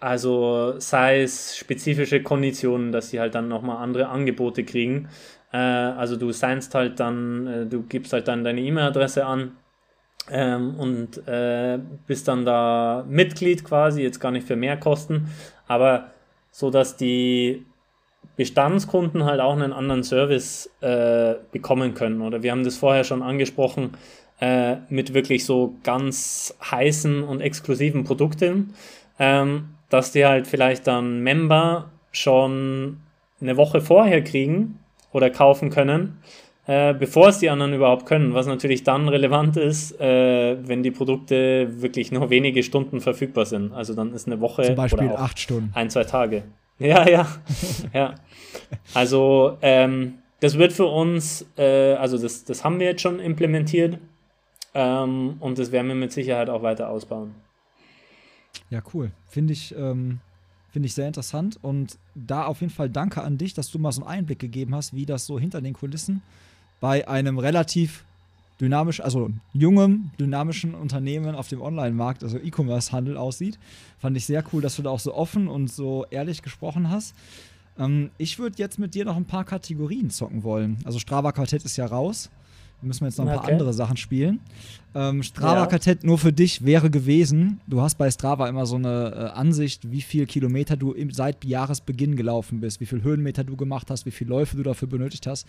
also 0.00 0.74
sei 0.78 1.22
es 1.22 1.56
spezifische 1.56 2.22
Konditionen, 2.22 2.92
dass 2.92 3.10
sie 3.10 3.20
halt 3.20 3.34
dann 3.34 3.48
nochmal 3.48 3.78
andere 3.78 4.08
Angebote 4.08 4.64
kriegen. 4.64 5.08
Äh, 5.52 5.58
also 5.58 6.16
du 6.16 6.32
signst 6.32 6.74
halt 6.74 7.00
dann, 7.00 7.46
äh, 7.46 7.66
du 7.66 7.82
gibst 7.82 8.12
halt 8.12 8.28
dann 8.28 8.44
deine 8.44 8.60
E-Mail-Adresse 8.60 9.26
an 9.26 9.52
ähm, 10.30 10.74
und 10.76 11.26
äh, 11.28 11.78
bist 12.06 12.28
dann 12.28 12.44
da 12.44 13.04
Mitglied 13.08 13.64
quasi, 13.64 14.02
jetzt 14.02 14.20
gar 14.20 14.30
nicht 14.30 14.46
für 14.46 14.56
mehr 14.56 14.76
Kosten, 14.76 15.30
aber 15.66 16.10
so 16.50 16.70
dass 16.70 16.96
die 16.96 17.64
Bestandskunden 18.36 19.24
halt 19.24 19.40
auch 19.40 19.52
einen 19.52 19.72
anderen 19.72 20.02
Service 20.02 20.70
äh, 20.80 21.34
bekommen 21.52 21.94
können. 21.94 22.20
Oder 22.20 22.42
wir 22.42 22.50
haben 22.50 22.64
das 22.64 22.76
vorher 22.76 23.04
schon 23.04 23.22
angesprochen 23.22 23.90
äh, 24.40 24.76
mit 24.88 25.14
wirklich 25.14 25.44
so 25.44 25.74
ganz 25.82 26.54
heißen 26.70 27.22
und 27.22 27.40
exklusiven 27.40 28.04
Produkten, 28.04 28.74
ähm, 29.18 29.70
dass 29.88 30.12
die 30.12 30.26
halt 30.26 30.46
vielleicht 30.46 30.86
dann 30.86 31.20
Member 31.20 31.90
schon 32.12 32.98
eine 33.40 33.56
Woche 33.56 33.80
vorher 33.80 34.22
kriegen 34.22 34.78
oder 35.12 35.30
kaufen 35.30 35.70
können, 35.70 36.18
äh, 36.66 36.92
bevor 36.94 37.28
es 37.28 37.38
die 37.38 37.48
anderen 37.48 37.72
überhaupt 37.72 38.06
können. 38.06 38.34
Was 38.34 38.46
natürlich 38.46 38.82
dann 38.82 39.08
relevant 39.08 39.56
ist, 39.56 39.98
äh, 40.00 40.56
wenn 40.66 40.82
die 40.82 40.90
Produkte 40.90 41.80
wirklich 41.80 42.12
nur 42.12 42.28
wenige 42.28 42.62
Stunden 42.62 43.00
verfügbar 43.00 43.46
sind. 43.46 43.72
Also 43.72 43.94
dann 43.94 44.12
ist 44.12 44.26
eine 44.26 44.40
Woche 44.40 44.64
Zum 44.64 44.74
Beispiel 44.74 45.06
oder 45.06 45.18
acht 45.20 45.38
Stunden. 45.38 45.70
ein, 45.74 45.88
zwei 45.90 46.04
Tage. 46.04 46.42
Ja, 46.78 47.08
ja, 47.08 47.26
ja. 47.92 48.14
Also 48.94 49.56
ähm, 49.62 50.18
das 50.40 50.58
wird 50.58 50.72
für 50.72 50.86
uns, 50.86 51.46
äh, 51.56 51.94
also 51.94 52.18
das, 52.18 52.44
das 52.44 52.64
haben 52.64 52.78
wir 52.78 52.86
jetzt 52.86 53.02
schon 53.02 53.18
implementiert 53.18 53.98
ähm, 54.74 55.36
und 55.40 55.58
das 55.58 55.72
werden 55.72 55.88
wir 55.88 55.94
mit 55.94 56.12
Sicherheit 56.12 56.50
auch 56.50 56.62
weiter 56.62 56.88
ausbauen. 56.90 57.34
Ja, 58.70 58.82
cool. 58.94 59.10
Finde 59.28 59.52
ich, 59.52 59.74
ähm, 59.76 60.20
find 60.70 60.84
ich 60.84 60.94
sehr 60.94 61.06
interessant 61.06 61.58
und 61.62 61.98
da 62.14 62.46
auf 62.46 62.60
jeden 62.60 62.72
Fall 62.72 62.90
danke 62.90 63.22
an 63.22 63.38
dich, 63.38 63.54
dass 63.54 63.70
du 63.70 63.78
mal 63.78 63.92
so 63.92 64.02
einen 64.02 64.18
Einblick 64.18 64.38
gegeben 64.38 64.74
hast, 64.74 64.94
wie 64.94 65.06
das 65.06 65.26
so 65.26 65.38
hinter 65.38 65.60
den 65.60 65.72
Kulissen 65.72 66.22
bei 66.80 67.08
einem 67.08 67.38
relativ 67.38 68.04
dynamisch, 68.60 69.00
also 69.00 69.30
jungem, 69.52 70.10
dynamischen 70.18 70.74
Unternehmen 70.74 71.34
auf 71.34 71.48
dem 71.48 71.60
Online-Markt, 71.60 72.22
also 72.22 72.38
E-Commerce-Handel 72.38 73.16
aussieht. 73.16 73.58
Fand 73.98 74.16
ich 74.16 74.26
sehr 74.26 74.44
cool, 74.52 74.62
dass 74.62 74.76
du 74.76 74.82
da 74.82 74.90
auch 74.90 75.00
so 75.00 75.14
offen 75.14 75.48
und 75.48 75.70
so 75.70 76.06
ehrlich 76.10 76.42
gesprochen 76.42 76.90
hast. 76.90 77.14
Ähm, 77.78 78.10
ich 78.18 78.38
würde 78.38 78.56
jetzt 78.58 78.78
mit 78.78 78.94
dir 78.94 79.04
noch 79.04 79.16
ein 79.16 79.26
paar 79.26 79.44
Kategorien 79.44 80.10
zocken 80.10 80.42
wollen. 80.42 80.78
Also 80.84 80.98
Strava 80.98 81.32
Quartett 81.32 81.64
ist 81.64 81.76
ja 81.76 81.86
raus. 81.86 82.30
Müssen 82.82 83.00
wir 83.02 83.08
jetzt 83.08 83.18
noch 83.18 83.26
ein 83.26 83.34
paar 83.34 83.44
okay. 83.44 83.52
andere 83.52 83.72
Sachen 83.72 83.96
spielen. 83.96 84.40
Ähm, 84.94 85.22
Strava-Kartett 85.22 86.04
nur 86.04 86.18
für 86.18 86.32
dich 86.32 86.64
wäre 86.64 86.90
gewesen, 86.90 87.60
du 87.66 87.80
hast 87.80 87.96
bei 87.96 88.10
Strava 88.10 88.48
immer 88.48 88.66
so 88.66 88.76
eine 88.76 89.32
äh, 89.34 89.38
Ansicht, 89.38 89.90
wie 89.90 90.00
viel 90.00 90.26
Kilometer 90.26 90.76
du 90.76 90.92
im, 90.92 91.10
seit 91.10 91.44
Jahresbeginn 91.44 92.16
gelaufen 92.16 92.60
bist, 92.60 92.80
wie 92.80 92.86
viel 92.86 93.02
Höhenmeter 93.02 93.44
du 93.44 93.56
gemacht 93.56 93.90
hast, 93.90 94.06
wie 94.06 94.10
viele 94.10 94.30
Läufe 94.30 94.56
du 94.56 94.62
dafür 94.62 94.88
benötigt 94.88 95.26
hast. 95.26 95.46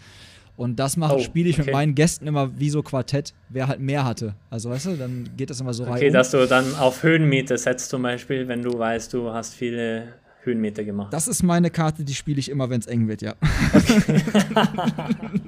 Und 0.57 0.79
das 0.79 0.97
mache, 0.97 1.15
oh, 1.15 1.19
spiele 1.19 1.49
ich 1.49 1.57
okay. 1.59 1.67
mit 1.67 1.73
meinen 1.73 1.95
Gästen 1.95 2.25
immer 2.25 2.59
wie 2.59 2.69
so 2.71 2.81
Quartett, 2.81 3.33
wer 3.49 3.67
halt 3.67 3.79
mehr 3.79 4.03
hatte. 4.03 4.33
Also 4.49 4.71
weißt 4.71 4.87
du, 4.87 4.95
dann 4.97 5.29
geht 5.37 5.49
das 5.51 5.61
immer 5.61 5.73
so 5.73 5.83
rein. 5.83 5.93
Okay, 5.93 6.09
dass 6.09 6.31
du 6.31 6.47
dann 6.47 6.75
auf 6.75 7.03
Höhenmeter 7.03 7.57
setzt 7.57 7.89
zum 7.89 8.01
Beispiel, 8.01 8.47
wenn 8.47 8.63
du 8.63 8.77
weißt, 8.77 9.13
du 9.13 9.31
hast 9.31 9.53
viele 9.53 10.13
Höhenmeter 10.41 10.83
gemacht. 10.83 11.13
Das 11.13 11.27
ist 11.27 11.43
meine 11.43 11.69
Karte, 11.69 12.03
die 12.03 12.15
spiele 12.15 12.39
ich 12.39 12.49
immer, 12.49 12.69
wenn 12.71 12.79
es 12.79 12.87
eng 12.87 13.07
wird, 13.07 13.21
ja. 13.21 13.35
Okay. 13.73 14.21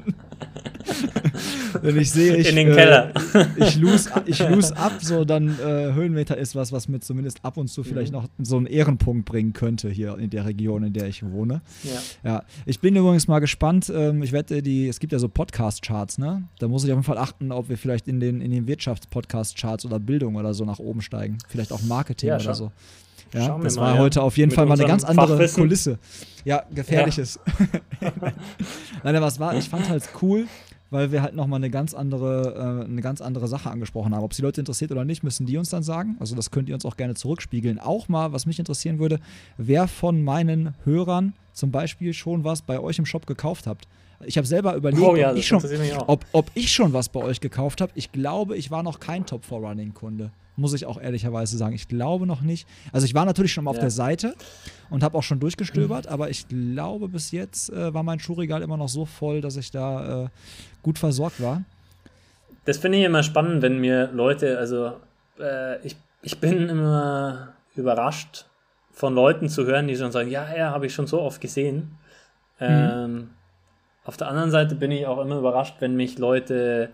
Wenn 1.82 1.98
ich 1.98 2.12
sehe, 2.12 2.36
ich, 2.36 2.50
in 2.50 2.56
den 2.56 2.74
Keller. 2.74 3.14
Äh, 3.34 3.46
ich 3.64 3.78
lose 3.78 4.10
ich 4.26 4.40
lose 4.50 4.76
ab, 4.76 4.94
so 5.02 5.26
dann 5.26 5.60
äh, 5.60 5.94
Höhenmeter 5.94 6.38
ist 6.38 6.56
was, 6.56 6.72
was 6.72 6.88
mir 6.88 7.00
zumindest 7.00 7.44
ab 7.44 7.58
und 7.58 7.68
zu 7.68 7.84
vielleicht 7.84 8.12
mhm. 8.12 8.20
noch 8.20 8.28
so 8.40 8.58
einen 8.58 8.66
Ehrenpunkt 8.66 9.26
bringen 9.26 9.54
könnte 9.54 9.90
hier 9.90 10.18
in 10.18 10.30
der 10.30 10.46
Region, 10.46 10.84
in 10.84 10.94
der 10.94 11.08
ich 11.08 11.24
wohne. 11.24 11.62
Ja. 11.84 12.32
ja. 12.32 12.44
Ich 12.66 12.80
bin 12.80 12.96
übrigens 12.96 13.28
mal 13.28 13.40
gespannt. 13.40 13.92
Ähm, 13.94 14.24
ich 14.24 14.32
wette, 14.32 14.62
die, 14.62 14.88
es 14.88 15.00
gibt 15.00 15.14
ja 15.14 15.20
so 15.20 15.30
Podcast-Charts, 15.30 16.18
ne? 16.18 16.44
Da 16.60 16.68
muss 16.68 16.84
ich 16.84 16.92
auf 16.92 16.98
jeden 16.98 17.04
Fall 17.04 17.18
achten, 17.18 17.52
ob 17.52 17.70
wir 17.70 17.78
vielleicht 17.78 18.08
in 18.08 18.20
den, 18.20 18.42
in 18.42 18.52
den 18.52 18.68
Wirtschaftspodcast-Charts 18.68 19.86
oder 19.86 20.00
Bildung 20.00 20.36
oder 20.36 20.54
so 20.54 20.66
nach 20.66 20.80
oben 20.80 21.02
steigen. 21.02 21.38
Vielleicht 21.48 21.72
auch 21.72 21.82
Marketing 21.84 22.30
ja, 22.30 22.40
oder 22.40 22.54
so. 22.54 22.72
Ja, 23.34 23.58
das 23.60 23.78
war 23.78 23.96
ja. 23.96 24.02
heute 24.02 24.22
auf 24.22 24.38
jeden 24.38 24.50
Mit 24.50 24.56
Fall 24.56 24.66
mal 24.66 24.74
eine 24.80 24.88
ganz 24.88 25.04
andere 25.04 25.28
Fachwissen. 25.28 25.64
Kulisse. 25.64 26.00
Ja, 26.46 26.64
gefährliches. 26.74 27.40
Ja. 28.02 28.12
Nein, 29.04 29.16
aber 29.16 29.28
es 29.28 29.40
war, 29.40 29.56
ich 29.56 29.70
fand 29.70 29.90
halt 29.90 30.10
cool, 30.22 30.48
weil 30.92 31.12
wir 31.12 31.22
halt 31.22 31.36
nochmal 31.36 31.58
eine 31.58 31.70
ganz 31.70 31.94
andere, 31.94 32.84
äh, 32.86 32.86
eine 32.86 33.02
ganz 33.02 33.22
andere 33.22 33.48
Sache 33.48 33.70
angesprochen 33.70 34.16
haben. 34.16 34.24
Ob 34.24 34.32
es 34.32 34.38
die 34.38 34.44
Leute 34.44 34.62
interessiert 34.62 34.92
oder 34.92 35.06
nicht, 35.06 35.24
müssen 35.24 35.46
die 35.46 35.58
uns 35.58 35.70
dann 35.70 35.84
sagen. 35.84 36.18
Also 36.20 36.36
das 36.36 36.52
könnt 36.52 36.70
ihr 36.70 36.76
uns 36.76 36.86
auch 36.86 36.98
gerne 36.98 37.16
zurückspiegeln. 37.16 37.80
Auch 37.80 38.08
mal, 38.08 38.32
was 38.34 38.46
mich 38.46 38.60
interessieren 38.60 39.00
würde, 39.00 39.20
wer 39.58 39.88
von 39.88 40.24
meinen 40.24 40.74
Hörern 40.86 41.34
zum 41.54 41.72
Beispiel 41.72 42.14
schon 42.14 42.44
was 42.44 42.62
bei 42.62 42.80
euch 42.80 42.98
im 43.00 43.06
Shop 43.06 43.26
gekauft 43.26 43.68
habt. 43.68 43.88
Ich 44.26 44.38
habe 44.38 44.48
selber 44.48 44.76
überlegt, 44.76 45.02
oh, 45.02 45.16
ja, 45.16 45.32
ob, 45.32 45.38
ich 45.38 45.48
schon, 45.48 45.64
ob, 46.08 46.26
ob, 46.34 46.52
ich 46.54 46.74
schon 46.74 46.92
was 46.92 47.08
bei 47.08 47.22
euch 47.22 47.40
gekauft 47.40 47.80
habe. 47.80 47.92
Ich 47.96 48.12
glaube, 48.12 48.58
ich 48.58 48.70
war 48.70 48.84
noch 48.84 49.00
kein 49.00 49.26
Top 49.26 49.46
4 49.46 49.58
Running 49.58 49.94
Kunde 49.94 50.32
muss 50.60 50.74
ich 50.74 50.86
auch 50.86 51.00
ehrlicherweise 51.00 51.58
sagen. 51.58 51.74
Ich 51.74 51.88
glaube 51.88 52.28
noch 52.28 52.42
nicht. 52.42 52.68
Also 52.92 53.06
ich 53.06 53.14
war 53.14 53.26
natürlich 53.26 53.54
schon 53.54 53.64
mal 53.64 53.72
auf 53.72 53.78
ja. 53.78 53.84
der 53.84 53.92
Seite 53.92 54.36
und 54.90 55.04
habe 55.04 55.18
auch 55.18 55.24
schon 55.24 55.40
durchgestöbert, 55.40 56.06
mhm. 56.06 56.12
aber 56.12 56.30
ich 56.30 56.48
glaube 56.48 57.08
bis 57.08 57.32
jetzt 57.32 57.72
äh, 57.72 57.94
war 57.94 58.04
mein 58.04 58.20
Schuhregal 58.20 58.62
immer 58.62 58.78
noch 58.78 58.90
so 58.90 59.06
voll, 59.06 59.42
dass 59.42 59.56
ich 59.56 59.72
da 59.72 60.26
äh, 60.26 60.28
gut 60.84 61.00
versorgt 61.00 61.42
war. 61.42 61.64
Das 62.66 62.78
finde 62.78 62.98
ich 63.00 63.04
immer 63.04 63.24
spannend, 63.24 63.62
wenn 63.62 63.80
mir 63.80 64.12
Leute, 64.14 64.58
also 64.58 64.94
äh, 65.40 65.80
ich, 65.86 65.96
ich 66.22 66.40
bin 66.40 66.70
immer 66.70 67.54
überrascht 67.76 68.46
von 68.92 69.16
Leuten 69.16 69.48
zu 69.48 69.66
hören, 69.66 69.88
die 69.88 69.96
schon 69.96 70.12
sagen, 70.12 70.30
ja, 70.30 70.54
ja, 70.56 70.72
habe 70.72 70.86
ich 70.86 70.94
schon 70.94 71.08
so 71.08 71.22
oft 71.22 71.40
gesehen. 71.40 71.98
Mhm. 72.60 72.68
Ähm, 72.68 73.30
auf 74.04 74.18
der 74.18 74.28
anderen 74.28 74.52
Seite 74.52 74.76
bin 74.76 74.92
ich 74.92 75.08
auch 75.08 75.20
immer 75.22 75.38
überrascht, 75.38 75.76
wenn 75.80 75.96
mich 75.96 76.18
Leute 76.18 76.90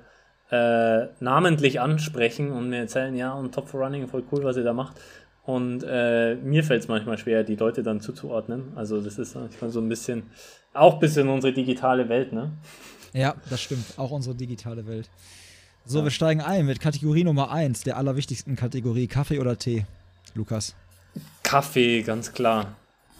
äh, 0.51 1.07
namentlich 1.19 1.80
ansprechen 1.80 2.51
und 2.51 2.69
mir 2.69 2.80
erzählen, 2.80 3.15
ja, 3.15 3.34
und 3.34 3.53
Top 3.53 3.67
for 3.67 3.81
Running, 3.81 4.07
voll 4.07 4.23
cool, 4.31 4.43
was 4.43 4.57
ihr 4.57 4.63
da 4.63 4.73
macht. 4.73 4.95
Und 5.43 5.84
äh, 5.88 6.35
mir 6.35 6.63
fällt 6.63 6.84
es 6.84 6.88
manchmal 6.88 7.17
schwer, 7.17 7.43
die 7.43 7.55
Leute 7.55 7.84
dann 7.84 8.01
zuzuordnen. 8.01 8.72
Also 8.76 9.01
das 9.01 9.19
ist 9.19 9.35
manchmal 9.35 9.69
so 9.69 9.80
ein 9.80 9.89
bisschen, 9.89 10.23
auch 10.73 10.95
ein 10.95 10.99
bisschen 10.99 11.30
unsere 11.30 11.53
digitale 11.53 12.09
Welt, 12.09 12.34
ne? 12.34 12.51
Ja, 13.13 13.35
das 13.49 13.61
stimmt. 13.61 13.85
Auch 13.97 14.11
unsere 14.11 14.35
digitale 14.35 14.88
Welt. 14.88 15.09
So, 15.85 15.99
ja. 15.99 16.05
wir 16.05 16.11
steigen 16.11 16.41
ein 16.41 16.65
mit 16.65 16.80
Kategorie 16.80 17.23
Nummer 17.23 17.51
1, 17.51 17.84
der 17.84 17.97
allerwichtigsten 17.97 18.55
Kategorie, 18.55 19.07
Kaffee 19.07 19.39
oder 19.39 19.57
Tee, 19.57 19.85
Lukas? 20.34 20.76
Kaffee, 21.43 22.01
ganz 22.01 22.34
klar. 22.34 22.76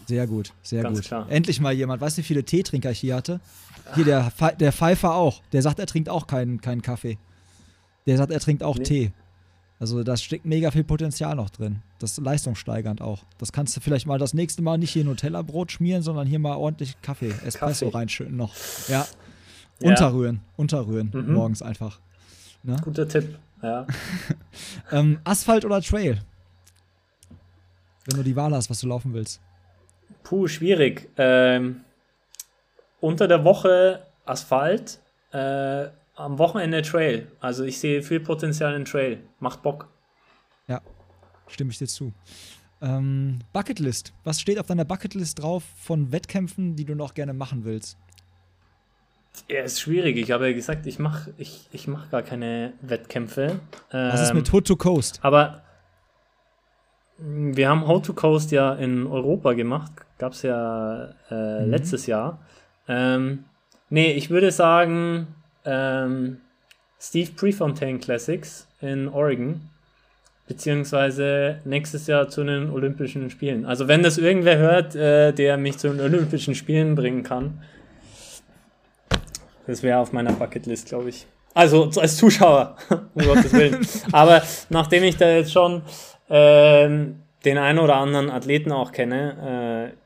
Sehr 0.08 0.28
gut, 0.28 0.52
sehr 0.64 0.84
ganz 0.84 1.00
gut. 1.00 1.08
Klar. 1.08 1.28
Endlich 1.30 1.60
mal 1.60 1.74
jemand. 1.74 2.02
Weißt 2.02 2.18
du, 2.18 2.22
wie 2.22 2.26
viele 2.26 2.44
Teetrinker 2.44 2.92
ich 2.92 3.00
hier 3.00 3.16
hatte? 3.16 3.40
Hier 3.94 4.06
der, 4.06 4.32
der 4.60 4.72
Pfeifer 4.72 5.14
auch. 5.14 5.42
Der 5.52 5.62
sagt, 5.62 5.80
er 5.80 5.86
trinkt 5.86 6.10
auch 6.10 6.28
keinen, 6.28 6.62
keinen 6.62 6.82
Kaffee. 6.82 7.18
Der 8.08 8.18
sagt, 8.18 8.32
er 8.32 8.40
trinkt 8.40 8.64
auch 8.64 8.78
nee. 8.78 8.84
Tee. 8.84 9.12
Also 9.80 10.04
da 10.04 10.16
steckt 10.16 10.46
mega 10.46 10.72
viel 10.72 10.84
Potenzial 10.84 11.36
noch 11.36 11.50
drin. 11.50 11.82
Das 12.00 12.12
ist 12.12 12.24
leistungssteigernd 12.24 13.02
auch. 13.02 13.24
Das 13.38 13.52
kannst 13.52 13.76
du 13.76 13.82
vielleicht 13.82 14.08
mal 14.08 14.18
das 14.18 14.34
nächste 14.34 14.62
Mal 14.62 14.78
nicht 14.78 14.92
hier 14.92 15.04
Nutella-Brot 15.04 15.72
schmieren, 15.72 16.02
sondern 16.02 16.28
hier 16.28 16.40
mal 16.40 16.56
ordentlich 16.56 17.02
Kaffee, 17.02 17.34
Espresso 17.46 17.86
Kaffee. 17.86 17.98
reinschütten 17.98 18.38
noch. 18.38 18.54
Ja. 18.88 19.06
ja. 19.80 19.90
Unterrühren, 19.90 20.42
unterrühren 20.56 21.12
mhm. 21.14 21.34
morgens 21.34 21.62
einfach. 21.62 22.00
Ne? 22.64 22.78
Guter 22.82 23.08
Tipp, 23.08 23.38
ja. 23.62 23.86
ähm, 24.92 25.20
Asphalt 25.26 25.66
oder 25.66 25.82
Trail? 25.82 26.22
Wenn 28.06 28.18
du 28.18 28.24
die 28.24 28.36
Wahl 28.36 28.54
hast, 28.54 28.70
was 28.70 28.80
du 28.80 28.88
laufen 28.88 29.14
willst. 29.14 29.42
Puh, 30.24 30.48
schwierig. 30.48 31.10
Ähm, 31.18 31.82
unter 33.02 33.28
der 33.28 33.44
Woche 33.44 34.06
Asphalt, 34.26 35.00
äh, 35.32 35.88
am 36.16 36.40
Wochenende 36.40 36.82
Trail. 36.82 37.28
Also 37.40 37.64
ich 37.64 37.80
sehe 37.80 38.02
viel 38.02 38.20
Potenzial 38.20 38.74
in 38.76 38.86
Trail. 38.86 39.20
Macht 39.40 39.62
Bock. 39.62 39.90
Ja, 40.68 40.82
stimme 41.48 41.72
ich 41.72 41.78
dir 41.78 41.88
zu. 41.88 42.14
Ähm, 42.82 43.40
Bucketlist. 43.54 44.14
Was 44.24 44.40
steht 44.40 44.60
auf 44.60 44.68
deiner 44.68 44.86
Bucketlist 44.86 45.42
drauf 45.42 45.64
von 45.78 46.12
Wettkämpfen, 46.12 46.76
die 46.76 46.86
du 46.86 46.96
noch 46.96 47.14
gerne 47.14 47.34
machen 47.34 47.66
willst? 47.66 47.98
Ja, 49.50 49.64
ist 49.64 49.82
schwierig. 49.82 50.18
Ich 50.18 50.32
habe 50.32 50.48
ja 50.48 50.54
gesagt, 50.54 50.86
ich 50.86 50.98
mache 50.98 51.34
ich, 51.38 51.68
ich 51.72 51.88
mach 51.88 52.10
gar 52.10 52.22
keine 52.22 52.74
Wettkämpfe. 52.82 53.60
Was 53.92 54.22
ist 54.22 54.34
mit 54.34 54.48
ähm, 54.48 54.54
Hood 54.54 54.68
to 54.68 54.76
Coast? 54.78 55.20
Aber 55.22 55.62
wir 57.18 57.70
haben 57.70 57.88
How 57.88 58.02
to 58.02 58.14
Coast 58.14 58.52
ja 58.52 58.74
in 58.74 59.08
Europa 59.08 59.54
gemacht. 59.54 59.92
Gab 60.18 60.34
es 60.34 60.42
ja 60.42 61.14
äh, 61.30 61.64
mhm. 61.64 61.70
letztes 61.70 62.08
Jahr. 62.08 62.40
Ähm, 62.88 63.46
nee, 63.90 64.14
ich 64.14 64.30
würde 64.30 64.52
sagen 64.52 65.28
ähm, 65.66 66.38
Steve 67.00 67.32
Prefontaine 67.36 68.00
Classics 68.00 68.68
in 68.82 69.08
Oregon. 69.08 69.62
Beziehungsweise 70.48 71.60
nächstes 71.66 72.06
Jahr 72.06 72.30
zu 72.30 72.44
den 72.44 72.70
Olympischen 72.70 73.32
Spielen. 73.32 73.66
Also 73.66 73.88
wenn 73.88 74.04
das 74.04 74.20
irgendwer 74.20 74.58
hört, 74.58 74.96
äh, 74.96 75.32
der 75.32 75.58
mich 75.58 75.80
zu 75.80 75.90
den 75.90 76.00
Olympischen 76.00 76.54
Spielen 76.54 76.94
bringen 76.94 77.24
kann, 77.24 77.64
das 79.66 79.82
wäre 79.82 79.98
auf 79.98 80.14
meiner 80.14 80.34
Bucketlist, 80.34 80.88
glaube 80.88 81.10
ich. 81.10 81.26
Also 81.56 81.90
als 81.98 82.18
Zuschauer, 82.18 82.76
um 83.16 83.26
Gottes 83.26 83.54
Willen. 83.54 83.88
Aber 84.12 84.44
nachdem 84.70 85.04
ich 85.04 85.18
da 85.18 85.30
jetzt 85.30 85.52
schon 85.52 85.82
äh, 86.30 86.88
den 87.46 87.58
einen 87.58 87.80
oder 87.80 87.96
anderen 87.96 88.30
Athleten 88.30 88.72
auch 88.72 88.92
kenne, 88.92 89.94
äh, 89.94 90.05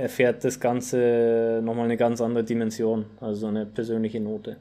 erfährt 0.00 0.44
das 0.44 0.58
Ganze 0.60 1.60
nochmal 1.62 1.84
eine 1.84 1.96
ganz 1.96 2.20
andere 2.20 2.44
Dimension, 2.44 3.06
also 3.20 3.46
eine 3.46 3.66
persönliche 3.66 4.20
Note. 4.20 4.56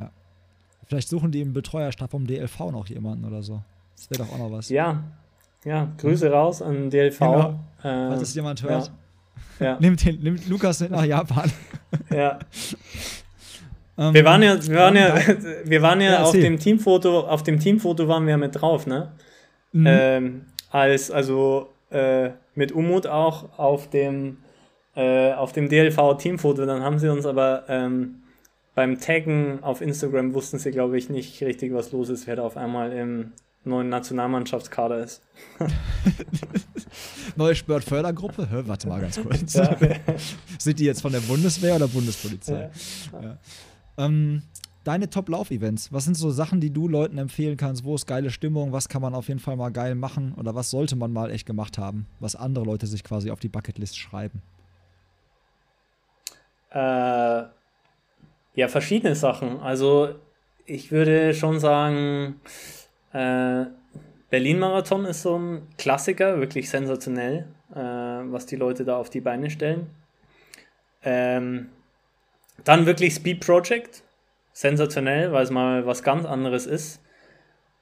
Ja. 0.00 0.10
Vielleicht 0.86 1.08
suchen 1.08 1.30
die 1.30 1.40
im 1.40 1.52
Betreuerstab 1.52 2.10
vom 2.10 2.26
DLV 2.26 2.58
noch 2.72 2.86
jemanden 2.88 3.24
oder 3.24 3.42
so. 3.42 3.62
Das 3.96 4.10
wäre 4.10 4.24
doch 4.24 4.34
auch 4.34 4.38
noch 4.38 4.52
was. 4.52 4.68
Ja, 4.68 5.04
ja, 5.64 5.92
Grüße 5.98 6.26
ja. 6.26 6.32
raus 6.32 6.62
an 6.62 6.90
DLV. 6.90 7.18
Genau. 7.18 7.48
Ähm, 7.84 8.08
Falls 8.08 8.22
es 8.22 8.34
jemand 8.34 8.62
hört. 8.62 8.90
Ja. 9.60 9.66
ja. 9.66 9.78
nimmt, 9.80 10.04
den, 10.04 10.20
nimmt 10.20 10.48
Lukas 10.48 10.80
mit 10.80 10.90
nach 10.90 11.04
Japan. 11.04 11.50
Ja. 12.08 12.38
ähm, 13.98 14.14
wir 14.14 14.24
waren 14.24 14.42
ja, 14.42 14.66
wir 14.66 14.76
waren 14.76 14.96
ja, 14.96 15.14
wir 15.64 15.82
waren 15.82 16.00
ja, 16.00 16.12
ja 16.12 16.22
auf 16.22 16.32
dem 16.32 16.58
Teamfoto, 16.58 17.20
auf 17.20 17.42
dem 17.42 17.58
Teamfoto 17.58 18.08
waren 18.08 18.26
wir 18.26 18.38
mit 18.38 18.58
drauf, 18.58 18.86
ne? 18.86 19.12
Mhm. 19.72 19.86
Ähm, 19.86 20.44
als, 20.70 21.10
also 21.10 21.68
äh, 21.90 22.30
mit 22.54 22.72
Umut 22.72 23.06
auch 23.06 23.58
auf 23.58 23.90
dem 23.90 24.38
äh, 24.94 25.32
auf 25.32 25.52
dem 25.52 25.68
DLV-Teamfoto. 25.68 26.66
Dann 26.66 26.82
haben 26.82 26.98
sie 26.98 27.10
uns 27.10 27.26
aber 27.26 27.64
ähm, 27.68 28.22
beim 28.74 28.98
Taggen 29.00 29.62
auf 29.62 29.80
Instagram 29.80 30.34
wussten 30.34 30.58
sie, 30.58 30.70
glaube 30.70 30.96
ich, 30.98 31.10
nicht 31.10 31.42
richtig, 31.42 31.74
was 31.74 31.92
los 31.92 32.08
ist, 32.08 32.26
wer 32.26 32.36
da 32.36 32.42
auf 32.42 32.56
einmal 32.56 32.92
im 32.92 33.32
neuen 33.64 33.88
Nationalmannschaftskader 33.88 34.98
ist. 34.98 35.22
Neue 37.36 37.54
Sportfördergruppe? 37.54 38.50
Hör, 38.50 38.66
warte 38.66 38.88
mal 38.88 39.00
ganz 39.00 39.20
kurz. 39.20 39.54
Ja. 39.54 39.76
Sind 40.58 40.78
die 40.78 40.84
jetzt 40.84 41.00
von 41.00 41.12
der 41.12 41.20
Bundeswehr 41.20 41.76
oder 41.76 41.86
Bundespolizei? 41.88 42.70
Ja. 43.12 43.20
Ja. 43.22 43.38
Ähm, 43.98 44.42
deine 44.84 45.10
Top-Lauf-Events, 45.10 45.92
was 45.92 46.04
sind 46.06 46.16
so 46.16 46.30
Sachen, 46.30 46.60
die 46.60 46.72
du 46.72 46.88
Leuten 46.88 47.18
empfehlen 47.18 47.56
kannst? 47.56 47.84
Wo 47.84 47.94
ist 47.94 48.06
geile 48.06 48.30
Stimmung? 48.30 48.72
Was 48.72 48.88
kann 48.88 49.02
man 49.02 49.14
auf 49.14 49.28
jeden 49.28 49.40
Fall 49.40 49.56
mal 49.56 49.70
geil 49.70 49.94
machen? 49.94 50.34
Oder 50.34 50.54
was 50.54 50.70
sollte 50.70 50.96
man 50.96 51.12
mal 51.12 51.30
echt 51.30 51.46
gemacht 51.46 51.78
haben? 51.78 52.06
Was 52.20 52.34
andere 52.34 52.64
Leute 52.64 52.86
sich 52.86 53.04
quasi 53.04 53.30
auf 53.30 53.38
die 53.38 53.48
Bucketlist 53.48 53.96
schreiben? 53.98 54.42
Äh, 56.72 57.44
ja, 58.54 58.68
verschiedene 58.68 59.14
Sachen. 59.14 59.60
Also 59.60 60.14
ich 60.66 60.92
würde 60.92 61.34
schon 61.34 61.60
sagen, 61.60 62.40
äh, 63.12 63.64
Berlin-Marathon 64.30 65.04
ist 65.04 65.22
so 65.22 65.38
ein 65.38 65.68
Klassiker, 65.76 66.38
wirklich 66.38 66.70
sensationell, 66.70 67.46
äh, 67.74 67.78
was 67.78 68.46
die 68.46 68.56
Leute 68.56 68.84
da 68.84 68.96
auf 68.96 69.10
die 69.10 69.20
Beine 69.20 69.50
stellen. 69.50 69.90
Ähm, 71.02 71.70
dann 72.64 72.86
wirklich 72.86 73.14
Speed 73.14 73.44
Project. 73.44 74.02
sensationell, 74.54 75.32
weil 75.32 75.44
es 75.44 75.50
mal 75.50 75.86
was 75.86 76.02
ganz 76.02 76.26
anderes 76.26 76.66
ist. 76.66 77.00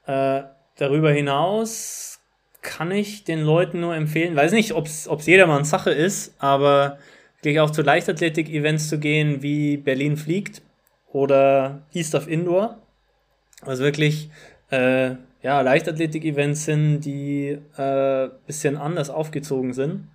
Äh, 0.06 0.42
darüber 0.76 1.10
hinaus 1.10 2.20
kann 2.62 2.90
ich 2.92 3.24
den 3.24 3.40
Leuten 3.40 3.80
nur 3.80 3.94
empfehlen, 3.94 4.36
weiß 4.36 4.52
nicht, 4.52 4.72
ob 4.72 4.86
es 4.86 5.08
jedermanns 5.26 5.70
Sache 5.70 5.90
ist, 5.90 6.34
aber 6.38 6.98
wirklich 7.42 7.60
auch 7.60 7.70
zu 7.70 7.82
Leichtathletik-Events 7.82 8.88
zu 8.88 8.98
gehen, 8.98 9.42
wie 9.42 9.76
Berlin 9.76 10.16
fliegt 10.16 10.62
oder 11.12 11.82
East 11.92 12.14
of 12.14 12.28
Indoor. 12.28 12.78
Also 13.62 13.82
wirklich 13.82 14.30
äh, 14.70 15.14
ja, 15.42 15.60
Leichtathletik-Events 15.60 16.64
sind, 16.64 17.00
die 17.00 17.58
ein 17.76 17.84
äh, 17.84 18.30
bisschen 18.46 18.76
anders 18.76 19.10
aufgezogen 19.10 19.72
sind. 19.72 20.08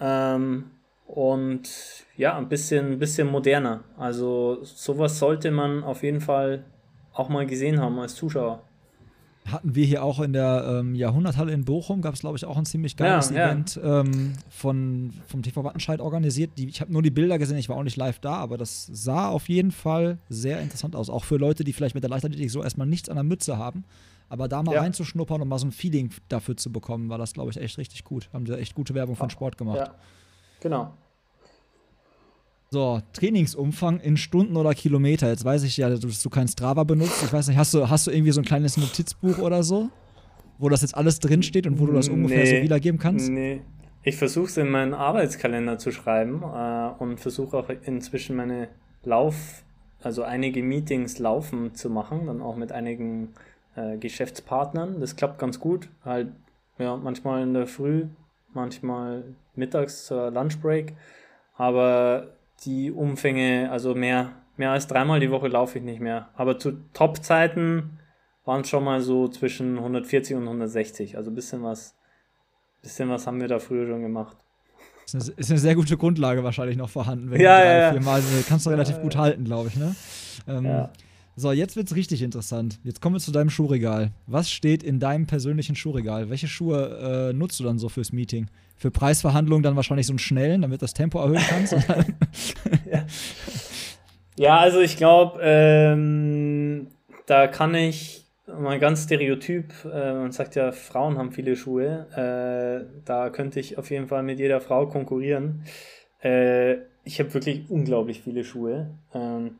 Ähm, 0.00 0.70
und 1.06 1.68
ja, 2.16 2.36
ein 2.36 2.48
bisschen, 2.48 2.92
ein 2.92 2.98
bisschen 2.98 3.28
moderner. 3.28 3.84
Also 3.96 4.62
sowas 4.62 5.18
sollte 5.18 5.50
man 5.50 5.82
auf 5.82 6.02
jeden 6.02 6.20
Fall 6.20 6.64
auch 7.14 7.28
mal 7.28 7.46
gesehen 7.46 7.80
haben 7.80 7.98
als 7.98 8.14
Zuschauer. 8.14 8.62
Hatten 9.50 9.74
wir 9.74 9.84
hier 9.84 10.02
auch 10.02 10.20
in 10.20 10.32
der 10.32 10.78
ähm, 10.80 10.94
Jahrhunderthalle 10.94 11.52
in 11.52 11.64
Bochum, 11.64 12.02
gab 12.02 12.14
es 12.14 12.20
glaube 12.20 12.36
ich 12.36 12.44
auch 12.44 12.56
ein 12.56 12.66
ziemlich 12.66 12.96
geiles 12.96 13.30
ja, 13.30 13.46
Event 13.46 13.76
ja. 13.76 14.00
Ähm, 14.00 14.34
von, 14.48 15.12
vom 15.26 15.42
TV 15.42 15.64
Wattenscheid 15.64 16.00
organisiert. 16.00 16.52
Die, 16.58 16.68
ich 16.68 16.80
habe 16.80 16.92
nur 16.92 17.02
die 17.02 17.10
Bilder 17.10 17.38
gesehen, 17.38 17.58
ich 17.58 17.68
war 17.68 17.76
auch 17.76 17.82
nicht 17.82 17.96
live 17.96 18.18
da, 18.18 18.34
aber 18.34 18.58
das 18.58 18.86
sah 18.86 19.28
auf 19.28 19.48
jeden 19.48 19.70
Fall 19.70 20.18
sehr 20.28 20.60
interessant 20.60 20.96
aus. 20.96 21.10
Auch 21.10 21.24
für 21.24 21.36
Leute, 21.36 21.64
die 21.64 21.72
vielleicht 21.72 21.94
mit 21.94 22.04
der 22.04 22.10
Leichtathletik 22.10 22.50
so 22.50 22.62
erstmal 22.62 22.86
nichts 22.86 23.08
an 23.08 23.16
der 23.16 23.24
Mütze 23.24 23.58
haben. 23.58 23.84
Aber 24.30 24.46
da 24.46 24.62
mal 24.62 24.74
ja. 24.74 24.82
reinzuschnuppern 24.82 25.40
und 25.40 25.48
mal 25.48 25.58
so 25.58 25.66
ein 25.66 25.72
Feeling 25.72 26.10
dafür 26.28 26.56
zu 26.56 26.70
bekommen, 26.70 27.08
war 27.08 27.16
das, 27.16 27.32
glaube 27.32 27.50
ich, 27.50 27.56
echt 27.56 27.78
richtig 27.78 28.04
gut. 28.04 28.28
Haben 28.32 28.46
sie 28.46 28.58
echt 28.58 28.74
gute 28.74 28.94
Werbung 28.94 29.16
von 29.16 29.30
Sport 29.30 29.56
gemacht. 29.56 29.78
Ja, 29.78 29.94
genau. 30.60 30.92
So, 32.70 33.00
Trainingsumfang 33.14 34.00
in 34.00 34.18
Stunden 34.18 34.56
oder 34.56 34.74
Kilometer. 34.74 35.28
Jetzt 35.28 35.44
weiß 35.44 35.62
ich 35.62 35.78
ja, 35.78 35.88
dass 35.88 36.22
du 36.22 36.28
kein 36.28 36.48
Strava 36.48 36.84
benutzt. 36.84 37.22
Ich 37.24 37.32
weiß 37.32 37.48
nicht, 37.48 37.56
hast 37.56 37.72
du, 37.72 37.88
hast 37.88 38.06
du 38.06 38.10
irgendwie 38.10 38.32
so 38.32 38.42
ein 38.42 38.44
kleines 38.44 38.76
Notizbuch 38.76 39.38
oder 39.38 39.62
so? 39.62 39.88
Wo 40.58 40.68
das 40.68 40.82
jetzt 40.82 40.94
alles 40.94 41.18
drinsteht 41.18 41.66
und 41.66 41.78
wo 41.78 41.86
du 41.86 41.94
das 41.94 42.08
ungefähr 42.08 42.44
nee, 42.44 42.56
so 42.58 42.62
wiedergeben 42.62 42.98
kannst? 42.98 43.30
Nee. 43.30 43.62
Ich 44.02 44.16
versuche 44.16 44.46
es 44.46 44.56
in 44.58 44.70
meinen 44.70 44.92
Arbeitskalender 44.92 45.78
zu 45.78 45.92
schreiben 45.92 46.42
äh, 46.42 47.02
und 47.02 47.18
versuche 47.20 47.56
auch 47.56 47.70
inzwischen 47.84 48.36
meine 48.36 48.68
Lauf, 49.02 49.64
also 50.02 50.22
einige 50.22 50.62
Meetings 50.62 51.18
laufen 51.18 51.74
zu 51.74 51.88
machen, 51.88 52.26
dann 52.26 52.42
auch 52.42 52.56
mit 52.56 52.70
einigen 52.72 53.30
äh, 53.76 53.96
Geschäftspartnern. 53.96 55.00
Das 55.00 55.16
klappt 55.16 55.38
ganz 55.38 55.58
gut. 55.58 55.88
Halt, 56.04 56.28
ja, 56.78 56.96
manchmal 56.96 57.42
in 57.42 57.54
der 57.54 57.66
Früh, 57.66 58.06
manchmal 58.52 59.24
mittags 59.54 60.04
zur 60.06 60.30
Lunchbreak. 60.30 60.94
Aber 61.56 62.37
die 62.64 62.90
Umfänge, 62.90 63.70
also 63.70 63.94
mehr, 63.94 64.32
mehr 64.56 64.72
als 64.72 64.86
dreimal 64.86 65.20
die 65.20 65.30
Woche 65.30 65.48
laufe 65.48 65.78
ich 65.78 65.84
nicht 65.84 66.00
mehr. 66.00 66.30
Aber 66.34 66.58
zu 66.58 66.72
Top-Zeiten 66.92 67.98
waren 68.44 68.62
es 68.62 68.68
schon 68.68 68.84
mal 68.84 69.00
so 69.00 69.28
zwischen 69.28 69.78
140 69.78 70.36
und 70.36 70.44
160. 70.44 71.16
Also 71.16 71.30
ein 71.30 71.34
bisschen 71.34 71.62
was, 71.62 71.94
bisschen 72.82 73.08
was 73.08 73.26
haben 73.26 73.40
wir 73.40 73.48
da 73.48 73.58
früher 73.58 73.86
schon 73.86 74.02
gemacht. 74.02 74.36
Ist 75.04 75.14
eine, 75.14 75.38
ist 75.38 75.50
eine 75.50 75.58
sehr 75.58 75.74
gute 75.74 75.96
Grundlage 75.96 76.44
wahrscheinlich 76.44 76.76
noch 76.76 76.90
vorhanden. 76.90 77.30
Wenn 77.30 77.40
ja, 77.40 77.58
du 77.58 77.64
drei, 77.64 77.78
ja, 77.78 77.92
vier 77.92 78.02
Mal, 78.02 78.22
kannst 78.48 78.66
du 78.66 78.70
relativ 78.70 78.96
ja, 78.96 79.02
gut 79.02 79.16
halten, 79.16 79.44
glaube 79.44 79.68
ich. 79.68 79.76
Ne? 79.76 79.94
Ähm, 80.46 80.64
ja. 80.64 80.90
So, 81.38 81.52
jetzt 81.52 81.76
wird 81.76 81.86
es 81.86 81.94
richtig 81.94 82.22
interessant. 82.22 82.80
Jetzt 82.82 83.00
kommen 83.00 83.14
wir 83.14 83.20
zu 83.20 83.30
deinem 83.30 83.48
Schuhregal. 83.48 84.10
Was 84.26 84.50
steht 84.50 84.82
in 84.82 84.98
deinem 84.98 85.28
persönlichen 85.28 85.76
Schuhregal? 85.76 86.30
Welche 86.30 86.48
Schuhe 86.48 87.30
äh, 87.30 87.32
nutzt 87.32 87.60
du 87.60 87.64
dann 87.64 87.78
so 87.78 87.88
fürs 87.88 88.12
Meeting? 88.12 88.48
Für 88.74 88.90
Preisverhandlungen 88.90 89.62
dann 89.62 89.76
wahrscheinlich 89.76 90.08
so 90.08 90.14
einen 90.14 90.18
schnellen, 90.18 90.62
damit 90.62 90.82
das 90.82 90.94
Tempo 90.94 91.20
erhöhen 91.20 91.40
kannst? 91.48 91.74
ja. 92.90 93.06
ja. 94.36 94.58
also 94.58 94.80
ich 94.80 94.96
glaube, 94.96 95.38
ähm, 95.40 96.88
da 97.26 97.46
kann 97.46 97.72
ich 97.72 98.24
mal 98.48 98.80
ganz 98.80 99.04
stereotyp, 99.04 99.72
äh, 99.84 100.14
man 100.14 100.32
sagt 100.32 100.56
ja, 100.56 100.72
Frauen 100.72 101.18
haben 101.18 101.30
viele 101.30 101.54
Schuhe, 101.54 102.08
äh, 102.16 103.00
da 103.04 103.30
könnte 103.30 103.60
ich 103.60 103.78
auf 103.78 103.92
jeden 103.92 104.08
Fall 104.08 104.24
mit 104.24 104.40
jeder 104.40 104.60
Frau 104.60 104.88
konkurrieren. 104.88 105.62
Äh, 106.20 106.78
ich 107.04 107.20
habe 107.20 107.32
wirklich 107.32 107.70
unglaublich 107.70 108.22
viele 108.22 108.42
Schuhe. 108.42 108.90
Ähm, 109.14 109.52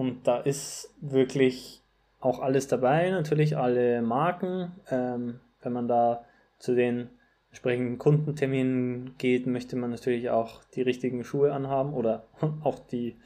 und 0.00 0.26
da 0.26 0.38
ist 0.38 0.94
wirklich 1.02 1.82
auch 2.20 2.40
alles 2.40 2.68
dabei, 2.68 3.10
natürlich 3.10 3.58
alle 3.58 4.00
Marken. 4.00 4.72
Ähm, 4.90 5.40
wenn 5.60 5.74
man 5.74 5.88
da 5.88 6.24
zu 6.58 6.74
den 6.74 7.10
entsprechenden 7.50 7.98
Kundenterminen 7.98 9.14
geht, 9.18 9.46
möchte 9.46 9.76
man 9.76 9.90
natürlich 9.90 10.30
auch 10.30 10.64
die 10.74 10.80
richtigen 10.80 11.22
Schuhe 11.22 11.52
anhaben 11.52 11.92
oder 11.92 12.24
auch 12.64 12.78
die, 12.78 13.18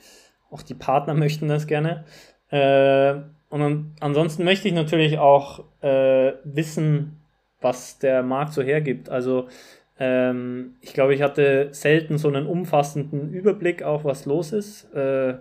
auch 0.51 0.63
die 0.63 0.75
Partner 0.75 1.15
möchten 1.25 1.47
das 1.47 1.69
gerne. 1.69 2.07
Äh, 2.49 3.21
und 3.51 3.95
ansonsten 4.01 4.43
möchte 4.43 4.67
ich 4.67 4.75
natürlich 4.75 5.19
auch 5.19 5.63
äh, 5.81 6.33
wissen, 6.43 7.21
was 7.61 8.01
der 8.01 8.25
Markt 8.25 8.53
so 8.53 8.63
hergibt. 8.63 9.11
Also 9.11 9.47
ähm, 10.01 10.75
ich 10.81 10.93
glaube, 10.93 11.15
ich 11.15 11.23
hatte 11.23 11.69
selten 11.71 12.19
so 12.19 12.27
einen 12.27 12.49
umfassenden 12.49 13.33
Überblick 13.33 13.85
auch, 13.85 14.03
was 14.03 14.27
los 14.27 14.53
ist. 14.53 14.93
Äh, 14.93 15.37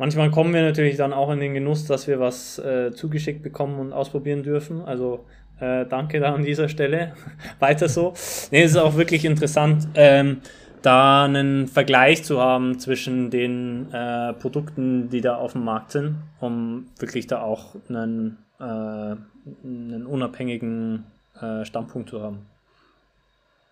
Manchmal 0.00 0.30
kommen 0.30 0.54
wir 0.54 0.62
natürlich 0.62 0.96
dann 0.96 1.12
auch 1.12 1.30
in 1.30 1.40
den 1.40 1.52
Genuss, 1.52 1.84
dass 1.84 2.06
wir 2.08 2.18
was 2.18 2.58
äh, 2.58 2.90
zugeschickt 2.90 3.42
bekommen 3.42 3.78
und 3.78 3.92
ausprobieren 3.92 4.42
dürfen. 4.42 4.80
Also 4.80 5.26
äh, 5.60 5.84
danke 5.84 6.20
da 6.20 6.32
an 6.32 6.42
dieser 6.42 6.70
Stelle. 6.70 7.12
Weiter 7.58 7.86
so. 7.86 8.14
Nee, 8.50 8.62
es 8.62 8.70
ist 8.70 8.78
auch 8.78 8.96
wirklich 8.96 9.26
interessant, 9.26 9.88
ähm, 9.96 10.38
da 10.80 11.24
einen 11.26 11.68
Vergleich 11.68 12.24
zu 12.24 12.40
haben 12.40 12.78
zwischen 12.78 13.28
den 13.28 13.92
äh, 13.92 14.32
Produkten, 14.32 15.10
die 15.10 15.20
da 15.20 15.36
auf 15.36 15.52
dem 15.52 15.64
Markt 15.64 15.90
sind, 15.90 16.16
um 16.40 16.86
wirklich 16.98 17.26
da 17.26 17.42
auch 17.42 17.74
einen, 17.90 18.38
äh, 18.58 18.62
einen 18.62 20.06
unabhängigen 20.06 21.04
äh, 21.42 21.66
Standpunkt 21.66 22.08
zu 22.08 22.22
haben. 22.22 22.46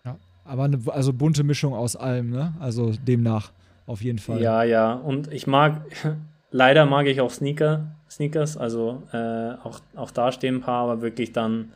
Ja, 0.05 0.15
aber 0.45 0.65
eine 0.65 0.77
also 0.89 1.11
bunte 1.11 1.43
Mischung 1.43 1.73
aus 1.73 1.95
allem, 1.95 2.29
ne? 2.29 2.53
Also 2.59 2.91
demnach 2.91 3.51
auf 3.89 4.03
jeden 4.03 4.19
Fall. 4.19 4.39
Ja, 4.39 4.61
ja. 4.61 4.93
Und 4.93 5.33
ich 5.33 5.47
mag, 5.47 5.81
leider 6.51 6.85
mag 6.85 7.07
ich 7.07 7.21
auch 7.21 7.31
Sneaker, 7.31 7.87
Sneakers. 8.07 8.55
Also 8.55 9.01
äh, 9.11 9.53
auch, 9.63 9.79
auch 9.95 10.11
da 10.11 10.31
stehen 10.31 10.57
ein 10.57 10.61
paar, 10.61 10.83
aber 10.83 11.01
wirklich 11.01 11.33
dann 11.33 11.71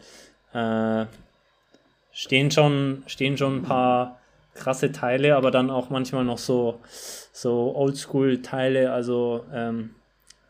äh, 0.54 1.06
stehen, 2.12 2.52
schon, 2.52 3.02
stehen 3.08 3.36
schon 3.36 3.58
ein 3.58 3.64
paar 3.64 4.20
krasse 4.54 4.92
Teile, 4.92 5.36
aber 5.36 5.50
dann 5.50 5.72
auch 5.72 5.90
manchmal 5.90 6.24
noch 6.24 6.38
so, 6.38 6.80
so 7.32 7.76
Oldschool-Teile. 7.76 8.92
Also, 8.92 9.46
ähm, 9.52 9.96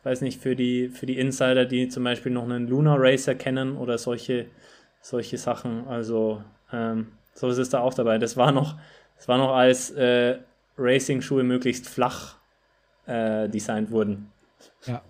weiß 0.03 0.19
nicht, 0.19 0.41
für 0.41 0.57
die, 0.57 0.89
für 0.89 1.05
die 1.05 1.17
Insider, 1.17 1.63
die 1.63 1.87
zum 1.87 2.03
Beispiel 2.03 2.33
noch 2.33 2.43
einen 2.43 2.67
Lunar 2.67 2.97
Racer 2.99 3.35
kennen 3.35 3.77
oder 3.77 3.97
solche, 3.97 4.47
solche 5.01 5.37
Sachen. 5.37 5.87
Also, 5.87 6.43
ähm, 6.73 7.07
so 7.33 7.47
ist 7.47 7.57
es 7.57 7.69
da 7.69 7.79
auch 7.79 7.93
dabei. 7.93 8.17
Das 8.17 8.35
war 8.35 8.51
noch, 8.51 8.75
das 9.15 9.29
war 9.29 9.37
noch 9.37 9.55
als 9.55 9.91
äh, 9.91 10.39
Racing-Schuhe 10.77 11.43
möglichst 11.43 11.87
flach 11.87 12.35
äh, 13.05 13.49
designt 13.49 13.91
wurden. 13.91 14.27
Ja. 14.85 15.01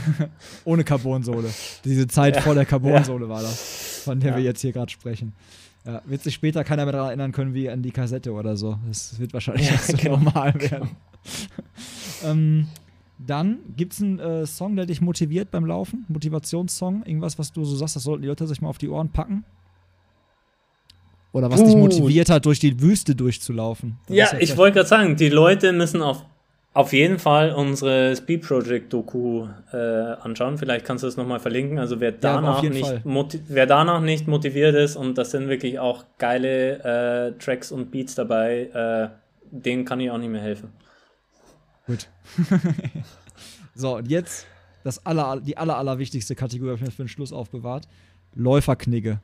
Ohne 0.64 0.84
Carbonsohle. 0.84 1.50
Diese 1.84 2.06
Zeit 2.06 2.36
ja. 2.36 2.42
vor 2.42 2.54
der 2.54 2.64
Carbonsohle 2.64 3.26
ja. 3.26 3.30
war 3.30 3.42
das, 3.42 4.02
von 4.04 4.20
der 4.20 4.30
ja. 4.30 4.36
wir 4.36 4.44
jetzt 4.44 4.60
hier 4.60 4.72
gerade 4.72 4.90
sprechen. 4.90 5.34
Ja, 5.84 6.02
wird 6.04 6.22
sich 6.22 6.34
später 6.34 6.64
keiner 6.64 6.84
mehr 6.84 6.92
daran 6.92 7.08
erinnern 7.08 7.32
können 7.32 7.54
wie 7.54 7.70
an 7.70 7.80
die 7.82 7.92
Kassette 7.92 8.32
oder 8.32 8.56
so. 8.56 8.78
Das 8.88 9.18
wird 9.20 9.32
wahrscheinlich 9.32 9.70
ja, 9.70 9.78
so 9.78 9.96
genau. 9.96 10.16
normal 10.16 10.54
werden. 10.54 10.90
ähm, 12.24 12.68
dann 13.18 13.58
gibt 13.76 13.92
es 13.92 14.02
einen 14.02 14.18
äh, 14.18 14.46
Song, 14.46 14.76
der 14.76 14.86
dich 14.86 15.00
motiviert 15.00 15.50
beim 15.50 15.64
Laufen? 15.64 16.04
Motivationssong? 16.08 17.04
Irgendwas, 17.04 17.38
was 17.38 17.52
du 17.52 17.64
so 17.64 17.76
sagst, 17.76 17.96
das 17.96 18.02
sollten 18.02 18.22
die 18.22 18.28
Leute 18.28 18.46
sich 18.46 18.60
mal 18.60 18.68
auf 18.68 18.78
die 18.78 18.88
Ohren 18.88 19.10
packen? 19.10 19.44
Oder 21.36 21.50
was 21.50 21.60
Puh. 21.60 21.66
dich 21.66 21.76
motiviert 21.76 22.30
hat, 22.30 22.46
durch 22.46 22.60
die 22.60 22.80
Wüste 22.80 23.14
durchzulaufen. 23.14 23.98
Das 24.06 24.16
ja, 24.16 24.24
ja 24.32 24.38
ich 24.38 24.56
wollte 24.56 24.76
gerade 24.76 24.88
sagen, 24.88 25.16
die 25.16 25.28
Leute 25.28 25.74
müssen 25.74 26.00
auf, 26.00 26.24
auf 26.72 26.94
jeden 26.94 27.18
Fall 27.18 27.52
unsere 27.52 28.16
Speed 28.16 28.40
Project 28.40 28.90
Doku 28.90 29.46
äh, 29.70 29.76
anschauen. 29.76 30.56
Vielleicht 30.56 30.86
kannst 30.86 31.04
du 31.04 31.08
es 31.08 31.18
nochmal 31.18 31.38
verlinken. 31.38 31.78
Also 31.78 32.00
wer 32.00 32.12
danach, 32.12 32.62
ja, 32.62 32.70
nicht 32.70 33.04
wer 33.48 33.66
danach 33.66 34.00
nicht 34.00 34.26
motiviert 34.26 34.74
ist 34.74 34.96
und 34.96 35.18
das 35.18 35.30
sind 35.30 35.48
wirklich 35.48 35.78
auch 35.78 36.06
geile 36.16 36.78
äh, 36.78 37.32
Tracks 37.38 37.70
und 37.70 37.90
Beats 37.90 38.14
dabei, 38.14 38.70
äh, 38.72 39.08
denen 39.50 39.84
kann 39.84 40.00
ich 40.00 40.10
auch 40.10 40.16
nicht 40.16 40.30
mehr 40.30 40.40
helfen. 40.40 40.70
Gut. 41.86 42.08
so, 43.74 43.96
und 43.96 44.08
jetzt 44.08 44.46
das 44.84 45.04
aller, 45.04 45.38
die 45.42 45.58
aller, 45.58 45.76
allerwichtigste 45.76 46.34
Kategorie, 46.34 46.70
habe 46.70 46.78
ich 46.78 46.86
mir 46.86 46.92
für 46.92 47.04
den 47.04 47.08
Schluss 47.08 47.34
aufbewahrt. 47.34 47.86
Läuferknigge. 48.34 49.20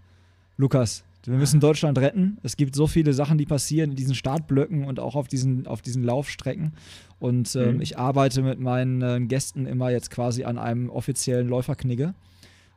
Lukas, 0.58 1.04
wir 1.24 1.38
müssen 1.38 1.60
Deutschland 1.60 1.98
retten. 1.98 2.38
Es 2.42 2.56
gibt 2.56 2.74
so 2.74 2.86
viele 2.86 3.12
Sachen, 3.12 3.38
die 3.38 3.46
passieren 3.46 3.90
in 3.90 3.96
diesen 3.96 4.14
Startblöcken 4.14 4.84
und 4.84 4.98
auch 4.98 5.14
auf 5.14 5.28
diesen, 5.28 5.66
auf 5.66 5.82
diesen 5.82 6.02
Laufstrecken. 6.02 6.72
Und 7.18 7.54
ähm, 7.54 7.76
mhm. 7.76 7.80
ich 7.80 7.98
arbeite 7.98 8.42
mit 8.42 8.58
meinen 8.58 9.02
äh, 9.02 9.20
Gästen 9.26 9.66
immer 9.66 9.90
jetzt 9.90 10.10
quasi 10.10 10.44
an 10.44 10.58
einem 10.58 10.90
offiziellen 10.90 11.48
Läuferknigge, 11.48 12.14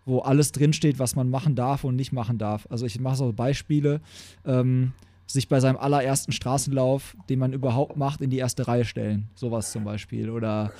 wo 0.05 0.19
alles 0.19 0.51
drinsteht, 0.51 0.99
was 0.99 1.15
man 1.15 1.29
machen 1.29 1.55
darf 1.55 1.83
und 1.83 1.95
nicht 1.95 2.11
machen 2.11 2.37
darf. 2.37 2.67
Also 2.69 2.85
ich 2.85 2.99
mache 2.99 3.15
so 3.15 3.33
Beispiele. 3.33 4.01
Ähm, 4.45 4.93
sich 5.27 5.49
bei 5.49 5.59
seinem 5.59 5.77
allerersten 5.77 6.31
Straßenlauf, 6.31 7.15
den 7.29 7.39
man 7.39 7.53
überhaupt 7.53 7.97
macht, 7.97 8.21
in 8.21 8.29
die 8.29 8.37
erste 8.37 8.67
Reihe 8.67 8.85
stellen. 8.85 9.27
Sowas 9.35 9.71
zum 9.71 9.83
Beispiel. 9.83 10.29
Oder, 10.29 10.71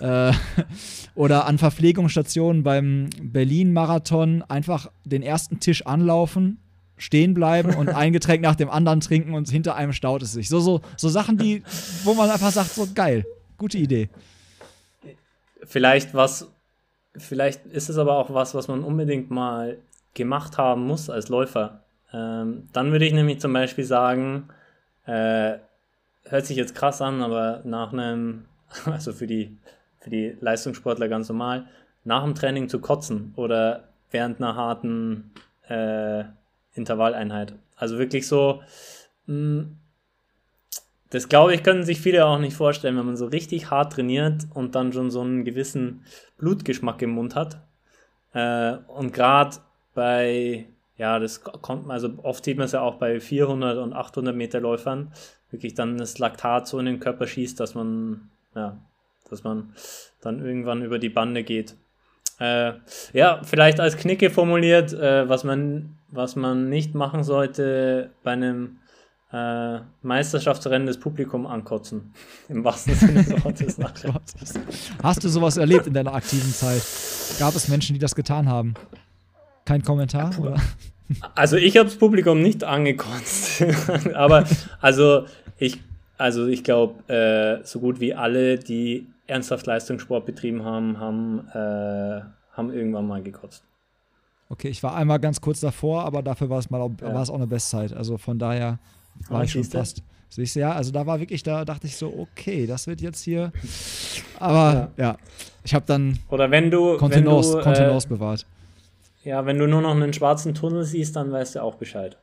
äh, 0.00 0.32
oder 1.14 1.46
an 1.46 1.58
Verpflegungsstationen 1.58 2.62
beim 2.62 3.10
Berlin-Marathon 3.20 4.42
einfach 4.42 4.90
den 5.04 5.22
ersten 5.22 5.58
Tisch 5.58 5.84
anlaufen, 5.86 6.58
stehen 6.98 7.34
bleiben 7.34 7.74
und 7.74 7.88
ein 7.88 8.12
Getränk 8.12 8.42
nach 8.42 8.56
dem 8.56 8.70
anderen 8.70 9.00
trinken 9.00 9.34
und 9.34 9.48
hinter 9.48 9.74
einem 9.76 9.92
staut 9.92 10.22
es 10.22 10.32
sich. 10.32 10.48
So, 10.48 10.60
so, 10.60 10.80
so 10.96 11.08
Sachen, 11.08 11.38
die, 11.38 11.62
wo 12.04 12.14
man 12.14 12.30
einfach 12.30 12.50
sagt, 12.50 12.70
so 12.70 12.86
geil, 12.94 13.24
gute 13.56 13.78
Idee. 13.78 14.08
Vielleicht 15.64 16.14
was, 16.14 16.50
vielleicht 17.16 17.66
ist 17.66 17.88
es 17.88 17.98
aber 17.98 18.16
auch 18.16 18.32
was, 18.32 18.54
was 18.54 18.68
man 18.68 18.84
unbedingt 18.84 19.30
mal 19.30 19.78
gemacht 20.14 20.58
haben 20.58 20.86
muss 20.86 21.10
als 21.10 21.28
Läufer 21.28 21.82
ähm, 22.12 22.68
dann 22.72 22.92
würde 22.92 23.04
ich 23.04 23.12
nämlich 23.12 23.40
zum 23.40 23.52
Beispiel 23.52 23.84
sagen, 23.84 24.48
äh, 25.06 25.58
hört 26.24 26.46
sich 26.46 26.56
jetzt 26.56 26.74
krass 26.74 27.02
an, 27.02 27.22
aber 27.22 27.62
nach 27.64 27.92
einem, 27.92 28.46
also 28.84 29.12
für 29.12 29.26
die, 29.26 29.56
für 30.00 30.10
die 30.10 30.36
Leistungssportler 30.40 31.08
ganz 31.08 31.28
normal, 31.28 31.66
nach 32.04 32.24
dem 32.24 32.34
Training 32.34 32.68
zu 32.68 32.80
kotzen 32.80 33.32
oder 33.36 33.88
während 34.10 34.40
einer 34.40 34.56
harten 34.56 35.32
äh, 35.68 36.24
Intervalleinheit. 36.78 37.54
Also 37.76 37.98
wirklich 37.98 38.26
so, 38.26 38.62
mh, 39.26 39.34
hm, 39.34 39.76
das 41.10 41.28
glaube 41.28 41.54
ich, 41.54 41.62
können 41.62 41.84
sich 41.84 42.00
viele 42.00 42.26
auch 42.26 42.38
nicht 42.38 42.54
vorstellen, 42.54 42.96
wenn 42.98 43.06
man 43.06 43.16
so 43.16 43.26
richtig 43.26 43.70
hart 43.70 43.94
trainiert 43.94 44.46
und 44.52 44.74
dann 44.74 44.92
schon 44.92 45.10
so 45.10 45.22
einen 45.22 45.44
gewissen 45.44 46.04
Blutgeschmack 46.36 47.00
im 47.00 47.10
Mund 47.10 47.34
hat. 47.34 47.60
Äh, 48.34 48.76
und 48.88 49.14
gerade 49.14 49.56
bei 49.94 50.66
ja, 50.98 51.20
das 51.20 51.42
kommt, 51.42 51.88
also 51.90 52.10
oft 52.24 52.44
sieht 52.44 52.58
man 52.58 52.66
es 52.66 52.72
ja 52.72 52.80
auch 52.82 52.96
bei 52.96 53.20
400 53.20 53.78
und 53.78 53.92
800 53.92 54.34
Meter 54.34 54.60
Läufern, 54.60 55.12
wirklich 55.50 55.74
dann 55.74 55.96
das 55.96 56.18
Laktat 56.18 56.66
so 56.66 56.78
in 56.78 56.86
den 56.86 57.00
Körper 57.00 57.26
schießt, 57.26 57.58
dass 57.58 57.74
man, 57.76 58.28
ja, 58.54 58.76
dass 59.30 59.44
man 59.44 59.72
dann 60.20 60.44
irgendwann 60.44 60.82
über 60.82 60.98
die 60.98 61.08
Bande 61.08 61.44
geht. 61.44 61.76
Äh, 62.40 62.72
ja, 63.12 63.40
vielleicht 63.44 63.78
als 63.78 63.96
Knicke 63.96 64.28
formuliert, 64.28 64.92
äh, 64.92 65.28
was, 65.28 65.44
man, 65.44 65.97
was 66.10 66.36
man 66.36 66.68
nicht 66.68 66.94
machen 66.94 67.22
sollte 67.22 68.10
bei 68.22 68.32
einem 68.32 68.78
äh, 69.32 69.80
Meisterschaftsrennen 70.02 70.86
des 70.86 70.98
Publikum 70.98 71.46
ankotzen. 71.46 72.12
Im 72.48 72.64
wahrsten 72.64 72.94
Sinne 72.94 73.24
des 73.24 73.44
Wortes. 73.44 73.78
Hast 75.02 75.24
du 75.24 75.28
sowas 75.28 75.56
erlebt 75.56 75.86
in 75.86 75.94
deiner 75.94 76.14
aktiven 76.14 76.52
Zeit? 76.52 76.82
Gab 77.38 77.54
es 77.54 77.68
Menschen, 77.68 77.94
die 77.94 78.00
das 78.00 78.14
getan 78.14 78.48
haben? 78.48 78.74
Kein 79.64 79.82
Kommentar? 79.82 80.32
Oder? 80.38 80.56
Also 81.34 81.56
ich 81.56 81.76
habe 81.76 81.88
das 81.88 81.96
Publikum 81.96 82.42
nicht 82.42 82.64
angekotzt. 82.64 83.64
Aber 84.14 84.44
also 84.80 85.26
ich, 85.58 85.80
also 86.16 86.46
ich 86.46 86.64
glaube, 86.64 87.12
äh, 87.12 87.64
so 87.64 87.80
gut 87.80 88.00
wie 88.00 88.14
alle, 88.14 88.58
die 88.58 89.06
ernsthaft 89.26 89.66
Leistungssport 89.66 90.24
betrieben 90.24 90.64
haben, 90.64 90.98
haben, 90.98 91.48
äh, 91.52 92.22
haben 92.52 92.72
irgendwann 92.72 93.06
mal 93.06 93.22
gekotzt. 93.22 93.62
Okay, 94.50 94.68
ich 94.68 94.82
war 94.82 94.94
einmal 94.94 95.18
ganz 95.18 95.40
kurz 95.40 95.60
davor, 95.60 96.04
aber 96.04 96.22
dafür 96.22 96.48
war 96.48 96.58
es 96.58 96.70
mal 96.70 96.80
auch, 96.80 96.90
ja. 97.00 97.12
war 97.12 97.22
es 97.22 97.30
auch 97.30 97.34
eine 97.34 97.46
Bestzeit. 97.46 97.92
Also 97.92 98.16
von 98.16 98.38
daher 98.38 98.78
war 99.28 99.44
ich 99.44 99.52
schon 99.52 99.64
fast. 99.64 100.02
Siehst 100.30 100.56
du, 100.56 100.60
ja, 100.60 100.72
also 100.72 100.90
da 100.92 101.06
war 101.06 101.20
wirklich, 101.20 101.42
da 101.42 101.64
dachte 101.64 101.86
ich 101.86 101.96
so, 101.96 102.12
okay, 102.18 102.66
das 102.66 102.86
wird 102.86 103.00
jetzt 103.00 103.22
hier. 103.22 103.50
Aber 104.38 104.90
ja, 104.96 105.04
ja 105.04 105.16
ich 105.64 105.74
habe 105.74 105.84
dann 105.86 106.18
Oder 106.28 106.50
wenn 106.50 106.70
du, 106.70 106.96
Kontenance, 106.96 107.52
wenn 107.52 107.58
du, 107.58 107.64
Kontenance 107.64 108.06
äh, 108.06 108.10
bewahrt. 108.10 108.46
Ja, 109.24 109.44
wenn 109.44 109.58
du 109.58 109.66
nur 109.66 109.82
noch 109.82 109.90
einen 109.90 110.12
schwarzen 110.12 110.54
Tunnel 110.54 110.84
siehst, 110.84 111.16
dann 111.16 111.30
weißt 111.32 111.56
du 111.56 111.62
auch 111.62 111.74
Bescheid. 111.74 112.16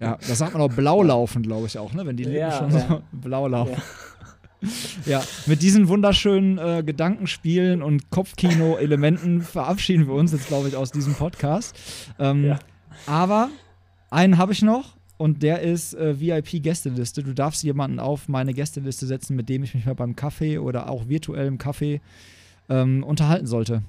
Ja, 0.00 0.18
das 0.26 0.38
sagt 0.38 0.52
man 0.52 0.62
auch 0.62 0.72
blau 0.72 1.02
laufen, 1.02 1.42
glaube 1.42 1.66
ich 1.66 1.78
auch, 1.78 1.92
ne? 1.92 2.04
Wenn 2.06 2.16
die 2.16 2.24
Lippen 2.24 2.38
ja, 2.38 2.52
schon 2.52 2.70
so 2.70 3.02
blau 3.12 3.48
laufen. 3.48 3.80
Ja. 5.06 5.22
mit 5.46 5.62
diesen 5.62 5.88
wunderschönen 5.88 6.58
äh, 6.58 6.82
Gedankenspielen 6.84 7.82
und 7.82 8.10
Kopfkino-Elementen 8.10 9.42
verabschieden 9.42 10.06
wir 10.08 10.14
uns 10.14 10.32
jetzt, 10.32 10.48
glaube 10.48 10.68
ich, 10.68 10.76
aus 10.76 10.90
diesem 10.90 11.14
Podcast. 11.14 11.76
Ähm, 12.18 12.44
ja. 12.44 12.58
Aber 13.06 13.50
einen 14.10 14.38
habe 14.38 14.52
ich 14.52 14.62
noch 14.62 14.96
und 15.16 15.42
der 15.42 15.60
ist 15.60 15.94
äh, 15.94 16.20
VIP-Gästeliste. 16.20 17.22
Du 17.22 17.34
darfst 17.34 17.62
jemanden 17.62 18.00
auf 18.00 18.28
meine 18.28 18.54
Gästeliste 18.54 19.06
setzen, 19.06 19.36
mit 19.36 19.48
dem 19.48 19.62
ich 19.62 19.74
mich 19.74 19.86
mal 19.86 19.94
beim 19.94 20.16
Kaffee 20.16 20.58
oder 20.58 20.88
auch 20.90 21.08
virtuell 21.08 21.46
im 21.46 21.58
Kaffee 21.58 22.00
ähm, 22.68 23.04
unterhalten 23.04 23.46
sollte. 23.46 23.82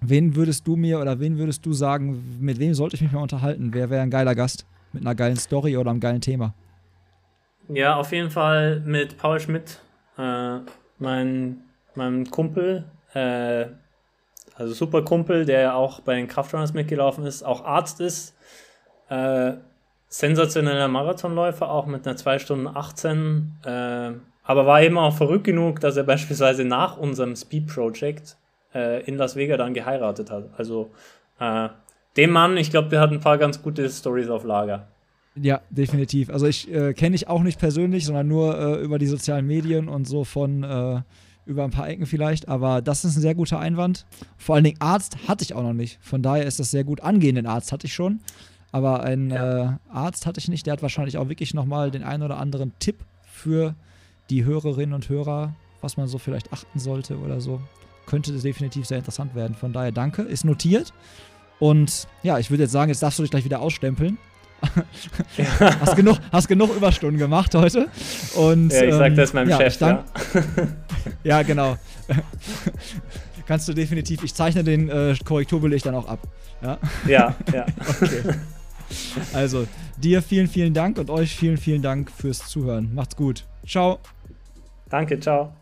Wen 0.00 0.36
würdest 0.36 0.66
du 0.66 0.76
mir 0.76 1.00
oder 1.00 1.18
wen 1.18 1.38
würdest 1.38 1.66
du 1.66 1.72
sagen, 1.72 2.38
mit 2.40 2.58
wem 2.58 2.74
sollte 2.74 2.96
ich 2.96 3.02
mich 3.02 3.12
mal 3.12 3.22
unterhalten? 3.22 3.70
Wer 3.72 3.90
wäre 3.90 4.02
ein 4.02 4.10
geiler 4.10 4.34
Gast? 4.34 4.64
Mit 4.92 5.02
einer 5.02 5.14
geilen 5.14 5.36
Story 5.36 5.76
oder 5.76 5.90
einem 5.90 6.00
geilen 6.00 6.20
Thema? 6.20 6.54
Ja, 7.68 7.96
auf 7.96 8.12
jeden 8.12 8.30
Fall 8.30 8.80
mit 8.80 9.18
Paul 9.18 9.40
Schmidt, 9.40 9.78
äh, 10.16 10.58
mein, 10.98 11.64
mein 11.94 12.30
Kumpel, 12.30 12.84
äh, 13.12 13.66
also 14.56 14.72
super 14.72 15.02
Kumpel, 15.02 15.44
der 15.44 15.76
auch 15.76 16.00
bei 16.00 16.16
den 16.16 16.28
Kraftrunners 16.28 16.72
mitgelaufen 16.72 17.26
ist, 17.26 17.42
auch 17.42 17.64
Arzt 17.64 18.00
ist. 18.00 18.34
Äh, 19.10 19.52
sensationeller 20.08 20.88
Marathonläufer, 20.88 21.70
auch 21.70 21.84
mit 21.86 22.06
einer 22.06 22.16
2 22.16 22.38
Stunden 22.38 22.66
18. 22.66 23.58
Äh, 23.64 24.12
aber 24.44 24.66
war 24.66 24.80
eben 24.82 24.96
auch 24.96 25.14
verrückt 25.14 25.44
genug, 25.44 25.80
dass 25.80 25.96
er 25.98 26.04
beispielsweise 26.04 26.64
nach 26.64 26.96
unserem 26.96 27.36
Speed 27.36 27.66
Project 27.66 28.36
äh, 28.74 29.02
in 29.04 29.16
Las 29.16 29.36
Vegas 29.36 29.58
dann 29.58 29.74
geheiratet 29.74 30.30
hat. 30.30 30.44
Also 30.56 30.90
äh, 31.38 31.68
dem 32.16 32.30
Mann, 32.30 32.56
ich 32.56 32.70
glaube, 32.70 32.88
der 32.88 33.00
hat 33.00 33.12
ein 33.12 33.20
paar 33.20 33.36
ganz 33.36 33.62
gute 33.62 33.88
Stories 33.90 34.30
auf 34.30 34.44
Lager. 34.44 34.88
Ja, 35.40 35.60
definitiv. 35.70 36.30
Also 36.30 36.46
ich 36.46 36.72
äh, 36.72 36.94
kenne 36.94 37.16
ich 37.16 37.28
auch 37.28 37.42
nicht 37.42 37.58
persönlich, 37.58 38.04
sondern 38.04 38.28
nur 38.28 38.58
äh, 38.58 38.82
über 38.82 38.98
die 38.98 39.06
sozialen 39.06 39.46
Medien 39.46 39.88
und 39.88 40.06
so 40.06 40.24
von 40.24 40.62
äh, 40.62 41.02
über 41.46 41.64
ein 41.64 41.70
paar 41.70 41.88
Ecken 41.88 42.06
vielleicht. 42.06 42.48
Aber 42.48 42.82
das 42.82 43.04
ist 43.04 43.16
ein 43.16 43.20
sehr 43.20 43.34
guter 43.34 43.58
Einwand. 43.58 44.06
Vor 44.36 44.54
allen 44.54 44.64
Dingen 44.64 44.80
Arzt 44.80 45.28
hatte 45.28 45.44
ich 45.44 45.54
auch 45.54 45.62
noch 45.62 45.72
nicht. 45.72 45.98
Von 46.00 46.22
daher 46.22 46.44
ist 46.44 46.58
das 46.58 46.70
sehr 46.70 46.84
gut. 46.84 47.00
Angehenden 47.00 47.46
Arzt 47.46 47.72
hatte 47.72 47.86
ich 47.86 47.94
schon. 47.94 48.20
Aber 48.70 49.02
einen 49.02 49.30
ja. 49.30 49.64
Äh, 49.64 49.76
Arzt 49.88 50.26
hatte 50.26 50.40
ich 50.40 50.48
nicht. 50.48 50.66
Der 50.66 50.72
hat 50.72 50.82
wahrscheinlich 50.82 51.18
auch 51.18 51.28
wirklich 51.28 51.54
nochmal 51.54 51.90
den 51.90 52.02
einen 52.02 52.22
oder 52.22 52.38
anderen 52.38 52.72
Tipp 52.78 52.96
für 53.22 53.74
die 54.30 54.44
Hörerinnen 54.44 54.94
und 54.94 55.08
Hörer, 55.08 55.54
was 55.80 55.96
man 55.96 56.06
so 56.06 56.18
vielleicht 56.18 56.52
achten 56.52 56.78
sollte 56.78 57.18
oder 57.18 57.40
so 57.40 57.60
könnte 58.08 58.32
definitiv 58.32 58.86
sehr 58.86 58.98
interessant 58.98 59.34
werden. 59.34 59.54
Von 59.54 59.72
daher 59.72 59.92
danke, 59.92 60.22
ist 60.22 60.44
notiert. 60.44 60.92
Und 61.60 62.08
ja, 62.22 62.38
ich 62.38 62.50
würde 62.50 62.64
jetzt 62.64 62.72
sagen, 62.72 62.88
jetzt 62.88 63.02
darfst 63.02 63.18
du 63.18 63.22
dich 63.22 63.30
gleich 63.30 63.44
wieder 63.44 63.60
ausstempeln. 63.60 64.18
Ja. 65.36 65.80
hast, 65.80 65.96
genug, 65.96 66.18
hast 66.32 66.48
genug 66.48 66.74
Überstunden 66.74 67.18
gemacht 67.18 67.54
heute. 67.54 67.88
Und, 68.34 68.72
ja, 68.72 68.84
ich 68.84 68.94
sag 68.94 69.14
das 69.14 69.32
meinem 69.32 69.50
ja, 69.50 69.56
Chef. 69.56 69.80
Ja. 69.80 70.04
ja, 71.24 71.42
genau. 71.42 71.76
Kannst 73.46 73.68
du 73.68 73.72
definitiv, 73.72 74.22
ich 74.24 74.34
zeichne 74.34 74.64
den 74.64 74.88
äh, 74.88 75.14
Korrekturbeleg 75.24 75.82
dann 75.82 75.94
auch 75.94 76.06
ab. 76.06 76.20
Ja, 76.62 76.78
ja. 77.06 77.34
ja. 77.52 77.66
okay. 77.88 78.22
Also, 79.32 79.66
dir 79.96 80.22
vielen, 80.22 80.48
vielen 80.48 80.74
Dank 80.74 80.98
und 80.98 81.10
euch 81.10 81.34
vielen, 81.34 81.56
vielen 81.56 81.82
Dank 81.82 82.10
fürs 82.10 82.46
Zuhören. 82.48 82.94
Macht's 82.94 83.16
gut. 83.16 83.44
Ciao. 83.66 83.98
Danke, 84.88 85.20
ciao. 85.20 85.52